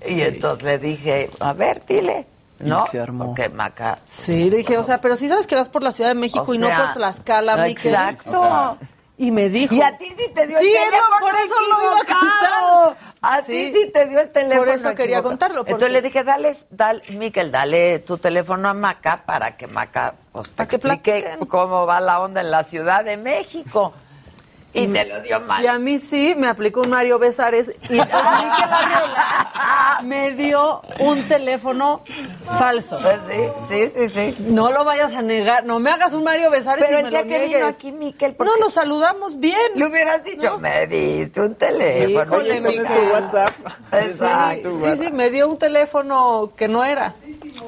Y 0.06 0.20
entonces 0.22 0.62
le 0.64 0.78
dije, 0.78 1.30
a 1.40 1.52
ver, 1.52 1.84
dile, 1.86 2.26
¿no? 2.62 2.84
Y 2.86 2.90
se 2.90 3.00
armó. 3.00 3.26
Porque 3.26 3.48
Maca, 3.48 3.98
Sí, 4.10 4.50
le 4.50 4.58
dije, 4.58 4.78
o 4.78 4.84
sea, 4.84 5.00
pero 5.00 5.16
si 5.16 5.28
sabes 5.28 5.46
que 5.46 5.54
vas 5.56 5.68
por 5.68 5.82
la 5.82 5.92
Ciudad 5.92 6.10
de 6.10 6.14
México 6.14 6.44
o 6.46 6.54
y 6.54 6.58
no 6.58 6.68
por 6.68 6.94
Tlaxcala, 6.94 7.56
Miquel. 7.58 7.92
Exacto. 7.92 8.40
O 8.40 8.42
sea, 8.44 8.76
Y 9.18 9.30
me 9.30 9.48
dijo. 9.50 9.74
Y 9.74 9.82
a 9.82 9.96
ti 9.96 10.06
sí 10.16 10.24
te 10.34 10.46
dio 10.46 10.58
Sí, 10.58 10.66
el 10.72 10.72
teléfono 10.90 11.16
por 11.20 11.34
eso 11.34 11.54
lo 11.68 11.82
iba 11.82 11.92
a 11.92 11.98
contar. 11.98 12.96
A 13.20 13.42
Sí. 13.42 13.70
ti 13.72 13.72
sí 13.72 13.90
te 13.92 14.06
dio 14.06 14.18
el 14.20 14.30
teléfono 14.32 14.58
Por 14.58 14.68
eso 14.70 14.94
quería 14.96 15.22
contarlo, 15.22 15.58
porque- 15.58 15.72
Entonces 15.72 15.92
le 15.92 16.02
dije, 16.02 16.24
dale, 16.24 16.50
dale, 16.70 17.02
Miquel, 17.10 17.52
dale 17.52 18.00
tu 18.00 18.18
teléfono 18.18 18.68
a 18.68 18.74
Maca 18.74 19.22
para 19.24 19.56
que 19.56 19.68
Maca 19.68 20.14
pues, 20.32 20.50
te 20.52 20.62
explique 20.64 21.38
cómo 21.46 21.86
va 21.86 22.00
la 22.00 22.20
onda 22.20 22.40
en 22.40 22.50
la 22.50 22.64
Ciudad 22.64 23.04
de 23.04 23.16
México. 23.16 23.92
Y 24.74 24.86
te 24.86 25.04
lo 25.04 25.20
dio 25.20 25.40
mal. 25.40 25.62
Y 25.62 25.66
a 25.66 25.78
mí 25.78 25.98
sí 25.98 26.34
me 26.36 26.46
aplicó 26.46 26.82
un 26.82 26.90
Mario 26.90 27.18
Besares 27.18 27.72
y 27.90 27.98
a 28.00 28.04
Miquel 28.04 28.72
Arriola 28.72 30.00
me 30.02 30.30
dio 30.32 30.82
un 30.98 31.28
teléfono 31.28 32.02
falso. 32.58 32.98
Pues 33.00 33.18
sí, 33.28 33.48
sí, 33.68 33.92
sí, 33.94 34.08
sí. 34.08 34.36
No 34.40 34.72
lo 34.72 34.84
vayas 34.84 35.12
a 35.12 35.22
negar, 35.22 35.64
no 35.64 35.78
me 35.78 35.90
hagas 35.90 36.14
un 36.14 36.24
Mario 36.24 36.50
Besares 36.50 36.84
Pero 36.86 37.00
y 37.00 37.00
el 37.00 37.04
me 37.04 37.10
día 37.10 37.22
lo 37.22 37.28
que 37.28 37.46
vino 37.48 37.66
aquí 37.66 37.92
Miquel, 37.92 38.34
¿por 38.34 38.46
No, 38.46 38.56
nos 38.56 38.72
saludamos 38.72 39.38
bien. 39.38 39.58
Le 39.74 39.86
hubieras 39.86 40.24
dicho, 40.24 40.58
me 40.58 40.86
diste 40.86 41.40
un 41.40 41.54
teléfono. 41.54 42.22
Híjole, 42.22 42.60
Miquel. 42.60 42.86
pues, 42.86 43.12
WhatsApp. 43.12 43.54
Exacto. 43.92 44.80
Sí, 44.80 45.04
sí, 45.04 45.12
me 45.12 45.30
dio 45.30 45.48
un 45.48 45.58
teléfono 45.58 46.52
que 46.56 46.68
no 46.68 46.84
era. 46.84 47.14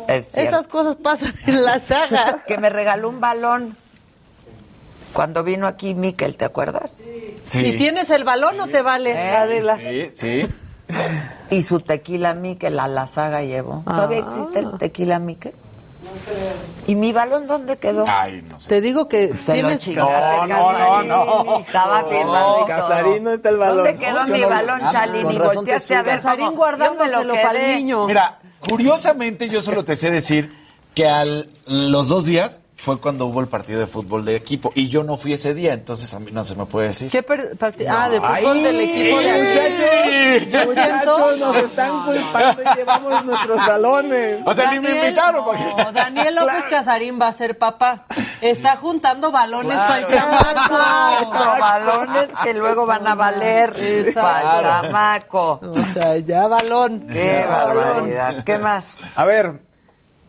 Es. 0.09 0.29
Esas 0.33 0.69
cosas 0.69 0.97
pasan 0.97 1.35
en 1.47 1.65
la 1.65 1.79
saga. 1.79 2.45
que 2.47 2.57
me 2.57 2.71
regaló 2.71 3.09
un 3.11 3.21
balón 3.21 3.77
cuando 5.15 5.43
vino 5.45 5.67
aquí 5.67 5.95
Miquel, 5.95 6.37
¿te 6.37 6.45
acuerdas? 6.45 7.03
Sí. 7.45 7.61
¿Y 7.61 7.77
tienes 7.79 8.11
el 8.11 8.25
balón 8.25 8.61
o 8.61 8.67
te 8.67 8.83
vale, 8.83 9.13
Eh, 9.13 9.37
Adela? 9.37 9.77
Sí, 9.77 10.11
sí. 10.15 10.47
Y 11.51 11.63
su 11.63 11.81
tequila 11.81 12.35
Miquel 12.35 12.79
a 12.79 12.89
la 12.89 13.07
saga 13.07 13.43
llevó. 13.43 13.83
¿Todavía 13.87 14.25
Ah. 14.27 14.35
existe 14.37 14.59
el 14.59 14.77
tequila 14.79 15.19
Miquel? 15.19 15.55
¿Y 16.87 16.95
mi 16.97 17.13
balón 17.13 17.47
dónde 17.47 17.79
quedó? 17.79 18.05
Ay, 18.07 18.43
no 18.49 18.61
sé. 18.61 18.69
Te 18.69 18.81
digo 18.83 19.09
que 19.09 19.29
Te 19.29 19.35
lo 19.35 19.69
tienes... 19.69 19.81
chingaste, 19.81 20.13
No, 20.21 20.47
no, 20.47 20.49
Casarín. 20.79 21.09
no, 21.09 21.45
no. 21.45 21.61
Estaba 21.61 22.05
firmado 22.05 22.55
y 22.57 22.59
todo. 22.59 22.67
Casarín, 22.67 23.25
no 23.25 23.33
está 23.33 23.49
el 23.49 23.57
balón. 23.57 23.77
¿Dónde 23.79 23.97
quedó 23.97 24.27
No, 24.27 24.35
mi 24.35 24.41
no- 24.41 24.49
balón, 24.51 24.81
Ah, 24.85 24.91
Chalín? 24.93 25.31
Y 25.31 25.39
volteaste 25.39 25.89
te 25.89 25.97
a 25.97 26.03
ver 26.03 26.17
Casarín 26.17 26.55
guardándoselo 26.55 27.35
para 27.35 27.59
el 27.59 27.77
niño. 27.77 28.07
Mira, 28.07 28.39
curiosamente 28.61 29.49
yo 29.49 29.63
solo 29.63 29.85
te 29.85 29.97
sé 29.97 30.11
decir 30.11 30.55
que 30.95 31.09
al 31.09 31.49
los 31.67 32.09
dos 32.09 32.27
días 32.27 32.61
fue 32.77 33.01
cuando 33.01 33.27
hubo 33.27 33.41
el 33.41 33.47
partido 33.47 33.79
de 33.79 33.87
fútbol 33.87 34.25
de 34.25 34.35
equipo 34.35 34.73
y 34.75 34.89
yo 34.89 35.05
no 35.05 35.17
fui 35.17 35.33
ese 35.33 35.55
día, 35.55 35.73
entonces 35.75 36.13
a 36.13 36.19
mí 36.19 36.33
no 36.33 36.43
se 36.43 36.57
me 36.57 36.67
puede 36.67 36.89
decir. 36.89 37.09
¿Qué 37.09 37.23
per- 37.23 37.57
parti- 37.57 37.87
Ah, 37.89 38.09
de 38.09 38.21
fútbol 38.21 38.35
Ay, 38.57 38.63
del 38.65 38.81
equipo 38.81 39.21
de 39.21 39.43
Muchachos, 39.45 40.53
Yo 40.53 40.67
muchachos, 40.67 41.39
nos 41.39 41.57
están 41.57 42.05
culpando 42.05 42.63
y 42.63 42.77
llevamos 42.77 43.25
nuestros 43.25 43.57
balones. 43.59 44.41
O 44.45 44.53
sea, 44.55 44.73
ni 44.73 44.81
me 44.81 44.89
Daniel, 44.89 45.05
invitaron 45.07 45.45
porque... 45.45 45.65
no, 45.79 45.93
Daniel 45.93 46.35
López 46.35 46.65
Casarín 46.69 47.19
va 47.23 47.29
a 47.29 47.33
ser 47.33 47.57
papá. 47.59 48.07
Está 48.41 48.77
juntando 48.77 49.31
balones 49.31 49.77
para 49.79 49.99
el 49.99 50.07
chamaco. 50.07 50.75
balones 51.61 52.31
que 52.43 52.55
luego 52.55 52.87
van 52.87 53.07
a 53.07 53.15
valer 53.15 53.75
Exacto. 53.79 54.21
para 54.21 54.59
el 54.59 54.65
chamaco. 54.91 55.61
O 55.63 55.85
sea, 55.93 56.17
ya 56.19 56.49
balón. 56.49 57.07
Qué 57.07 57.41
Ya 57.41 57.47
balón. 57.47 57.77
barbaridad. 57.85 58.45
¿Qué 58.45 58.59
más? 58.59 59.01
A 59.15 59.25
ver, 59.25 59.61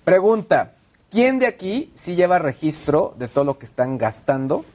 pregunta. 0.04 0.74
¿Quién 1.16 1.40
de 1.40 1.48
aquí 1.48 1.92
sí 1.96 2.14
lleva 2.16 2.40
registro 2.40 3.14
de 3.18 3.30
todo 3.30 3.46
lo 3.46 3.58
que 3.58 3.64
están 3.66 3.98
gastando? 3.98 4.66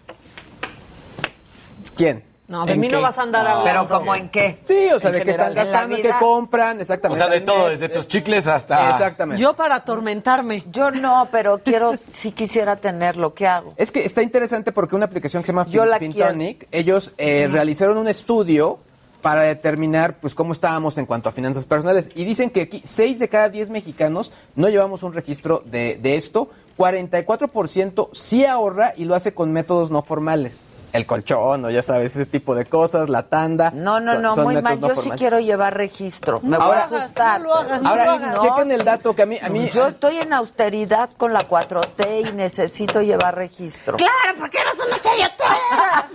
¿Quién? 1.96 2.24
No, 2.48 2.64
de 2.64 2.72
¿En 2.72 2.80
mí 2.80 2.88
no 2.88 3.02
vas 3.02 3.18
a 3.18 3.22
andar 3.22 3.46
hablando. 3.46 3.64
Pero 3.64 3.88
como 4.00 4.14
en 4.14 4.30
qué? 4.30 4.58
Sí, 4.66 4.88
o 4.94 4.98
sea, 4.98 5.10
En 5.10 5.16
de 5.18 5.22
qué 5.24 5.30
están 5.32 5.54
gastando, 5.54 5.96
qué 5.96 6.10
compran, 6.18 6.78
O 6.78 6.80
exactamente. 6.80 7.22
sea, 7.22 7.30
de 7.32 7.42
todo, 7.42 7.68
desde 7.68 7.90
tus 7.90 8.08
chicles 8.08 8.48
hasta... 8.48 8.88
Exactamente. 8.88 9.40
Yo 9.42 9.54
para 9.54 9.74
atormentarme. 9.74 10.64
Yo 10.72 10.90
no, 10.90 11.28
pero 11.30 11.58
quiero, 11.62 11.92
si 12.10 12.32
quisiera 12.32 12.76
tenerlo, 12.76 13.34
¿qué 13.34 13.46
hago? 13.46 13.74
Es 13.76 13.92
que 13.92 14.02
está 14.06 14.22
interesante 14.22 14.72
porque 14.72 14.96
una 14.96 15.04
aplicación 15.04 15.42
que 15.42 15.46
se 15.48 15.52
llama 15.52 15.66
Yo 15.68 15.82
Fin- 15.82 15.90
la 15.90 15.98
Fintonic, 15.98 16.66
ellos 16.72 17.12
eh, 17.18 17.48
realizaron 17.52 17.98
un 17.98 18.08
estudio 18.08 18.78
para 19.20 19.42
determinar 19.42 20.14
pues 20.20 20.34
cómo 20.34 20.52
estábamos 20.52 20.98
en 20.98 21.06
cuanto 21.06 21.28
a 21.28 21.32
finanzas 21.32 21.66
personales 21.66 22.10
y 22.14 22.24
dicen 22.24 22.50
que 22.50 22.62
aquí 22.62 22.80
6 22.84 23.18
de 23.18 23.28
cada 23.28 23.48
10 23.48 23.70
mexicanos 23.70 24.32
no 24.56 24.68
llevamos 24.68 25.02
un 25.02 25.12
registro 25.12 25.62
de, 25.66 25.96
de 26.00 26.16
esto, 26.16 26.48
44% 26.78 28.08
sí 28.12 28.44
ahorra 28.46 28.94
y 28.96 29.04
lo 29.04 29.14
hace 29.14 29.34
con 29.34 29.52
métodos 29.52 29.90
no 29.90 30.02
formales. 30.02 30.64
El 30.92 31.06
colchón, 31.06 31.64
o 31.64 31.70
ya 31.70 31.82
sabes, 31.82 32.16
ese 32.16 32.26
tipo 32.26 32.52
de 32.56 32.64
cosas, 32.64 33.08
la 33.08 33.28
tanda. 33.28 33.70
No, 33.70 34.00
no, 34.00 34.12
son- 34.14 34.22
no, 34.22 34.34
son 34.34 34.44
muy 34.44 34.60
mal. 34.60 34.80
no 34.80 34.88
Yo 34.88 34.94
sí 34.94 35.00
formales. 35.02 35.20
quiero 35.20 35.38
llevar 35.38 35.76
registro. 35.76 36.40
Me 36.42 36.58
No 36.58 36.66
voy 36.66 36.76
a 36.78 36.84
asustar. 36.84 37.40
no 37.40 37.46
lo 37.46 37.54
hagas, 37.54 37.80
no 37.82 37.88
Ahora, 37.90 38.04
lo 38.06 38.10
hagas. 38.12 38.38
chequen 38.40 38.72
el 38.72 38.82
dato 38.84 39.14
que 39.14 39.22
a 39.22 39.26
mí... 39.26 39.38
A 39.40 39.48
mí 39.50 39.68
Yo 39.72 39.86
estoy 39.86 40.16
en 40.16 40.32
austeridad 40.32 41.08
con 41.16 41.32
la 41.32 41.46
4T 41.46 42.30
y 42.30 42.32
necesito 42.32 43.02
llevar 43.02 43.36
registro. 43.36 43.96
Claro, 43.98 44.34
porque 44.40 44.58
eres 44.58 44.74
una 44.84 44.98
chayotera. 45.00 46.08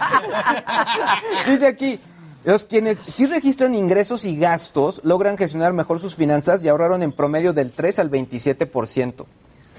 Dice 1.47 1.67
aquí, 1.67 1.99
los 2.45 2.65
quienes 2.65 2.99
sí 2.99 3.25
registran 3.25 3.75
ingresos 3.75 4.23
y 4.25 4.37
gastos 4.37 5.01
logran 5.03 5.37
gestionar 5.37 5.73
mejor 5.73 5.99
sus 5.99 6.15
finanzas 6.15 6.63
y 6.63 6.69
ahorraron 6.69 7.03
en 7.03 7.11
promedio 7.11 7.53
del 7.53 7.71
3 7.71 7.99
al 7.99 8.11
27%. 8.11 9.25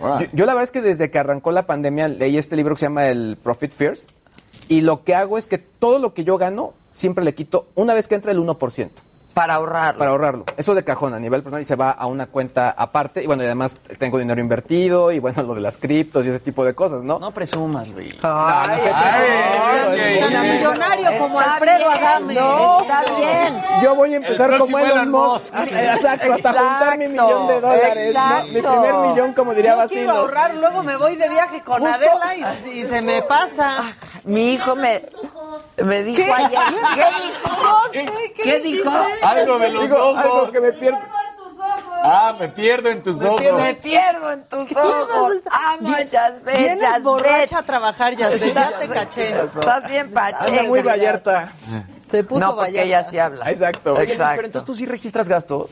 Wow. 0.01 0.19
Yo, 0.19 0.27
yo 0.33 0.47
la 0.47 0.53
verdad 0.53 0.65
es 0.65 0.73
que 0.73 0.83
desde 0.83 1.11
que 1.11 1.19
arrancó 1.19 1.53
la 1.53 1.67
pandemia 1.67 2.09
leí 2.09 2.37
este 2.37 2.57
libro 2.57 2.75
que 2.75 2.81
se 2.81 2.87
llama 2.87 3.09
el 3.09 3.39
Profit 3.43 3.73
First 3.73 4.11
y 4.69 4.81
lo 4.81 5.05
que 5.05 5.15
hago 5.15 5.39
es 5.39 5.47
que 5.47 5.59
todo 5.59 5.99
lo 5.99 6.13
que 6.13 6.25
yo 6.25 6.39
gano 6.39 6.75
siempre 6.91 7.25
le 7.25 7.35
quito 7.35 7.69
una 7.75 7.95
vez 7.95 8.09
que 8.09 8.15
entra 8.15 8.33
el 8.33 8.39
1%. 8.39 8.91
Para 9.37 9.57
ahorrar. 9.57 9.99
Para 9.99 10.13
ahorrarlo. 10.13 10.47
Eso 10.57 10.75
de 10.75 10.83
cajón 10.83 11.13
a 11.13 11.19
nivel 11.19 11.43
personal 11.43 11.61
y 11.61 11.67
se 11.67 11.77
va 11.77 11.91
a 11.91 12.07
una 12.07 12.25
cuenta 12.27 12.71
aparte. 12.71 13.23
Y 13.23 13.27
bueno, 13.27 13.43
y 13.43 13.47
además 13.47 13.83
tengo 13.99 14.17
dinero 14.19 14.41
invertido 14.41 15.13
y 15.13 15.19
bueno, 15.19 15.43
lo 15.47 15.55
de 15.55 15.61
las 15.61 15.77
criptos 15.77 16.25
y 16.25 16.31
ese 16.31 16.41
tipo 16.41 16.65
de 16.65 16.75
cosas, 16.75 17.05
¿no? 17.05 17.19
No 17.19 17.31
presumas, 17.33 17.87
Luis. 17.89 18.15
Ay, 18.23 18.23
No, 18.23 18.33
no, 18.33 20.03
ay, 20.03 20.21
Tan 20.21 20.37
ay. 20.37 20.51
millonario 20.53 21.19
como 21.19 21.39
Está 21.41 21.53
Alfredo 21.53 21.79
bien, 21.91 22.03
Adame. 22.05 22.35
No, 22.35 22.81
está 22.81 23.05
bien. 23.15 23.63
Yo 23.83 23.95
voy 23.95 24.15
a 24.15 24.17
empezar 24.17 24.51
El 24.55 24.59
como 24.59 24.79
Elon 24.79 25.11
Musk. 25.11 25.55
Exacto, 25.55 26.33
hasta 26.33 26.53
juntar 26.55 26.97
mi 26.99 27.09
millón 27.09 27.47
de 27.49 27.61
dólares. 27.61 28.15
¿no? 28.15 28.45
Mi 28.47 28.63
primer 28.63 28.95
millón, 29.11 29.33
como 29.35 29.53
diría 29.53 29.73
Yo 29.73 29.77
Basilos. 29.77 30.03
quiero 30.05 30.19
ahorrar, 30.19 30.55
luego 30.55 30.83
me 30.83 30.97
voy 30.97 31.15
de 31.17 31.29
viaje 31.29 31.61
con 31.61 31.83
Justo- 31.83 31.95
Adela 31.95 32.57
y, 32.65 32.71
y 32.71 32.85
se 32.87 33.03
me 33.03 33.21
pasa. 33.21 33.93
Mi 34.25 34.55
hijo 34.55 34.75
me, 34.75 35.07
Me 35.77 36.03
dijo 36.03 36.17
¿Qué? 36.25 36.33
ayer. 36.33 36.59
¿Qué 36.95 37.05
dijo? 37.23 37.63
No 37.63 37.93
sé, 37.93 38.33
¿qué 38.35 38.43
¿Qué 38.43 38.59
dijo? 38.61 38.91
Algo 39.27 39.59
de 39.59 39.69
los 39.71 39.83
Digo, 39.89 39.97
ojos. 39.99 40.19
algo 40.19 40.51
que 40.51 40.61
me 40.61 40.73
pierdo. 40.73 40.99
Ah, 42.09 42.37
me 42.39 42.49
pierdo 42.49 42.91
en 42.91 43.03
tus 43.03 43.23
ojos. 43.23 43.41
Me 43.57 43.75
pierdo 43.75 44.31
en 44.33 44.45
tus 44.45 44.71
ojos. 44.77 45.33
Amo, 45.51 45.97
Yasbet. 46.11 46.57
Vienes 46.57 46.81
Yasbet. 46.83 47.03
borracha 47.03 47.59
a 47.59 47.63
trabajar, 47.65 48.15
Yasbet, 48.15 48.55
ya 48.55 48.79
te 48.79 48.89
caché. 48.89 49.43
Estás 49.43 49.89
bien 49.89 50.13
pacheca. 50.13 50.47
Anda 50.47 50.63
muy 50.65 50.83
Vallarta. 50.83 51.53
Se 52.11 52.23
puso 52.23 52.41
No, 52.41 52.55
porque 52.55 52.71
Vallarta. 52.79 52.83
ella 52.87 53.11
sí 53.11 53.19
habla. 53.19 53.51
Exacto. 53.51 53.99
Exacto. 54.01 54.37
Pero 54.37 54.47
entonces 54.47 54.67
tú 54.67 54.75
sí 54.77 54.87
registras 54.87 55.29
gastos. 55.29 55.69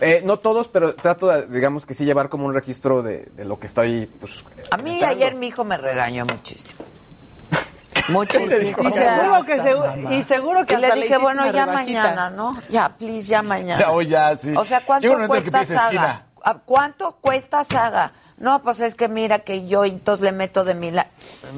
Eh, 0.00 0.20
no 0.24 0.38
todos, 0.40 0.66
pero 0.66 0.96
trato, 0.96 1.28
de, 1.28 1.46
digamos 1.46 1.86
que 1.86 1.94
sí 1.94 2.04
llevar 2.04 2.28
como 2.28 2.46
un 2.46 2.54
registro 2.54 3.02
de, 3.02 3.28
de 3.36 3.44
lo 3.44 3.60
que 3.60 3.68
estoy, 3.68 4.06
pues... 4.06 4.44
A 4.72 4.76
mí 4.78 5.00
ayer 5.04 5.36
mi 5.36 5.46
hijo 5.46 5.62
me 5.62 5.78
regañó 5.78 6.24
muchísimo. 6.26 6.80
Muchísimo. 8.08 8.76
Y 8.82 8.92
seguro 8.92 9.44
que 9.46 9.60
seguro, 9.60 9.94
y 10.12 10.22
seguro 10.22 10.60
que 10.66 10.74
Que 10.76 10.80
le 10.80 10.94
dije, 10.94 11.18
bueno, 11.18 11.44
ya 11.50 11.66
rebajita. 11.66 12.02
mañana, 12.02 12.30
¿no? 12.30 12.52
Ya, 12.70 12.88
please, 12.90 13.26
ya 13.26 13.42
mañana. 13.42 13.78
Ya, 13.80 13.90
hoy 13.90 14.06
ya, 14.06 14.36
sí. 14.36 14.54
O 14.56 14.64
sea, 14.64 14.84
¿cuánto 14.84 15.08
cuesta 15.26 15.64
Saga? 15.64 15.84
esquina. 15.84 16.22
¿A 16.44 16.54
¿Cuánto 16.54 17.12
cuesta 17.20 17.64
Saga? 17.64 18.12
No, 18.38 18.62
pues 18.62 18.80
es 18.80 18.94
que 18.94 19.08
mira 19.08 19.38
que 19.40 19.66
yo 19.66 19.84
entonces 19.84 20.22
le 20.22 20.30
meto 20.30 20.62
de 20.62 20.74
mi 20.74 20.90
la... 20.90 21.06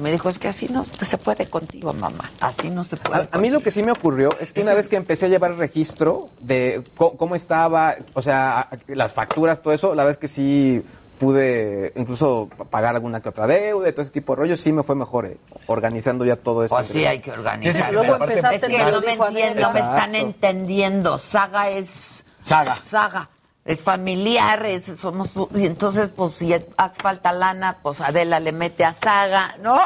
Me 0.01 0.11
dijo, 0.13 0.29
es 0.29 0.39
que 0.39 0.47
así 0.47 0.67
no 0.69 0.85
se 1.01 1.17
puede 1.17 1.47
contigo, 1.49 1.91
mamá. 1.93 2.23
Así 2.39 2.69
no 2.69 2.83
se 2.85 2.95
puede. 2.95 3.21
A, 3.23 3.27
a 3.29 3.37
mí 3.37 3.49
lo 3.49 3.59
que 3.59 3.69
sí 3.69 3.83
me 3.83 3.91
ocurrió 3.91 4.29
es 4.39 4.53
que 4.53 4.61
una 4.61 4.73
vez 4.73 4.87
que 4.87 4.95
empecé 4.95 5.25
a 5.25 5.29
llevar 5.29 5.53
registro 5.55 6.29
de 6.39 6.81
co- 6.95 7.17
cómo 7.17 7.35
estaba, 7.35 7.95
o 8.13 8.21
sea, 8.21 8.69
las 8.87 9.13
facturas, 9.13 9.61
todo 9.61 9.73
eso, 9.73 9.89
la 9.93 10.03
verdad 10.05 10.11
es 10.11 10.17
que 10.17 10.27
sí 10.29 10.81
pude 11.19 11.91
incluso 11.95 12.49
pa- 12.57 12.65
pagar 12.65 12.95
alguna 12.95 13.21
que 13.21 13.29
otra 13.29 13.45
deuda 13.45 13.89
y 13.89 13.91
todo 13.91 14.01
ese 14.01 14.11
tipo 14.11 14.33
de 14.33 14.41
rollos, 14.41 14.59
sí 14.59 14.71
me 14.71 14.81
fue 14.83 14.95
mejor 14.95 15.25
eh, 15.27 15.37
organizando 15.67 16.25
ya 16.25 16.35
todo 16.37 16.63
eso. 16.63 16.75
Pues 16.75 16.87
sí, 16.87 17.05
hay 17.05 17.19
que 17.19 17.31
organizar. 17.31 17.91
Luego 17.93 18.15
empezaste 18.15 18.55
es 18.55 18.61
que 18.63 18.77
no 18.77 19.01
me 19.01 19.55
no 19.55 19.71
me 19.73 19.79
están 19.79 20.15
entendiendo. 20.15 21.17
Saga 21.17 21.69
es 21.69 22.23
Saga. 22.41 22.77
saga. 22.83 23.29
Es 23.65 23.83
familiar, 23.83 24.65
es, 24.65 24.85
somos, 24.99 25.29
y 25.53 25.67
entonces, 25.67 26.09
pues, 26.15 26.33
si 26.33 26.51
hace 26.53 27.01
falta 27.01 27.31
lana, 27.31 27.77
pues 27.83 28.01
Adela 28.01 28.39
le 28.39 28.51
mete 28.51 28.83
a 28.83 28.93
Saga, 28.93 29.55
¿no? 29.61 29.77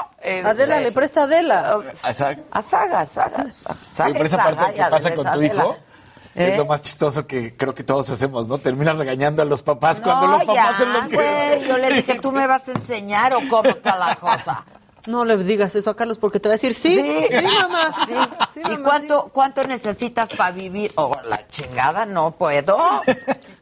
Adela 0.46 0.80
le 0.80 0.94
presta 0.94 1.22
a 1.22 1.24
Adela. 1.26 1.80
Exacto. 2.06 2.44
A 2.52 2.62
Saga, 2.62 3.06
Saga, 3.06 3.46
Saga. 3.54 3.78
Saga 3.92 4.10
Oye, 4.12 4.14
pero 4.14 4.26
es 4.26 4.34
esa 4.34 4.44
Saga 4.44 4.56
parte 4.56 4.72
y 4.72 4.76
que 4.84 4.90
pasa 4.90 5.16
con 5.16 5.24
tu 5.26 5.30
Adela. 5.32 5.54
hijo 5.64 5.78
¿Eh? 6.36 6.50
es 6.52 6.58
lo 6.58 6.66
más 6.66 6.82
chistoso 6.82 7.28
que 7.28 7.56
creo 7.56 7.76
que 7.76 7.84
todos 7.84 8.10
hacemos, 8.10 8.48
¿no? 8.48 8.58
Terminas 8.58 8.98
regañando 8.98 9.42
a 9.42 9.46
los 9.46 9.62
papás 9.62 10.02
cuando 10.02 10.28
los 10.28 10.44
papás 10.44 10.72
ya, 10.72 10.78
son 10.78 10.94
los 10.94 11.08
que... 11.08 11.16
güey, 11.16 11.64
yo 11.68 11.78
le 11.78 11.94
dije, 11.94 12.20
¿tú 12.20 12.32
me 12.32 12.48
vas 12.48 12.68
a 12.70 12.72
enseñar 12.72 13.34
o 13.34 13.40
cómo 13.50 13.70
está 13.70 13.98
la 13.98 14.16
cosa? 14.16 14.66
No 15.06 15.26
le 15.26 15.36
digas 15.38 15.76
eso 15.76 15.90
a 15.90 15.96
Carlos 15.98 16.18
porque 16.18 16.40
te 16.40 16.48
va 16.48 16.54
a 16.54 16.56
decir 16.56 16.74
sí, 16.74 16.96
sí, 16.96 17.36
mamá. 17.60 17.92
Sí. 18.08 18.14
Sí, 18.54 18.62
¿Y 18.62 18.70
mamá, 18.70 18.84
cuánto, 18.84 19.30
cuánto 19.34 19.64
necesitas 19.66 20.30
para 20.30 20.52
vivir? 20.52 20.94
Oh, 20.96 21.18
la 21.26 21.46
chingada, 21.48 22.06
no 22.06 22.32
puedo. 22.32 22.78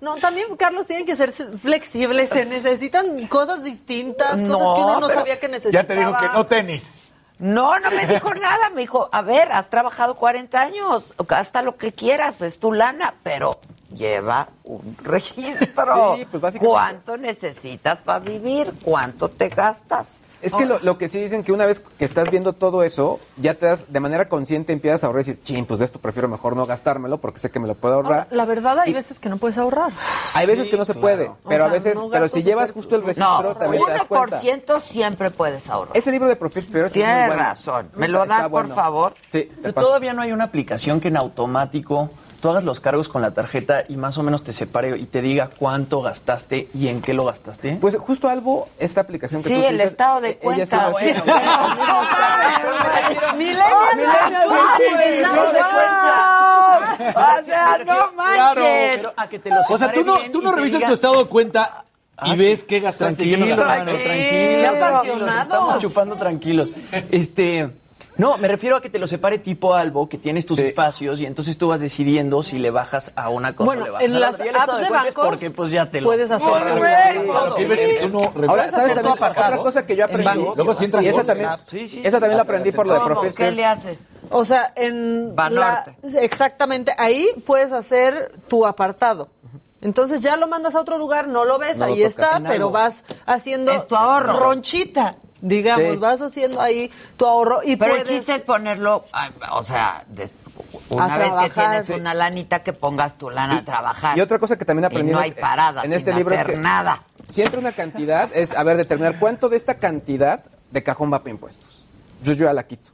No, 0.02 0.16
también, 0.16 0.56
Carlos, 0.58 0.88
tienen 0.88 1.06
que 1.06 1.16
ser 1.16 1.32
flexibles. 1.32 2.30
Se 2.30 2.46
necesitan 2.46 3.28
cosas 3.28 3.64
distintas, 3.64 4.36
No, 4.38 4.58
cosas 4.58 4.76
que 4.76 4.82
uno 4.82 5.00
no 5.00 5.10
sabía 5.10 5.40
que 5.40 5.48
necesitaba. 5.48 5.84
Ya 5.84 5.88
te 5.88 5.96
digo 5.96 6.18
que 6.20 6.28
no 6.30 6.48
tenis. 6.48 7.00
No, 7.42 7.78
no 7.80 7.92
me 7.92 8.06
dijo 8.08 8.34
nada. 8.36 8.70
Me 8.70 8.82
dijo, 8.82 9.10
a 9.12 9.22
ver, 9.22 9.52
has 9.52 9.70
trabajado 9.70 10.16
40 10.16 10.62
años, 10.62 11.14
gasta 11.28 11.62
lo 11.62 11.76
que 11.76 11.92
quieras, 11.92 12.40
es 12.42 12.60
tu 12.60 12.72
lana, 12.72 13.16
pero 13.24 13.60
lleva 13.94 14.48
un 14.64 14.96
registro. 15.04 16.16
Sí, 16.16 16.26
pues, 16.30 16.42
básicamente. 16.42 16.72
¿Cuánto 16.72 17.18
necesitas 17.18 18.00
para 18.00 18.20
vivir? 18.20 18.74
¿Cuánto 18.84 19.30
te 19.30 19.50
gastas? 19.50 20.20
Es 20.42 20.56
que 20.56 20.66
lo, 20.66 20.80
lo 20.80 20.98
que 20.98 21.08
sí 21.08 21.20
dicen 21.20 21.44
que 21.44 21.52
una 21.52 21.66
vez 21.66 21.80
que 21.82 22.06
estás 22.06 22.30
viendo 22.32 22.54
todo 22.54 22.84
eso, 22.84 23.20
ya 23.38 23.54
te 23.56 23.68
das, 23.68 23.86
de 23.92 24.00
manera 24.00 24.28
consciente 24.28 24.74
empiezas 24.74 25.04
a 25.04 25.08
ahorrar 25.08 25.24
y 25.24 25.26
decir, 25.26 25.44
ching, 25.44 25.66
pues 25.66 25.80
de 25.80 25.86
esto 25.86 26.00
prefiero 26.00 26.28
mejor 26.28 26.56
no 26.56 26.66
gastármelo 26.66 27.20
porque 27.20 27.40
sé 27.40 27.52
que 27.52 27.60
me 27.60 27.68
lo 27.68 27.76
puedo 27.76 27.96
ahorrar. 27.96 28.12
Ahora, 28.14 28.28
la 28.32 28.46
verdad, 28.46 28.80
hay 28.80 28.94
veces 28.94 29.20
que 29.20 29.30
no 29.30 29.38
puedes 29.38 29.58
ahorrar. 29.58 29.92
Hay 30.34 30.48
veces 30.48 30.68
que 30.70 30.78
no 30.78 30.86
se 30.86 30.94
puede, 30.96 31.32
pero 31.48 31.66
O 31.66 31.68
a 31.68 31.70
veces, 31.70 31.98
no 31.98 32.10
pero 32.10 32.28
si 32.28 32.44
llevas 32.44 32.72
justo 32.72 32.96
el 32.96 33.04
registro 33.04 33.44
No, 33.44 33.56
también 33.56 33.84
te 33.86 33.92
das 33.92 34.06
cuenta. 34.06 34.42
1% 34.42 34.80
siempre 34.80 35.30
puedes 35.32 35.70
ahorrar. 35.70 35.96
Ese 35.96 36.12
libro 36.12 36.28
de 36.30 36.36
Profit 36.36 36.64
First 36.66 36.96
es 36.96 37.04
muy 37.04 37.04
Tienes 37.06 37.28
bueno. 37.28 37.44
razón. 37.44 37.90
¿Me 37.96 38.08
lo 38.08 38.26
das, 38.26 38.42
por 38.44 38.52
bueno. 38.52 38.76
favor? 38.76 39.14
Sí, 39.30 39.44
te 39.44 39.50
Pero 39.62 39.74
paso. 39.74 39.88
todavía 39.88 40.14
no 40.14 40.22
hay 40.22 40.32
una 40.32 40.46
aplicación 40.46 41.00
que 41.00 41.10
en 41.10 41.18
automático 41.18 42.10
tú 42.42 42.50
hagas 42.50 42.64
los 42.64 42.80
cargos 42.80 43.08
con 43.08 43.22
la 43.22 43.32
tarjeta 43.32 43.84
y 43.88 43.96
más 43.98 44.18
o 44.18 44.24
menos 44.24 44.44
te 44.44 44.52
separe 44.54 44.98
y 44.98 45.06
te 45.06 45.22
diga 45.22 45.50
cuánto 45.58 46.02
gastaste 46.02 46.68
y 46.74 46.88
en 46.88 47.02
qué 47.02 47.14
lo 47.14 47.26
gastaste. 47.26 47.78
Pues 47.80 47.96
justo 47.98 48.28
algo, 48.30 48.68
esta 48.80 49.02
aplicación 49.02 49.42
que 49.44 49.50
Sí, 49.50 49.54
tú 49.56 49.60
el 49.62 49.66
utilizas, 49.68 49.88
estado 49.92 50.22
de 50.22 50.30
eh, 50.32 50.40
ella 50.42 50.66
sí 50.66 50.76
cuenta. 50.76 50.90
lo 50.90 50.98
hace. 50.98 51.16
O 57.12 57.46
sea, 57.46 57.80
no 57.86 58.12
manches. 58.14 58.98
Pero 58.98 59.14
a 59.18 59.28
que 59.30 59.40
te 59.40 59.50
lo 59.50 59.62
O 59.70 59.78
sea, 59.78 59.92
tú 59.92 60.04
no, 60.04 60.18
tú 60.32 60.42
no 60.42 60.52
revisas 60.52 60.82
diga- 60.82 60.88
tu 60.88 60.94
estado 60.94 61.18
de 61.24 61.26
cuenta 61.26 61.86
y 62.24 62.32
Ah, 62.32 62.36
ves 62.36 62.64
qué 62.64 62.80
gastaste 62.80 63.16
Tranquilo, 63.24 63.56
tranquilo, 63.56 63.98
tranquilo. 63.98 64.86
apasionados. 64.86 65.42
Estamos 65.44 65.82
chupando 65.82 66.16
tranquilos. 66.16 66.70
Este, 67.10 67.70
no, 68.18 68.38
me 68.38 68.48
refiero 68.48 68.76
a 68.76 68.82
que 68.82 68.90
te 68.90 69.00
lo 69.00 69.08
separe 69.08 69.40
tipo 69.40 69.74
algo, 69.74 70.08
que 70.10 70.18
tienes 70.18 70.46
tus 70.46 70.60
espacios 70.60 71.20
y 71.22 71.26
entonces 71.26 71.58
tú 71.58 71.70
vas 71.70 71.80
decidiendo 71.82 72.44
si 72.44 72.60
le 72.60 72.70
bajas 72.70 73.12
a 73.16 73.30
una 73.30 73.56
cosa 73.56 73.66
Bueno, 73.66 73.82
o 73.84 73.86
le 73.86 73.92
bajas 73.92 74.06
en 74.08 74.16
a 74.16 74.20
la 74.20 74.26
las 74.28 74.36
otra. 74.36 74.46
El 74.50 74.56
estado 74.56 74.72
apps 74.74 74.84
de 74.84 74.90
bancos 74.94 75.26
porque 75.26 75.50
pues 75.52 75.72
ya 75.72 75.86
te 75.90 76.02
lo 76.02 76.08
puedes 76.10 76.30
hacer 76.30 76.48
borras. 76.48 76.78
güey, 76.78 76.92
Sí, 77.14 77.20
todo. 77.28 77.40
todo. 77.46 77.56
¿Qué 77.56 77.66
ves 77.68 77.80
que 77.80 78.08
tú 78.08 78.20
no 78.36 78.50
Ahora? 78.50 78.72
¿sabes 78.72 78.94
también? 78.96 79.14
apartado 79.14 79.48
Otra 79.54 79.58
cosa 79.64 79.86
que 79.86 79.96
yo 79.96 80.04
en 80.06 80.10
aprendí. 80.12 80.26
banco. 80.42 80.54
Luego 80.56 80.74
sí 80.74 80.86
entra 80.86 81.02
y 81.02 81.08
esa 81.08 81.24
también, 81.24 81.50
Sí, 81.68 81.88
sí. 81.88 82.02
esa 82.04 82.20
también 82.20 82.38
la 82.38 82.44
aprendí 82.44 82.72
por 82.72 82.86
lo 82.86 82.94
de 82.94 83.00
¿Cómo? 83.00 83.14
Profit 83.22 83.36
¿Qué 83.38 83.52
le 83.52 83.66
haces? 83.66 84.00
O 84.30 84.46
sea, 84.46 84.72
en 84.76 85.36
Banorte. 85.36 85.96
la- 86.04 86.20
exactamente, 86.22 86.94
ahí 86.98 87.28
puedes 87.46 87.72
hacer 87.74 88.32
tu 88.48 88.66
apartado. 88.66 89.30
Entonces 89.82 90.22
ya 90.22 90.38
lo 90.38 90.48
mandas 90.48 90.76
a 90.76 90.80
otro 90.82 90.98
lugar, 91.00 91.28
no 91.28 91.44
lo 91.44 91.58
ves, 91.58 91.78
No 91.78 91.86
ahí 91.86 92.04
está, 92.04 92.38
En 92.38 92.44
pero 92.44 92.70
vas 92.70 93.04
haciendo 93.26 93.72
Es 93.72 93.88
tu 93.88 93.96
ahorro. 93.96 94.40
ronchita, 94.40 95.16
digamos, 95.42 95.94
Sí. 95.94 95.98
vas 95.98 96.22
haciendo 96.22 96.62
ahí 96.62 96.92
tu 97.18 97.26
ahorro 97.26 97.60
y 97.64 97.76
Pero 97.76 97.96
el 97.96 98.04
chiste 98.04 98.36
es 98.36 98.42
ponerlo, 98.42 99.06
ah, 99.14 99.30
o 99.52 99.64
sea, 99.64 100.04
des- 100.08 100.32
una 100.90 101.06
A 101.16 101.18
vez 101.18 101.34
que 101.34 101.50
tienes 101.50 101.86
sí. 101.88 101.94
una 101.94 102.14
lanita 102.14 102.60
que 102.64 102.74
pongas 102.74 103.16
tu 103.18 103.30
lana 103.30 103.58
a 103.60 103.66
trabajar. 103.66 104.18
Y 104.18 104.22
otra 104.22 104.40
cosa 104.40 104.58
que 104.58 104.66
también 104.66 104.86
aprendí 104.86 105.12
no 105.12 105.18
en 105.18 105.24
hay 105.24 105.30
este- 105.30 105.42
parada 105.42 105.84
en 105.84 105.94
este 105.94 106.12
sin 106.12 106.18
libro 106.18 106.36
es 106.36 106.42
hacer 106.42 106.54
que 106.56 106.60
nada. 106.60 107.02
si 107.28 107.42
entra 107.42 107.60
una 107.60 107.72
cantidad, 107.72 108.30
es, 108.34 108.54
a 108.56 108.64
ver, 108.64 108.78
determinar 108.78 109.18
cuánto 109.20 109.50
de 109.50 109.56
esta 109.58 109.76
cantidad 109.76 110.44
de 110.70 110.84
cajón 110.84 111.12
va 111.12 111.20
para 111.20 111.32
impuestos. 111.32 111.84
Yo, 112.22 112.34
yo 112.34 112.46
ya 112.46 112.54
la 112.54 112.64
quito. 112.64 112.92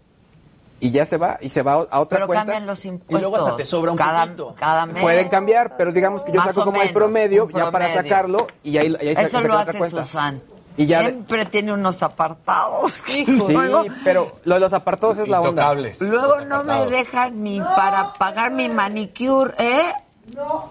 Y 0.79 0.91
ya 0.91 1.05
se 1.07 1.17
va, 1.17 1.39
y 1.41 1.49
se 1.49 1.63
va 1.63 1.73
a 1.89 1.99
otra 1.99 2.17
Pero 2.19 2.27
cuenta. 2.27 2.45
cambian 2.45 2.67
los 2.67 2.85
impuestos. 2.85 3.17
Y 3.17 3.21
luego 3.21 3.35
hasta 3.45 3.57
te 3.57 3.65
sobra 3.65 3.91
un 3.91 3.97
cada, 3.97 4.25
poquito. 4.25 4.55
Cada 4.57 4.85
mes. 4.85 5.01
Pueden 5.01 5.27
cambiar, 5.27 5.75
pero 5.75 5.91
digamos 5.91 6.23
que 6.23 6.31
yo 6.31 6.37
Más 6.37 6.47
saco 6.53 6.65
como 6.65 6.81
el 6.81 6.93
promedio, 6.93 7.49
ya 7.49 7.71
para 7.71 7.89
sacarlo 7.89 8.45
y 8.63 8.77
ahí, 8.77 8.95
y 9.01 9.07
ahí 9.07 9.15
se- 9.15 9.23
Eso 9.23 9.37
saca 9.41 9.47
lo 9.47 9.53
otra 9.59 9.69
hace 9.71 9.77
cuenta. 9.79 10.05
Susan. 10.05 10.41
Y 10.77 10.85
ya 10.85 10.99
de- 10.99 11.05
Siempre 11.09 11.45
tiene 11.45 11.73
unos 11.73 12.01
apartados. 12.03 13.03
Sí, 13.05 13.25
Luego, 13.25 13.83
pero 14.03 14.31
lo 14.45 14.55
de 14.55 14.61
los 14.61 14.73
apartados 14.73 15.17
es 15.17 15.27
la 15.27 15.41
onda. 15.41 15.73
Luego 15.73 16.41
no 16.41 16.63
me 16.63 16.73
apartados. 16.73 16.91
deja 16.91 17.29
ni 17.31 17.59
para 17.59 18.13
pagar 18.13 18.51
mi 18.51 18.69
manicure, 18.69 19.53
¿eh? 19.57 19.93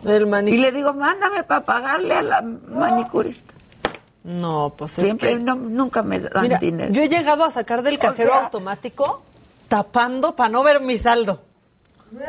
el 0.05 0.23
Y 0.23 0.27
maní. 0.27 0.57
le 0.59 0.71
digo, 0.71 0.93
mándame 0.93 1.43
para 1.43 1.65
pagarle 1.65 2.15
a 2.15 2.23
la 2.23 2.43
manicurista. 2.43 3.53
No, 4.23 4.75
pues 4.77 4.99
es 4.99 5.05
Siempre, 5.05 5.31
que- 5.31 5.37
no, 5.37 5.55
nunca 5.55 6.03
me 6.03 6.19
dan 6.21 6.43
Mira, 6.43 6.59
dinero. 6.59 6.93
yo 6.93 7.03
he 7.03 7.09
llegado 7.09 7.45
a 7.45 7.51
sacar 7.51 7.83
del 7.83 7.99
cajero 7.99 8.31
sea- 8.31 8.45
automático 8.45 9.23
tapando 9.69 10.37
para 10.37 10.49
no 10.51 10.63
ver 10.63 10.81
mi 10.81 10.99
saldo. 10.99 11.43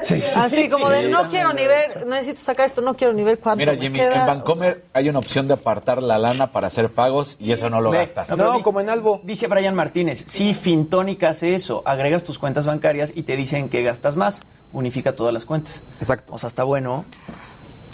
Sí, 0.02 0.22
sí, 0.22 0.40
Así 0.40 0.70
como 0.70 0.90
de 0.90 1.08
no 1.10 1.30
quiero 1.30 1.54
ni 1.54 1.66
ver, 1.66 2.06
necesito 2.08 2.42
sacar 2.42 2.66
esto, 2.66 2.82
no 2.82 2.96
quiero 2.96 3.14
ni 3.14 3.24
ver 3.24 3.40
cuánto 3.40 3.60
Mira, 3.60 3.74
me 3.74 3.80
Jimmy, 3.80 4.00
queda. 4.00 4.22
en 4.22 4.26
Bancomer 4.26 4.86
hay 4.92 5.08
una 5.10 5.20
opción 5.20 5.48
de 5.48 5.54
apartar 5.54 6.02
la 6.02 6.18
lana 6.18 6.52
para 6.52 6.68
hacer 6.68 6.90
pagos 6.90 7.38
y 7.40 7.52
eso 7.52 7.70
no 7.70 7.80
lo 7.80 7.92
gastas. 7.92 8.36
No, 8.38 8.60
como 8.62 8.82
en 8.82 8.90
Albo. 8.90 9.22
Dice 9.24 9.48
Brian 9.48 9.76
Martínez, 9.76 10.26
sí, 10.28 10.54
Fintónica 10.54 11.30
hace 11.30 11.54
eso. 11.56 11.84
Agregas 11.86 12.24
tus 12.24 12.40
cuentas 12.40 12.66
bancarias 12.66 13.14
y 13.16 13.24
te 13.24 13.38
dicen 13.38 13.70
que 13.70 13.84
gastas 13.84 14.16
más. 14.16 14.42
Unifica 14.74 15.16
todas 15.16 15.34
las 15.34 15.46
cuentas. 15.46 15.82
Exacto. 16.02 16.34
O 16.34 16.38
sea, 16.38 16.48
está 16.48 16.64
bueno 16.64 17.06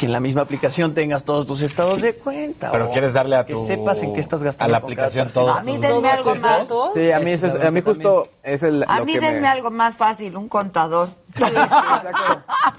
que 0.03 0.07
en 0.07 0.11
la 0.11 0.19
misma 0.19 0.41
aplicación 0.41 0.93
tengas 0.93 1.23
todos 1.23 1.47
tus 1.47 1.61
estados 1.61 2.01
de 2.01 2.13
cuenta. 2.15 2.71
Pero 2.71 2.87
o 2.87 2.91
quieres 2.91 3.13
darle 3.13 3.37
a 3.37 3.45
que 3.45 3.53
tu 3.53 3.65
sepas 3.65 4.01
en 4.01 4.13
qué 4.13 4.19
estás 4.19 4.41
a 4.41 4.45
gastando. 4.45 4.71
la 4.73 4.81
con 4.81 4.87
aplicación 4.87 5.31
todos 5.31 5.57
A 5.59 5.63
mí 5.63 5.73
tus- 5.73 5.81
denme 5.81 6.09
algo 6.09 6.23
¿Todos 6.33 6.41
más. 6.41 6.69
Sí, 6.93 7.11
a 7.11 7.19
mí, 7.19 7.31
es- 7.31 7.43
a 7.43 7.71
mí 7.71 7.79
justo 7.81 8.27
es 8.43 8.63
el, 8.63 8.83
A 8.85 8.99
lo 8.99 9.05
mí 9.05 9.13
que 9.13 9.21
denme 9.21 9.39
me... 9.41 9.47
algo 9.47 9.71
más 9.71 9.95
fácil, 9.95 10.35
un 10.35 10.49
contador. 10.49 11.07
Sí, 11.35 11.45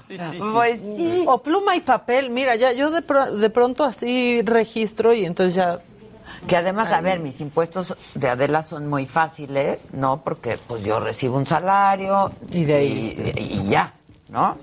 sí, 0.07 0.17
sí. 0.31 0.37
Pues 0.53 0.79
sí. 0.81 1.23
O 1.27 1.41
pluma 1.41 1.75
y 1.75 1.81
papel, 1.81 2.29
mira, 2.29 2.55
ya 2.55 2.71
yo 2.73 2.91
de, 2.91 3.01
pro- 3.01 3.31
de 3.31 3.49
pronto 3.49 3.83
así 3.83 4.41
registro 4.43 5.11
y 5.13 5.25
entonces 5.25 5.55
ya 5.55 5.79
Que 6.47 6.55
además, 6.57 6.91
a 6.91 7.01
ver, 7.01 7.19
mis 7.19 7.41
impuestos 7.41 7.95
de 8.13 8.29
Adela 8.29 8.61
son 8.61 8.87
muy 8.87 9.07
fáciles, 9.07 9.93
¿no? 9.95 10.21
Porque 10.23 10.57
pues 10.67 10.83
yo 10.83 10.99
recibo 10.99 11.37
un 11.37 11.47
salario 11.47 12.29
Y 12.51 12.65
de 12.65 12.73
ahí, 12.75 13.33
y, 13.35 13.41
y 13.61 13.63
ya, 13.67 13.93
¿no? 14.29 14.57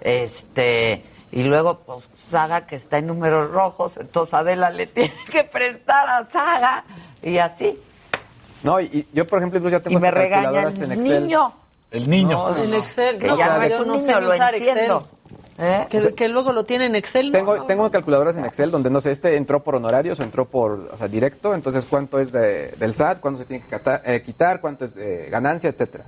Este, 0.00 1.04
y 1.32 1.42
luego 1.44 1.78
pues 1.80 2.08
Saga 2.30 2.66
que 2.66 2.76
está 2.76 2.98
en 2.98 3.08
números 3.08 3.50
rojos, 3.50 3.96
entonces 3.96 4.32
Adela 4.34 4.70
le 4.70 4.86
tiene 4.86 5.12
que 5.30 5.44
prestar 5.44 6.08
a 6.08 6.24
Saga 6.24 6.84
y 7.22 7.38
así. 7.38 7.78
No, 8.62 8.80
y, 8.80 8.84
y 8.84 9.08
yo, 9.12 9.26
por 9.26 9.38
ejemplo, 9.38 9.58
incluso 9.58 9.76
ya 9.76 9.82
tengo 9.82 9.98
Y 9.98 10.00
me 10.00 10.08
hasta 10.08 10.20
regaña 10.20 10.42
calculadoras 10.44 10.80
el 10.80 10.92
en 10.92 10.98
Excel. 10.98 11.22
niño. 11.24 11.52
El 11.90 12.08
niño. 12.08 12.48
en 12.56 12.74
Excel. 12.74 13.18
que 13.18 13.26
No, 13.26 13.36
ya 13.36 13.44
o 13.44 13.48
sea, 13.48 13.56
no 13.58 13.62
es 13.64 13.70
yo 13.70 13.82
un 13.82 13.88
no 13.88 13.94
sé 13.98 14.06
niño, 14.06 14.20
ni 14.20 14.26
lo 14.26 14.32
usar 14.34 14.54
entiendo. 14.54 15.08
¿Eh? 15.58 15.86
Que, 15.90 16.14
que 16.14 16.28
luego 16.28 16.52
lo 16.52 16.64
tiene 16.64 16.86
en 16.86 16.94
Excel. 16.94 17.26
¿no? 17.26 17.32
Tengo, 17.32 17.64
tengo 17.64 17.90
calculadoras 17.90 18.36
en 18.36 18.44
Excel 18.44 18.70
donde 18.70 18.88
no 18.88 19.00
sé, 19.00 19.10
este 19.10 19.36
entró 19.36 19.62
por 19.62 19.74
honorarios 19.74 20.18
o 20.20 20.22
entró 20.22 20.44
por 20.46 20.90
o 20.92 20.96
sea, 20.96 21.08
directo, 21.08 21.54
entonces 21.54 21.84
cuánto 21.86 22.18
es 22.20 22.32
de- 22.32 22.68
del 22.78 22.94
SAT, 22.94 23.20
cuánto 23.20 23.40
se 23.40 23.44
tiene 23.44 23.64
que 23.64 23.80
eh, 24.04 24.22
quitar, 24.22 24.60
cuánto 24.60 24.84
es 24.84 24.94
de 24.94 25.28
ganancia, 25.30 25.68
etcétera. 25.70 26.04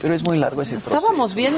Pero 0.00 0.14
es 0.14 0.22
muy 0.22 0.38
largo 0.38 0.62
ese 0.62 0.76
Estábamos 0.76 1.34
bien 1.34 1.52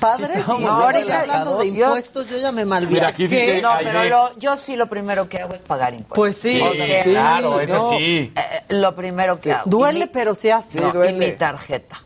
padres 0.00 0.30
y 0.34 0.40
estábamos 0.40 0.68
ahora 0.70 0.98
bien 0.98 1.08
ya 1.08 1.20
hablando 1.20 1.58
de 1.58 1.66
impuestos, 1.66 2.28
yo 2.28 2.38
ya 2.38 2.50
me 2.52 2.64
malviajé. 2.64 2.94
Mira, 2.94 3.08
aquí 3.08 3.26
dice 3.28 3.62
No, 3.62 3.70
pero 3.82 4.04
lo- 4.04 4.38
yo 4.38 4.56
sí 4.56 4.74
lo 4.76 4.88
primero 4.88 5.28
que 5.28 5.38
hago 5.38 5.54
es 5.54 5.60
pagar 5.62 5.94
impuestos. 5.94 6.16
Pues 6.16 6.36
sí, 6.38 6.60
O 6.60 6.74
sea, 6.74 7.04
sí, 7.04 7.10
claro, 7.10 7.60
ese 7.60 7.72
no. 7.74 7.90
sí. 7.90 8.32
eh, 8.36 8.62
lo 8.70 8.94
primero 8.96 9.38
que 9.38 9.52
hago. 9.52 9.70
Duele, 9.70 10.00
mi- 10.00 10.06
pero 10.06 10.34
se 10.34 10.52
hace. 10.52 10.80
no, 10.80 10.90
duele. 10.92 11.26
Y 11.26 11.30
mi 11.30 11.36
tarjeta, 11.36 12.02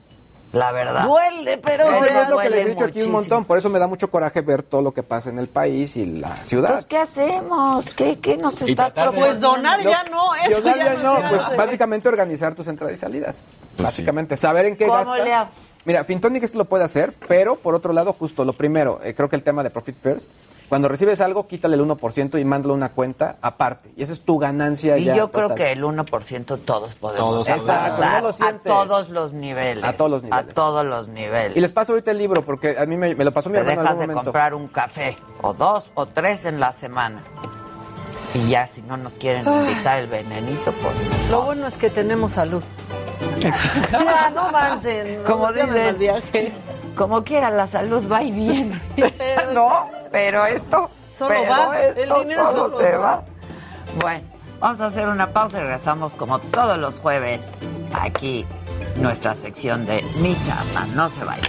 la 0.52 0.70
verdad. 0.72 1.04
Duele, 1.04 1.58
pero 1.58 1.84
Eso 1.84 2.04
se 2.04 2.08
es 2.10 2.14
lo 2.14 2.20
que 2.26 2.32
duele 2.32 2.50
les 2.56 2.66
he 2.66 2.68
dicho 2.70 2.84
aquí 2.84 2.98
un 3.02 3.10
muchísimo. 3.10 3.18
montón, 3.18 3.44
por 3.46 3.58
eso 3.58 3.68
me 3.70 3.78
da 3.78 3.86
mucho 3.86 4.10
coraje 4.10 4.40
ver 4.42 4.62
todo 4.62 4.82
lo 4.82 4.92
que 4.92 5.02
pasa 5.02 5.30
en 5.30 5.38
el 5.38 5.48
país 5.48 5.96
y 5.96 6.04
la 6.06 6.36
ciudad. 6.44 6.78
Entonces, 6.80 6.86
¿qué 6.88 6.98
hacemos? 6.98 7.84
¿Qué, 7.96 8.18
qué 8.18 8.36
nos 8.36 8.60
Y 8.62 8.70
estás 8.72 8.92
de- 8.94 9.00
Pues 9.00 9.10
proponiendo? 9.10 9.48
donar 9.48 9.80
ya 9.80 10.04
no, 10.04 10.34
eso 10.34 10.60
Donar 10.60 10.76
ya 10.78 10.84
ya 10.94 11.02
no, 11.02 11.14
pues 11.28 11.40
hace. 11.42 11.56
básicamente 11.56 12.08
organizar 12.08 12.54
tus 12.54 12.68
entradas 12.68 12.98
y 12.98 13.00
salidas. 13.00 13.48
Pues 13.76 13.84
básicamente, 13.84 14.36
saber 14.36 14.66
en 14.66 14.76
qué 14.76 14.86
¿Cómo 14.86 14.98
gastas. 14.98 15.24
le 15.24 15.32
hago? 15.32 15.50
Mira, 15.84 16.04
Fintonic 16.04 16.42
esto 16.44 16.58
lo 16.58 16.66
puede 16.66 16.84
hacer, 16.84 17.12
pero 17.26 17.56
por 17.56 17.74
otro 17.74 17.92
lado, 17.92 18.12
justo 18.12 18.44
lo 18.44 18.52
primero, 18.52 19.00
eh, 19.02 19.14
creo 19.14 19.28
que 19.28 19.34
el 19.36 19.42
tema 19.42 19.62
de 19.64 19.70
Profit 19.70 19.96
First, 19.96 20.30
cuando 20.72 20.88
recibes 20.88 21.20
algo, 21.20 21.46
quítale 21.46 21.74
el 21.76 21.82
1% 21.86 22.40
y 22.40 22.44
mándalo 22.46 22.72
a 22.72 22.76
una 22.78 22.92
cuenta 22.92 23.36
aparte. 23.42 23.92
Y 23.94 24.04
esa 24.04 24.14
es 24.14 24.22
tu 24.22 24.38
ganancia 24.38 24.96
Y 24.96 25.04
ya. 25.04 25.14
yo 25.14 25.30
creo 25.30 25.54
que 25.54 25.70
el 25.70 25.82
1% 25.84 26.60
todos 26.64 26.94
podemos 26.94 27.44
Todos 27.44 27.48
Exacto, 27.50 28.02
no 28.02 28.20
lo 28.22 28.28
a 28.46 28.52
todos 28.54 29.10
los 29.10 29.34
niveles. 29.34 29.84
A 29.84 29.92
todos 29.92 30.10
los 30.10 30.22
A 30.22 30.36
niveles. 30.36 30.54
todos 30.54 30.86
los 30.86 31.08
niveles. 31.08 31.58
Y 31.58 31.60
les 31.60 31.72
paso 31.72 31.92
ahorita 31.92 32.12
el 32.12 32.16
libro, 32.16 32.42
porque 32.42 32.74
a 32.78 32.86
mí 32.86 32.96
me, 32.96 33.14
me 33.14 33.22
lo 33.22 33.32
pasó 33.32 33.50
mi 33.50 33.56
Te 33.56 33.60
hermano 33.60 33.82
dejas 33.82 33.98
de 33.98 34.06
momento. 34.06 34.22
comprar 34.24 34.54
un 34.54 34.68
café, 34.68 35.18
o 35.42 35.52
dos, 35.52 35.90
o 35.92 36.06
tres 36.06 36.46
en 36.46 36.58
la 36.58 36.72
semana. 36.72 37.20
Y 38.32 38.48
ya, 38.48 38.66
si 38.66 38.80
no 38.80 38.96
nos 38.96 39.12
quieren 39.12 39.44
invitar 39.46 39.98
el 39.98 40.06
venenito, 40.06 40.72
pues... 40.72 41.30
Lo 41.30 41.42
bueno 41.42 41.66
es 41.66 41.74
que 41.74 41.90
tenemos 41.90 42.32
salud. 42.32 42.62
ya, 43.40 44.30
no 44.34 44.50
manchen. 44.50 45.22
Como 45.26 45.52
ya 45.52 45.66
me 45.66 45.92
dicen. 45.92 46.54
Como 46.96 47.24
quiera, 47.24 47.50
la 47.50 47.66
salud 47.66 48.10
va 48.10 48.22
y 48.22 48.30
viene. 48.30 48.80
no, 49.54 49.90
pero 50.10 50.46
esto... 50.46 50.90
Solo 51.10 51.34
pero 51.36 51.50
va, 51.50 51.80
el 51.80 51.98
esto 51.98 52.20
dinero 52.20 52.52
solo 52.52 52.70
solo 52.70 52.76
se 52.78 52.92
va. 52.92 52.98
va. 52.98 53.24
Bueno, 54.00 54.26
vamos 54.60 54.80
a 54.80 54.86
hacer 54.86 55.06
una 55.06 55.30
pausa 55.30 55.58
y 55.58 55.60
regresamos 55.60 56.14
como 56.14 56.38
todos 56.38 56.78
los 56.78 57.00
jueves 57.00 57.50
aquí, 57.92 58.46
nuestra 58.96 59.34
sección 59.34 59.84
de 59.84 60.02
Mi 60.16 60.34
Charla. 60.46 60.86
No 60.94 61.10
se 61.10 61.22
vayan. 61.22 61.44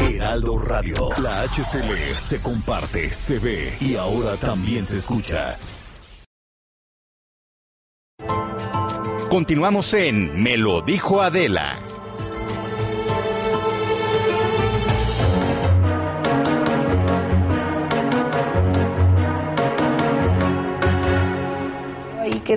Heraldo 0.00 0.58
Radio. 0.58 1.08
La 1.18 1.42
HCL 1.42 2.14
se 2.14 2.42
comparte, 2.42 3.10
se 3.10 3.38
ve 3.38 3.76
y 3.80 3.96
ahora 3.96 4.36
también 4.36 4.84
se 4.84 4.96
escucha. 4.96 5.54
Continuamos 9.30 9.94
en 9.94 10.42
Me 10.42 10.58
lo 10.58 10.82
dijo 10.82 11.22
Adela. 11.22 11.78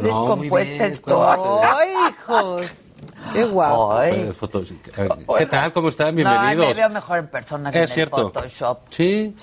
Qué 0.02 0.08
No, 0.08 0.20
descompuesta 0.22 0.74
bien, 0.74 0.92
estoy. 0.92 1.38
¡Ay, 1.64 1.90
hijos! 2.10 2.82
¡Qué 3.34 3.44
guapo! 3.46 3.94
Ay. 3.94 4.32
¿Qué 5.38 5.46
tal? 5.46 5.74
¿Cómo 5.74 5.90
están? 5.90 6.08
No, 6.16 6.30
Bienvenidos. 6.30 6.68
me 6.68 6.74
veo 6.74 6.90
mejor 6.90 7.20
en 7.20 7.28
persona 7.28 7.72
que 7.72 7.84
es 7.84 7.90
en 7.92 7.94
cierto. 7.96 8.18
el 8.18 8.24
Photoshop. 8.34 8.80
Sí, 8.90 9.36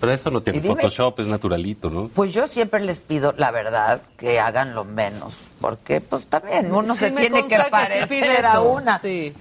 pero 0.00 0.12
eso 0.12 0.30
no 0.30 0.42
tiene 0.42 0.60
dime- 0.60 0.74
Photoshop, 0.74 1.20
es 1.20 1.26
naturalito, 1.26 1.90
¿no? 1.90 2.08
Pues 2.08 2.32
yo 2.32 2.46
siempre 2.46 2.80
les 2.80 3.00
pido, 3.00 3.32
la 3.36 3.50
verdad, 3.50 4.02
que 4.16 4.38
hagan 4.40 4.74
lo 4.74 4.84
menos. 4.84 5.34
Porque, 5.60 6.00
pues 6.02 6.26
también, 6.26 6.74
uno 6.74 6.94
Sí, 6.94 7.00
se 7.06 7.10
tiene 7.12 7.46
que 7.46 7.56
sí 7.56 7.62
parecer 7.70 8.44
a 8.46 8.60
una. 8.60 8.98
Sí. 8.98 9.32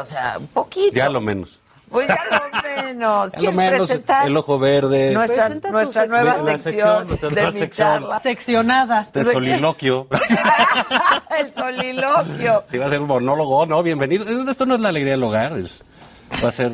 o 0.00 0.06
sea, 0.06 0.36
un 0.38 0.46
poquito. 0.48 0.94
Ya 0.94 1.08
lo 1.08 1.20
menos. 1.20 1.60
Pues 1.92 2.08
ya 2.08 2.18
lo 2.30 2.62
menos. 2.62 3.32
Ya 3.32 3.36
lo 3.36 3.40
¿Quieres 3.40 3.56
menos, 3.56 3.78
presentar 3.88 4.26
el 4.26 4.36
ojo 4.36 4.58
verde. 4.58 5.12
nuestra, 5.12 5.48
nuestra 5.50 6.06
nueva 6.06 6.32
sección, 6.34 6.58
sección, 6.60 7.06
nuestra 7.06 7.28
de 7.28 7.34
nueva 7.34 7.50
mi 7.50 7.58
sección. 7.58 7.88
charla? 7.88 8.20
Seccionada. 8.20 9.06
De 9.12 9.24
soliloquio. 9.24 10.08
el 11.38 11.52
soliloquio. 11.52 12.64
Si 12.70 12.78
va 12.78 12.86
a 12.86 12.88
ser 12.90 13.00
un 13.00 13.08
monólogo, 13.08 13.66
no, 13.66 13.82
bienvenido. 13.82 14.24
Esto 14.50 14.66
no 14.66 14.74
es 14.76 14.80
la 14.80 14.88
alegría 14.88 15.12
del 15.12 15.22
hogar, 15.24 15.52
es, 15.58 15.84
va 16.44 16.48
a 16.48 16.52
ser 16.52 16.72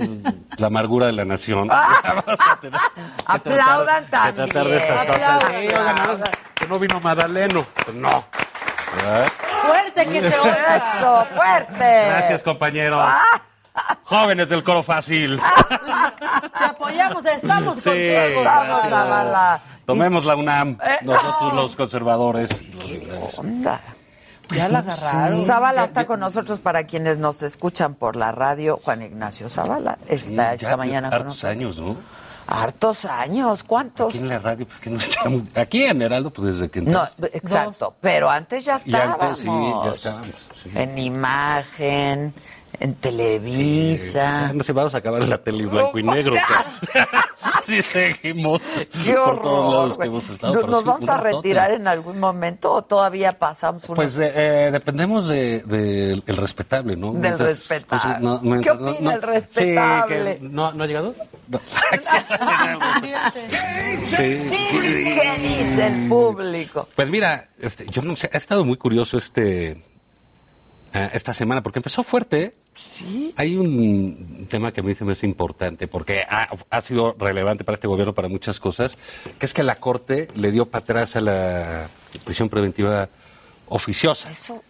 la 0.56 0.66
amargura 0.68 1.06
de 1.06 1.12
la 1.12 1.24
nación. 1.24 1.68
Vamos 1.68 2.24
a 2.38 2.60
tener 2.60 2.80
que 2.80 3.00
Aplaudan 3.26 4.06
tratar- 4.06 4.32
que 4.34 4.36
también. 4.36 4.48
tratar 4.50 4.66
de 4.68 4.76
estas 4.76 5.04
cosas. 5.04 5.20
Aplaudan. 5.22 5.50
Sí, 5.50 5.66
oigan, 5.68 5.96
no, 6.20 6.24
que 6.54 6.66
no 6.68 6.78
vino 6.78 7.00
Madaleno. 7.00 7.64
Pues 7.84 7.96
no. 7.96 8.24
¿Verdad? 8.96 9.26
Fuerte 9.66 10.06
que 10.06 10.30
se 10.30 10.38
oiga. 10.38 10.76
Eso, 10.98 11.26
fuerte. 11.36 12.04
Gracias, 12.06 12.42
compañeros. 12.42 13.00
Ah. 13.04 13.42
Jóvenes 14.04 14.48
del 14.48 14.62
coro 14.62 14.82
fácil. 14.82 15.38
Te 16.58 16.64
apoyamos, 16.64 17.24
estamos 17.24 17.76
Sí, 17.78 17.82
contigo. 17.84 18.44
Vamos. 18.44 19.60
Tomemos 19.86 20.24
la 20.24 20.36
UNAM, 20.36 20.78
nosotros 21.02 21.54
los 21.54 21.76
conservadores. 21.76 22.50
Onda. 23.36 23.80
Ya 24.50 24.68
la 24.70 24.78
agarraron. 24.78 25.36
Zavala 25.36 25.84
está 25.84 26.06
con 26.06 26.20
nosotros 26.20 26.58
para 26.60 26.84
quienes 26.84 27.18
nos 27.18 27.42
escuchan 27.42 27.94
por 27.94 28.16
la 28.16 28.32
radio. 28.32 28.80
Juan 28.82 29.02
Ignacio 29.02 29.48
Zavala 29.50 29.98
está 30.08 30.54
esta 30.54 30.76
mañana 30.76 31.08
con 31.10 31.14
hartos 31.16 31.26
nosotros. 31.44 31.50
años, 31.52 31.76
¿no? 31.78 31.96
Hartos 32.50 33.04
años, 33.04 33.62
¿cuántos? 33.62 34.14
Aquí 34.14 34.22
en 34.22 34.28
la 34.30 34.38
radio, 34.38 34.66
pues 34.66 34.80
que 34.80 34.88
no 34.88 34.96
estamos. 34.96 35.42
Aquí 35.54 35.84
en 35.84 36.00
Heraldo, 36.00 36.30
pues 36.30 36.54
desde 36.54 36.70
que 36.70 36.80
No, 36.80 36.88
entraste. 37.06 37.36
exacto, 37.36 37.94
pero 38.00 38.30
antes 38.30 38.64
ya 38.64 38.76
Y 38.76 38.90
estábamos. 38.90 39.20
antes 39.20 39.38
sí, 39.38 39.46
ya 39.84 39.90
estábamos. 39.90 40.48
sí. 40.62 40.70
En 40.74 40.96
imagen, 40.96 42.32
en 42.80 42.94
Televisa. 42.94 44.52
No 44.52 44.62
sé, 44.64 44.72
vamos 44.72 44.94
a 44.94 44.98
acabar 44.98 45.22
en 45.22 45.30
la 45.30 45.38
tele 45.38 45.64
en 45.64 45.70
blanco 45.70 45.98
y 45.98 46.02
negro. 46.02 46.36
sí, 47.66 47.82
seguimos 47.82 48.60
Qué 49.04 49.14
por 49.14 49.40
todos 49.42 49.72
lados 49.74 49.98
que 49.98 50.06
hemos 50.06 50.28
estado. 50.30 50.66
¿Nos 50.66 50.80
sí, 50.82 50.86
vamos 50.86 51.08
a 51.08 51.16
retirar 51.18 51.72
en 51.72 51.88
algún 51.88 52.18
momento 52.20 52.72
o 52.72 52.82
todavía 52.82 53.38
pasamos 53.38 53.84
unos... 53.88 53.96
Pues 53.96 54.16
eh, 54.18 54.32
eh, 54.34 54.70
dependemos 54.72 55.26
de, 55.28 55.62
de 55.64 56.12
el 56.24 56.36
respetable, 56.36 56.96
¿no? 56.96 57.12
Del 57.12 57.20
Mientras- 57.22 57.48
respetable. 57.48 58.14
pues, 58.14 58.22
no, 58.22 58.40
¿Qué 58.40 58.46
mientras- 58.48 58.76
opina 58.78 59.00
no- 59.00 59.10
el 59.12 59.22
respetable? 59.22 60.32
Sí, 60.34 60.40
que 60.40 60.48
no, 60.48 60.72
¿no 60.72 60.84
ha 60.84 60.86
llegado? 60.86 61.14
Sí. 64.04 64.16
¿Qué 64.50 65.36
dice 65.40 65.86
el 65.86 66.08
público? 66.08 66.88
Pues 66.94 67.08
mira, 67.10 67.48
este, 67.60 67.86
yo 67.90 68.02
no 68.02 68.16
sé, 68.16 68.28
ha 68.32 68.36
estado 68.36 68.64
muy 68.64 68.76
curioso 68.76 69.18
este 69.18 69.84
eh, 70.92 71.10
esta 71.12 71.34
semana 71.34 71.62
porque 71.62 71.78
empezó 71.78 72.02
fuerte. 72.02 72.54
Sí. 72.74 73.34
Hay 73.36 73.56
un 73.56 74.46
tema 74.48 74.72
que 74.72 74.80
a 74.80 74.84
mí 74.84 74.94
se 74.94 75.04
me 75.04 75.12
hace 75.12 75.26
importante 75.26 75.88
porque 75.88 76.24
ha, 76.28 76.48
ha 76.70 76.80
sido 76.80 77.12
relevante 77.18 77.64
para 77.64 77.74
este 77.74 77.88
gobierno 77.88 78.14
para 78.14 78.28
muchas 78.28 78.60
cosas, 78.60 78.96
que 79.38 79.46
es 79.46 79.52
que 79.52 79.62
la 79.64 79.76
Corte 79.76 80.28
le 80.34 80.52
dio 80.52 80.66
para 80.66 80.84
atrás 80.84 81.16
a 81.16 81.20
la 81.20 81.88
prisión 82.24 82.48
preventiva 82.48 83.08
oficiosa. 83.66 84.30
Eso, 84.30 84.62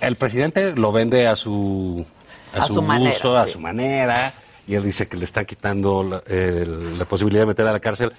El 0.00 0.16
presidente 0.16 0.74
lo 0.76 0.92
vende 0.92 1.26
a 1.26 1.36
su, 1.36 2.06
a 2.54 2.62
A 2.62 2.66
su, 2.66 2.74
su 2.74 2.82
manera, 2.82 3.16
uso, 3.16 3.36
a 3.36 3.46
su 3.46 3.58
manera, 3.58 4.34
y 4.66 4.76
él 4.76 4.84
dice 4.84 5.08
que 5.08 5.16
le 5.16 5.24
está 5.24 5.44
quitando 5.44 6.04
la 6.04 7.04
posibilidad 7.04 7.42
de 7.42 7.46
meter 7.46 7.66
a 7.66 7.72
la 7.72 7.80
cárcel 7.80 8.12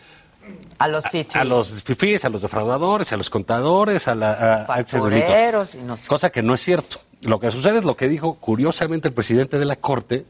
a 0.79 0.87
los 0.87 1.07
fifis. 1.09 1.35
a 1.35 1.43
los 1.43 1.83
fifís, 1.83 2.25
a 2.25 2.29
los 2.29 2.41
defraudadores, 2.41 3.11
a 3.13 3.17
los 3.17 3.29
contadores, 3.29 4.07
a 4.07 4.15
la 4.15 4.65
a- 4.67 4.81
y 4.81 5.77
no 5.83 5.97
sé. 5.97 6.07
Cosa 6.07 6.29
que 6.31 6.41
no 6.41 6.53
es 6.53 6.61
cierto. 6.61 6.99
Lo 7.21 7.39
que 7.39 7.51
sucede 7.51 7.79
es 7.79 7.85
lo 7.85 7.95
que 7.95 8.07
dijo 8.07 8.35
curiosamente 8.35 9.07
el 9.07 9.13
presidente 9.13 9.59
de 9.59 9.65
la 9.65 9.75
Corte, 9.75 10.25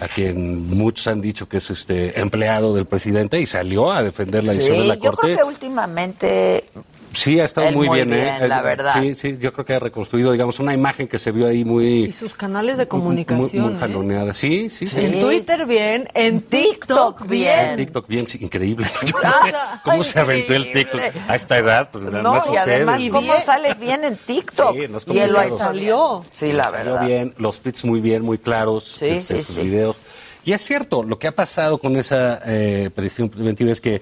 a 0.00 0.08
quien 0.08 0.66
muchos 0.68 1.06
han 1.06 1.20
dicho 1.20 1.48
que 1.48 1.58
es 1.58 1.70
este 1.70 2.18
empleado 2.20 2.74
del 2.74 2.86
presidente 2.86 3.40
y 3.40 3.46
salió 3.46 3.92
a 3.92 4.02
defender 4.02 4.42
la 4.44 4.52
decisión 4.52 4.76
Sí, 4.76 4.82
de 4.82 4.88
la 4.88 4.94
yo 4.94 5.00
Corte. 5.12 5.20
creo 5.34 5.36
que 5.36 5.44
últimamente 5.44 6.64
Sí, 7.12 7.40
ha 7.40 7.44
estado 7.44 7.68
Él 7.68 7.74
muy, 7.76 7.88
muy 7.88 7.98
bien, 7.98 8.12
¿eh? 8.12 8.22
bien, 8.22 8.48
la 8.48 8.58
Él- 8.58 8.64
verdad. 8.64 8.94
Sí, 9.02 9.14
sí, 9.14 9.36
yo 9.40 9.52
creo 9.52 9.64
que 9.64 9.74
ha 9.74 9.78
reconstruido, 9.80 10.30
digamos, 10.32 10.60
una 10.60 10.72
imagen 10.74 11.08
que 11.08 11.18
se 11.18 11.32
vio 11.32 11.46
ahí 11.48 11.64
muy... 11.64 12.04
Y 12.04 12.12
sus 12.12 12.34
canales 12.34 12.76
de 12.78 12.84
muy- 12.84 12.88
comunicación. 12.88 13.64
Muy, 13.64 13.74
¿eh? 13.74 13.76
jaloneada. 13.80 14.32
Sí, 14.34 14.70
sí, 14.70 14.86
sí. 14.86 14.96
En 15.04 15.18
Twitter 15.18 15.66
bien, 15.66 16.08
en 16.14 16.40
TikTok 16.40 17.22
En 17.22 17.28
bien. 17.28 17.76
TikTok 17.76 18.06
bien, 18.06 18.26
sí, 18.26 18.38
increíble. 18.40 18.86
Yo 19.06 19.16
no 19.22 19.30
sé 19.46 19.54
cómo 19.84 20.04
se 20.04 20.20
aventó 20.20 20.54
el 20.54 20.72
TikTok 20.72 21.00
a 21.28 21.34
esta 21.34 21.58
edad, 21.58 21.90
pues 21.90 22.04
nada 22.04 22.22
No, 22.22 22.34
más 22.34 22.46
y 22.46 22.50
ustedes. 22.50 22.68
además, 22.68 23.00
¿cómo 23.10 23.40
sales 23.40 23.78
bien 23.78 24.04
en 24.04 24.16
TikTok? 24.16 24.74
Sí, 24.76 24.86
no 24.88 24.98
es 24.98 25.04
y 25.08 25.18
él 25.18 25.32
lo 25.32 25.58
salió. 25.58 26.24
Sí, 26.32 26.52
la 26.52 26.70
salió 26.70 26.92
verdad. 26.92 27.06
bien, 27.06 27.34
los 27.38 27.60
tweets 27.60 27.84
muy 27.84 28.00
bien, 28.00 28.22
muy 28.22 28.38
claros, 28.38 28.84
Sí, 28.98 29.06
este, 29.06 29.36
sí, 29.36 29.42
sus 29.42 29.54
sí. 29.56 29.62
videos. 29.62 29.96
Y 30.44 30.52
es 30.52 30.62
cierto, 30.62 31.02
lo 31.02 31.18
que 31.18 31.26
ha 31.26 31.34
pasado 31.34 31.78
con 31.78 31.96
esa 31.96 32.40
eh, 32.46 32.88
prisión 32.94 33.28
preventiva 33.28 33.72
es 33.72 33.80
que 33.80 34.00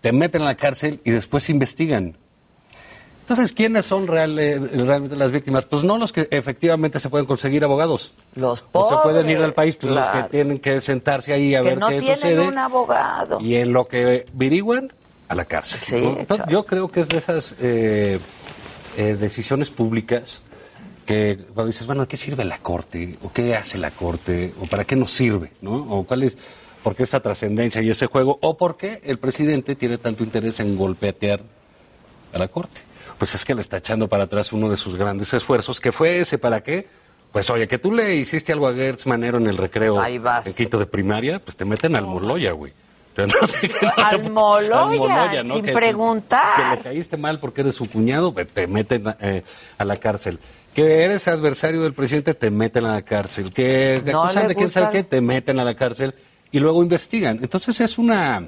te 0.00 0.12
meten 0.12 0.42
a 0.42 0.44
la 0.44 0.54
cárcel 0.56 1.00
y 1.04 1.10
después 1.10 1.48
investigan. 1.50 2.16
Entonces, 3.30 3.52
¿quiénes 3.52 3.86
son 3.86 4.08
real- 4.08 4.36
eh, 4.40 4.58
realmente 4.58 5.14
las 5.14 5.30
víctimas? 5.30 5.64
Pues 5.64 5.84
no 5.84 5.96
los 5.98 6.12
que 6.12 6.26
efectivamente 6.32 6.98
se 6.98 7.08
pueden 7.08 7.26
conseguir 7.26 7.62
abogados. 7.62 8.12
Los 8.34 8.64
O 8.72 8.82
se 8.88 8.96
pueden 9.04 9.20
pobres, 9.22 9.30
ir 9.36 9.40
del 9.40 9.52
país, 9.52 9.76
pues 9.80 9.92
los 9.92 10.04
que 10.08 10.22
tienen 10.24 10.58
que 10.58 10.80
sentarse 10.80 11.32
ahí 11.32 11.54
a 11.54 11.60
que 11.62 11.68
ver 11.68 11.78
no 11.78 11.88
qué 11.90 12.00
tienen 12.00 12.16
sucede. 12.18 12.48
un 12.48 12.58
abogado. 12.58 13.40
Y 13.40 13.54
en 13.54 13.72
lo 13.72 13.86
que 13.86 14.26
averiguan, 14.34 14.92
a 15.28 15.36
la 15.36 15.44
cárcel. 15.44 15.80
Sí, 15.86 16.04
¿no? 16.04 16.18
Entonces, 16.18 16.44
yo 16.48 16.64
creo 16.64 16.90
que 16.90 17.02
es 17.02 17.08
de 17.08 17.18
esas 17.18 17.54
eh, 17.60 18.18
eh, 18.96 19.16
decisiones 19.20 19.70
públicas 19.70 20.42
que 21.06 21.38
cuando 21.54 21.68
dices, 21.68 21.86
bueno, 21.86 22.02
¿a 22.02 22.08
qué 22.08 22.16
sirve 22.16 22.44
la 22.44 22.58
Corte? 22.58 23.16
¿O 23.22 23.30
qué 23.32 23.54
hace 23.54 23.78
la 23.78 23.92
Corte? 23.92 24.52
¿O 24.60 24.66
para 24.66 24.82
qué 24.84 24.96
nos 24.96 25.12
sirve? 25.12 25.52
¿no? 25.60 25.74
¿O 25.88 26.02
cuál 26.02 26.24
es, 26.24 26.32
por 26.82 26.96
qué 26.96 27.04
esta 27.04 27.20
trascendencia 27.20 27.80
y 27.80 27.90
ese 27.90 28.06
juego? 28.06 28.40
¿O 28.42 28.56
por 28.56 28.76
qué 28.76 29.00
el 29.04 29.20
presidente 29.20 29.76
tiene 29.76 29.98
tanto 29.98 30.24
interés 30.24 30.58
en 30.58 30.76
golpetear 30.76 31.40
a 32.32 32.38
la 32.38 32.48
Corte? 32.48 32.80
Pues 33.20 33.34
es 33.34 33.44
que 33.44 33.54
le 33.54 33.60
está 33.60 33.76
echando 33.76 34.08
para 34.08 34.24
atrás 34.24 34.50
uno 34.50 34.70
de 34.70 34.78
sus 34.78 34.96
grandes 34.96 35.32
esfuerzos, 35.34 35.78
que 35.78 35.92
fue 35.92 36.20
ese, 36.20 36.38
¿para 36.38 36.62
qué? 36.62 36.88
Pues 37.32 37.50
oye, 37.50 37.68
que 37.68 37.76
tú 37.78 37.92
le 37.92 38.16
hiciste 38.16 38.50
algo 38.52 38.66
a 38.66 38.72
Gertz 38.72 39.06
Manero 39.06 39.36
en 39.36 39.46
el 39.46 39.58
recreo 39.58 40.00
Ahí 40.00 40.16
vas. 40.18 40.46
en 40.46 40.54
quinto 40.54 40.78
de 40.78 40.86
primaria, 40.86 41.38
pues 41.38 41.54
te 41.54 41.66
meten 41.66 41.94
al 41.96 42.06
Moloya, 42.06 42.52
güey. 42.52 42.72
No 43.20 43.26
qué- 43.60 43.70
Al 43.96 44.30
Moloya, 44.32 44.80
al 44.80 44.96
Moloya, 44.98 45.42
¿no? 45.44 45.54
sin 45.56 45.64
Que- 45.66 45.72
preguntar. 45.74 46.56
Que 46.56 46.76
le 46.76 46.82
caíste 46.82 47.16
mal 47.18 47.38
porque 47.40 47.60
eres 47.60 47.74
su 47.74 47.90
cuñado, 47.90 48.32
te 48.32 48.66
meten 48.66 49.04
eh, 49.20 49.42
a 49.76 49.84
la 49.84 49.96
cárcel. 49.98 50.38
Que 50.74 51.02
eres 51.04 51.28
adversario 51.28 51.82
del 51.82 51.92
presidente, 51.92 52.32
te 52.32 52.50
meten 52.50 52.86
a 52.86 52.92
la 52.94 53.02
cárcel. 53.02 53.52
Que 53.52 54.00
te 54.02 54.12
No 54.12 54.22
acusan 54.24 54.48
de 54.48 54.54
quién 54.54 54.70
sabe 54.70 54.88
qué, 54.90 55.02
te 55.02 55.20
meten 55.20 55.60
a 55.60 55.64
la 55.64 55.74
cárcel 55.74 56.14
y 56.50 56.58
luego 56.58 56.82
investigan. 56.82 57.38
Entonces 57.42 57.78
es 57.80 57.98
una, 57.98 58.38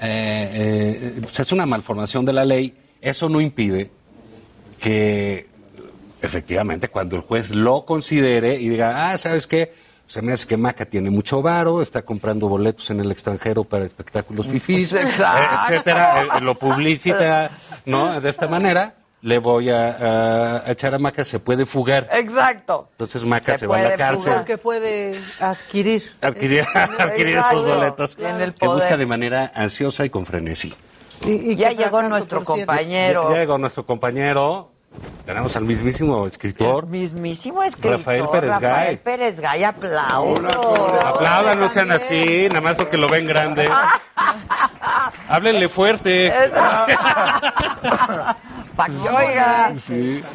eh, 0.00 0.50
eh, 0.52 1.18
pues, 1.22 1.38
es 1.38 1.52
una 1.52 1.66
malformación 1.66 2.24
de 2.24 2.32
la 2.32 2.44
ley. 2.44 2.74
Eso 3.02 3.28
no 3.28 3.40
impide 3.42 3.90
que 4.80 5.46
efectivamente 6.22 6.88
cuando 6.88 7.16
el 7.16 7.22
juez 7.22 7.50
lo 7.50 7.84
considere 7.84 8.54
y 8.54 8.68
diga, 8.68 9.10
ah, 9.12 9.18
¿sabes 9.18 9.46
qué? 9.46 9.74
Se 10.06 10.20
me 10.22 10.32
hace 10.32 10.46
que 10.46 10.56
Maca 10.56 10.84
tiene 10.84 11.10
mucho 11.10 11.40
varo, 11.42 11.80
está 11.82 12.02
comprando 12.02 12.48
boletos 12.48 12.90
en 12.90 13.00
el 13.00 13.10
extranjero 13.10 13.64
para 13.64 13.84
espectáculos 13.84 14.46
fifís, 14.46 14.92
etcétera, 15.64 16.22
eh, 16.22 16.40
lo 16.42 16.58
publicita, 16.58 17.50
¿no? 17.86 18.20
De 18.20 18.28
esta 18.30 18.46
manera, 18.46 18.94
le 19.22 19.38
voy 19.38 19.70
a, 19.70 19.88
a- 19.90 20.56
a 20.66 20.72
echar 20.72 20.94
a 20.94 20.98
Maca, 20.98 21.24
se 21.24 21.38
puede 21.38 21.64
fugar. 21.64 22.08
Exacto. 22.12 22.88
Entonces 22.92 23.24
Maca 23.24 23.52
se, 23.52 23.58
Se 23.60 23.66
va 23.66 23.78
a 23.78 23.82
la 23.82 23.94
cárcel. 23.96 24.32
Porque 24.34 24.58
puede 24.58 25.18
adquirir. 25.40 26.02
Adquirir, 26.20 26.64
adquirir 26.98 27.38
esos 27.38 27.64
boletos 27.64 28.16
En 28.20 28.40
el 28.42 28.52
que 28.54 28.66
busca 28.66 28.96
de 28.96 29.06
manera 29.06 29.50
ansiosa 29.54 30.04
y 30.04 30.10
con 30.10 30.26
frenesí. 30.26 30.74
Y, 31.24 31.54
ya 31.56 31.72
llegó 31.72 32.02
nuestro 32.02 32.44
compañero. 32.44 33.30
Ya 33.32 33.38
llegó 33.40 33.58
nuestro 33.58 33.86
compañero. 33.86 34.70
Tenemos 35.24 35.56
al 35.56 35.64
mismísimo 35.64 36.26
escritor. 36.26 36.86
Mismísimo 36.86 37.62
escritor. 37.62 37.92
Rafael 37.92 38.24
Pérez 38.30 38.50
Rafael 38.50 38.86
Gay. 38.88 38.96
Pérez 38.98 39.40
Gay, 39.40 39.64
aplausos. 39.64 40.54
Aplaudan, 41.04 41.58
no 41.60 41.68
sean 41.68 41.92
así, 41.92 42.48
nada 42.48 42.60
más 42.60 42.74
porque 42.74 42.98
lo 42.98 43.08
ven 43.08 43.26
grande. 43.26 43.70
Háblenle 45.28 45.68
fuerte. 45.68 46.32
Pa' 48.76 48.86
que 48.86 49.08
oiga. 49.08 49.72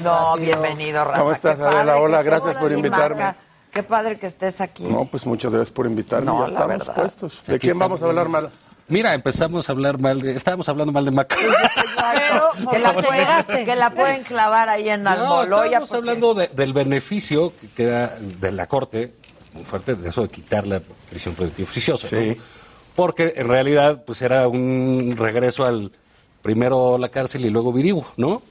No, 0.04 0.38
bienvenido, 0.38 1.04
Rafa. 1.04 1.20
¿Cómo 1.20 1.32
estás, 1.34 1.60
Adela? 1.60 1.98
Hola, 1.98 2.24
gracias 2.24 2.56
por 2.56 2.72
invitarme. 2.72 3.26
Qué 3.72 3.84
padre 3.84 4.18
que 4.18 4.28
estés 4.28 4.62
aquí. 4.62 4.86
No, 4.86 5.06
pues 5.06 5.26
muchas 5.26 5.54
gracias 5.54 5.72
por 5.72 5.86
invitarme. 5.86 6.26
No, 6.26 6.36
ya 6.36 6.42
la 6.42 6.48
estamos 6.48 6.78
verdad. 6.80 6.96
puestos. 6.96 7.44
¿De 7.46 7.56
Aquí 7.56 7.68
quién 7.68 7.78
vamos 7.78 8.02
a 8.02 8.06
hablar 8.06 8.30
mal? 8.30 8.50
Mira, 8.90 9.14
empezamos 9.14 9.68
a 9.68 9.72
hablar 9.74 10.00
mal 10.00 10.22
de. 10.22 10.32
Estábamos 10.32 10.68
hablando 10.70 10.94
mal 10.94 11.04
de 11.04 11.12
Maca. 11.12 11.36
Pero 11.38 12.70
que 12.72 12.80
la, 12.80 12.94
pueden, 12.94 13.66
que 13.66 13.76
la 13.76 13.90
pueden 13.90 14.24
clavar 14.24 14.70
ahí 14.70 14.88
en 14.90 15.04
No, 15.04 15.10
Almoloya. 15.10 15.66
estábamos 15.66 15.90
porque- 15.90 15.98
hablando 16.10 16.34
de- 16.34 16.48
del 16.48 16.74
beneficio 16.74 17.54
que 17.60 17.68
queda 17.70 18.18
de 18.20 18.52
la 18.52 18.68
Corte, 18.68 19.14
muy 19.54 19.64
fuerte, 19.66 19.96
de 19.96 20.08
eso 20.10 20.22
de 20.22 20.30
quitar 20.30 20.66
la 20.68 20.82
prisión 21.10 21.36
preventiva 21.36 21.68
oficiosa. 21.70 22.08
¿no? 22.12 22.36
Porque 22.96 23.34
en 23.36 23.48
realidad 23.48 24.04
pues 24.06 24.22
era 24.22 24.48
un 24.48 25.16
regreso 25.18 25.66
al 25.66 25.92
primero 26.42 26.98
la 26.98 27.10
cárcel 27.10 27.46
y 27.46 27.50
luego 27.50 27.74
Virigo, 27.74 28.08
¿no? 28.16 28.42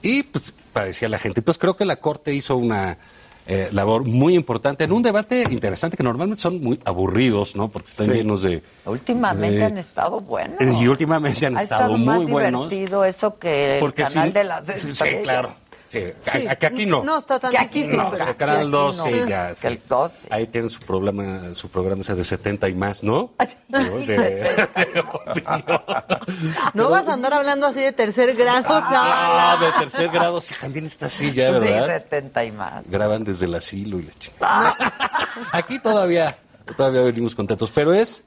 Y 0.00 0.22
pues 0.22 0.52
padecía 0.72 1.08
la 1.08 1.18
gente. 1.18 1.40
Entonces 1.40 1.60
creo 1.60 1.76
que 1.76 1.84
la 1.84 1.96
Corte 1.96 2.32
hizo 2.32 2.56
una 2.56 2.98
eh, 3.46 3.68
labor 3.72 4.04
muy 4.04 4.34
importante 4.34 4.84
en 4.84 4.92
un 4.92 5.02
debate 5.02 5.44
interesante 5.50 5.96
que 5.96 6.02
normalmente 6.02 6.40
son 6.42 6.62
muy 6.62 6.78
aburridos, 6.84 7.56
¿no? 7.56 7.68
Porque 7.68 7.90
están 7.90 8.06
Sí. 8.06 8.12
llenos 8.12 8.42
de... 8.42 8.62
Últimamente 8.86 9.56
de- 9.58 9.64
han 9.64 9.78
estado 9.78 10.20
buenos. 10.20 10.58
Y 10.80 10.86
últimamente 10.88 11.46
han 11.46 11.56
ha 11.56 11.62
estado, 11.62 11.82
estado 11.82 11.98
muy 11.98 12.06
más 12.06 12.30
buenos. 12.30 12.68
divertido 12.70 13.04
eso 13.04 13.38
que 13.38 13.74
el 13.74 13.80
Porque 13.80 14.04
canal 14.04 14.28
sí, 14.28 14.34
de 14.34 14.44
las 14.44 14.66
sí, 14.66 14.72
sí, 14.78 14.90
estrellas. 14.90 15.22
claro. 15.24 15.61
Sí, 15.92 16.04
Sí. 16.22 16.46
a- 16.46 16.52
a- 16.52 16.56
que 16.56 16.66
aquí 16.66 16.86
no. 16.86 17.04
No 17.04 17.18
está 17.18 17.38
tan 17.38 17.50
Que 17.50 17.58
aquí 17.58 17.80
difícil. 17.80 17.98
no, 17.98 18.10
pero- 18.10 18.34
canal 18.38 18.70
2, 18.70 18.96
no. 18.96 19.04
sí, 19.04 19.10
ya. 19.28 19.54
Que 19.54 19.68
el 19.68 19.74
sí. 19.76 19.82
12. 19.86 20.28
Ahí 20.30 20.46
tienen 20.46 20.70
su 20.70 20.80
programa, 20.80 21.54
su 21.54 21.68
programa 21.68 22.00
ese 22.00 22.14
de 22.14 22.24
70 22.24 22.66
y 22.70 22.74
más, 22.74 23.02
¿no? 23.04 23.30
¿No? 23.68 23.78
De-. 23.98 24.50
No 26.74 26.90
vas 26.90 27.08
a 27.08 27.12
andar 27.14 27.34
hablando 27.34 27.66
así 27.66 27.80
de 27.80 27.92
tercer 27.92 28.34
grado, 28.34 28.64
Ah, 28.68 29.58
de 29.60 29.84
tercer 29.84 30.08
grado, 30.08 30.40
sí, 30.40 30.54
también 30.60 30.86
está 30.86 31.06
así 31.06 31.32
ya, 31.32 31.52
Sí, 31.52 31.58
¿verdad? 31.60 31.86
70 31.86 32.44
y 32.44 32.52
más. 32.52 32.88
Graban 32.90 33.24
desde 33.24 33.46
el 33.46 33.54
asilo 33.54 33.98
y 34.00 34.04
la 34.04 34.12
chingada. 34.18 34.76
Aquí 35.52 35.78
todavía, 35.78 36.38
todavía 36.76 37.02
venimos 37.02 37.34
contentos, 37.34 37.70
pero 37.74 37.92
es, 37.92 38.24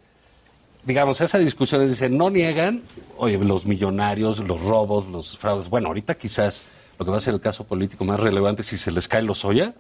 digamos, 0.84 1.20
esa 1.22 1.38
discusión 1.40 1.82
es, 1.82 1.90
dicen, 1.90 2.18
no 2.18 2.30
niegan, 2.30 2.84
oye, 3.18 3.38
los 3.38 3.66
millonarios, 3.66 4.40
los 4.40 4.62
robos, 4.62 5.08
los 5.08 5.38
fraudes. 5.38 5.70
Bueno, 5.70 5.88
ahorita 5.88 6.16
quizás 6.16 6.64
lo 6.98 7.06
que 7.06 7.12
va 7.12 7.18
a 7.18 7.22
ser 7.22 7.34
el 7.34 7.42
caso 7.42 7.64
político 7.66 8.04
más 8.06 8.20
relevante 8.20 8.64
si 8.64 8.78
se 8.78 8.92
les 8.92 9.08
cae 9.08 9.22
los 9.22 9.44
Oya, 9.46 9.74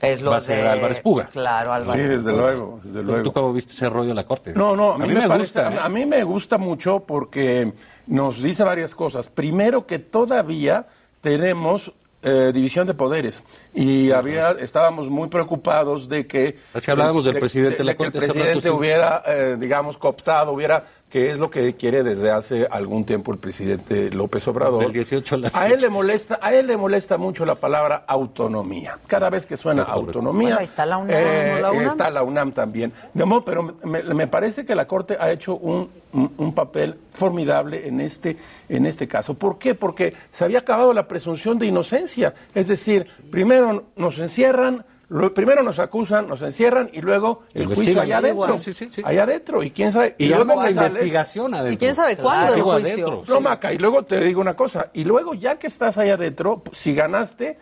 Es 0.00 0.22
lo 0.22 0.30
va 0.30 0.36
a 0.38 0.40
ser 0.40 0.62
de 0.62 0.68
Álvarez 0.68 1.00
Puga. 1.00 1.24
Claro, 1.26 1.72
Álvarez. 1.72 2.02
Sí, 2.04 2.08
desde 2.16 2.32
luego, 2.32 2.80
desde 2.84 3.02
luego. 3.02 3.22
¿Tú 3.22 3.32
cómo 3.32 3.52
viste 3.52 3.72
ese 3.72 3.88
rollo 3.88 4.08
de 4.10 4.14
la 4.14 4.24
corte? 4.24 4.52
No, 4.54 4.76
no, 4.76 4.92
a 4.92 4.98
mí, 4.98 5.08
me, 5.08 5.26
parece- 5.28 5.60
gusta. 5.60 5.72
¿eh? 5.74 5.78
a 5.82 5.88
mí 5.88 6.06
me 6.06 6.22
gusta 6.24 6.58
mucho 6.58 7.00
porque 7.00 7.72
nos 8.06 8.42
dice 8.42 8.62
varias 8.64 8.94
cosas. 8.94 9.28
Primero 9.28 9.86
que 9.86 9.98
todavía 9.98 10.86
tenemos 11.20 11.92
eh, 12.22 12.50
división 12.52 12.86
de 12.86 12.94
poderes 12.94 13.42
y 13.74 14.10
había 14.10 14.50
estábamos 14.52 15.08
muy 15.08 15.28
preocupados 15.28 16.08
de 16.08 16.26
que 16.26 16.58
Es 16.74 16.82
que 16.84 16.90
hablábamos 16.90 17.24
del 17.24 17.34
de- 17.34 17.40
presidente 17.40 17.78
de 17.78 17.84
la 17.84 17.94
que 17.94 18.02
el 18.04 18.10
Corte 18.12 18.18
hace 18.18 18.26
rato, 18.28 18.40
presidente 18.40 18.70
hubiera 18.70 19.22
eh, 19.26 19.56
digamos 19.58 19.96
cooptado, 19.98 20.50
hubiera 20.52 20.84
que 21.10 21.30
es 21.30 21.38
lo 21.38 21.50
que 21.50 21.74
quiere 21.74 22.02
desde 22.02 22.30
hace 22.30 22.66
algún 22.70 23.04
tiempo 23.06 23.32
el 23.32 23.38
presidente 23.38 24.10
López 24.10 24.46
Obrador. 24.46 24.82
Del 24.82 24.92
18 24.92 25.34
a 25.34 25.38
la 25.38 25.50
A 25.54 25.68
él 25.68 25.80
le 25.80 25.88
molesta, 25.88 26.38
a 26.42 26.52
él 26.54 26.66
le 26.66 26.76
molesta 26.76 27.16
mucho 27.16 27.46
la 27.46 27.54
palabra 27.54 28.04
autonomía. 28.06 28.98
Cada 29.06 29.30
vez 29.30 29.46
que 29.46 29.56
suena 29.56 29.84
Sí, 29.84 29.90
autonomía, 29.90 30.42
Bueno, 30.42 30.58
ahí 30.58 30.64
está 30.64 30.84
la 30.84 30.98
UNAM, 30.98 31.16
eh, 31.16 31.58
la 31.62 31.72
UNAM. 31.72 31.86
está 31.88 32.10
la 32.10 32.22
UNAM 32.22 32.52
también. 32.52 32.92
De 33.14 33.24
modo, 33.24 33.42
pero 33.44 33.74
me, 33.84 34.02
me 34.02 34.26
parece 34.26 34.66
que 34.66 34.74
la 34.74 34.86
Corte 34.86 35.16
ha 35.18 35.30
hecho 35.30 35.56
un, 35.56 35.88
un- 36.12 36.32
un 36.36 36.54
papel 36.54 36.98
formidable 37.12 37.88
en 37.88 38.00
este, 38.00 38.36
en 38.68 38.84
este 38.86 39.08
caso. 39.08 39.32
¿Por 39.34 39.58
qué? 39.58 39.74
Porque 39.74 40.14
se 40.32 40.44
había 40.44 40.58
acabado 40.58 40.92
la 40.92 41.08
presunción 41.08 41.58
de 41.58 41.66
inocencia. 41.66 42.34
Es 42.54 42.68
decir, 42.68 43.06
primero 43.30 43.84
nos 43.96 44.18
encierran, 44.18 44.84
lo- 45.08 45.32
primero 45.34 45.62
nos 45.62 45.78
acusan, 45.78 46.28
nos 46.28 46.42
encierran 46.42 46.90
y 46.92 47.00
luego 47.00 47.42
el 47.54 47.66
juicio 47.66 48.00
allá 48.00 48.18
adentro. 48.18 48.58
Sí, 48.58 48.72
sí, 48.72 48.88
sí. 48.90 49.02
Allá 49.04 49.22
adentro. 49.24 49.62
Y 49.62 49.70
quién 49.70 49.90
sabe. 49.92 50.14
Y 50.18 50.26
luego 50.26 50.44
luego 50.44 50.62
la 50.62 50.70
sales- 50.72 50.92
investigación 50.92 51.54
adentro. 51.54 51.72
¿Y 51.72 51.76
quién 51.76 51.94
sabe 51.94 52.16
cuándo 52.16 52.54
el 52.54 52.60
juicio? 52.62 52.92
adentro, 52.92 53.22
no. 53.34 53.40
Maca, 53.40 53.72
y 53.72 53.78
luego 53.78 54.04
te 54.04 54.20
digo 54.20 54.40
una 54.40 54.54
cosa, 54.54 54.90
y 54.92 55.04
luego 55.04 55.34
ya 55.34 55.58
que 55.58 55.66
estás 55.66 55.96
ahí 55.98 56.10
adentro, 56.10 56.62
si 56.72 56.94
ganaste, 56.94 57.58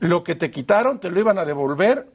lo 0.00 0.24
que 0.24 0.34
te 0.34 0.50
quitaron 0.50 0.98
te 0.98 1.10
lo 1.10 1.20
iban 1.20 1.38
a 1.38 1.44
devolver 1.44 2.06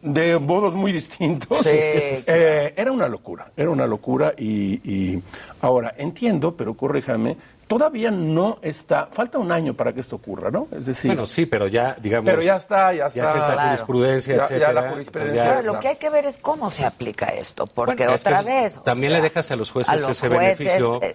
de 0.00 0.38
modos 0.38 0.72
muy 0.74 0.92
distintos. 0.92 1.58
Sí, 1.58 1.68
Eh, 1.72 2.72
era 2.76 2.90
una 2.90 3.06
locura, 3.08 3.50
era 3.56 3.68
una 3.70 3.86
locura 3.86 4.32
y, 4.38 4.80
y 4.90 5.22
ahora 5.60 5.94
entiendo, 5.98 6.56
pero 6.56 6.72
corríjame, 6.74 7.36
todavía 7.66 8.10
no 8.10 8.58
está, 8.62 9.06
falta 9.10 9.38
un 9.38 9.50
año 9.52 9.74
para 9.74 9.92
que 9.92 10.00
esto 10.00 10.16
ocurra, 10.16 10.50
¿no? 10.50 10.68
Es 10.70 10.86
decir, 10.86 11.10
Bueno, 11.10 11.26
sí, 11.26 11.46
pero 11.46 11.66
ya, 11.66 11.96
digamos... 12.00 12.30
pero 12.30 12.42
ya 12.42 12.56
está, 12.56 12.92
ya 12.92 13.06
está. 13.06 13.18
Ya 13.20 13.32
se 13.32 13.38
está 13.38 13.52
Claro. 13.52 13.68
jurisprudencia, 13.70 14.34
Ya- 14.34 14.38
ya 14.38 14.44
etcétera. 14.44 14.72
la 14.72 14.90
jurisprudencia 14.90 15.42
Entonces 15.44 15.66
lo 15.66 15.80
que 15.80 15.88
hay 15.88 15.96
que 15.96 16.10
ver 16.10 16.26
es 16.26 16.38
cómo 16.38 16.70
se 16.70 16.84
aplica 16.84 17.26
esto, 17.26 17.66
porque 17.66 18.04
Bueno, 18.04 18.14
es 18.14 18.22
que 18.22 18.28
otra 18.28 18.42
vez. 18.42 18.82
También 18.82 19.12
sea, 19.12 19.18
le 19.20 19.28
dejas 19.28 19.50
a 19.50 19.56
los 19.56 19.70
jueces 19.70 19.92
a 19.92 19.96
los 19.96 20.10
ese 20.10 20.28
jueces, 20.28 20.58
beneficio, 20.58 21.02
eh, 21.02 21.14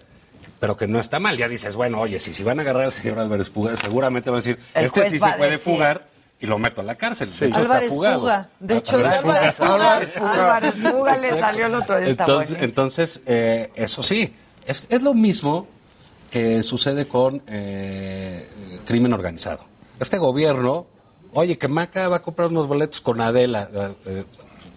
pero 0.60 0.76
que 0.76 0.88
no 0.88 1.00
está 1.00 1.20
mal. 1.20 1.38
Ya 1.38 1.48
dices, 1.48 1.76
bueno, 1.76 2.00
oye, 2.02 2.20
si, 2.20 2.34
si 2.34 2.44
van 2.44 2.60
a 2.60 2.64
agarrar 2.64 2.84
al 2.86 2.92
señor 2.92 3.20
Álvarez 3.20 3.50
Puga, 3.50 3.76
seguramente 3.78 4.30
van 4.30 4.38
a 4.38 4.42
decir, 4.42 4.60
El 4.74 4.86
este 4.86 5.10
sí 5.10 5.20
se 5.20 5.28
puede 5.38 5.52
decir. 5.52 5.60
fugar 5.74 6.04
y 6.42 6.46
lo 6.48 6.58
meto 6.58 6.82
a 6.82 6.84
la 6.84 6.96
cárcel. 6.96 7.32
De 7.38 7.48
hecho, 7.48 7.58
Álvarez 7.60 7.84
está 7.84 7.96
fugado. 7.96 8.46
De 8.60 8.78
hecho, 8.78 8.96
Álvarez. 8.96 9.56
Puga. 9.56 9.96
Álvarez 10.32 10.74
Puga 10.76 11.18
le 11.18 11.40
salió 11.40 11.66
el 11.68 11.76
otro 11.76 12.00
día, 12.00 12.08
está 12.10 12.24
Entonces, 12.24 12.58
entonces 12.62 13.22
eh, 13.26 13.72
eso 13.76 14.02
sí, 14.04 14.34
es, 14.66 14.84
es 14.90 15.02
lo 15.02 15.14
mismo 15.14 15.68
que 16.30 16.64
sucede 16.64 17.08
con 17.08 17.42
eh, 17.48 18.48
crimen 18.86 19.14
organizado. 19.14 19.62
Este 20.00 20.18
gobierno, 20.18 20.86
oye, 21.34 21.58
que 21.58 21.68
Maca 21.68 22.08
va 22.10 22.18
a 22.18 22.22
comprar 22.22 22.50
unos 22.50 22.68
boletos 22.68 23.02
con 23.02 23.20
Adela. 23.22 23.70
eh, 23.74 23.94
eh, 24.06 24.26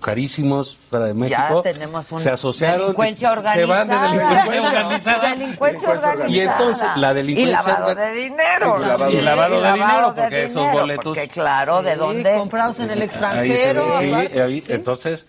carísimos 0.00 0.76
fuera 0.90 1.04
de 1.06 1.14
México. 1.14 1.62
Ya 1.62 1.72
tenemos 1.72 2.10
un 2.10 2.18
se 2.20 2.28
asociaron, 2.30 2.80
delincuencia 2.80 3.28
se 3.32 3.38
organizada. 3.38 3.84
van 3.84 3.88
de 3.88 4.18
delincuencia 4.18 4.62
organizada. 4.68 5.30
Delincuencia 5.30 5.90
organizada. 5.90 6.28
Y 6.28 6.40
entonces 6.40 6.88
la 6.96 7.14
delincuencia 7.14 7.48
Y 7.48 7.52
lavado 7.68 7.94
de 7.94 8.12
dinero. 8.12 8.74
Y 8.76 8.80
lavado, 8.84 9.10
Sí, 9.12 9.16
y 9.16 9.20
lavado 9.20 9.54
de 9.54 9.62
lavado 9.62 9.74
dinero, 9.84 10.12
de 10.12 10.20
porque 10.22 10.40
esos 10.42 10.54
dinero, 10.56 10.72
boletos. 10.80 11.04
porque 11.04 11.28
claro, 11.28 11.82
¿de 11.82 11.94
dónde? 11.94 12.34
comprados 12.36 12.80
en 12.80 12.90
el 12.90 12.98
Ahí 12.98 13.04
extranjero. 13.04 13.84
se 13.84 13.88
ve, 14.00 14.06
sí, 14.06 14.12
aparte. 14.12 14.42
ahí, 14.42 14.62
entonces, 14.70 15.26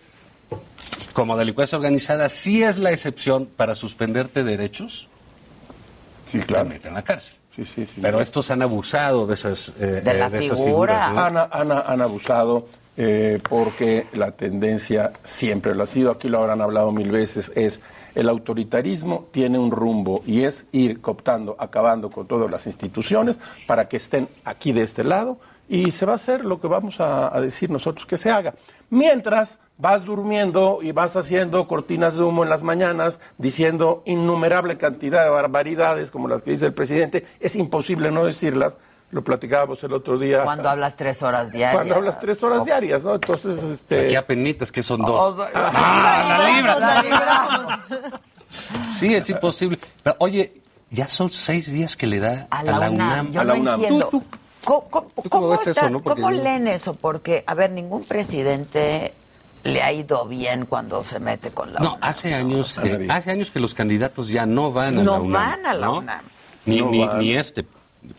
como 1.13 1.37
delincuencia 1.37 1.77
organizada, 1.77 2.27
sí 2.29 2.63
es 2.63 2.77
la 2.79 2.89
excepción 2.91 3.45
para 3.45 3.75
suspenderte 3.75 4.43
derechos. 4.43 5.07
Sí, 6.33 6.45
claro. 6.45 6.65
Te 6.67 6.73
meten 6.73 6.89
en 6.89 6.93
la 6.95 7.01
cárcel. 7.01 7.35
Sí, 7.55 7.65
sí, 7.65 7.85
sí. 7.85 7.99
Pero 8.01 8.19
estos 8.19 8.49
han 8.51 8.61
abusado 8.61 9.27
de 9.27 9.35
esas, 9.35 9.69
eh, 9.79 10.01
De 10.03 10.11
eh, 10.11 10.17
la 10.17 10.27
esas 10.27 10.59
figura. 10.59 10.63
figuras. 10.65 11.13
¿no? 11.13 11.19
Han, 11.21 11.37
han- 11.71 11.83
han 11.85 12.01
abusado 12.01 12.67
eh, 12.97 13.39
porque 13.47 14.05
la 14.13 14.31
tendencia 14.31 15.13
siempre 15.23 15.73
lo 15.75 15.83
ha 15.83 15.87
sido, 15.87 16.11
aquí 16.11 16.29
lo 16.29 16.39
habrán 16.39 16.61
hablado 16.61 16.91
mil 16.91 17.09
veces, 17.11 17.51
es 17.55 17.79
el 18.15 18.29
autoritarismo 18.29 19.27
tiene 19.31 19.57
un 19.57 19.71
rumbo 19.71 20.21
y 20.27 20.43
es 20.43 20.65
ir 20.71 21.01
cooptando, 21.01 21.55
acabando 21.57 22.11
con 22.11 22.27
todas 22.27 22.49
las 22.51 22.67
instituciones 22.67 23.37
para 23.65 23.87
que 23.87 23.97
estén 23.97 24.29
aquí 24.45 24.71
de 24.71 24.83
este 24.83 25.03
lado 25.03 25.39
y 25.67 25.91
se 25.91 26.05
va 26.05 26.11
a 26.11 26.15
hacer 26.15 26.45
lo 26.45 26.61
que 26.61 26.67
vamos 26.67 26.99
a, 26.99 27.35
a 27.35 27.41
decir 27.41 27.71
nosotros 27.71 28.05
que 28.05 28.17
se 28.19 28.29
haga. 28.29 28.53
Mientras 28.91 29.57
vas 29.77 30.05
durmiendo 30.05 30.79
y 30.81 30.91
vas 30.91 31.15
haciendo 31.15 31.67
cortinas 31.67 32.15
de 32.15 32.23
humo 32.23 32.43
en 32.43 32.49
las 32.49 32.63
mañanas 32.63 33.19
diciendo 33.37 34.03
innumerable 34.05 34.77
cantidad 34.77 35.23
de 35.23 35.29
barbaridades 35.29 36.11
como 36.11 36.27
las 36.27 36.41
que 36.43 36.51
dice 36.51 36.67
el 36.67 36.73
presidente, 36.73 37.25
es 37.39 37.55
imposible 37.55 38.11
no 38.11 38.23
decirlas. 38.25 38.77
Lo 39.11 39.23
platicábamos 39.23 39.83
el 39.83 39.93
otro 39.93 40.17
día. 40.17 40.43
Cuando 40.43 40.69
hablas 40.69 40.95
tres 40.95 41.21
horas 41.21 41.51
diarias. 41.51 41.75
Cuando 41.75 41.93
hablas 41.95 42.19
tres 42.19 42.41
horas 42.41 42.65
diarias, 42.65 43.03
¿no? 43.03 43.13
Entonces, 43.13 43.61
este... 43.63 44.05
Aquí 44.07 44.15
a 44.15 44.25
penitas, 44.25 44.71
que 44.71 44.81
son 44.81 45.01
dos. 45.03 45.37
¡Ah, 45.53 46.35
la 46.39 46.49
libra! 46.55 46.79
La. 46.79 48.19
Sí, 48.97 49.13
es 49.13 49.29
imposible. 49.29 49.77
Pero, 50.01 50.15
oye, 50.19 50.53
ya 50.89 51.07
son 51.07 51.29
seis 51.31 51.71
días 51.71 51.95
que 51.95 52.07
le 52.07 52.19
da 52.19 52.47
A 52.49 52.63
la, 52.63 52.89
UNAM. 52.89 53.31
Yo 53.31 53.41
A 53.41 53.43
la 53.43 53.53
no 53.53 53.59
UNAM. 53.61 53.75
entiendo. 53.81 54.07
Tú- 54.09 54.23
¿Cómo, 54.63 54.81
cómo- 54.89 55.07
cómo 55.15 55.29
cómo 55.29 55.53
está- 55.55 55.71
eso, 55.71 55.89
no? 55.89 56.01
Cómo 56.01 56.31
yo- 56.31 56.41
leen 56.41 56.67
eso? 56.67 56.93
Porque, 56.93 57.43
a 57.45 57.53
ver, 57.53 57.69
ningún 57.71 58.03
presidente 58.05 59.13
le 59.63 59.81
ha 59.81 59.91
ido 59.93 60.27
bien 60.27 60.65
cuando 60.65 61.03
se 61.03 61.19
mete 61.19 61.51
con 61.51 61.71
la 61.73 61.79
No, 61.79 61.91
UNAM. 61.95 61.99
hace 62.01 62.33
años, 62.33 62.73
que, 62.81 63.07
hace 63.09 63.31
años 63.31 63.49
que 63.51 63.59
los 63.59 63.73
candidatos 63.73 64.27
ya 64.27 64.45
no 64.45 64.71
van 64.71 64.99
a 64.99 65.03
No 65.03 65.11
la 65.13 65.19
UNAM. 65.21 65.31
van 65.31 65.65
a 65.65 65.73
la 65.73 65.85
¿no? 65.85 65.97
UNAM. 65.99 66.21
Ni, 66.65 66.79
No 66.79 66.89
ni, 66.91 67.05
van. 67.05 67.19
ni 67.19 67.33
este 67.33 67.65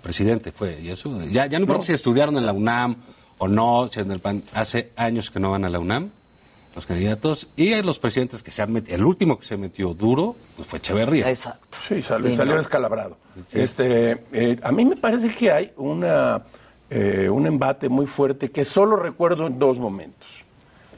presidente 0.03 0.53
fue. 0.53 0.81
Y 0.81 0.91
eso, 0.91 1.21
ya, 1.25 1.47
ya 1.47 1.59
no 1.59 1.65
importa 1.65 1.81
No. 1.83 1.87
si 1.87 1.93
estudiaron 1.93 2.37
en 2.39 2.47
la 2.47 2.53
UNAM 2.53 2.97
o 3.39 3.49
no, 3.49 3.89
si 3.93 4.01
en 4.01 4.11
el 4.11 4.21
PAN. 4.21 4.43
Hace 4.55 4.93
años 4.97 5.31
que 5.31 5.39
no 5.41 5.51
van 5.51 5.65
a 5.65 5.69
la 5.69 5.79
UNAM 5.79 6.11
los 6.75 6.87
candidatos 6.87 7.47
y 7.57 7.73
hay 7.73 7.83
los 7.83 7.99
presidentes 8.01 8.43
que 8.43 8.51
se 8.51 8.63
han 8.63 8.73
metido. 8.73 8.97
El 8.97 9.05
último 9.05 9.39
que 9.39 9.45
se 9.47 9.57
metió 9.57 9.95
duro 9.95 10.35
pues, 10.57 10.67
fue 10.67 10.79
Echeverría. 10.81 11.29
Exacto. 11.29 11.79
Sí, 11.89 12.03
salió, 12.03 12.31
Sí, 12.31 12.37
salió 12.37 12.55
no. 12.55 12.59
descalabrado. 12.59 13.17
Este, 13.53 14.25
eh, 14.33 14.59
a 14.63 14.73
mí 14.73 14.85
me 14.85 14.97
parece 14.97 15.33
que 15.35 15.53
hay 15.53 15.73
una, 15.77 16.43
eh, 16.91 17.29
un 17.29 17.47
embate 17.47 17.89
muy 17.89 18.07
fuerte 18.07 18.51
que 18.51 18.65
solo 18.65 18.97
recuerdo 18.97 19.47
en 19.47 19.59
dos 19.59 19.79
momentos. 19.79 20.27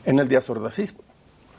En 0.07 0.19
el 0.19 0.29
Díaz 0.29 0.49
Ordazismo. 0.49 1.01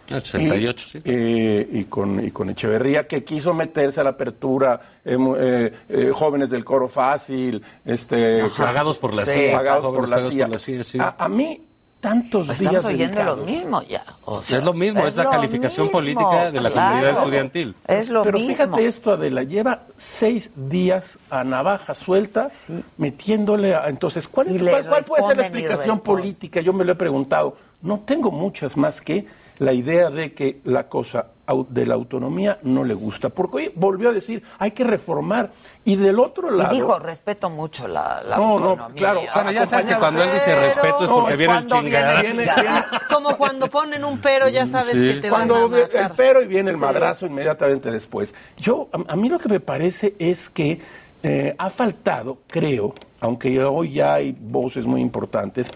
El 0.10 0.24
68, 0.24 0.88
sí. 0.90 1.02
eh, 1.04 1.68
y, 1.70 1.84
con, 1.84 2.26
y 2.26 2.32
con 2.32 2.50
Echeverría, 2.50 3.06
que 3.08 3.26
quiso 3.26 3.54
meterse 3.54 4.00
a 4.00 4.06
la 4.06 4.12
apertura, 4.12 4.80
eh, 5.04 5.18
eh, 5.38 5.74
eh, 5.90 6.12
jóvenes 6.14 6.50
del 6.50 6.64
coro 6.64 6.88
fácil, 6.88 7.62
este, 7.84 8.46
Pagados 8.58 8.98
por 9.00 9.14
la 9.14 9.26
Sí. 9.26 9.32
CIA. 9.32 9.58
pagados 9.58 9.94
por 9.94 10.08
la 10.08 10.22
CIA. 10.22 10.46
por 10.46 10.52
la 10.54 10.60
CIA, 10.60 10.84
sí. 10.86 10.98
a, 10.98 11.14
a 11.20 11.28
mí, 11.28 11.62
tantos 12.00 12.46
Pues 12.46 12.60
días 12.60 12.76
estamos 12.76 12.86
oyendo 12.96 13.22
lo 13.22 13.36
dedicados. 13.36 13.48
mismo 13.48 13.82
ya. 13.84 14.06
o 14.24 14.36
Pues 14.36 14.46
sea, 14.46 14.60
es 14.60 14.64
lo 14.64 14.74
mismo, 14.74 15.06
es 15.06 15.16
la 15.18 15.24
lo 15.26 15.30
calificación 15.32 15.88
mismo, 15.88 16.00
política 16.00 16.52
de 16.54 16.62
la 16.62 16.72
claro. 16.72 16.90
comunidad 16.92 17.18
estudiantil. 17.20 17.76
Es 17.86 18.10
lo 18.10 18.22
Pero 18.24 18.38
mismo. 18.40 18.54
fíjate 18.54 18.86
esto, 18.86 19.12
Adela, 19.12 19.44
lleva 19.44 19.82
seis 19.98 20.52
días 20.56 21.18
a 21.30 21.44
navaja 21.44 21.94
suelta 21.96 22.50
metiéndole 22.98 23.76
a... 23.76 23.90
Entonces, 23.90 24.26
¿cuál, 24.28 24.48
es- 24.48 24.56
Y 24.56 24.60
cuál- 24.60 24.88
cuál 24.88 25.04
puede 25.04 25.24
ser 25.28 25.36
la 25.36 25.44
y 25.44 25.46
explicación 25.48 26.00
política? 26.00 26.62
Yo 26.62 26.72
me 26.72 26.86
lo 26.86 26.94
he 26.94 26.96
preguntado. 26.96 27.58
No 27.82 28.00
tengo 28.06 28.32
muchas 28.32 28.76
más 28.78 29.02
que 29.02 29.26
la 29.60 29.74
idea 29.74 30.10
de 30.12 30.34
que 30.34 30.60
la 30.66 30.88
cosa 30.88 31.28
de 31.70 31.86
la 31.86 31.94
autonomía 31.96 32.60
no 32.64 32.84
le 32.84 32.94
gusta. 32.94 33.30
Porque 33.30 33.56
hoy 33.58 33.72
volvió 33.74 34.10
a 34.10 34.14
decir, 34.14 34.44
hay 34.60 34.72
que 34.72 34.84
reformar. 34.84 35.50
Y 35.86 35.96
del 35.96 36.20
otro 36.20 36.52
lado... 36.52 36.74
Y 36.74 36.78
dijo, 36.78 37.00
respeto 37.00 37.50
mucho 37.50 37.88
la, 37.88 38.22
la 38.28 38.36
No, 38.38 38.60
no, 38.60 38.66
autonomía. 38.72 38.96
claro, 38.98 39.22
Bueno, 39.34 39.52
ya 39.54 39.66
sabes 39.66 39.86
que 39.86 39.96
cuando 39.96 40.22
él 40.24 40.30
dice 40.34 40.54
respeto 40.60 41.04
es 41.06 41.10
No, 41.10 41.16
porque 41.16 41.34
es 41.34 41.40
viene 41.40 41.54
el 41.58 41.66
cuando 41.68 41.90
viene 41.90 42.24
chingadazo. 42.46 42.98
Como 43.14 43.38
cuando 43.38 43.68
ponen 43.70 44.04
un 44.04 44.20
pero, 44.20 44.48
ya 44.50 44.66
sabes 44.66 44.92
Sí. 44.92 45.00
que 45.00 45.14
te 45.22 45.30
van 45.30 45.44
a 45.44 45.48
Cuando 45.48 45.70
ve- 45.70 45.82
matar. 45.84 46.12
el 46.12 46.18
pero 46.18 46.42
y 46.44 46.48
viene 46.48 46.70
el 46.70 46.78
madrazo 46.78 47.26
inmediatamente 47.26 47.90
después. 47.90 48.36
Yo, 48.58 48.90
a, 48.92 49.14
a 49.14 49.16
mí 49.16 49.30
lo 49.30 49.40
que 49.40 49.48
me 49.50 49.60
parece 49.62 50.14
es 50.20 50.50
que 50.50 50.82
eh, 51.24 51.56
ha 51.58 51.70
faltado, 51.72 52.40
creo, 52.48 52.94
aunque 53.22 53.64
hoy 53.64 53.94
ya 53.94 54.16
hay 54.16 54.36
voces 54.40 54.86
muy 54.86 55.02
importantes, 55.02 55.72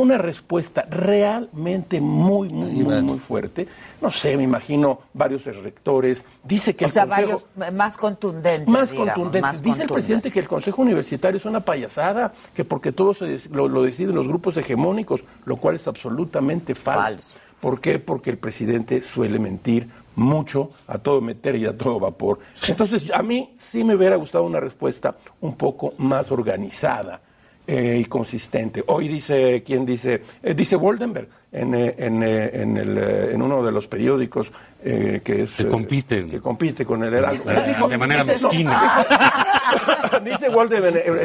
una 0.00 0.18
respuesta 0.18 0.82
realmente 0.90 2.00
muy, 2.00 2.48
muy, 2.48 2.70
muy, 2.72 3.02
muy 3.02 3.18
fuerte. 3.18 3.68
No 4.00 4.10
sé, 4.10 4.36
me 4.36 4.42
imagino 4.42 5.00
varios 5.12 5.44
rectores. 5.44 6.24
Dice 6.42 6.74
que 6.74 6.84
O 6.84 6.88
el 6.88 6.92
sea, 6.92 7.04
Consejo- 7.06 7.46
varios 7.56 7.74
más 7.74 7.96
contundentes. 7.96 8.68
más 8.68 8.90
digamos, 8.90 9.12
contundente. 9.14 9.40
más 9.42 9.56
Dice 9.62 9.82
el 9.82 9.88
contundentes. 9.88 9.92
presidente 9.94 10.30
que 10.32 10.40
el 10.40 10.48
Consejo 10.48 10.82
Universitario 10.82 11.36
es 11.38 11.44
una 11.44 11.60
payasada, 11.60 12.32
que 12.54 12.64
porque 12.64 12.92
todo 12.92 13.14
se 13.14 13.38
lo 13.50 13.82
deciden 13.82 14.14
los 14.14 14.26
grupos 14.28 14.56
hegemónicos, 14.56 15.22
lo 15.44 15.56
cual 15.56 15.76
es 15.76 15.86
absolutamente 15.86 16.74
falso. 16.74 17.02
Falso. 17.02 17.36
¿Por 17.60 17.80
qué? 17.80 17.98
Porque 18.00 18.30
el 18.30 18.38
presidente 18.38 19.02
suele 19.02 19.38
mentir 19.38 19.88
mucho, 20.16 20.70
a 20.88 20.98
todo 20.98 21.20
meter 21.20 21.54
y 21.56 21.64
a 21.64 21.76
todo 21.76 22.00
vapor. 22.00 22.40
Entonces, 22.66 23.10
a 23.14 23.22
mí 23.22 23.54
sí 23.56 23.84
me 23.84 23.94
hubiera 23.94 24.16
gustado 24.16 24.44
una 24.44 24.58
respuesta 24.60 25.14
un 25.40 25.54
poco 25.54 25.92
más 25.98 26.30
organizada 26.32 27.20
eh, 27.66 27.98
y 28.00 28.04
consistente. 28.06 28.82
Hoy 28.86 29.08
dice, 29.08 29.62
¿quién 29.64 29.86
dice? 29.86 30.22
Eh, 30.42 30.54
dice 30.54 30.76
Woldenberg 30.76 31.28
en, 31.52 31.74
eh, 31.74 31.94
en, 31.98 32.22
eh, 32.22 32.50
en, 32.54 32.76
el, 32.76 32.98
en 32.98 33.40
uno 33.42 33.62
de 33.62 33.70
los 33.72 33.86
periódicos 33.86 34.48
eh, 34.84 35.20
que 35.22 35.42
es... 35.42 35.50
Que 35.52 35.68
compiten. 35.68 36.28
que 36.30 36.40
compite 36.40 36.84
con 36.84 37.04
el 37.04 37.14
Heraldo. 37.14 37.44
De- 37.44 37.98
manera 37.98 38.24
dice- 38.24 38.42
no, 38.42 38.48
mezquina. 38.48 39.06
dice- 40.24 40.50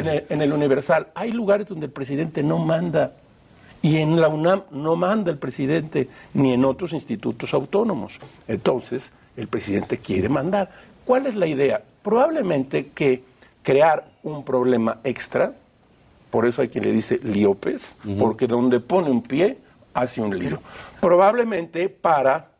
el- 0.06 0.24
en 0.28 0.42
el 0.42 0.52
Universal, 0.52 1.08
hay 1.14 1.32
lugares 1.32 1.66
donde 1.66 1.86
el 1.86 1.92
presidente 1.92 2.42
no 2.42 2.58
manda. 2.58 3.12
Y 3.80 3.98
en 3.98 4.20
la 4.20 4.26
UNAM 4.28 4.64
no 4.72 4.96
manda 4.96 5.30
el 5.30 5.38
presidente, 5.38 6.08
ni 6.34 6.52
en 6.52 6.64
otros 6.64 6.92
institutos 6.92 7.54
autónomos. 7.54 8.18
Entonces, 8.48 9.08
el 9.36 9.46
presidente 9.46 9.98
quiere 9.98 10.28
mandar. 10.28 10.70
¿Cuál 11.04 11.26
es 11.26 11.36
la 11.36 11.46
idea? 11.46 11.80
Probablemente 12.02 12.88
que 12.88 13.22
crear 13.62 14.04
un 14.24 14.44
problema 14.44 14.98
extra, 15.04 15.52
por 16.30 16.46
eso 16.46 16.62
hay 16.62 16.68
quien 16.68 16.84
le 16.84 16.92
dice 16.92 17.18
liopes, 17.22 17.94
porque 18.18 18.46
donde 18.46 18.80
pone 18.80 19.10
un 19.10 19.22
pie, 19.22 19.58
hace 19.94 20.20
un 20.20 20.38
lío. 20.38 20.60
Probablemente 21.00 21.88
para 21.88 22.50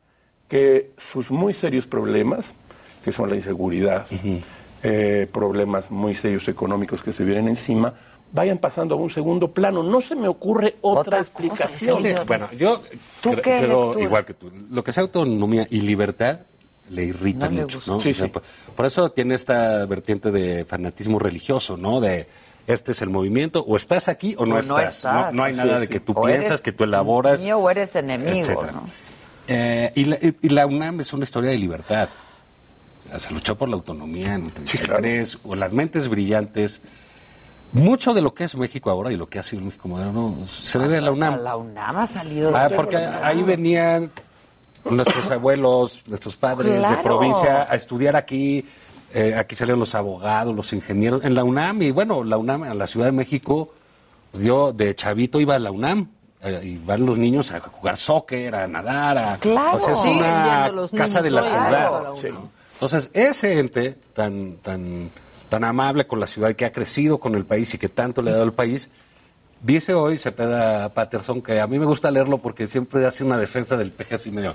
que 0.49 0.93
sus 0.99 1.31
muy 1.31 1.53
serios 1.55 1.86
problemas, 1.86 2.55
que 3.05 3.12
son 3.12 3.28
la 3.31 3.36
inseguridad, 3.36 4.07
eh, 4.82 5.28
problemas 5.32 5.90
muy 5.90 6.15
serios 6.15 6.49
económicos 6.49 7.03
que 7.03 7.12
se 7.12 7.24
vienen 7.24 7.49
encima, 7.49 7.95
vayan 8.32 8.59
pasando 8.59 8.95
a 8.95 8.99
un 8.99 9.11
segundo 9.11 9.51
plano. 9.53 9.82
No 9.82 10.01
se 10.01 10.15
me 10.15 10.28
ocurre 10.28 10.77
otra, 10.81 11.20
explicación. 11.20 12.03
Bueno, 12.27 12.49
yo 12.53 12.82
¿Tú 13.20 13.31
cre- 13.32 13.36
qué 13.43 13.59
creo 13.65 13.85
lectura? 13.86 14.05
igual 14.05 14.24
que 14.24 14.35
tú. 14.35 14.51
Lo 14.70 14.82
que 14.85 14.93
sea 14.93 15.03
autonomía 15.03 15.66
y 15.70 15.81
libertad 15.82 16.40
le 16.90 17.05
irrita 17.05 17.49
No 17.49 17.61
mucho. 17.62 17.81
¿no? 17.86 18.01
Sí, 18.01 18.11
O 18.11 18.15
sea, 18.15 18.27
sí. 18.27 18.32
por, 18.32 18.43
por 18.74 18.86
eso 18.86 19.11
tiene 19.11 19.35
esta 19.35 19.85
vertiente 19.86 20.31
de 20.31 20.65
fanatismo 20.65 21.19
religioso, 21.19 21.77
¿no? 21.77 22.01
De 22.01 22.27
este 22.69 22.93
es 22.93 23.03
el 23.03 23.11
movimiento, 23.11 23.65
o 23.66 23.77
estás 23.77 24.09
aquí 24.09 24.35
o 24.39 24.47
no, 24.47 24.57
O 24.57 24.62
no 24.62 24.78
estás. 24.78 25.32
No, 25.35 25.43
hay 25.43 25.55
Sí, 25.55 25.59
nada 25.59 25.74
sí. 25.77 25.81
de 25.81 25.89
que 25.89 26.01
tú 26.01 26.12
O 26.15 26.23
piensas, 26.24 26.47
eres 26.51 26.61
que 26.61 26.70
tú 26.73 26.85
elaboras. 26.85 27.40
mío 27.40 27.59
o 27.59 27.69
eres 27.70 27.97
enemigo. 27.97 28.65
Eh, 29.49 29.90
y, 29.95 30.05
la, 30.05 30.16
y- 30.20 30.49
la 30.51 30.66
UNAM 30.66 31.01
es 31.01 31.12
una 31.12 31.24
historia 31.24 31.51
de 31.51 31.59
libertad. 31.59 32.09
Se 33.19 33.32
luchó 33.32 33.57
por 33.57 33.70
la 33.70 33.77
autonomía 33.77 34.35
en 34.35 34.45
el 34.45 34.53
33, 34.53 35.39
o 35.45 35.55
las 35.55 35.73
mentes 35.73 36.09
brillantes. 36.09 36.82
Mucho 37.73 38.12
de 38.15 38.20
lo 38.20 38.35
que 38.35 38.45
es 38.45 38.55
México 38.57 38.90
ahora 38.90 39.11
y 39.12 39.16
lo 39.16 39.28
que 39.28 39.39
ha 39.39 39.43
sido 39.43 39.62
México 39.62 39.89
moderno 39.89 40.36
se 40.61 40.78
debe 40.78 40.99
a 40.99 41.01
la 41.01 41.11
UNAM. 41.12 41.43
La 41.43 41.57
UNAM 41.57 41.97
ha 41.97 42.07
salido. 42.07 42.55
Ah, 42.55 42.69
porque 42.74 42.97
ahí 42.99 43.43
venían 43.43 44.11
nuestros 44.85 45.31
abuelos, 45.31 46.03
nuestros 46.07 46.36
padres 46.36 46.73
de 46.86 46.97
provincia 47.03 47.66
a 47.69 47.74
estudiar 47.77 48.15
aquí. 48.16 48.66
Eh, 49.12 49.35
aquí 49.36 49.55
salieron 49.55 49.80
los 49.80 49.94
abogados, 49.94 50.55
los 50.55 50.72
ingenieros. 50.72 51.24
En 51.24 51.35
la 51.35 51.44
UNAM, 51.44 51.82
y 51.82 51.90
bueno, 51.90 52.24
la 52.24 52.36
UNAM, 52.36 52.64
a 52.64 52.74
la 52.74 52.86
Ciudad 52.86 53.06
de 53.06 53.12
México, 53.12 53.72
yo 54.35 54.72
de 54.72 54.94
chavito 54.94 55.40
iba 55.40 55.55
a 55.55 55.59
la 55.59 55.70
UNAM. 55.70 56.09
eh, 56.40 56.60
y 56.62 56.78
van 56.78 57.05
los 57.05 57.18
niños 57.18 57.51
a 57.51 57.59
jugar 57.60 57.97
soccer, 57.97 58.55
a 58.55 58.68
nadar, 58.68 59.18
a, 59.18 59.36
Claro. 59.39 59.78
o 59.78 59.80
sea, 59.80 59.93
es 59.94 59.98
Siguen 60.02 60.18
una 60.24 60.68
los 60.68 60.90
casa 60.93 61.20
de 61.20 61.30
la 61.30 61.43
ciudad. 61.43 62.02
Sí. 62.20 62.28
Entonces, 62.74 63.10
ese 63.12 63.59
ente 63.59 63.97
tan, 64.14 64.59
tan, 64.59 65.10
tan 65.48 65.64
amable 65.64 66.06
con 66.06 66.20
la 66.20 66.28
ciudad, 66.28 66.52
que 66.55 66.64
ha 66.64 66.70
crecido 66.70 67.18
con 67.18 67.35
el 67.35 67.44
país 67.44 67.74
y 67.74 67.78
que 67.78 67.89
tanto 67.89 68.22
le 68.22 68.30
ha 68.30 68.35
dado 68.35 68.44
al 68.44 68.52
país, 68.52 68.89
Dice 69.60 69.93
hoy 69.93 70.16
Cepeda 70.18 70.89
Patterson 70.90 71.43
que 71.43 71.60
a 71.60 71.66
mí 71.66 71.80
me 71.80 71.85
gusta 71.85 72.12
leerlo 72.12 72.39
porque 72.39 72.68
siempre 72.68 73.05
hace 73.05 73.24
una 73.24 73.36
defensa 73.36 73.76
del 73.76 73.90
PG 73.90 74.14
así 74.14 74.30
medio 74.30 74.55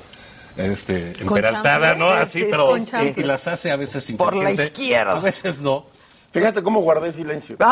este, 0.57 1.13
emperaltada, 1.19 1.95
¿no? 1.95 2.11
sí, 2.11 2.17
Así, 2.17 2.39
sí, 2.39 2.47
pero 2.49 2.77
sí, 2.77 3.13
y 3.17 3.23
las 3.23 3.47
hace 3.47 3.71
a 3.71 3.75
veces 3.75 4.11
Por 4.17 4.35
la 4.35 4.51
izquierda. 4.51 5.13
A 5.13 5.19
veces 5.19 5.59
no. 5.59 5.85
Fíjate 6.31 6.63
cómo 6.63 6.81
guardé 6.81 7.13
silencio. 7.13 7.57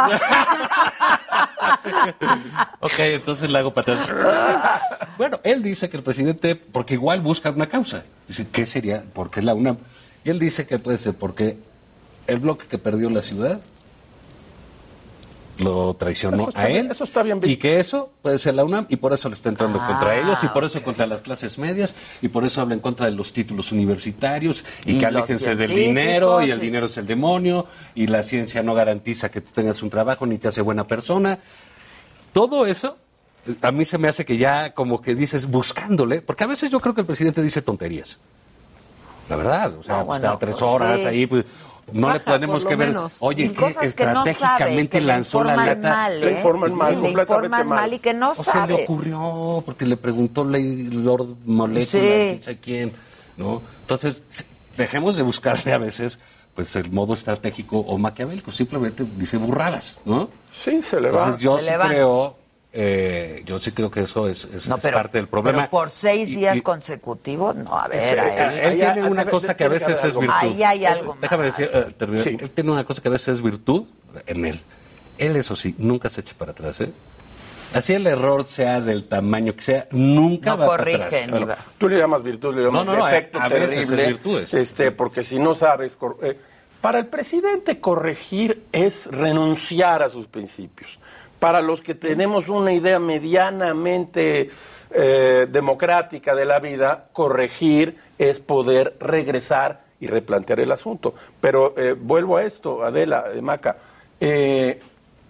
Ok, 2.80 3.00
entonces 3.00 3.50
le 3.50 3.60
hago 3.60 3.74
para 3.74 3.94
atrás. 3.94 5.08
Bueno, 5.18 5.40
él 5.44 5.62
dice 5.62 5.90
que 5.90 5.98
el 5.98 6.04
presidente, 6.04 6.56
porque 6.56 6.96
igual 6.96 7.22
busca 7.22 7.52
una 7.52 7.70
causa. 7.70 8.04
Dice, 8.28 8.48
¿qué 8.52 8.66
sería? 8.66 9.04
¿Por 9.14 9.30
qué 9.30 9.42
la 9.42 9.54
UNAM? 9.54 9.78
Y 10.24 10.32
él 10.32 10.40
dice 10.40 10.66
que 10.66 10.80
puede 10.80 10.98
ser 10.98 11.14
porque 11.14 11.58
el 12.28 12.40
bloque 12.40 12.66
que 12.68 12.78
perdió 12.78 13.10
la 13.10 13.22
ciudad 13.22 13.62
lo 15.58 15.94
traicionó 15.96 16.50
a 16.56 16.66
bien- 16.68 16.86
él. 16.86 16.92
eso 16.92 17.04
está 17.04 17.22
bien 17.24 17.40
Y 17.44 17.58
que 17.58 17.80
eso 17.80 18.10
puede 18.22 18.38
ser 18.40 18.56
la 18.56 18.64
UNAM 18.64 18.86
y 18.90 18.96
por 18.96 19.14
eso 19.14 19.30
le 19.30 19.36
está 19.36 19.50
entrando 19.50 19.80
Ah, 19.82 19.88
contra 19.88 20.18
ellos 20.20 20.38
y 20.44 20.48
por 20.48 20.64
eso 20.64 20.82
contra 20.82 21.06
las 21.06 21.22
clases 21.22 21.58
medias 21.58 21.94
y 22.22 22.28
por 22.30 22.46
eso 22.46 22.62
habla 22.62 22.74
en 22.74 22.80
contra 22.80 23.06
de 23.08 23.12
los 23.14 23.32
títulos 23.34 23.72
universitarios 23.72 24.64
y, 24.86 24.94
Y 24.94 25.00
que 25.00 25.06
aléjense 25.06 25.56
del 25.56 25.70
dinero 25.74 26.42
y 26.42 26.52
el 26.52 26.60
sí. 26.60 26.66
dinero 26.66 26.86
es 26.88 26.98
el 26.98 27.06
demonio 27.08 27.68
y 27.96 28.08
la 28.08 28.24
ciencia 28.24 28.64
no 28.64 28.74
garantiza 28.74 29.30
que 29.30 29.42
tú 29.42 29.52
tengas 29.54 29.84
un 29.84 29.90
trabajo 29.90 30.26
ni 30.26 30.38
te 30.38 30.48
hace 30.48 30.62
buena 30.62 30.88
persona. 30.88 31.40
Todo 32.34 32.66
eso 32.66 32.98
eh, 33.46 33.56
a 33.62 33.72
mí 33.72 33.86
se 33.86 33.98
me 33.98 34.08
hace 34.08 34.24
que 34.26 34.38
ya 34.38 34.74
como 34.74 35.02
que 35.02 35.16
dices 35.16 35.48
buscándole, 35.48 36.22
porque 36.22 36.44
a 36.44 36.48
veces 36.48 36.70
yo 36.72 36.80
creo 36.80 36.94
que 36.96 37.02
el 37.02 37.08
presidente 37.08 37.42
dice 37.42 37.62
tonterías. 37.62 38.18
La 39.30 39.36
verdad, 39.36 39.76
o 39.78 39.84
sea, 39.84 39.98
No, 40.00 40.06
pues, 40.06 40.20
bueno, 40.20 40.26
está 40.34 40.40
tres 40.40 40.56
pues, 40.56 40.64
horas 40.64 41.00
sí. 41.02 41.08
ahí, 41.08 41.28
pues 41.28 41.46
no 41.94 42.08
le 42.08 42.14
Baja, 42.20 42.34
tenemos 42.34 42.66
que 42.66 42.76
ver, 42.76 42.88
menos. 42.90 43.14
oye, 43.20 43.44
Y 43.46 43.50
que 43.50 43.56
cosas 43.56 43.96
que 43.96 44.06
no 44.06 44.14
sabe, 44.16 44.32
estratégicamente 44.32 44.90
que 44.98 45.02
le 45.02 45.08
lanzó 45.08 45.44
la 45.44 45.52
informan 45.54 45.68
lata. 45.82 45.90
mal, 45.96 46.14
¿eh? 46.14 46.20
Le 46.26 46.32
informan 46.32 46.76
mal, 46.76 46.90
Le 46.96 47.02
completamente 47.02 47.22
informan 47.22 47.68
mal. 47.68 47.80
mal 47.82 47.94
y 47.94 48.00
que 48.00 48.14
no 48.14 48.32
O 48.32 48.36
se 48.36 48.68
le 48.68 48.74
ocurrió 48.84 49.64
porque 49.66 49.86
le 49.86 49.98
preguntó 49.98 50.44
Ley 50.46 50.84
Lord 50.92 51.36
Molecula, 51.46 51.86
Sí. 51.86 52.00
quién 52.00 52.42
sabe 52.42 52.58
quién, 52.60 52.94
¿no? 53.38 53.62
Entonces, 53.82 54.24
dejemos 54.78 55.16
de 55.16 55.24
buscarle 55.24 55.74
a 55.74 55.78
veces 55.78 56.20
pues 56.56 56.76
el 56.76 56.92
modo 56.92 57.14
estratégico 57.14 57.80
o 57.80 57.98
maquiavélico, 57.98 58.52
simplemente 58.52 59.06
dice 59.18 59.38
burradas, 59.38 59.98
¿no? 60.04 60.30
Sí, 60.54 60.82
se 60.90 61.00
le 61.00 61.10
va. 61.10 61.20
Entonces 61.26 61.42
yo 61.42 61.58
Se 61.58 61.64
sí 61.66 61.72
le 61.72 61.78
va. 61.78 61.88
creo, 61.88 62.36
eh, 62.74 63.44
yo 63.46 63.60
sí 63.60 63.72
creo 63.72 63.92
que 63.92 64.02
eso 64.02 64.28
es, 64.30 64.46
es- 64.46 64.68
No, 64.68 64.76
es 64.76 64.82
pero- 64.82 64.98
parte 64.98 65.18
del 65.18 65.28
problema. 65.28 65.58
Pero 65.60 65.70
por 65.70 65.90
seis 65.90 66.28
días 66.28 66.58
y- 66.58 66.62
consecutivos, 66.62 67.56
no, 67.56 67.78
a 67.78 67.88
ver, 67.88 68.02
Sí, 68.14 68.20
ahí, 68.20 68.58
él, 68.60 68.60
él 68.60 68.80
tiene 68.94 69.10
una 69.10 69.26
cosa 69.26 69.56
que 69.58 69.64
a 69.66 69.68
veces 69.68 70.04
es 70.04 70.18
virtud. 70.18 70.34
Ahí 70.34 70.64
hay 70.64 70.86
algo 70.86 71.18
Déjame 71.20 71.48
más. 71.48 71.58
decir, 71.58 71.76
eh, 71.76 71.94
terminar. 71.98 72.28
Él 72.28 72.50
tiene 72.50 72.72
una 72.72 72.84
cosa 72.86 73.02
que 73.02 73.08
a 73.10 73.12
veces 73.12 73.28
es 73.38 73.42
virtud 73.44 73.86
en 74.26 74.46
él. 74.46 74.60
Él, 75.18 75.36
eso 75.36 75.56
sí, 75.56 75.76
nunca 75.78 76.10
se 76.10 76.22
echa 76.22 76.34
para 76.38 76.52
atrás, 76.52 76.80
¿eh? 76.82 76.92
Así 77.74 77.94
el 77.94 78.06
error 78.08 78.46
sea 78.48 78.82
del 78.82 79.08
tamaño 79.08 79.56
que 79.56 79.62
sea, 79.62 79.88
nunca 79.92 80.52
No 80.52 80.58
va 80.58 80.66
corrige, 80.68 80.98
para 80.98 81.08
atrás. 81.24 81.40
ni 81.40 81.46
va. 81.46 81.58
tú 81.78 81.88
le 81.88 81.98
llamas 81.98 82.22
virtud, 82.24 82.54
le 82.56 82.64
llamas 82.64 82.86
No, 82.86 82.94
no, 82.94 83.00
no, 83.00 83.06
defecto 83.06 83.40
a- 83.40 83.44
a 83.46 83.50
veces 83.50 83.70
terrible. 83.70 84.08
virtudes. 84.08 84.54
Este, 84.54 84.92
porque 84.92 85.24
si 85.24 85.40
no 85.40 85.56
sabes. 85.56 85.98
eh, 86.22 86.38
para 86.82 87.00
el 87.00 87.06
presidente, 87.06 87.80
corregir 87.80 88.64
es 88.72 89.06
renunciar 89.06 90.02
a 90.04 90.10
sus 90.10 90.26
principios. 90.28 90.98
Para 91.42 91.64
los 91.64 91.82
que 91.82 91.96
tenemos 91.96 92.50
una 92.50 92.72
idea 92.72 93.00
medianamente 93.00 94.52
eh, 94.92 95.48
democrática 95.50 96.36
de 96.36 96.46
la 96.46 96.60
vida, 96.60 97.08
corregir 97.14 97.98
es 98.20 98.40
poder 98.40 98.96
regresar 99.00 99.82
y 100.00 100.06
replantear 100.06 100.60
el 100.60 100.72
asunto. 100.72 101.16
Pero 101.42 101.74
eh, 101.78 101.96
vuelvo 102.00 102.38
a 102.38 102.44
esto, 102.44 102.84
Adela, 102.84 103.26
eh, 103.34 103.42
Maca. 103.42 103.78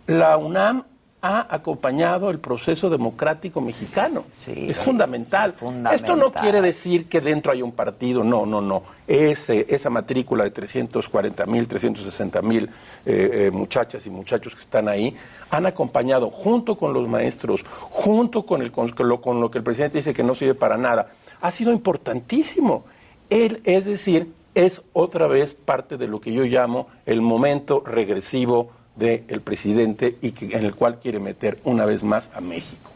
La 0.08 0.36
UNAM 0.36 0.84
ha 1.24 1.54
acompañado 1.54 2.32
el 2.32 2.40
proceso 2.40 2.90
democrático 2.90 3.62
mexicano. 3.62 4.26
es 4.48 4.78
fundamental. 4.78 5.54
Esto 5.94 6.16
no 6.16 6.32
quiere 6.32 6.62
decir 6.62 7.08
que 7.08 7.22
dentro 7.22 7.52
hay 7.52 7.62
un 7.62 7.74
partido, 7.74 8.24
no, 8.24 8.46
no, 8.48 8.60
no. 8.60 8.82
Ese, 9.08 9.68
esa 9.70 9.92
matrícula 9.92 10.46
de 10.46 10.52
340 10.52 11.46
mil, 11.46 11.68
360 11.68 12.42
mil 12.42 12.70
eh, 13.06 13.30
eh, 13.34 13.52
muchachas 13.52 14.06
y 14.08 14.10
muchachos 14.10 14.56
que 14.56 14.62
están 14.62 14.88
ahí 14.88 15.16
han 15.52 15.68
acompañado 15.68 16.32
junto 16.32 16.76
con 16.76 16.92
los 16.94 17.08
maestros, 17.08 17.64
junto 17.92 18.44
con, 18.46 18.64
el, 18.64 18.72
con, 18.72 18.92
lo, 18.98 19.22
con 19.22 19.40
lo 19.40 19.52
que 19.52 19.60
el 19.60 19.64
presidente 19.64 20.00
dice 20.00 20.16
que 20.16 20.24
no 20.24 20.34
sirve 20.34 20.56
para 20.56 20.78
nada. 20.78 21.12
Ha 21.42 21.52
sido 21.52 21.72
importantísimo. 21.72 22.86
Él, 23.30 23.62
es 23.64 23.86
decir, 23.86 24.34
es 24.56 24.82
otra 24.94 25.28
vez 25.28 25.54
parte 25.54 25.98
de 25.98 26.08
lo 26.08 26.20
que 26.20 26.34
yo 26.34 26.44
llamo 26.44 26.88
el 27.06 27.22
momento 27.22 27.84
regresivo 27.86 28.72
del 28.96 29.42
presidente 29.42 30.18
y 30.22 30.32
que, 30.32 30.56
en 30.56 30.66
el 30.66 30.76
cual 30.76 31.00
quiere 31.00 31.20
meter 31.20 31.60
una 31.64 31.86
vez 31.86 32.04
más 32.04 32.30
a 32.34 32.42
México. 32.42 32.91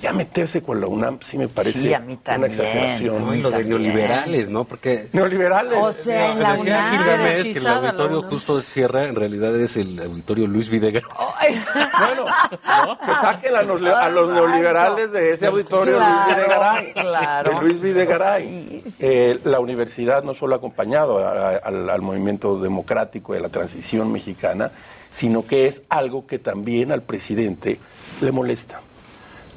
Ya 0.00 0.12
meterse 0.12 0.62
con 0.62 0.80
la 0.80 0.86
UNAM 0.86 1.18
sí 1.22 1.36
me 1.36 1.48
parece 1.48 1.80
Sí, 1.80 1.92
a 1.92 1.98
mí 1.98 2.16
una 2.36 2.46
exageración. 2.46 3.26
No, 3.26 3.34
y 3.34 3.42
lo 3.42 3.50
de 3.50 3.64
neoliberales, 3.64 4.48
¿no? 4.48 4.62
Porque 4.64 5.08
Neoliberales. 5.12 5.76
O 5.76 5.92
sea, 5.92 6.32
en 6.32 6.40
la 6.40 6.54
UNAM. 6.54 6.98
Gilgamesh 6.98 7.42
que 7.52 7.58
el 7.58 7.66
auditorio 7.66 8.22
justo 8.22 8.56
de 8.58 8.62
Sierra 8.62 9.04
en 9.06 9.16
realidad 9.16 9.56
es 9.56 9.76
el 9.76 10.00
auditorio 10.00 10.46
Luis 10.46 10.68
Videgaray. 10.70 11.02
Bueno, 11.98 12.26
que 13.04 13.12
saquen 13.12 13.56
a 13.56 13.62
los, 13.62 13.82
a 13.82 14.08
los 14.08 14.30
neoliberales 14.30 15.10
de 15.12 15.32
ese 15.32 15.46
auditorio 15.46 15.96
Claro, 15.96 16.14
Luis 16.26 16.36
Videgaray. 16.36 16.92
claro. 16.92 17.50
De 17.50 17.60
Luis 17.66 17.80
Videgaray. 17.80 18.66
Sí, 18.84 18.90
sí. 18.90 19.04
Eh, 19.06 19.40
la 19.44 19.58
universidad 19.60 20.22
no 20.22 20.34
solo 20.34 20.54
ha 20.54 20.58
acompañado 20.58 21.18
a- 21.18 21.32
a- 21.32 21.56
al, 21.56 21.90
al 21.90 22.02
movimiento 22.02 22.58
democrático 22.60 23.34
y 23.34 23.38
a 23.38 23.40
la 23.40 23.48
transición 23.48 24.12
mexicana, 24.12 24.70
sino 25.10 25.44
que 25.46 25.66
es 25.66 25.82
algo 25.88 26.26
que 26.26 26.38
también 26.38 26.92
al 26.92 27.02
presidente 27.02 27.78
le 28.20 28.30
molesta. 28.32 28.80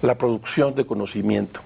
La 0.02 0.16
producción 0.16 0.74
de 0.76 0.86
conocimiento. 0.86 1.62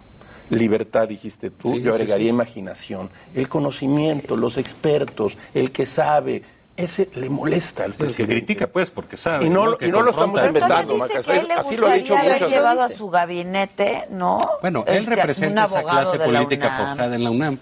Libertad, 0.50 1.08
dijiste 1.08 1.50
tú, 1.50 1.70
Sí, 1.74 1.82
yo 1.82 1.94
agregaría 1.94 2.26
sí. 2.28 2.30
imaginación. 2.30 3.10
El 3.34 3.50
conocimiento, 3.50 4.38
los 4.38 4.58
expertos, 4.58 5.38
el 5.54 5.72
que 5.72 5.86
sabe, 5.88 6.44
ese 6.78 7.10
le 7.16 7.30
molesta 7.30 7.84
al 7.86 7.92
El 7.92 7.98
que 7.98 8.04
presidente. 8.04 8.34
critica, 8.34 8.68
pues, 8.68 8.92
porque 8.92 9.18
sabe. 9.18 9.46
Y 9.46 9.50
no, 9.50 9.76
y 9.80 9.88
lo 9.88 10.10
estamos 10.10 10.40
inventando, 10.46 10.94
Entonces 10.94 11.18
dice 11.18 11.18
Maca, 11.18 11.24
que 11.24 11.32
a 11.32 11.42
él 11.42 11.48
le 11.48 11.54
así 11.56 11.78
lo 11.78 11.88
ha 11.88 11.94
dicho 11.96 12.16
muchas 12.18 12.50
llevado 12.50 12.82
a 12.82 12.84
veces. 12.84 12.98
su 12.98 13.10
gabinete, 13.10 14.04
¿no? 14.12 14.50
Bueno, 14.62 14.84
él 14.86 14.98
Este, 14.98 15.16
representa 15.16 15.66
esa 15.66 15.82
clase 15.84 16.20
política 16.20 16.70
forjada 16.78 17.16
en 17.16 17.24
la 17.24 17.32
UNAM. 17.32 17.58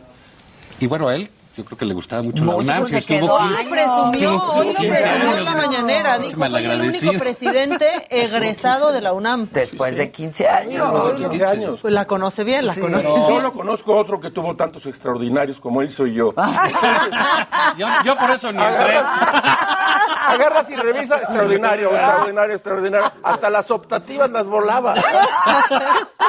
Y 0.80 0.88
bueno, 0.88 1.08
a 1.08 1.16
él, 1.16 1.30
yo 1.56 1.64
creo 1.66 1.78
que 1.78 1.86
le 1.86 1.94
gustaba 1.94 2.24
mucho, 2.24 2.44
Mucho, 2.44 2.62
la 2.62 2.80
UNAM. 2.80 2.90
se 2.90 3.02
quedó 3.04 3.38
quince- 3.38 3.60
años. 3.60 3.72
Presumió, 3.72 4.44
hoy 4.54 4.68
lo 4.68 4.80
15 4.80 4.90
presumió 5.02 5.38
en 5.38 5.46
la 5.46 5.52
mañanera. 5.56 6.18
Dijo, 6.20 6.50
soy 6.50 6.66
el 6.66 6.82
único 6.82 7.14
presidente 7.20 7.88
egresado 8.10 8.92
de 8.92 9.02
la 9.02 9.14
UNAM. 9.14 9.48
Después 9.52 9.98
de 9.98 10.10
15 10.12 10.48
años. 10.50 11.14
15 11.18 11.46
años. 11.46 11.80
Pues 11.82 11.94
la 11.94 12.06
conoce 12.06 12.44
bien, 12.44 12.66
la 12.66 12.76
conoce 12.76 13.04
Yo 13.06 13.28
bien. 13.28 13.44
lo 13.44 13.54
conozco 13.54 13.96
otro 13.96 14.20
que 14.20 14.32
tuvo 14.32 14.56
tantos 14.56 14.86
extraordinarios 14.88 15.60
como 15.60 15.82
él 15.82 15.92
soy 15.92 16.14
yo. 16.14 16.34
Yo, 17.78 17.88
yo 18.06 18.16
por 18.18 18.30
eso 18.32 18.52
ni 18.52 18.62
entré. 18.62 19.00
Agarras 20.28 20.70
y 20.70 20.76
revisa 20.76 21.18
extraordinario, 21.18 21.90
extraordinario, 21.92 22.56
extraordinario. 22.56 23.12
Hasta 23.24 23.50
las 23.50 23.70
optativas 23.72 24.30
las 24.32 24.48
volaba. 24.48 24.96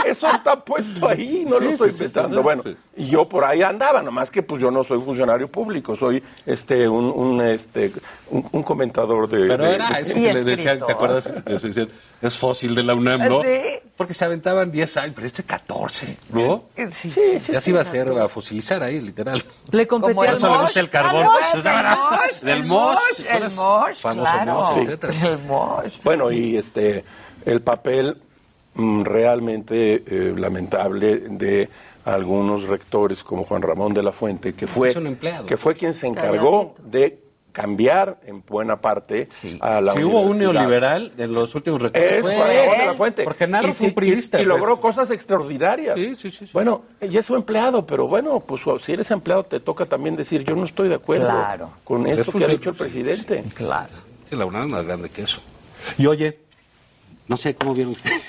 Eso 0.05 0.29
está 0.29 0.57
puesto 0.65 1.09
ahí, 1.09 1.45
no 1.49 1.59
lo 1.59 1.71
estoy 1.71 1.91
inventando. 1.91 2.43
Bueno, 2.43 2.63
y 2.97 3.07
yo 3.09 3.29
por 3.29 3.45
ahí 3.45 3.63
andaba, 3.63 4.03
nomás 4.03 4.31
que 4.31 4.43
pues 4.43 4.61
yo 4.61 4.71
no 4.71 4.85
soy 4.85 5.01
funcionario 5.01 5.49
público, 5.49 5.97
soy 5.97 6.23
este 6.45 6.87
un, 6.89 7.07
un, 7.07 7.41
este 7.41 7.93
un, 8.31 8.47
un 8.53 8.63
comentador 8.63 9.29
de. 9.29 9.49
Pero 9.49 9.65
de- 9.65 9.75
era 9.75 9.89
de- 9.91 10.01
eso 10.03 10.15
que 10.15 10.35
le 10.35 10.45
decían, 10.45 10.79
¿te 10.87 10.93
acuerdas? 10.93 11.31
Decían, 11.45 11.89
es 12.21 12.37
fósil 12.37 12.75
de 12.75 12.83
la 12.83 12.95
UNAM, 12.95 13.29
¿no? 13.29 13.43
Sí. 13.43 13.49
Porque 13.97 14.13
se 14.13 14.25
aventaban 14.25 14.73
10 14.73 14.97
años, 14.97 15.13
pero 15.15 15.27
este 15.27 15.45
14, 15.45 16.19
¿no? 16.31 16.65
Sí, 16.91 17.15
Ya 17.49 17.61
se 17.61 17.71
iba 17.71 17.79
a 17.79 17.83
hacer, 17.83 18.11
a 18.19 18.29
fosilizar 18.29 18.83
ahí, 18.83 19.01
literal. 19.01 19.43
Le 19.71 19.87
competía 19.87 20.31
el 20.33 20.39
el 20.77 20.91
carbón. 20.91 21.27
Pues, 21.27 21.55
el 21.55 21.63
Mosh, 21.63 22.41
del 22.41 22.59
el 22.59 22.65
Mosh, 22.65 23.25
el 23.29 23.51
Mosh, 23.57 23.97
Famoso 24.01 24.31
claro. 24.31 24.53
Mosh, 24.55 24.73
Sí. 24.75 24.81
etcétera. 24.81 25.13
El 25.33 25.39
Mosh. 25.47 25.99
Bueno, 26.05 26.31
y 26.33 26.57
este 26.57 27.05
el 27.45 27.61
papel 27.61 28.17
mm, 28.75 29.03
realmente 29.03 30.03
eh, 30.07 30.35
lamentable 30.37 31.19
de 31.19 31.69
algunos 32.05 32.65
rectores 32.69 33.23
como 33.25 33.45
Juan 33.45 33.63
Ramón 33.63 33.95
de 33.95 34.03
la 34.03 34.13
Fuente, 34.13 34.53
que 34.55 34.67
fue, 34.67 34.91
Es 34.91 34.97
un 34.97 35.07
empleado. 35.07 35.47
que 35.47 35.57
fue 35.57 35.75
quien 35.75 35.95
se 35.95 36.07
encargó 36.07 36.75
de 36.83 37.19
cambiar 37.55 38.19
en 38.27 38.43
buena 38.45 38.81
parte 38.81 39.29
a 39.61 39.81
la 39.81 39.93
Si 39.93 40.03
hubo 40.03 40.23
un 40.23 40.37
neoliberal 40.39 41.17
de 41.17 41.29
los 41.29 41.55
últimos 41.55 41.81
rectores, 41.81 42.15
Es 42.15 42.21
fue 42.21 42.35
de 42.35 42.87
la 42.87 42.95
Fuente. 42.95 43.23
Porque 43.23 43.47
Narro 43.47 43.69
y, 43.69 43.73
fue 43.73 43.87
un 43.87 43.91
sí, 43.93 43.95
priista. 43.95 44.39
y- 44.39 44.43
y 44.43 44.45
pues. 44.45 44.59
logró 44.59 44.81
cosas 44.81 45.09
extraordinarias. 45.13 45.95
Sí, 45.97 46.17
sí, 46.19 46.31
sí, 46.31 46.47
sí. 46.47 46.51
Bueno, 46.53 46.83
y 47.01 47.17
es 47.17 47.25
su 47.25 47.37
empleado, 47.37 47.87
pero 47.87 48.09
bueno, 48.09 48.41
pues 48.41 48.63
si 48.85 48.93
eres 48.93 49.09
empleado 49.13 49.45
te 49.45 49.61
toca 49.61 49.87
también 49.87 50.17
decir, 50.17 50.43
yo 50.45 50.57
no 50.57 50.65
estoy 50.65 50.89
de 50.89 50.97
acuerdo 50.97 51.27
Claro. 51.27 51.71
con 51.85 52.07
Es 52.09 52.19
esto 52.19 52.33
que 52.33 52.45
ha 52.45 52.49
dicho 52.49 52.71
el 52.71 52.77
presidente. 52.77 53.45
Claro. 53.55 53.93
Sí, 54.29 54.35
la 54.35 54.47
UNAM 54.47 54.63
es 54.63 54.69
más 54.69 54.85
grande 54.87 55.09
que 55.11 55.23
eso. 55.23 55.41
Y 55.97 56.07
oye, 56.07 56.41
no 57.29 57.37
sé 57.37 57.55
cómo 57.55 57.73
vieron 57.73 57.93
ustedes. 57.93 58.21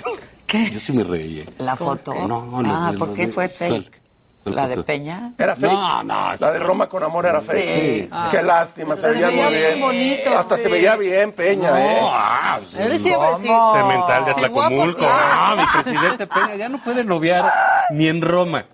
¿Qué? 0.46 0.70
Yo 0.70 0.80
sí 0.80 0.94
me 0.94 1.04
reí. 1.04 1.40
¿eh? 1.40 1.46
La 1.58 1.76
foto. 1.76 2.14
No, 2.28 2.46
no, 2.46 2.62
Ah, 2.64 2.92
no, 2.92 3.00
¿por 3.00 3.14
qué 3.16 3.26
no, 3.26 3.34
fue 3.34 3.46
no, 3.46 3.50
fake? 3.50 4.02
¿La 4.46 4.68
de 4.68 4.78
Peña? 4.84 5.32
Era 5.38 5.56
fake. 5.56 5.72
No, 5.74 6.04
no. 6.04 6.34
La 6.40 6.52
de 6.52 6.60
Roma 6.60 6.88
con 6.88 7.04
amor 7.04 7.26
era 7.26 7.42
fake. 7.42 7.66
Sí, 7.66 8.02
Sí. 8.04 8.10
Qué 8.32 8.44
lástima, 8.44 8.96
se 8.96 9.08
veía 9.10 9.30
muy 9.32 9.54
bien. 9.54 9.72
muy 9.74 9.82
bonito, 9.82 10.38
Hasta 10.38 10.58
se 10.58 10.64
sí. 10.64 10.70
veía 10.70 10.96
bien 10.96 11.32
Peña, 11.34 11.72
No, 11.72 11.78
¿eh? 11.78 12.00
ah, 12.04 12.60
Él 12.78 13.00
siempre 13.00 13.28
sí. 13.42 13.50
Cemental 13.74 14.26
de 14.26 14.34
Sí, 14.34 14.40
Atlacomulco. 14.46 15.00
sí. 15.02 15.08
Ah, 15.10 15.56
mi 15.58 15.82
presidente 15.84 16.28
Peña 16.28 16.56
ya 16.56 16.70
no 16.70 16.82
puede 16.84 17.04
noviar 17.04 17.52
ni 17.92 18.08
en 18.08 18.22
Roma. 18.22 18.66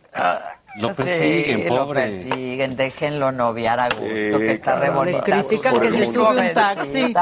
Lo 0.76 0.94
persiguen, 0.96 1.64
Sí, 1.64 1.68
lo 1.70 1.86
pobre. 1.86 2.02
persiguen, 2.04 2.76
déjenlo 2.78 3.32
noviar 3.34 3.80
a 3.80 3.90
gusto, 3.90 4.06
Sí, 4.06 4.38
que 4.38 4.52
está 4.54 4.78
re 4.78 4.90
bonita. 4.90 5.18
Le 5.26 5.44
critican 5.44 5.80
que 5.82 5.90
se 5.90 6.12
sube 6.14 6.48
un 6.48 6.54
taxi. 6.54 7.14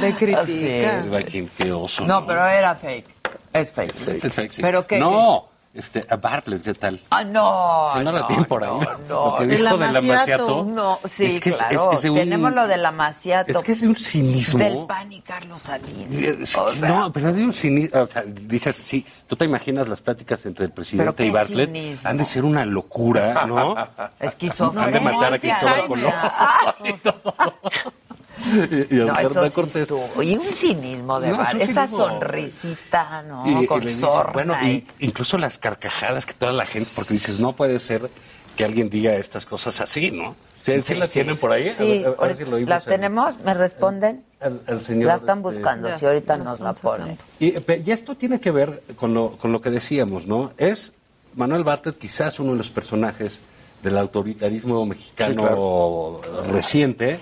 Le 0.00 0.14
critican. 0.14 1.48
Feoso, 1.54 2.04
No, 2.04 2.26
pero 2.26 2.44
era 2.46 2.74
fake. 2.74 3.06
Es 3.52 3.72
fake. 3.72 4.08
Es 4.24 4.34
fake, 4.34 4.52
sí. 4.52 4.62
¿Pero 4.62 4.86
qué? 4.86 4.98
No, 4.98 5.48
este, 5.74 6.04
a 6.08 6.16
Bartlett, 6.16 6.62
¿qué 6.62 6.74
tal? 6.74 7.00
Ah, 7.10 7.22
no. 7.24 7.90
Que 7.94 8.02
no 8.02 8.10
la 8.12 8.20
no, 8.20 8.26
tienen 8.26 8.44
por 8.46 8.64
ahí. 8.64 8.70
no, 8.70 8.80
Lo 8.80 9.38
que 9.38 9.46
no. 9.46 9.52
dijo 9.52 9.74
El 9.74 9.78
del 9.80 9.96
amaciato. 9.96 10.64
No, 10.64 10.98
sí, 11.08 11.26
es 11.26 11.40
que 11.40 11.50
es- 11.50 11.56
claro. 11.56 11.92
es- 11.92 12.04
es 12.04 12.10
un- 12.10 12.16
Tenemos 12.16 12.52
lo 12.52 12.66
del 12.66 12.84
amaciato. 12.84 13.50
Es 13.52 13.58
que 13.64 13.72
es 13.72 13.82
un 13.82 13.94
cinismo. 13.96 14.58
Del 14.58 14.86
PAN 14.86 15.12
y 15.12 15.20
Carlos 15.20 15.62
Salinas. 15.62 16.10
Es 16.10 16.56
O 16.56 16.66
que 16.70 16.76
sea, 16.78 16.88
no, 16.88 17.12
pero 17.12 17.32
de 17.32 17.44
un 17.44 17.52
cinismo. 17.52 18.00
O 18.02 18.06
sea, 18.06 18.22
dices, 18.26 18.76
sí, 18.84 19.06
tú 19.26 19.36
te 19.36 19.44
imaginas 19.44 19.88
las 19.88 20.00
pláticas 20.00 20.44
entre 20.46 20.64
el 20.66 20.72
presidente 20.72 21.24
y 21.26 21.30
Bartlett. 21.30 21.68
cinismo. 21.72 22.10
Han 22.10 22.16
de 22.16 22.24
ser 22.24 22.44
una 22.44 22.64
locura, 22.64 23.46
¿no? 23.46 23.76
Esquizofrenia. 24.18 24.86
Han 24.86 24.92
de 24.92 25.00
matar 25.00 25.34
a 25.34 25.38
Cristóbal 25.38 25.86
Colón. 25.86 26.12
Y, 28.90 28.96
y 28.96 29.00
a 29.00 29.04
No, 29.04 29.12
Hernán 29.14 29.26
eso 29.30 29.44
sí 29.48 29.54
Cortés. 29.54 29.76
estuvo. 29.76 30.22
Y 30.22 30.34
un 30.34 30.40
cinismo 30.42 31.20
de 31.20 31.30
No, 31.30 31.38
Bar- 31.38 31.48
es 31.48 31.54
un 31.54 31.60
Esa 31.70 31.86
cinismo. 31.86 32.08
sonrisita, 32.08 33.22
¿no? 33.22 33.62
Y- 33.62 33.66
Con 33.66 33.88
sorna. 33.88 34.32
bueno, 34.32 34.56
y- 34.62 34.66
y 34.68 34.86
incluso 35.06 35.38
las 35.38 35.58
carcajadas 35.58 36.26
que 36.26 36.34
toda 36.34 36.52
la 36.52 36.66
gente, 36.66 36.88
porque 36.94 37.14
dices, 37.14 37.40
no 37.40 37.54
puede 37.54 37.78
ser 37.78 38.10
que 38.56 38.64
alguien 38.64 38.90
diga 38.90 39.14
estas 39.14 39.46
cosas 39.46 39.80
así, 39.80 40.10
¿no? 40.10 40.34
¿Sí, 40.62 40.72
sí 40.74 40.82
Sí, 40.82 40.94
las 40.96 41.08
sí, 41.08 41.14
tienen 41.14 41.36
sí. 41.36 41.40
por 41.40 41.52
ahí? 41.52 41.68
A 41.68 41.74
Sí, 41.74 41.82
ver, 41.84 42.06
a 42.06 42.10
ver 42.10 42.16
ahorita- 42.18 42.38
si 42.44 42.50
lo 42.50 42.56
oímos 42.56 42.68
¿Las 42.70 42.84
tenemos? 42.84 43.38
¿Me 43.44 43.54
responden? 43.54 44.24
al- 44.40 44.60
al 44.66 44.82
señor, 44.82 45.04
la 45.06 45.14
están 45.14 45.38
este, 45.38 45.48
buscando, 45.48 45.88
Ya, 45.88 45.98
si 45.98 46.06
ahorita 46.06 46.36
nos 46.36 46.60
la 46.60 46.72
ponen. 46.72 47.16
Y, 47.38 47.52
pe- 47.52 47.82
y 47.84 47.90
esto 47.90 48.16
tiene 48.16 48.40
que 48.40 48.50
ver 48.50 48.82
con 48.96 49.14
lo, 49.14 49.36
con 49.38 49.52
lo 49.52 49.60
que 49.60 49.70
decíamos, 49.70 50.26
¿no? 50.26 50.52
Es 50.58 50.92
Manuel 51.36 51.62
Bartlett 51.64 51.96
quizás 51.98 52.38
uno 52.40 52.52
de 52.52 52.58
los 52.58 52.70
personajes 52.70 53.40
del 53.82 53.96
autoritarismo 53.96 54.84
mexicano 54.86 56.20
reciente 56.50 57.20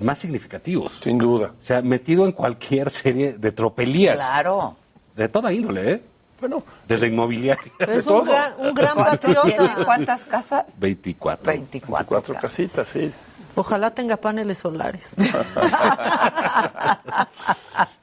más 0.00 0.18
significativos. 0.18 0.98
Sin 1.02 1.18
duda. 1.18 1.52
O 1.62 1.64
sea, 1.64 1.82
metido 1.82 2.24
en 2.24 2.32
cualquier 2.32 2.90
serie 2.90 3.34
de 3.34 3.52
tropelías. 3.52 4.16
Claro. 4.16 4.76
De 5.16 5.28
toda 5.28 5.52
índole, 5.52 5.92
¿eh? 5.92 6.02
Bueno. 6.40 6.62
Desde 6.88 7.06
inmobiliaria. 7.06 7.72
Es 7.78 8.06
un 8.06 8.24
gran, 8.24 8.52
un 8.58 8.74
gran 8.74 8.94
¿Tiene 8.94 9.10
patriota. 9.10 9.84
¿Cuántas 9.84 10.24
casas? 10.24 10.64
24. 10.78 11.44
24. 11.52 12.06
Cuatro 12.06 12.34
casitas, 12.34 12.88
sí. 12.88 13.12
Ojalá 13.54 13.90
tenga 13.92 14.16
paneles 14.16 14.58
solares. 14.58 15.14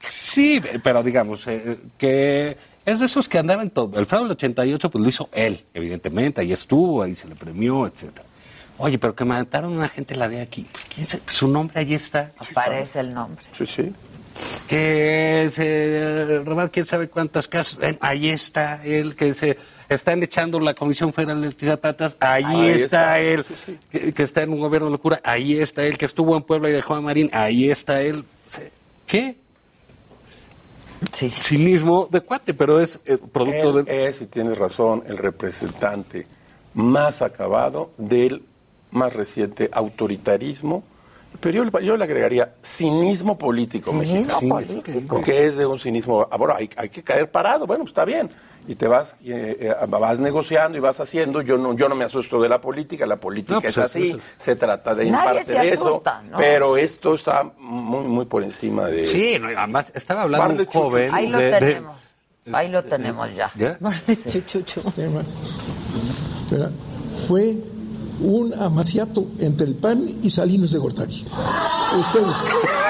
Sí, 0.00 0.62
pero 0.82 1.02
digamos, 1.02 1.46
eh, 1.46 1.78
que 1.98 2.56
es 2.86 2.98
de 2.98 3.06
esos 3.06 3.28
que 3.28 3.38
andaban 3.38 3.68
todo. 3.68 3.98
El 3.98 4.06
fraude 4.06 4.24
del 4.24 4.32
88, 4.32 4.90
pues 4.90 5.02
lo 5.02 5.08
hizo 5.08 5.28
él, 5.30 5.64
evidentemente, 5.74 6.40
ahí 6.40 6.52
estuvo, 6.52 7.02
ahí 7.02 7.14
se 7.14 7.28
le 7.28 7.34
premió, 7.34 7.86
etcétera. 7.86 8.24
Oye, 8.82 8.98
pero 8.98 9.14
que 9.14 9.24
mataron 9.24 9.74
a 9.74 9.76
una 9.76 9.88
gente 9.88 10.16
la 10.16 10.28
de 10.28 10.40
aquí. 10.40 10.66
Pues, 10.72 10.84
¿quién 10.92 11.06
sabe? 11.06 11.22
Su 11.28 11.46
nombre 11.46 11.78
ahí 11.78 11.94
está. 11.94 12.32
Aparece 12.36 12.98
el 12.98 13.14
nombre. 13.14 13.44
Sí, 13.56 13.64
sí. 13.64 13.92
Que 14.66 15.50
se 15.54 16.42
robaron 16.44 16.68
quién 16.68 16.84
sabe 16.84 17.08
cuántas 17.08 17.46
casas. 17.46 17.76
Ven, 17.78 17.96
ahí 18.00 18.28
está 18.28 18.80
él, 18.84 19.14
que 19.14 19.34
se 19.34 19.56
están 19.88 20.20
echando 20.24 20.58
la 20.58 20.74
Comisión 20.74 21.12
Federal 21.12 21.40
de 21.40 21.46
Electricidad 21.46 21.78
Patas. 21.78 22.16
Ahí, 22.18 22.44
Ahí 22.44 22.68
está, 22.70 23.20
está. 23.20 23.20
él, 23.20 23.46
que, 23.88 24.12
que 24.12 24.22
está 24.24 24.42
en 24.42 24.50
un 24.50 24.58
gobierno 24.58 24.86
de 24.86 24.92
locura. 24.92 25.20
Ahí 25.22 25.58
está 25.58 25.84
él, 25.84 25.96
que 25.96 26.06
estuvo 26.06 26.36
en 26.36 26.42
Puebla 26.42 26.68
y 26.68 26.72
dejó 26.72 26.94
a 26.94 27.00
Marín. 27.00 27.30
Ahí 27.32 27.70
está 27.70 28.02
él. 28.02 28.24
¿Qué? 29.06 29.36
Cinismo 31.12 32.08
de 32.10 32.20
cuate, 32.20 32.52
pero 32.52 32.80
es 32.80 32.98
eh, 33.06 33.18
producto 33.18 33.78
Él 33.78 33.84
de... 33.84 34.06
es, 34.08 34.20
y 34.22 34.26
tienes 34.26 34.58
razón, 34.58 35.04
el 35.06 35.18
representante 35.18 36.26
más 36.74 37.22
acabado 37.22 37.92
del 37.96 38.42
más 38.92 39.12
reciente 39.12 39.68
autoritarismo, 39.72 40.84
pero 41.40 41.64
yo, 41.64 41.80
yo 41.80 41.96
le 41.96 42.04
agregaría 42.04 42.52
cinismo 42.62 43.36
político 43.38 43.90
Cinismo 43.90 44.34
mexicano. 44.40 44.54
político. 44.54 45.20
Que 45.22 45.46
es 45.46 45.56
de 45.56 45.66
un 45.66 45.78
cinismo, 45.80 46.28
ah, 46.30 46.36
bueno, 46.36 46.54
hay, 46.56 46.68
hay 46.76 46.88
que 46.90 47.02
caer 47.02 47.30
parado, 47.30 47.66
bueno, 47.66 47.84
está 47.84 48.04
bien. 48.04 48.30
Y 48.68 48.76
te 48.76 48.86
vas, 48.86 49.16
eh, 49.24 49.56
eh, 49.58 49.74
vas 49.88 50.20
negociando 50.20 50.78
y 50.78 50.80
vas 50.80 51.00
haciendo. 51.00 51.42
Yo 51.42 51.58
no, 51.58 51.74
yo 51.74 51.88
no 51.88 51.96
me 51.96 52.04
asusto 52.04 52.40
de 52.40 52.48
la 52.48 52.60
política, 52.60 53.04
la 53.06 53.16
política 53.16 53.54
No, 53.56 53.60
pues 53.60 53.76
es 53.76 53.78
es 53.78 53.84
así, 53.84 54.16
se 54.38 54.54
trata 54.54 54.94
de 54.94 55.10
Nadie 55.10 55.42
se 55.42 55.68
eso. 55.72 55.88
asusta, 55.88 56.22
¿no? 56.30 56.36
Pero 56.36 56.76
esto 56.76 57.14
está 57.14 57.42
muy, 57.58 58.04
muy 58.04 58.24
por 58.26 58.44
encima 58.44 58.86
de. 58.86 59.04
Sí, 59.06 59.36
no, 59.40 59.48
además 59.48 59.90
estaba 59.96 60.22
hablando 60.22 60.44
un 60.44 60.48
Bartlett 60.58 60.68
Chuchu. 60.70 60.84
joven... 60.84 61.10
Ahí 61.12 61.26
lo 61.26 61.38
de- 61.38 61.44
de- 61.50 61.58
tenemos. 61.58 61.96
Ahí 62.52 62.68
lo 62.68 62.84
tenemos 62.84 63.34
ya. 63.34 63.50
¿Ya? 63.56 63.78
¿verdad? 66.50 66.70
fue 67.26 67.56
un 68.22 68.54
amaciato 68.54 69.26
entre 69.38 69.66
el 69.66 69.74
PAN 69.74 70.16
y 70.22 70.30
Salinas 70.30 70.70
de 70.72 70.78
Gortari. 70.78 71.24
Ustedes. 71.98 72.36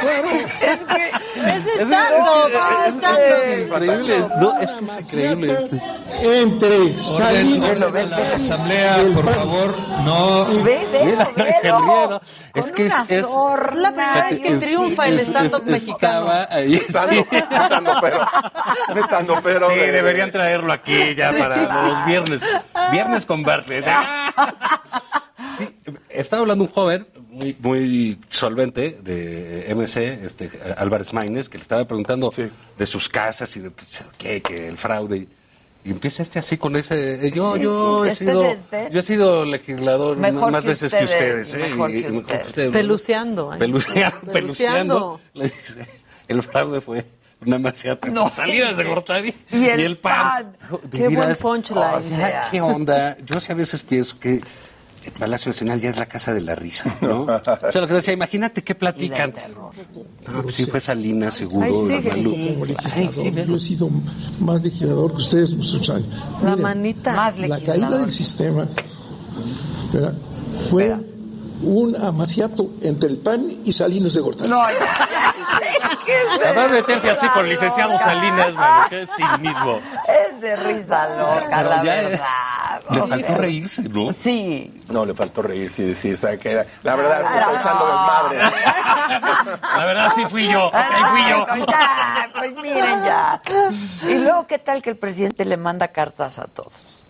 Claro. 0.00 0.28
Es 0.30 0.84
que 0.84 1.08
es 1.08 1.66
estando, 1.66 2.48
es 2.48 2.94
estando. 2.94 3.74
Increíble, 3.74 4.14
no, 4.40 4.60
es 4.60 4.70
que 4.70 4.84
es 4.84 5.02
increíble. 5.32 5.82
Entre 6.20 6.98
Salinas 7.02 7.82
orden 7.82 8.12
a 8.12 8.18
la 8.18 8.34
asamblea, 8.36 8.96
por 9.14 9.28
favor, 9.34 9.74
no. 10.04 10.52
Y 10.52 10.62
ve, 10.62 10.86
ve, 10.92 11.18
Es 12.54 12.72
que 12.72 12.86
es- 12.86 12.92
la 12.92 13.90
primera 13.92 14.24
vez 14.28 14.40
que 14.40 14.48
Es- 14.54 14.60
triunfa 14.60 15.08
el 15.08 15.20
stand-up 15.20 15.62
es- 15.66 15.70
mexicano. 15.72 16.20
Estaba 16.32 16.48
ahí, 16.50 16.74
Estando, 16.74 17.12
sí. 17.14 17.26
estando 17.32 17.92
pero, 18.00 18.26
estando 19.00 19.40
pero. 19.42 19.68
Sí, 19.70 19.74
de- 19.76 19.92
deberían 19.92 20.30
traerlo 20.30 20.72
aquí 20.72 21.14
ya 21.16 21.32
para 21.32 21.56
los 21.56 22.06
viernes. 22.06 22.40
Viernes 22.92 23.24
con 23.26 23.42
Bartlett. 23.42 23.86
Sí, 25.58 25.68
estaba 26.08 26.42
hablando 26.42 26.64
un 26.64 26.70
joven 26.70 27.06
muy, 27.30 27.56
muy 27.60 28.18
solvente 28.30 28.98
de 29.02 29.66
MC, 29.74 30.24
este, 30.24 30.50
Álvarez 30.76 31.12
Maínez, 31.12 31.48
que 31.48 31.58
le 31.58 31.62
estaba 31.62 31.84
preguntando 31.86 32.32
de 32.78 32.86
sus 32.86 33.08
casas 33.08 33.56
y 33.56 33.60
de 33.60 33.70
qué, 34.18 34.40
que 34.42 34.68
el 34.68 34.78
fraude. 34.78 35.26
Y 35.84 35.90
empieza 35.90 36.22
este 36.22 36.38
así 36.38 36.58
con 36.58 36.76
ese. 36.76 37.26
eh, 37.26 37.32
Yo, 37.34 37.56
Sí, 37.56 37.62
yo 37.62 38.04
sí, 38.04 38.10
he 38.10 38.14
sido, 38.14 38.54
yo 38.90 39.00
he 39.00 39.02
sido 39.02 39.44
legislador 39.44 40.16
Mejor 40.16 40.52
más 40.52 40.62
que 40.62 40.68
veces 40.68 40.94
que 40.94 41.04
ustedes, 41.04 41.54
¿eh? 41.54 41.58
mejor 41.58 41.90
Y- 41.90 42.02
que 42.04 42.66
y. 42.68 42.70
Peluceando. 42.70 43.52
¿eh? 43.52 43.58
Peluceando, 43.58 44.20
Peluceando. 44.32 44.32
peluceando. 44.32 45.20
Le 45.34 45.44
dice, 45.44 45.86
el 46.28 46.42
fraude 46.44 46.80
fue 46.80 47.04
una 47.44 47.58
maciata. 47.58 48.06
No. 48.08 48.30
Salidas 48.30 48.76
de 48.76 48.84
Gortari 48.84 49.34
Y 49.50 49.64
el 49.64 49.96
pan. 49.96 50.56
Qué 50.92 51.08
buen 51.08 51.34
punchline. 51.34 51.82
o 51.96 52.00
sea, 52.00 52.48
¿Qué 52.52 52.60
onda? 52.60 53.16
Yo 53.24 53.40
sí 53.40 53.50
a 53.50 53.56
veces 53.56 53.82
pienso 53.82 54.16
que 54.20 54.40
el 55.04 55.12
Palacio 55.12 55.50
Nacional 55.50 55.80
ya 55.80 55.90
es 55.90 55.96
la 55.96 56.06
casa 56.06 56.32
de 56.32 56.40
la 56.40 56.54
risa, 56.54 56.96
¿no? 57.00 57.22
O 57.22 57.72
sea, 57.72 57.80
lo 57.80 57.86
que 57.86 57.94
decía, 57.94 58.12
imagínate 58.12 58.62
qué 58.62 58.74
platican. 58.74 59.34
No, 60.26 60.42
pues 60.42 60.54
sí 60.54 60.66
fue 60.66 60.80
Salinas, 60.80 61.34
seguro. 61.34 61.66
Ay, 61.66 62.02
la 62.72 62.88
sí, 62.88 63.10
yo 63.46 63.56
he 63.56 63.60
sido 63.60 63.88
más 64.40 64.62
legislador 64.62 65.12
que 65.12 65.18
ustedes 65.18 65.52
muchos 65.54 65.88
años. 65.90 66.08
La 66.42 66.50
Miren, 66.50 66.62
manita. 66.62 67.12
Más 67.12 67.38
la 67.38 67.60
caída 67.60 67.90
del 67.98 68.12
sistema 68.12 68.66
¿verdad? 69.92 70.14
fue 70.70 70.94
un 71.62 71.96
amaciato 71.96 72.70
entre 72.82 73.08
el 73.08 73.18
PAN 73.18 73.58
y 73.64 73.72
Salinas 73.72 74.14
de 74.14 74.20
Gortari. 74.20 74.48
No, 74.48 74.62
ya, 74.68 74.78
ya. 74.78 75.34
¿Qué 76.04 76.12
es 76.16 76.40
de 76.40 76.46
Además 76.46 76.72
meterse 76.72 77.10
así 77.10 77.28
con 77.28 77.44
risa 77.44 77.64
licenciado 77.64 77.92
loca? 77.92 78.04
Salinas, 78.14 78.54
mano, 78.54 78.88
que 78.88 79.02
es 79.02 79.10
cinismo. 79.16 79.80
Es 80.08 80.40
de 80.40 80.56
risa 80.56 81.08
loca, 81.16 81.62
la 81.62 81.82
verdad. 81.82 82.20
Le 82.90 83.00
O 83.00 83.06
faltó 83.06 83.34
reírse, 83.36 83.82
¿no? 83.82 84.12
Sí. 84.12 84.80
No, 84.90 85.06
le 85.06 85.14
faltó 85.14 85.42
reírse 85.42 85.82
y 85.82 85.86
decir, 85.86 86.16
¿sabe 86.18 86.38
qué? 86.38 86.50
era? 86.52 86.66
La 86.82 86.96
verdad 86.96 87.22
Ah, 87.24 87.38
estoy 87.40 87.56
echando 87.56 87.86
desmadre. 87.86 88.38
La 89.76 89.84
verdad 89.84 90.12
sí 90.14 90.24
fui 90.26 90.48
yo, 90.48 90.70
ahí 90.74 91.04
fui 91.10 91.30
yo. 91.30 91.66
Ya, 91.68 92.30
pues 92.36 92.54
miren 92.56 93.04
ya. 93.04 93.40
Y 94.08 94.18
luego, 94.18 94.46
¿qué 94.46 94.58
tal 94.58 94.82
que 94.82 94.90
el 94.90 94.96
presidente 94.96 95.44
le 95.44 95.56
manda 95.56 95.88
cartas 95.88 96.38
a 96.38 96.46
todos? 96.46 97.01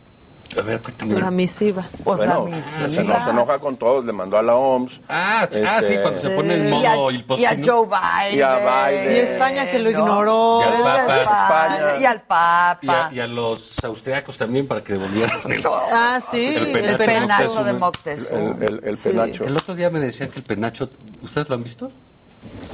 A 0.58 0.62
ver, 0.62 0.80
cuéntame. 0.80 1.18
La 1.18 1.30
misiva. 1.30 1.86
Pues 2.04 2.18
Bueno, 2.18 2.46
la 2.48 2.62
se, 2.62 2.82
misiva. 2.86 3.24
se 3.24 3.30
enoja 3.30 3.58
con 3.58 3.76
todos, 3.76 4.04
le 4.04 4.12
mandó 4.12 4.38
a 4.38 4.42
la 4.42 4.54
OMS. 4.54 5.00
Ah, 5.08 5.48
sí, 5.50 5.60
ah, 5.66 5.80
sí, 5.82 5.94
cuando 6.02 6.20
se 6.20 6.30
pone 6.30 6.54
en 6.54 6.66
Y 6.66 6.70
modo 6.70 7.08
a, 7.08 7.12
il 7.12 7.24
y 7.38 7.44
a 7.44 7.56
Joe 7.64 7.86
Biden. 7.86 8.38
Y 8.38 8.42
a 8.42 8.58
Biden. 8.88 9.12
Y 9.16 9.18
España 9.20 9.70
que 9.70 9.78
lo 9.78 9.90
¿no? 9.90 9.98
ignoró. 9.98 10.60
Y 10.60 10.64
al 10.64 11.06
Papa. 11.06 11.20
España. 11.20 12.00
Y 12.00 12.04
al 12.04 12.20
Papa. 12.22 12.78
Y 12.82 12.88
a, 12.88 13.10
y 13.12 13.20
a 13.20 13.26
los 13.26 13.82
austriacos 13.84 14.36
también 14.36 14.66
para 14.66 14.82
que 14.84 14.92
devolvieran 14.94 15.40
el, 15.50 15.64
Ah, 15.90 16.20
sí, 16.20 16.54
El 16.54 16.66
el, 16.66 16.72
penacho 16.72 16.98
penacho. 16.98 17.26
Penacho 17.38 17.64
de 17.64 17.70
El, 17.70 17.78
Moctezuma. 17.78 18.56
el, 18.66 18.80
el 18.84 18.96
penacho. 18.98 19.44
el 19.44 19.56
otro 19.56 19.74
día 19.74 19.90
me 19.90 20.00
decían 20.00 20.28
que 20.30 20.38
el 20.40 20.44
penacho, 20.44 20.88
¿ustedes 21.22 21.48
lo 21.48 21.54
han 21.54 21.64
visto? 21.64 21.90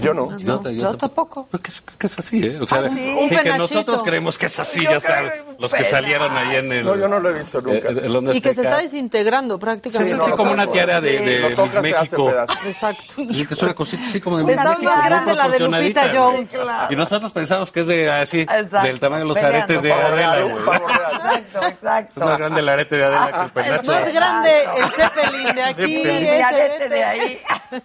Yo 0.00 0.14
no. 0.14 0.36
Yo, 0.38 0.62
yo 0.62 0.70
Yo 0.70 0.94
tampoco. 0.96 1.46
Pues 1.50 1.62
que, 1.62 1.70
es- 1.70 1.82
que 1.98 2.06
es 2.06 2.18
así, 2.18 2.44
¿eh? 2.46 2.58
O 2.60 2.66
sea, 2.66 2.78
Ah, 2.78 2.90
sí. 2.94 3.16
sí, 3.28 3.36
que 3.36 3.58
nosotros 3.58 4.02
creemos 4.02 4.38
que 4.38 4.46
es 4.46 4.58
así, 4.58 4.84
Yo 4.84 4.92
ya 4.92 5.00
sabes. 5.00 5.32
Los 5.58 5.72
que 5.72 5.84
salieron 5.84 6.36
ahí 6.36 6.56
en 6.56 6.72
el. 6.72 6.84
No, 6.84 6.96
yo 6.96 7.08
no 7.08 7.18
lo 7.18 7.30
he 7.30 7.38
visto 7.38 7.60
nunca. 7.60 7.90
eh, 7.90 8.00
el 8.04 8.36
Y 8.36 8.40
que 8.40 8.54
se 8.54 8.62
está 8.62 8.78
desintegrando 8.78 9.58
prácticamente. 9.58 10.14
Sí, 10.16 10.20
sí, 10.24 10.32
como 10.36 10.52
una 10.52 10.66
tiara 10.66 11.00
de, 11.00 11.18
de 11.18 11.56
Miss 11.56 11.82
México. 11.82 12.32
Exacto. 12.66 13.02
Sí, 13.28 13.46
que 13.46 13.54
es 13.54 13.62
una 13.62 13.74
cosita 13.74 14.04
así 14.04 14.20
como 14.20 14.38
de 14.38 14.44
Miss 14.44 14.56
México, 14.56 14.68
más 14.70 14.78
muy 14.96 15.04
grande 15.06 15.34
la 15.34 15.48
de 15.48 15.58
Lupita. 15.60 16.10
Jones. 16.14 16.50
Claro. 16.50 16.92
Y 16.92 16.96
nosotros 16.96 17.32
pensamos 17.32 17.70
que 17.72 17.80
es 17.80 17.86
de 17.86 18.10
así, 18.10 18.46
del 18.82 19.00
tamaño 19.00 19.22
de 19.22 19.28
los 19.28 19.38
aretes 19.42 19.82
de 19.82 19.92
Adela, 19.92 20.40
güey. 20.42 20.56
Exacto, 20.56 21.66
exacto. 21.66 22.20
Es 22.20 22.26
más 22.26 22.38
grande 22.38 22.60
el 22.60 22.68
arete 22.68 22.96
de 22.96 23.04
Adela 23.04 23.32
que 23.32 23.44
el 23.44 23.50
penacho. 23.66 23.90
Más 23.92 24.12
grande 24.14 24.50
el 24.76 24.86
Zeppelin 24.90 25.54
de 25.54 25.62
aquí. 25.62 26.02
Y 26.02 26.40
arete 26.40 26.88
de 26.88 27.04
ahí. 27.04 27.40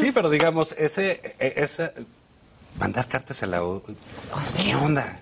Sí, 0.00 0.10
pero 0.12 0.28
digamos, 0.30 0.72
ese, 0.78 1.34
e- 1.38 1.54
ese 1.56 1.92
mandar 2.78 3.06
cartas 3.06 3.42
a 3.42 3.46
la 3.46 3.62
¿Qué 4.60 4.74
onda? 4.74 5.20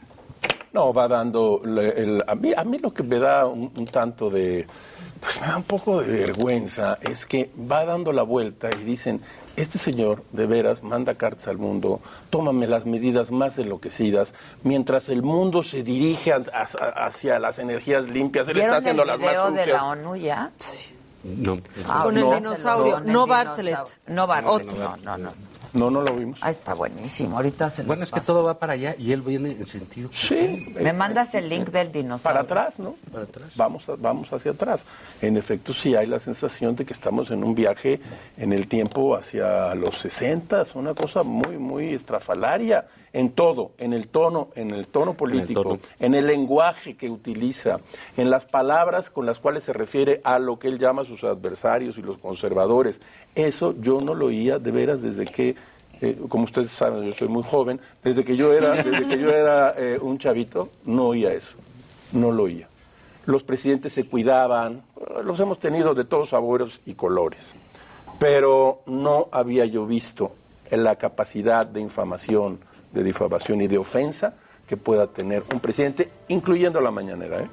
No, 0.72 0.92
va 0.94 1.06
dando. 1.08 1.60
le- 1.64 1.90
el- 2.02 2.24
a, 2.26 2.34
mí, 2.34 2.52
a 2.56 2.64
mí 2.64 2.78
lo 2.78 2.94
que 2.94 3.02
me 3.02 3.18
da 3.18 3.46
un, 3.46 3.70
un 3.76 3.86
tanto 3.86 4.30
de. 4.30 4.66
Pues 5.20 5.40
me 5.40 5.46
da 5.46 5.56
un 5.58 5.62
poco 5.64 6.00
de 6.00 6.08
vergüenza. 6.10 6.98
Es 7.02 7.26
que 7.26 7.50
va 7.70 7.84
dando 7.84 8.10
la 8.12 8.22
vuelta 8.22 8.70
y 8.74 8.82
dicen: 8.82 9.20
Este 9.54 9.76
señor, 9.78 10.24
de 10.32 10.46
veras, 10.46 10.82
manda 10.82 11.14
cartas 11.16 11.46
al 11.48 11.58
mundo, 11.58 12.00
tómame 12.30 12.66
las 12.66 12.86
medidas 12.86 13.30
más 13.30 13.58
enloquecidas, 13.58 14.32
mientras 14.62 15.10
el 15.10 15.22
mundo 15.22 15.62
se 15.62 15.82
dirige 15.82 16.32
a- 16.32 16.42
a- 16.54 17.04
hacia 17.06 17.38
las 17.38 17.58
energías 17.58 18.06
limpias, 18.08 18.48
él 18.48 18.56
está 18.56 18.60
¿Vieron 18.66 18.78
haciendo 18.78 19.02
el 19.02 19.08
las 19.08 19.18
más 19.20 19.28
video 19.30 19.50
de 19.52 19.58
sucias. 19.60 19.76
la 19.76 19.84
ONU 19.84 20.16
ya? 20.16 20.50
No. 21.24 21.56
Ah, 21.88 22.00
Con 22.04 22.16
el 22.18 22.24
no. 22.24 22.34
dinosaurio, 22.34 23.00
no 23.00 23.04
dinosaurio. 23.04 23.26
Bartlett. 23.26 23.78
No 24.08 24.26
Bartlett, 24.26 24.70
Otro. 24.72 24.78
no, 24.82 24.96
no, 24.96 25.18
no. 25.18 25.30
No, 25.74 25.90
no 25.90 26.02
lo 26.02 26.14
vimos. 26.14 26.38
Ah, 26.42 26.50
está 26.50 26.74
buenísimo. 26.74 27.36
Ahorita 27.36 27.70
se 27.70 27.82
Bueno, 27.84 28.02
es 28.04 28.10
que 28.10 28.20
todo 28.20 28.44
va 28.44 28.58
para 28.58 28.74
allá 28.74 28.94
y 28.98 29.10
él 29.10 29.22
viene 29.22 29.52
en 29.52 29.64
sentido. 29.66 30.10
Sí. 30.12 30.70
Me 30.74 30.92
mandas 30.92 31.34
el 31.34 31.48
link 31.48 31.68
del 31.70 31.90
dinosaurio. 31.90 32.22
Para 32.24 32.40
atrás, 32.40 32.78
¿no? 32.78 32.96
Para 33.10 33.24
atrás. 33.24 33.52
Vamos, 33.56 33.88
a- 33.88 33.94
vamos 33.96 34.30
hacia 34.30 34.50
atrás. 34.50 34.84
En 35.22 35.38
efecto, 35.38 35.72
sí 35.72 35.94
hay 35.96 36.06
la 36.06 36.18
sensación 36.20 36.76
de 36.76 36.84
que 36.84 36.92
estamos 36.92 37.30
en 37.30 37.42
un 37.42 37.54
viaje 37.54 38.00
en 38.36 38.52
el 38.52 38.68
tiempo 38.68 39.16
hacia 39.16 39.74
los 39.74 39.96
60, 39.98 40.62
una 40.74 40.92
cosa 40.94 41.22
muy, 41.22 41.56
muy 41.56 41.94
estrafalaria 41.94 42.84
en 43.12 43.30
todo, 43.30 43.72
en 43.78 43.92
el 43.92 44.08
tono, 44.08 44.48
en 44.54 44.70
el 44.70 44.86
tono 44.86 45.14
político, 45.14 45.62
tono. 45.62 45.78
en 46.00 46.14
el 46.14 46.26
lenguaje 46.26 46.96
que 46.96 47.10
utiliza, 47.10 47.80
en 48.16 48.30
las 48.30 48.46
palabras 48.46 49.10
con 49.10 49.26
las 49.26 49.38
cuales 49.38 49.64
se 49.64 49.72
refiere 49.72 50.20
a 50.24 50.38
lo 50.38 50.58
que 50.58 50.68
él 50.68 50.78
llama 50.78 51.04
sus 51.04 51.24
adversarios 51.24 51.98
y 51.98 52.02
los 52.02 52.18
conservadores. 52.18 53.00
Eso 53.34 53.74
yo 53.78 54.00
no 54.00 54.14
lo 54.14 54.26
oía 54.26 54.58
de 54.58 54.70
veras 54.70 55.02
desde 55.02 55.24
que 55.24 55.56
eh, 56.02 56.18
como 56.28 56.44
ustedes 56.44 56.72
saben, 56.72 57.04
yo 57.04 57.12
soy 57.12 57.28
muy 57.28 57.44
joven, 57.44 57.80
desde 58.02 58.24
que 58.24 58.36
yo 58.36 58.52
era, 58.52 58.70
desde 58.82 59.06
que 59.06 59.18
yo 59.18 59.30
era 59.30 59.72
eh, 59.76 59.98
un 60.02 60.18
chavito, 60.18 60.70
no 60.84 61.08
oía 61.08 61.32
eso, 61.32 61.54
no 62.12 62.32
lo 62.32 62.44
oía. 62.44 62.68
Los 63.24 63.44
presidentes 63.44 63.92
se 63.92 64.04
cuidaban, 64.04 64.82
los 65.22 65.38
hemos 65.38 65.60
tenido 65.60 65.94
de 65.94 66.04
todos 66.04 66.30
sabores 66.30 66.80
y 66.86 66.94
colores, 66.94 67.40
pero 68.18 68.82
no 68.86 69.28
había 69.30 69.64
yo 69.64 69.86
visto 69.86 70.32
en 70.68 70.82
la 70.82 70.96
capacidad 70.96 71.64
de 71.66 71.80
infamación, 71.80 72.58
de 72.92 73.02
difamación 73.02 73.60
y 73.60 73.66
de 73.68 73.78
ofensa 73.78 74.34
que 74.66 74.76
pueda 74.76 75.06
tener 75.08 75.42
un 75.52 75.60
presidente, 75.60 76.10
incluyendo 76.28 76.80
la 76.80 76.90
mañanera. 76.90 77.40
¿eh? 77.40 77.48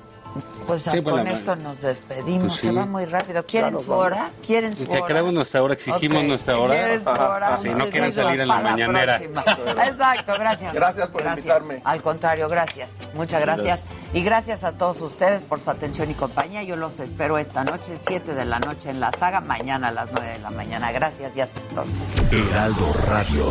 Pues 0.67 0.83
Sí, 0.83 1.01
con 1.01 1.13
bueno, 1.15 1.31
esto 1.31 1.55
nos 1.55 1.81
despedimos. 1.81 2.49
Pues 2.49 2.53
sí. 2.57 2.67
Se 2.67 2.71
va 2.71 2.85
muy 2.85 3.03
rápido. 3.05 3.43
¿Quieren 3.45 3.71
Claro, 3.71 3.83
su 3.83 3.89
vamos. 3.89 4.05
hora? 4.05 4.29
¿Quieren 4.45 4.77
su 4.77 4.83
Y 4.83 4.85
que 4.87 4.97
hora? 4.97 5.05
queremos 5.07 5.33
nuestra 5.33 5.63
hora, 5.63 5.73
exigimos 5.73 6.23
nuestra 6.23 6.59
hora. 6.59 6.75
¿Quieren 6.75 7.03
su 7.03 7.09
hora? 7.09 7.59
Si 7.63 7.69
no 7.69 7.85
Sí, 7.85 7.91
quieren 7.91 8.13
salir 8.13 8.39
en 8.41 8.47
la 8.47 8.59
mañanera. 8.59 9.17
Exacto, 9.87 10.33
gracias. 10.37 10.71
Gracias 10.73 11.07
por 11.09 11.25
invitarme. 11.25 11.81
Al 11.83 12.01
contrario, 12.03 12.47
gracias. 12.47 12.99
Muchas 13.15 13.41
gracias. 13.41 13.85
Y 14.13 14.21
gracias 14.21 14.63
a 14.63 14.73
todos 14.73 15.01
ustedes 15.01 15.41
por 15.41 15.59
su 15.59 15.71
atención 15.71 16.11
y 16.11 16.13
compañía. 16.13 16.61
Yo 16.61 16.75
los 16.75 16.99
espero 16.99 17.39
esta 17.39 17.63
noche, 17.63 17.97
7 18.07 18.35
de 18.35 18.45
la 18.45 18.59
noche 18.59 18.91
en 18.91 18.99
la 18.99 19.11
saga, 19.17 19.41
mañana 19.41 19.87
a 19.87 19.91
las 19.91 20.11
9 20.11 20.33
de 20.33 20.39
la 20.39 20.51
mañana. 20.51 20.91
Gracias 20.91 21.35
y 21.35 21.41
hasta 21.41 21.59
entonces. 21.69 22.15
Heraldo 22.31 22.93
Radio. 23.07 23.45